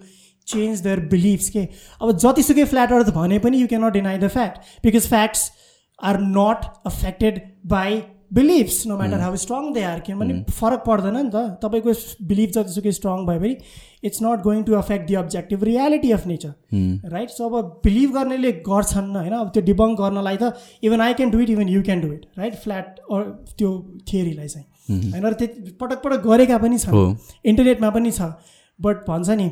change 0.47 0.81
their 0.83 0.99
beliefs 1.11 1.49
के 1.49 1.63
अब 2.01 2.17
जतिसुकै 2.23 2.65
फ्ल्याट 2.71 2.91
अर्थ 2.93 3.09
भने 3.15 3.39
पनि 3.39 3.61
you 3.61 3.67
cannot 3.73 3.93
deny 3.93 4.17
the 4.19 4.27
fact 4.35 4.85
because 4.85 5.07
facts 5.09 5.49
are 5.99 6.19
not 6.35 6.65
affected 6.91 7.39
by 7.73 8.01
beliefs 8.31 8.85
no 8.87 8.97
matter 8.97 9.19
how 9.19 9.35
strong 9.37 9.71
they 9.73 9.83
are 9.85 9.99
किनभने 10.01 10.33
फरक 10.51 10.83
पर्दैन 10.85 11.15
नि 11.17 11.29
त 11.29 11.43
तपाईँको 11.59 11.93
बिलिभ 12.25 12.51
जतिसुकै 12.51 12.91
स्ट्रङ 12.93 13.25
भयो 13.25 13.39
भने 13.39 13.53
it's 14.03 14.21
not 14.21 14.43
going 14.43 14.63
to 14.63 14.73
affect 14.75 15.07
the 15.07 15.15
objective 15.17 15.63
reality 15.65 16.11
of 16.11 16.27
nature 16.27 17.09
right 17.09 17.29
so 17.31 17.49
अब 17.49 17.71
बिलिभ 17.83 18.13
गर्नेले 18.13 18.51
गर्छन् 18.65 19.15
होइन 19.15 19.33
अब 19.35 19.49
त्यो 19.49 19.63
डिबङ्क 19.65 19.97
गर्नलाई 19.99 20.37
त 20.37 20.51
even 20.83 21.01
I 21.01 21.13
can 21.15 21.31
do 21.31 21.39
it 21.39 21.49
even 21.51 21.69
you 21.69 21.81
can 21.83 22.01
do 22.01 22.11
it 22.13 22.27
right 22.37 22.59
flat 22.59 22.99
त्यो 23.53 23.71
थियोरीलाई 24.05 24.47
चाहिँ 24.49 24.99
होइन 25.07 25.25
र 25.25 25.33
त्यो 25.35 25.73
पटक 25.79 26.03
पटक 26.03 26.27
गरेका 26.27 26.57
पनि 26.59 26.79
छन् 26.79 27.17
इन्टरनेटमा 27.45 27.89
पनि 27.91 28.11
छ 28.13 28.29
बट 28.79 29.03
भन्छ 29.07 29.39
नि 29.39 29.49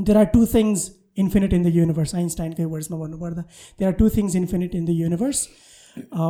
there 0.00 0.18
are 0.18 0.26
two 0.32 0.46
things 0.48 0.88
infinite 1.18 1.54
in 1.54 1.62
the 1.62 1.74
universe 1.74 2.14
आइन्स्टाइनकै 2.16 2.64
वर्ड्समा 2.66 2.98
भन्नुपर्दा 2.98 3.42
there 3.42 3.88
are 3.88 3.96
two 3.96 4.10
things 4.10 4.36
infinite 4.36 4.74
in 4.74 4.84
the 4.84 4.96
universe 4.96 5.46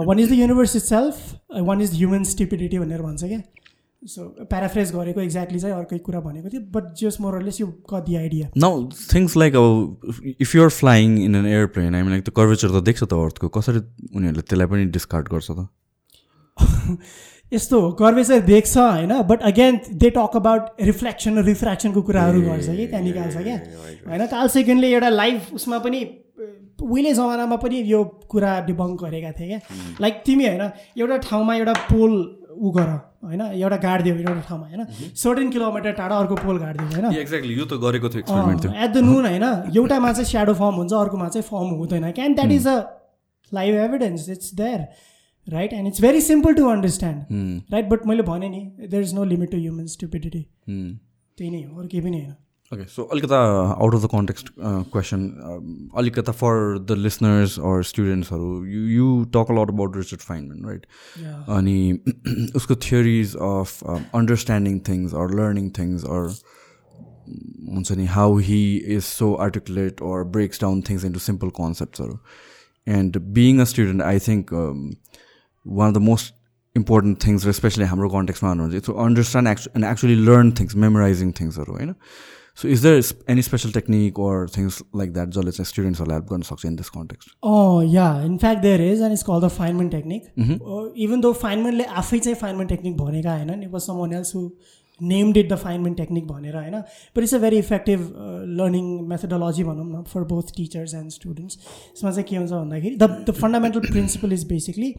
one 0.06 0.18
is 0.18 0.28
the 0.30 0.32
universe 0.34 0.76
is 0.76 0.82
self 0.84 1.43
one 1.62 1.80
is 1.80 1.94
human 1.96 2.24
stupidity 2.24 2.78
भनेर 2.78 3.02
भन्छ 3.02 3.24
क्या। 3.24 3.40
सो 4.02 4.22
प्याराफ्रेज 4.50 4.90
गरेको 4.92 5.20
एक्ज्याक्टली 5.20 5.58
चाहिँ 5.60 5.74
अर्कै 5.74 5.98
कुरा 6.06 6.20
भनेको 6.20 6.48
थियो 6.48 6.60
but 6.72 6.84
just 7.00 7.16
more or less 7.20 7.60
you 7.60 7.66
got 7.92 8.04
the 8.06 8.16
idea 8.16 8.48
and 8.56 8.88
things 9.12 9.36
like 9.36 9.54
अब 9.56 10.34
if 10.40 10.54
you're 10.54 10.68
flying 10.78 11.18
in 11.24 11.34
an 11.36 11.46
airplane 11.46 11.94
हामी 11.94 12.10
लाइक 12.10 12.24
त 12.24 12.30
कर्भेचर 12.36 12.68
त 12.68 12.82
देख्छ 12.88 13.02
त 13.04 13.12
अर्थको 13.12 13.48
कसरी 13.58 13.78
उनीहरूले 14.16 14.42
त्यसलाई 14.42 14.66
पनि 14.74 14.84
डिस्कार्ड 14.98 15.28
गर्छ 15.28 15.50
त? 15.50 15.68
यस्तो 17.54 17.80
हो 17.80 17.90
कर्वेचर 18.00 18.40
देख्छ 18.50 18.76
होइन? 18.76 19.12
But 19.30 19.42
again 19.50 19.80
they 20.02 20.10
talk 20.18 20.36
about 20.36 20.82
reflection 20.90 21.38
र 21.38 21.44
रिफ्रेक्सनको 21.44 22.02
कुराहरू 22.02 22.40
गर्छ 22.42 22.68
कि 22.68 22.86
त्यहाँ 22.86 23.04
निकाल्छ 23.04 23.36
क्या? 23.46 23.56
होइन 24.10 24.26
काल 24.34 24.48
सेकेन्डले 24.58 24.92
एउटा 24.92 25.08
लाइभ 25.20 25.40
उसमा 25.54 25.78
पनि 25.86 26.00
उहिले 26.84 27.12
जमानामा 27.14 27.56
पनि 27.64 27.82
यो 27.88 28.04
कुरा 28.30 28.52
डिबङ्क 28.66 29.02
गरेका 29.02 29.30
थिए 29.38 29.46
क्या। 29.48 29.60
लाइक 30.00 30.22
तिमी 30.26 30.46
होइन 30.46 30.62
एउटा 31.00 31.16
ठाउँमा 31.26 31.54
एउटा 31.56 31.72
पोल 31.90 32.12
उ 32.54 32.70
गर 32.70 32.88
होइन? 33.24 33.40
एउटा 33.42 33.76
गाडिदियो 33.84 34.14
एउटा 34.16 34.42
ठाउँमा 34.48 34.66
होइन? 34.66 34.82
सर्टेन 35.22 35.50
किलोमिटर 35.50 35.92
टाढा 36.00 36.16
अर्को 36.16 36.34
पोल 36.42 36.58
गाडिदियो 36.58 36.88
होइन? 36.90 37.06
एक्ज्याक्टली 37.22 37.54
यो 37.54 37.64
त 37.64 37.80
गरेको 37.84 38.08
थियो 38.08 38.22
एट 38.74 38.90
द 38.90 38.96
नुन 39.06 39.26
होइन? 39.26 39.46
एउटामा 39.76 40.12
चाहिँ 40.12 40.28
स्याडो 40.32 40.54
फर्म 40.60 40.74
हुन्छ 40.82 40.92
अर्कोमा 41.00 41.28
चाहिँ 41.28 41.46
फर्म 41.48 41.68
हुँदैन 41.80 42.10
can 42.18 42.34
that 42.34 42.52
is 42.58 42.68
a 42.68 42.76
live 43.52 43.74
evidence 43.86 44.28
it's 44.28 44.54
there 44.60 44.80
right 45.48 45.72
and 45.72 45.88
it's 45.88 46.00
very 46.02 46.20
simple 46.22 46.54
to 46.54 46.68
understand 46.68 47.72
right 47.72 47.88
but 47.88 48.06
मैले 48.06 48.22
भने 48.24 48.48
नि 48.48 48.64
there 48.80 49.02
is 49.02 49.14
no 49.14 49.24
limit 49.24 49.50
to 49.50 49.58
human 49.58 49.86
stupidity 49.88 50.46
त्यही 50.68 51.50
नै 51.50 51.62
हो 51.62 51.78
अरू 51.78 51.88
केही 51.88 52.02
पनि 52.02 52.16
होइन 52.16 52.32
ओके 52.72 52.84
सो 52.86 53.02
अलिकता 53.12 53.38
out 53.64 53.94
of 53.94 54.02
the 54.02 54.08
context 54.08 54.48
question 54.58 55.26
अलिकता 55.96 56.32
for 56.34 56.78
the 56.80 56.96
listeners 56.98 57.58
or 57.70 57.82
स्टुडेन्ट्सहरू 57.84 58.64
you 58.66 58.86
you 58.88 59.08
talk 59.34 59.50
lot 59.52 59.70
about 59.70 59.96
Richard 59.96 60.20
Feynman 60.22 60.64
right 60.64 60.86
अनि 61.50 61.76
उसको 62.54 62.74
theories 62.82 63.36
of 63.44 63.84
understanding 64.14 64.80
things 64.88 65.14
or 65.14 65.34
learning 65.34 65.70
things 65.78 66.04
or 66.10 66.32
हुन्छ 67.74 67.92
नि 67.92 68.06
how 68.08 68.38
he 68.48 68.60
is 68.88 69.02
so 69.04 69.32
articulate 69.42 70.02
or 70.04 70.24
breaks 70.32 70.60
down 70.60 70.82
things 70.88 71.04
into 71.04 71.20
simple 71.22 71.56
कन्सेप्ट्सहरू 71.56 72.18
and 72.86 73.18
being 73.34 73.60
a 73.60 73.64
student 73.66 74.02
I 74.04 74.18
think 74.20 74.54
one 75.66 75.88
of 75.88 75.94
the 75.94 76.02
most 76.10 76.34
important 76.76 77.26
things 77.26 77.46
र 77.46 77.52
specially 77.58 77.84
हाम्रो 77.90 78.08
कन्टेक्समा 78.10 78.52
भन्नुहुन्छ 78.52 78.86
to 78.86 78.92
understand 79.06 79.48
एक्चु 79.48 79.70
and 79.76 79.90
actually 79.90 80.14
learn 80.28 80.52
things 80.60 80.76
memorising 80.84 81.32
थिङ्सहरू 81.40 81.72
होइन? 81.72 81.94
So 82.58 82.68
is 82.68 82.82
there 82.82 83.30
any 83.30 83.42
special 83.42 83.70
technique 83.72 84.18
or 84.20 84.48
things 84.56 84.82
like 84.96 85.12
that 85.12 85.28
जसले 85.36 85.50
चाहिँ 85.50 85.66
स्टुडेन्ट्सहरूलाई 85.70 86.18
help 86.18 86.30
गर्न 86.32 86.42
सक्छ 86.50 86.64
in 86.66 86.76
this 86.76 86.90
context 86.96 87.34
Oh, 87.42 87.80
yeah. 87.96 88.22
In 88.28 88.38
fact, 88.44 88.62
there 88.62 88.84
is, 88.84 89.00
and 89.00 89.16
it's 89.18 89.26
called 89.30 89.46
the 89.46 89.52
Feynman 89.56 89.90
technique. 89.96 90.30
Uh, 90.76 90.84
even 91.06 91.24
though 91.26 91.34
Feynmanले 91.42 91.90
आफै 92.02 92.18
चाहिँ 92.18 92.38
Feynman 92.44 92.70
technique 92.74 92.96
भनेका 93.02 93.36
होइन 93.38 93.66
it 93.68 93.76
was 93.76 93.92
someone 93.92 94.16
else 94.20 94.32
who 94.38 94.46
named 95.00 95.36
it 95.36 95.48
the 95.52 95.56
Feynman 95.58 95.96
technique 95.98 96.26
भनेर 96.26 96.56
होइन? 96.56 96.74
But 97.16 97.22
it's 97.22 97.34
a 97.34 97.38
very 97.38 97.56
effective 97.58 98.00
learning 98.58 98.84
methodology 99.08 99.64
भनौँ 99.64 99.86
न 99.86 100.02
for 100.12 100.24
both 100.32 100.52
teachers 100.56 100.94
and 100.94 101.10
students 101.10 101.58
यसमा 101.58 102.10
चाहिँ 102.10 102.24
के 102.28 102.36
हुन्छ 102.36 102.50
भन्दाखेरि 102.52 102.96
the 102.96 103.08
the 103.28 103.34
fundamental 103.40 103.80
principle 103.88 104.32
is 104.32 104.44
basically 104.48 104.90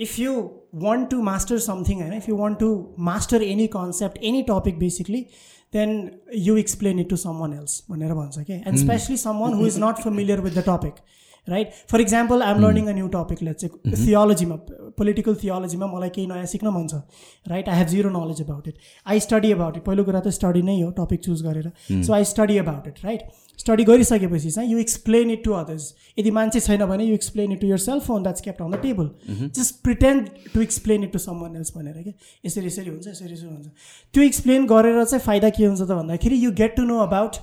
if 0.00 0.18
you 0.18 0.34
want 0.82 1.08
to 1.10 1.22
master 1.22 1.58
something 1.60 2.00
होइन 2.00 2.12
if 2.14 2.28
you 2.28 2.36
want 2.36 2.58
to 2.58 2.68
master 3.04 3.42
any 3.44 3.66
concept 3.68 4.18
any 4.24 4.42
topic 4.48 4.78
basically 4.78 5.24
then 5.72 5.96
you 6.40 6.56
explain 6.56 7.00
it 7.00 7.08
to 7.10 7.16
someone 7.38 7.52
else 7.54 7.82
भनेर 7.90 8.14
भन्छ 8.14 8.38
क्या 8.40 8.56
and 8.56 8.78
especially 8.78 9.16
someone 9.38 9.54
who 9.54 9.66
is 9.66 9.78
not 9.80 10.02
familiar 10.02 10.40
with 10.40 10.52
the 10.52 10.64
topic 10.68 11.02
right 11.48 11.72
for 11.90 12.00
example 12.00 12.42
I'm 12.42 12.60
learning 12.60 12.86
a 12.86 12.92
new 12.92 13.08
टपिकले 13.08 13.52
चाहिँ 13.54 13.94
थियोलोजीमा 13.96 14.56
political 14.98 15.34
थियोलोजीमा 15.42 15.86
मलाई 15.86 16.08
केही 16.10 16.26
नयाँ 16.26 16.46
सिक्न 16.46 16.72
मन 16.74 16.86
छ 16.88 17.02
right 17.48 17.68
I 17.68 17.78
have 17.78 17.88
zero 17.88 18.10
knowledge 18.10 18.42
about 18.42 18.68
it 18.68 18.90
I 19.06 19.20
study 19.20 19.52
about 19.52 19.76
it 19.76 19.84
पहिलो 19.84 20.04
कुरा 20.04 20.20
त 20.20 20.34
स्टडी 20.38 20.62
नै 20.62 20.80
हो 20.80 20.90
टपिक 20.98 21.24
चुज 21.24 21.42
गरेर 21.42 21.70
so 21.90 22.12
I 22.14 22.24
study 22.32 22.58
about 22.58 22.88
it 22.88 23.04
right 23.04 23.49
study 23.60 23.84
गरिसकेपछि 23.84 24.50
चाहिँ 24.50 24.70
you 24.70 24.78
explain 24.78 25.30
it 25.30 25.44
to 25.44 25.52
others 25.54 25.84
यदि 26.18 26.30
मान्छे 26.36 26.60
छैन 26.60 26.84
भने 26.86 27.04
you 27.04 27.14
explain 27.14 27.52
it 27.52 27.60
to 27.60 27.66
your 27.66 27.78
cell 27.78 28.00
phone 28.06 28.22
that's 28.22 28.40
kept 28.40 28.62
on 28.62 28.70
the 28.70 28.80
table 28.82 29.10
just 29.58 29.82
pretend 29.84 30.28
to 30.54 30.60
explain 30.62 31.04
it 31.04 31.12
to 31.12 31.18
someone 31.40 31.56
else 31.56 31.76
भनेर 31.76 32.02
क्या 32.02 32.12
यसरी 32.46 32.66
यसरी 32.66 32.90
हुन्छ 32.90 33.06
यसरी 33.08 33.32
यसरी 33.32 33.48
हुन्छ। 33.48 33.66
त्यो 34.14 34.22
एक्सप्लेन 34.22 34.66
गरेर 34.66 35.04
चाहिँ 35.04 35.24
फाइदा 35.24 35.50
के 35.50 35.64
हुन्छ 35.64 35.80
त 35.82 35.90
भन्दाखेरि 35.90 36.36
you 36.44 36.50
get 36.62 36.76
to 36.76 36.84
know 36.84 36.98
about 37.00 37.36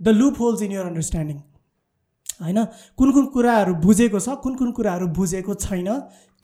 the 0.00 0.16
loopholes 0.40 0.62
in 0.62 0.72
your 0.72 0.86
understanding 0.86 1.38
होइन? 2.40 2.64
कुन 2.96 3.12
कुन 3.12 3.26
कुराहरू 3.34 3.74
बुझेको 3.84 4.18
छ 4.20 4.40
कुन 4.42 4.54
कुन 4.56 4.72
कुराहरू 4.72 5.06
बुझेको 5.14 5.54
छैन 5.62 5.88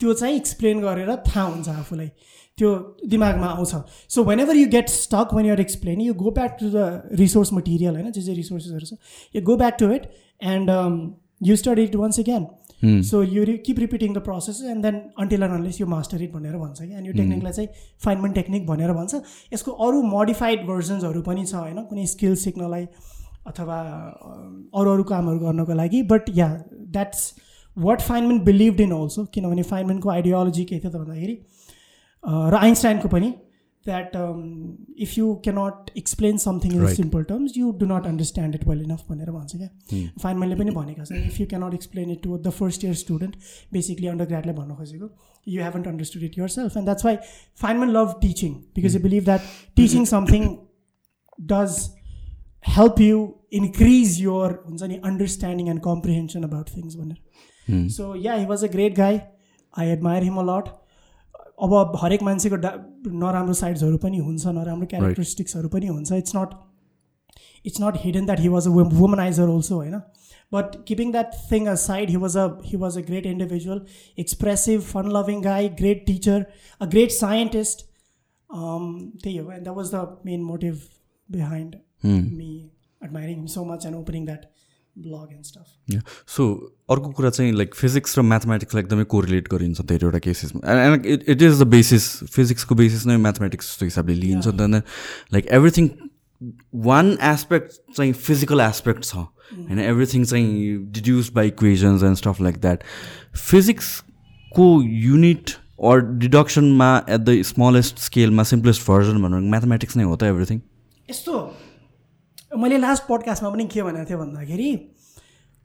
त्यो 0.01 0.13
चाहिँ 0.13 0.35
एक्सप्लेन 0.35 0.79
गरेर 0.81 1.15
थाहा 1.27 1.43
हुन्छ 1.43 1.67
आफूलाई। 1.69 2.09
त्यो 2.57 2.71
दिमागमा 3.07 3.47
आउँछ। 3.47 3.73
So 4.09 4.23
whenever 4.39 4.55
you 4.55 4.67
get 4.69 4.89
stuck 4.89 5.33
when 5.33 5.45
you're 5.45 5.61
explain 5.61 6.01
you 6.01 6.13
go 6.15 6.31
back 6.31 6.57
to 6.59 6.69
the 6.69 7.17
resource 7.21 7.53
material 7.53 7.95
होइन 7.95 8.11
जे 8.11 8.21
जे 8.21 8.33
रिसोर्सेसहरू 8.33 8.85
छ 8.85 9.35
you 9.35 9.41
go 9.43 9.55
back 9.57 9.77
to 9.79 9.91
it 9.93 10.03
and 10.51 10.69
you 11.47 11.55
study 11.55 11.83
it 11.83 11.95
once 11.95 12.19
again 12.19 12.45
so 13.03 13.21
you 13.23 13.45
keep 13.65 13.79
repeating 13.79 14.13
the 14.13 14.21
process 14.23 14.61
and 14.71 14.83
then 14.83 15.01
until 15.19 15.43
and 15.43 15.53
unless 15.53 15.79
you 15.81 15.87
master 15.87 16.21
it 16.23 16.31
भनेर 16.33 16.57
भन्छ 16.57 16.81
कि 16.81 16.93
and 16.93 17.07
यो 17.07 17.13
टेक्निकलाई 17.13 17.53
चाहिँ 17.53 17.69
फाइनमेन्ट 18.05 18.35
टेक्निक 18.35 18.67
भनेर 18.67 18.91
भन्छ। 18.93 19.21
यसको 19.53 19.71
अरू 19.87 20.01
मोडिफाइड 20.05 20.65
भर्जन्सहरू 20.67 21.21
पनि 21.23 21.45
छ 21.45 21.55
होइन 21.55 21.83
कुनै 21.89 22.05
स्किल 22.13 22.35
सिक्नलाई 22.43 22.85
अथवा 23.47 23.79
अरू 24.75 24.91
अरू 24.91 25.03
कामहरू 25.11 25.39
गर्नको 25.39 25.73
लागि। 25.73 26.01
But 26.13 26.29
yeah 26.37 26.47
that's 26.95 27.21
what 27.77 28.01
Feynman 28.03 28.43
believed 28.43 28.79
in 28.81 28.91
also 28.93 29.25
किनभने 29.33 29.63
फाइनमेन्टको 29.71 30.09
आइडियोलोजी 30.09 30.63
के 30.65 30.79
थियो 30.79 30.91
त 30.91 30.95
भन्दाखेरि 30.95 31.37
र 32.25 32.55
आइन्स्टाइनको 32.57 33.07
पनि 33.09 33.33
that 33.85 34.15
if 34.99 35.17
you 35.17 35.33
cannot 35.43 35.89
explain 35.97 36.37
something 36.43 36.71
in 36.73 36.93
simple 36.93 37.23
terms 37.23 37.57
you 37.57 37.71
do 37.79 37.85
not 37.85 38.05
understand 38.07 38.55
it 38.55 38.67
well 38.67 38.81
enough 38.81 39.03
भनेर 39.09 39.31
भन्छ 39.31 39.55
क्या 39.55 39.99
फाइनमेन्टले 40.21 40.57
पनि 40.61 40.71
भनेका 40.77 41.03
छन् 41.03 41.25
if 41.25 41.39
you 41.39 41.47
cannot 41.47 41.73
explain 41.73 42.11
it 42.11 42.21
to 42.23 42.37
the 42.37 42.53
first 42.53 42.83
year 42.83 42.93
student 43.01 43.35
basically 43.73 44.07
under 44.07 44.25
ग्राडले 44.27 44.53
भन्न 44.53 44.75
खोजेको 44.75 45.09
you 45.47 45.63
haven't 45.63 45.87
understood 45.87 46.23
it 46.23 46.37
yourself 46.53 46.77
and 46.77 46.85
that's 46.85 47.05
why 47.05 47.17
Feynman 47.57 47.93
love 47.93 48.15
teaching 48.21 48.53
because 48.75 48.95
you 48.95 49.01
believe 49.01 49.25
that 49.25 49.51
teaching 49.77 50.05
something 50.13 50.47
does 51.49 51.77
help 52.69 53.01
you 53.01 53.19
increase 53.53 54.17
your 54.21 54.57
हुन्छ 54.65 54.83
नि 54.85 54.97
understanding 55.03 55.69
and 55.69 55.81
comprehension 55.81 56.43
about 56.43 56.75
things 56.77 56.95
भनेर 56.95 57.87
so 57.89 58.15
yeah 58.23 58.33
he 58.35 58.45
was 58.45 58.63
a 58.63 58.71
great 58.71 58.97
guy 58.97 59.19
I 59.73 59.89
admire 59.89 60.23
him 60.23 60.37
a 60.37 60.47
lot 60.49 60.73
अब 61.57 61.95
हरेक 62.01 62.23
मान्छेको 62.23 62.55
डा 62.65 62.71
नराम्रो 63.23 63.53
साइड्सहरू 63.53 63.97
पनि 64.05 64.17
हुन्छ 64.17 64.53
नराम्रो 64.57 64.87
क्यारेक्टरिस्टिक्सहरू 64.93 65.69
पनि 65.75 65.87
हुन्छ। 65.87 66.11
It's 66.13 66.35
not 66.35 66.53
it's 67.65 67.81
not 67.81 67.97
hidden 68.03 68.25
that 68.25 68.39
he 68.39 68.47
was 68.49 68.67
a 68.67 68.71
womaniser 68.71 69.49
also 69.49 69.75
होइन? 69.75 69.95
But 70.51 70.75
keeping 70.87 71.11
that 71.11 71.33
thing 71.51 71.67
aside 71.83 72.09
he 72.09 72.17
was 72.17 72.37
a 72.37 72.47
he 72.65 72.77
was 72.77 72.97
a 72.97 73.01
great 73.07 73.25
individual 73.25 73.81
expressive 74.19 74.81
fun 74.91 75.11
loving 75.17 75.41
guy 75.41 75.69
great 75.81 76.05
teacher 76.07 76.45
a 76.81 76.85
great 76.85 77.11
scientist 77.11 77.87
त्यही 78.49 79.37
हो 79.37 79.51
and 79.51 79.63
that 79.63 79.75
was 79.77 79.91
the 79.95 80.07
main 80.25 80.43
motive 80.43 80.81
behind 81.29 81.75
me 82.05 82.53
admiring 83.05 83.39
him 83.39 83.47
so 83.53 83.63
much 83.69 83.83
and 83.87 83.95
opening 83.95 84.23
that 84.27 84.45
blog 84.95 85.27
and 85.35 85.45
stuff. 85.45 85.67
So 86.27 86.43
अर्को 86.89 87.09
कुरा 87.11 87.29
चाहिँ 87.29 87.51
like 87.53 87.75
physics 87.75 88.17
र 88.17 88.21
म्याथमेटिक्सलाई 88.21 88.83
एकदमै 88.83 89.03
correlate 89.13 89.47
गरिन्छ 89.51 89.81
धेरैवटा 89.91 90.19
केसेसमा 90.25 90.73
and 90.73 91.05
it 91.05 91.29
it 91.29 91.41
is 91.41 91.61
the 91.61 91.67
basis 91.75 92.07
फिजिक्सको 92.35 92.75
basis 92.75 93.05
नै 93.07 93.17
म्याथमेटिक्स 93.27 93.71
जस्तो 93.71 93.85
हिसाबले 93.85 94.15
लिइन्छ 94.15 94.47
then 94.61 94.81
like 95.33 95.45
everything 95.59 95.89
one 96.85 97.17
aspect 97.33 97.67
चाहिँ 97.95 98.13
फिजिकल 98.13 98.59
एस्पेक्ट 98.61 99.03
छ. 99.03 99.15
होइन 99.15 99.79
एभ्रिथिङ 99.79 100.23
चाहिँ 100.25 100.77
deduce 100.93 101.31
by 101.33 101.47
equations 101.47 102.03
and 102.03 102.17
stuff 102.17 102.41
like 102.41 102.57
that 102.61 102.83
फिजिक्सको 103.35 104.71
unit 105.03 105.51
or 105.91 106.01
डिडक्सनमा 106.23 106.89
एट 107.09 107.21
द 107.21 107.41
स्मलेस्ट 107.51 107.99
स्केलमा 107.99 108.43
सिम्पलेस्ट 108.51 108.87
भर्जन 108.87 109.21
भनेर 109.21 109.49
म्याथमेटिक्स 109.53 109.97
नै 109.97 110.03
हो 110.03 110.15
त 110.15 110.23
एभ्रिथिङ 110.23 110.61
यस्तो 111.09 111.33
मैले 112.57 112.77
लास्ट 112.77 113.03
पडकास्टमा 113.07 113.49
पनि 113.49 113.65
के 113.73 113.83
भनेको 113.83 114.09
थिएँ 114.09 114.19
भन्दाखेरि 114.19 114.69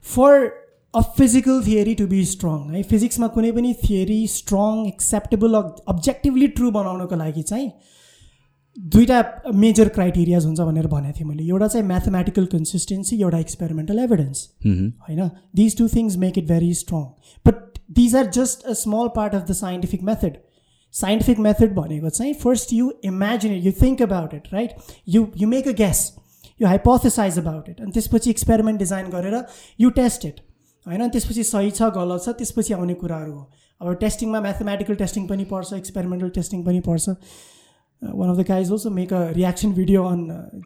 for 0.05 0.49
a 0.93 1.01
physical 1.17 1.61
theory 1.65 1.93
to 1.95 2.07
be 2.07 2.23
strong 2.25 2.73
है 2.73 2.83
फिजिक्समा 2.83 3.27
कुनै 3.35 3.51
पनि 3.51 3.73
theory 3.83 4.19
strong 4.27 4.85
acceptable 4.87 5.55
objectively 5.55 6.47
true 6.59 6.71
बनाउनको 6.71 7.15
लागि 7.15 7.43
चाहिँ 7.43 7.71
दुईवटा 8.77 9.51
मेजर 9.61 9.89
क्राइटेरियाज 9.95 10.45
हुन्छ 10.45 10.59
भनेर 10.59 10.87
भनेको 10.87 11.19
थिएँ 11.19 11.27
मैले। 11.27 11.43
एउटा 11.43 11.67
चाहिँ 11.67 11.87
म्याथमेटिकल 11.87 12.45
कन्सिस्टेन्सी 12.51 13.21
एउटा 13.21 13.39
एक्सपेरिमेन्टल 13.39 13.99
एभिडेन्स 13.99 14.47
होइन? 14.65 15.29
These 15.55 15.77
two 15.77 15.87
things 15.87 16.17
make 16.17 16.37
it 16.37 16.47
very 16.47 16.73
strong 16.73 17.03
but 17.45 17.79
these 17.91 18.15
are 18.15 18.29
just 18.37 18.65
a 18.65 18.73
small 18.83 19.07
part 19.15 19.35
of 19.35 19.47
the 19.49 19.53
scientific 19.53 20.03
method 20.03 20.37
scientific 20.95 21.39
method 21.39 21.75
भनेको 21.75 22.09
चाहिँ 22.09 22.33
first 22.43 22.73
you 22.73 22.91
imagine 23.05 23.53
you 23.53 23.71
think 23.81 24.01
about 24.01 24.33
it 24.33 24.53
right 24.53 24.75
you 25.07 25.27
you 25.37 25.47
make 25.47 25.67
a 25.67 25.71
guess 25.71 26.01
you 26.61 26.67
hypothesise 26.67 27.39
about 27.39 27.69
it 27.69 27.81
अनि 27.81 27.91
त्यसपछि 27.91 28.29
experiment 28.29 28.79
design 28.79 29.09
गरेर 29.11 29.43
you 29.79 29.89
test 30.01 30.25
it 30.25 30.39
होइन? 30.85 31.09
त्यसपछि 31.09 31.43
सही 31.45 31.71
छ 31.71 31.89
गलत 31.95 32.23
छ 32.25 32.35
त्यसपछि 32.37 32.73
आउने 32.73 32.93
कुराहरू 33.01 33.33
हो। 33.33 33.49
अब 33.81 33.93
टेस्टिङमा 34.01 34.39
म्याथमेटिकल 34.41 34.95
टेस्टिङ 34.97 35.27
पनि 35.27 35.43
पर्छ 35.49 35.73
एक्सपेरिमेन्टल 35.75 36.29
टेस्टिङ 36.35 36.63
पनि 36.65 36.79
पर्छ। 36.87 37.15
One 38.01 38.29
of 38.29 38.37
the 38.37 38.45
guys 38.47 38.71
also 38.71 38.89
make 38.91 39.13
a 39.13 39.21
reaction 39.33 39.73
video 39.73 40.03
on 40.05 40.21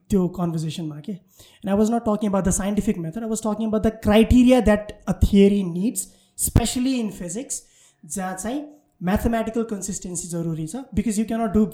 त्यो 0.10 0.28
कन्भर्जेसनमा 0.36 1.00
के 1.06 1.12
and 1.12 1.70
I 1.70 1.78
was 1.78 1.92
not 1.92 2.04
talking 2.06 2.30
about 2.30 2.46
the 2.46 2.52
scientific 2.58 2.98
method 3.06 3.24
I 3.24 3.30
was 3.30 3.42
talking 3.44 3.68
about 3.68 3.84
the 3.84 3.92
criteria 4.04 4.60
that 4.68 4.92
a 5.08 5.14
theory 5.24 5.64
needs 5.72 6.08
especially 6.40 6.94
in 7.00 7.10
physics 7.18 7.62
जहाँ 8.06 8.36
चाहिँ 8.36 8.62
mathematical 9.04 9.64
consistency 9.72 10.28
जरुरी 10.30 10.68
छ। 10.68 10.84
Because 10.96 11.20
you 11.20 11.26
cannot 11.26 11.54
do 11.54 11.66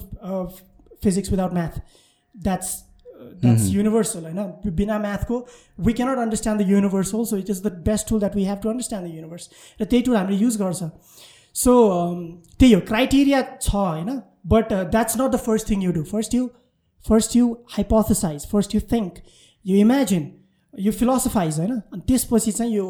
physics 1.04 1.32
without 1.32 1.54
math 1.54 1.80
that's 2.36 2.74
that's 3.42 3.68
universal 3.70 4.24
होइन 4.24 4.74
बिना 4.76 4.98
म्याथको 5.00 5.40
we 5.80 5.94
cannot 5.94 6.18
understand 6.20 6.62
the 6.62 6.70
universe 6.70 7.12
so 7.12 7.38
it 7.38 7.50
is 7.50 7.62
the 7.64 7.72
best 7.86 8.10
tool 8.10 8.20
that 8.20 8.36
we 8.36 8.46
have 8.46 8.60
to 8.64 8.70
understand 8.70 9.08
the 9.08 9.16
universe 9.16 9.50
र 9.82 9.86
त्यही 9.86 10.02
tool 10.02 10.18
हामीले 10.18 10.38
use 10.38 10.58
गर्छ 10.58 10.90
so 11.56 11.78
त्यही 12.60 12.74
हो 12.74 12.82
criteria 12.88 13.42
छ 13.62 13.76
होइन 13.76 14.20
but 14.48 14.74
that's 14.74 15.18
not 15.18 15.32
the 15.32 15.40
first 15.42 15.70
thing 15.70 15.84
you 15.84 15.92
do 15.92 16.04
first 16.08 16.36
you 16.36 16.50
first 17.06 17.36
you 17.36 17.56
hypothesise 17.70 18.48
first 18.48 18.76
you 18.76 18.82
think 18.92 19.24
you 19.66 19.78
imagine 19.80 20.32
you 20.74 20.92
philosophise 20.94 21.60
होइन 21.60 21.72
अनि 21.72 22.02
त्यसपछि 22.08 22.52
चाहिँ 22.52 22.74
यो 22.74 22.86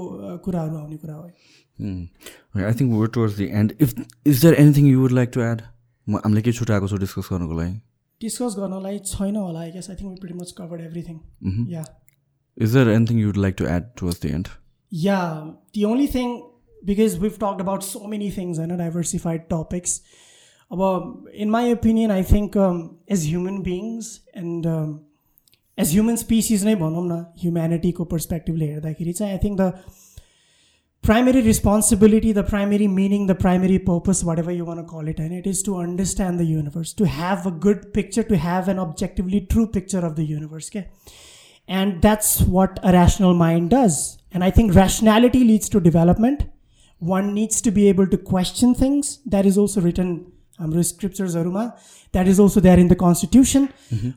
कुराहरू 0.45 0.77
आउने 0.77 0.97
कुरा 0.97 1.15
हो 1.15 2.63
I 2.63 2.73
think 2.73 2.93
we're 2.93 3.11
towards 3.11 3.37
the 3.37 3.49
end 3.53 3.73
if 3.79 3.95
is 4.25 4.41
there 4.41 4.53
anything 4.55 4.87
you 4.87 4.99
would 4.99 5.11
like 5.11 5.31
to 5.33 5.41
add 5.43 5.61
म 6.07 6.17
हामीले 6.17 6.41
के 6.41 6.51
छुट्याएको 6.53 6.87
छु 6.87 6.97
डिस्कस 6.97 7.29
गर्नुको 7.31 7.59
लागि 7.59 7.79
डिस्कस 8.21 8.55
गर्नलाई 8.57 8.99
छैन 9.05 9.35
होला 9.35 9.59
I 9.59 9.71
guess 9.71 9.89
I 9.89 9.95
think 9.95 10.19
pretty 10.19 10.37
much 10.37 10.53
covered 10.57 10.81
everything 10.81 11.19
yeah 11.69 11.83
is 12.57 12.73
there 12.73 12.89
anything 12.91 13.19
you'd 13.19 13.37
like 13.39 13.55
to 13.57 13.65
add 13.67 13.91
towards 13.97 14.21
the 14.21 14.31
end 14.31 14.47
yeah 14.91 15.19
the 15.75 15.83
only 15.85 16.07
thing 16.15 16.35
because 16.81 17.17
we've 17.19 17.37
talked 17.41 17.61
about 17.61 17.83
so 17.83 18.07
many 18.07 18.31
things 18.31 18.59
होइन 18.59 18.77
diversified 18.77 19.47
topics 19.49 20.01
अब 20.71 21.31
in 21.35 21.49
my 21.49 21.73
opinion 21.73 22.11
I 22.11 22.23
think 22.25 22.57
as 23.11 23.25
human 23.27 23.61
beings 23.63 24.11
and 24.37 24.67
as 25.77 25.91
human 25.91 26.15
species 26.17 26.65
नै 26.65 26.75
भनौँ 26.75 27.05
न 27.05 27.23
ह्युम्यानिटीको 27.39 28.05
पर्सपेक्टिभले 28.07 28.67
हेर्दाखेरि 28.67 29.13
चाहिँ 29.13 29.33
I 29.33 29.39
think 29.43 29.61
the 29.61 29.71
primary 31.02 31.40
responsibility, 31.42 32.32
the 32.32 32.42
primary 32.42 32.88
meaning, 32.88 33.26
the 33.26 33.34
primary 33.34 33.78
purpose, 33.78 34.24
whatever 34.24 34.50
you 34.50 34.64
want 34.64 34.80
to 34.80 34.84
call 34.84 35.06
it, 35.08 35.18
and 35.18 35.32
it 35.32 35.46
is 35.46 35.62
to 35.62 35.76
understand 35.76 36.40
the 36.40 36.44
universe, 36.44 36.92
to 36.94 37.06
have 37.06 37.46
a 37.46 37.50
good 37.50 37.92
picture, 37.94 38.22
to 38.24 38.36
have 38.36 38.68
an 38.68 38.78
objectively 38.78 39.40
true 39.40 39.66
picture 39.66 40.04
of 40.04 40.16
the 40.16 40.24
universe. 40.24 40.70
Okay? 40.70 40.88
And 41.68 42.02
that's 42.02 42.40
what 42.40 42.80
a 42.82 42.92
rational 42.92 43.34
mind 43.34 43.70
does. 43.70 44.18
And 44.32 44.42
I 44.42 44.50
think 44.50 44.74
rationality 44.74 45.44
leads 45.44 45.68
to 45.70 45.80
development. 45.80 46.48
One 46.98 47.34
needs 47.34 47.60
to 47.62 47.70
be 47.70 47.88
able 47.88 48.06
to 48.08 48.18
question 48.18 48.74
things. 48.74 49.18
That 49.26 49.46
is 49.46 49.58
also 49.58 49.80
written 49.80 50.32
हाम्रो 50.60 50.82
स्क्रिप्चर्सहरूमा 50.82 51.64
that 52.12 52.28
is 52.28 52.40
also 52.40 52.60
there 52.60 52.78
in 52.80 52.88
the 52.88 52.94
constitution 53.00 53.68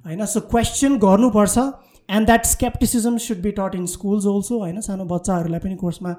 होइन 0.06 0.26
so 0.34 0.40
question 0.52 0.98
गर्नुपर्छ 1.00 1.58
and 2.18 2.26
that 2.26 2.46
scepticism 2.46 3.18
should 3.24 3.42
be 3.42 3.52
taught 3.58 3.76
in 3.76 3.86
schools 3.94 4.26
also 4.34 4.60
होइन 4.60 4.80
सानो 4.88 5.06
बच्चाहरूलाई 5.10 5.60
पनि 5.66 5.76
कोर्समा 5.84 6.16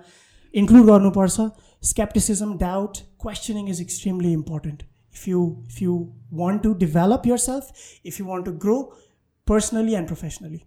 include 0.62 0.86
गर्नुपर्छ 0.86 1.50
scepticism 1.90 2.56
doubt 2.58 2.98
questioning 3.24 3.68
is 3.70 3.80
extremely 3.80 4.32
important 4.32 4.82
if 5.12 5.26
you 5.26 5.64
if 5.68 5.80
you 5.82 6.12
want 6.30 6.62
to 6.62 6.74
develop 6.74 7.26
yourself 7.26 7.70
if 8.04 8.18
you 8.18 8.24
want 8.24 8.44
to 8.44 8.52
grow 8.52 8.92
personally 9.46 9.94
and 9.94 10.06
professionally 10.06 10.64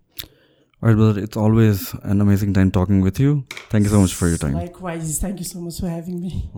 all 0.82 0.90
right 0.90 0.98
brother 0.98 1.22
it's 1.22 1.38
always 1.38 1.94
an 2.04 2.22
amazing 2.22 2.54
time 2.54 2.72
talking 2.72 3.02
with 3.02 3.20
you 3.20 3.46
thank 3.70 3.86
you 3.86 3.90
so 3.90 4.02
much 4.02 4.14
for 4.14 4.28
your 4.28 4.38
time 4.38 4.54
likewise 4.54 5.20
thank 5.20 5.40
you 5.40 5.46
so 5.46 5.62
much 5.62 5.80
for 5.80 5.88
having 5.88 6.20
me 6.20 6.50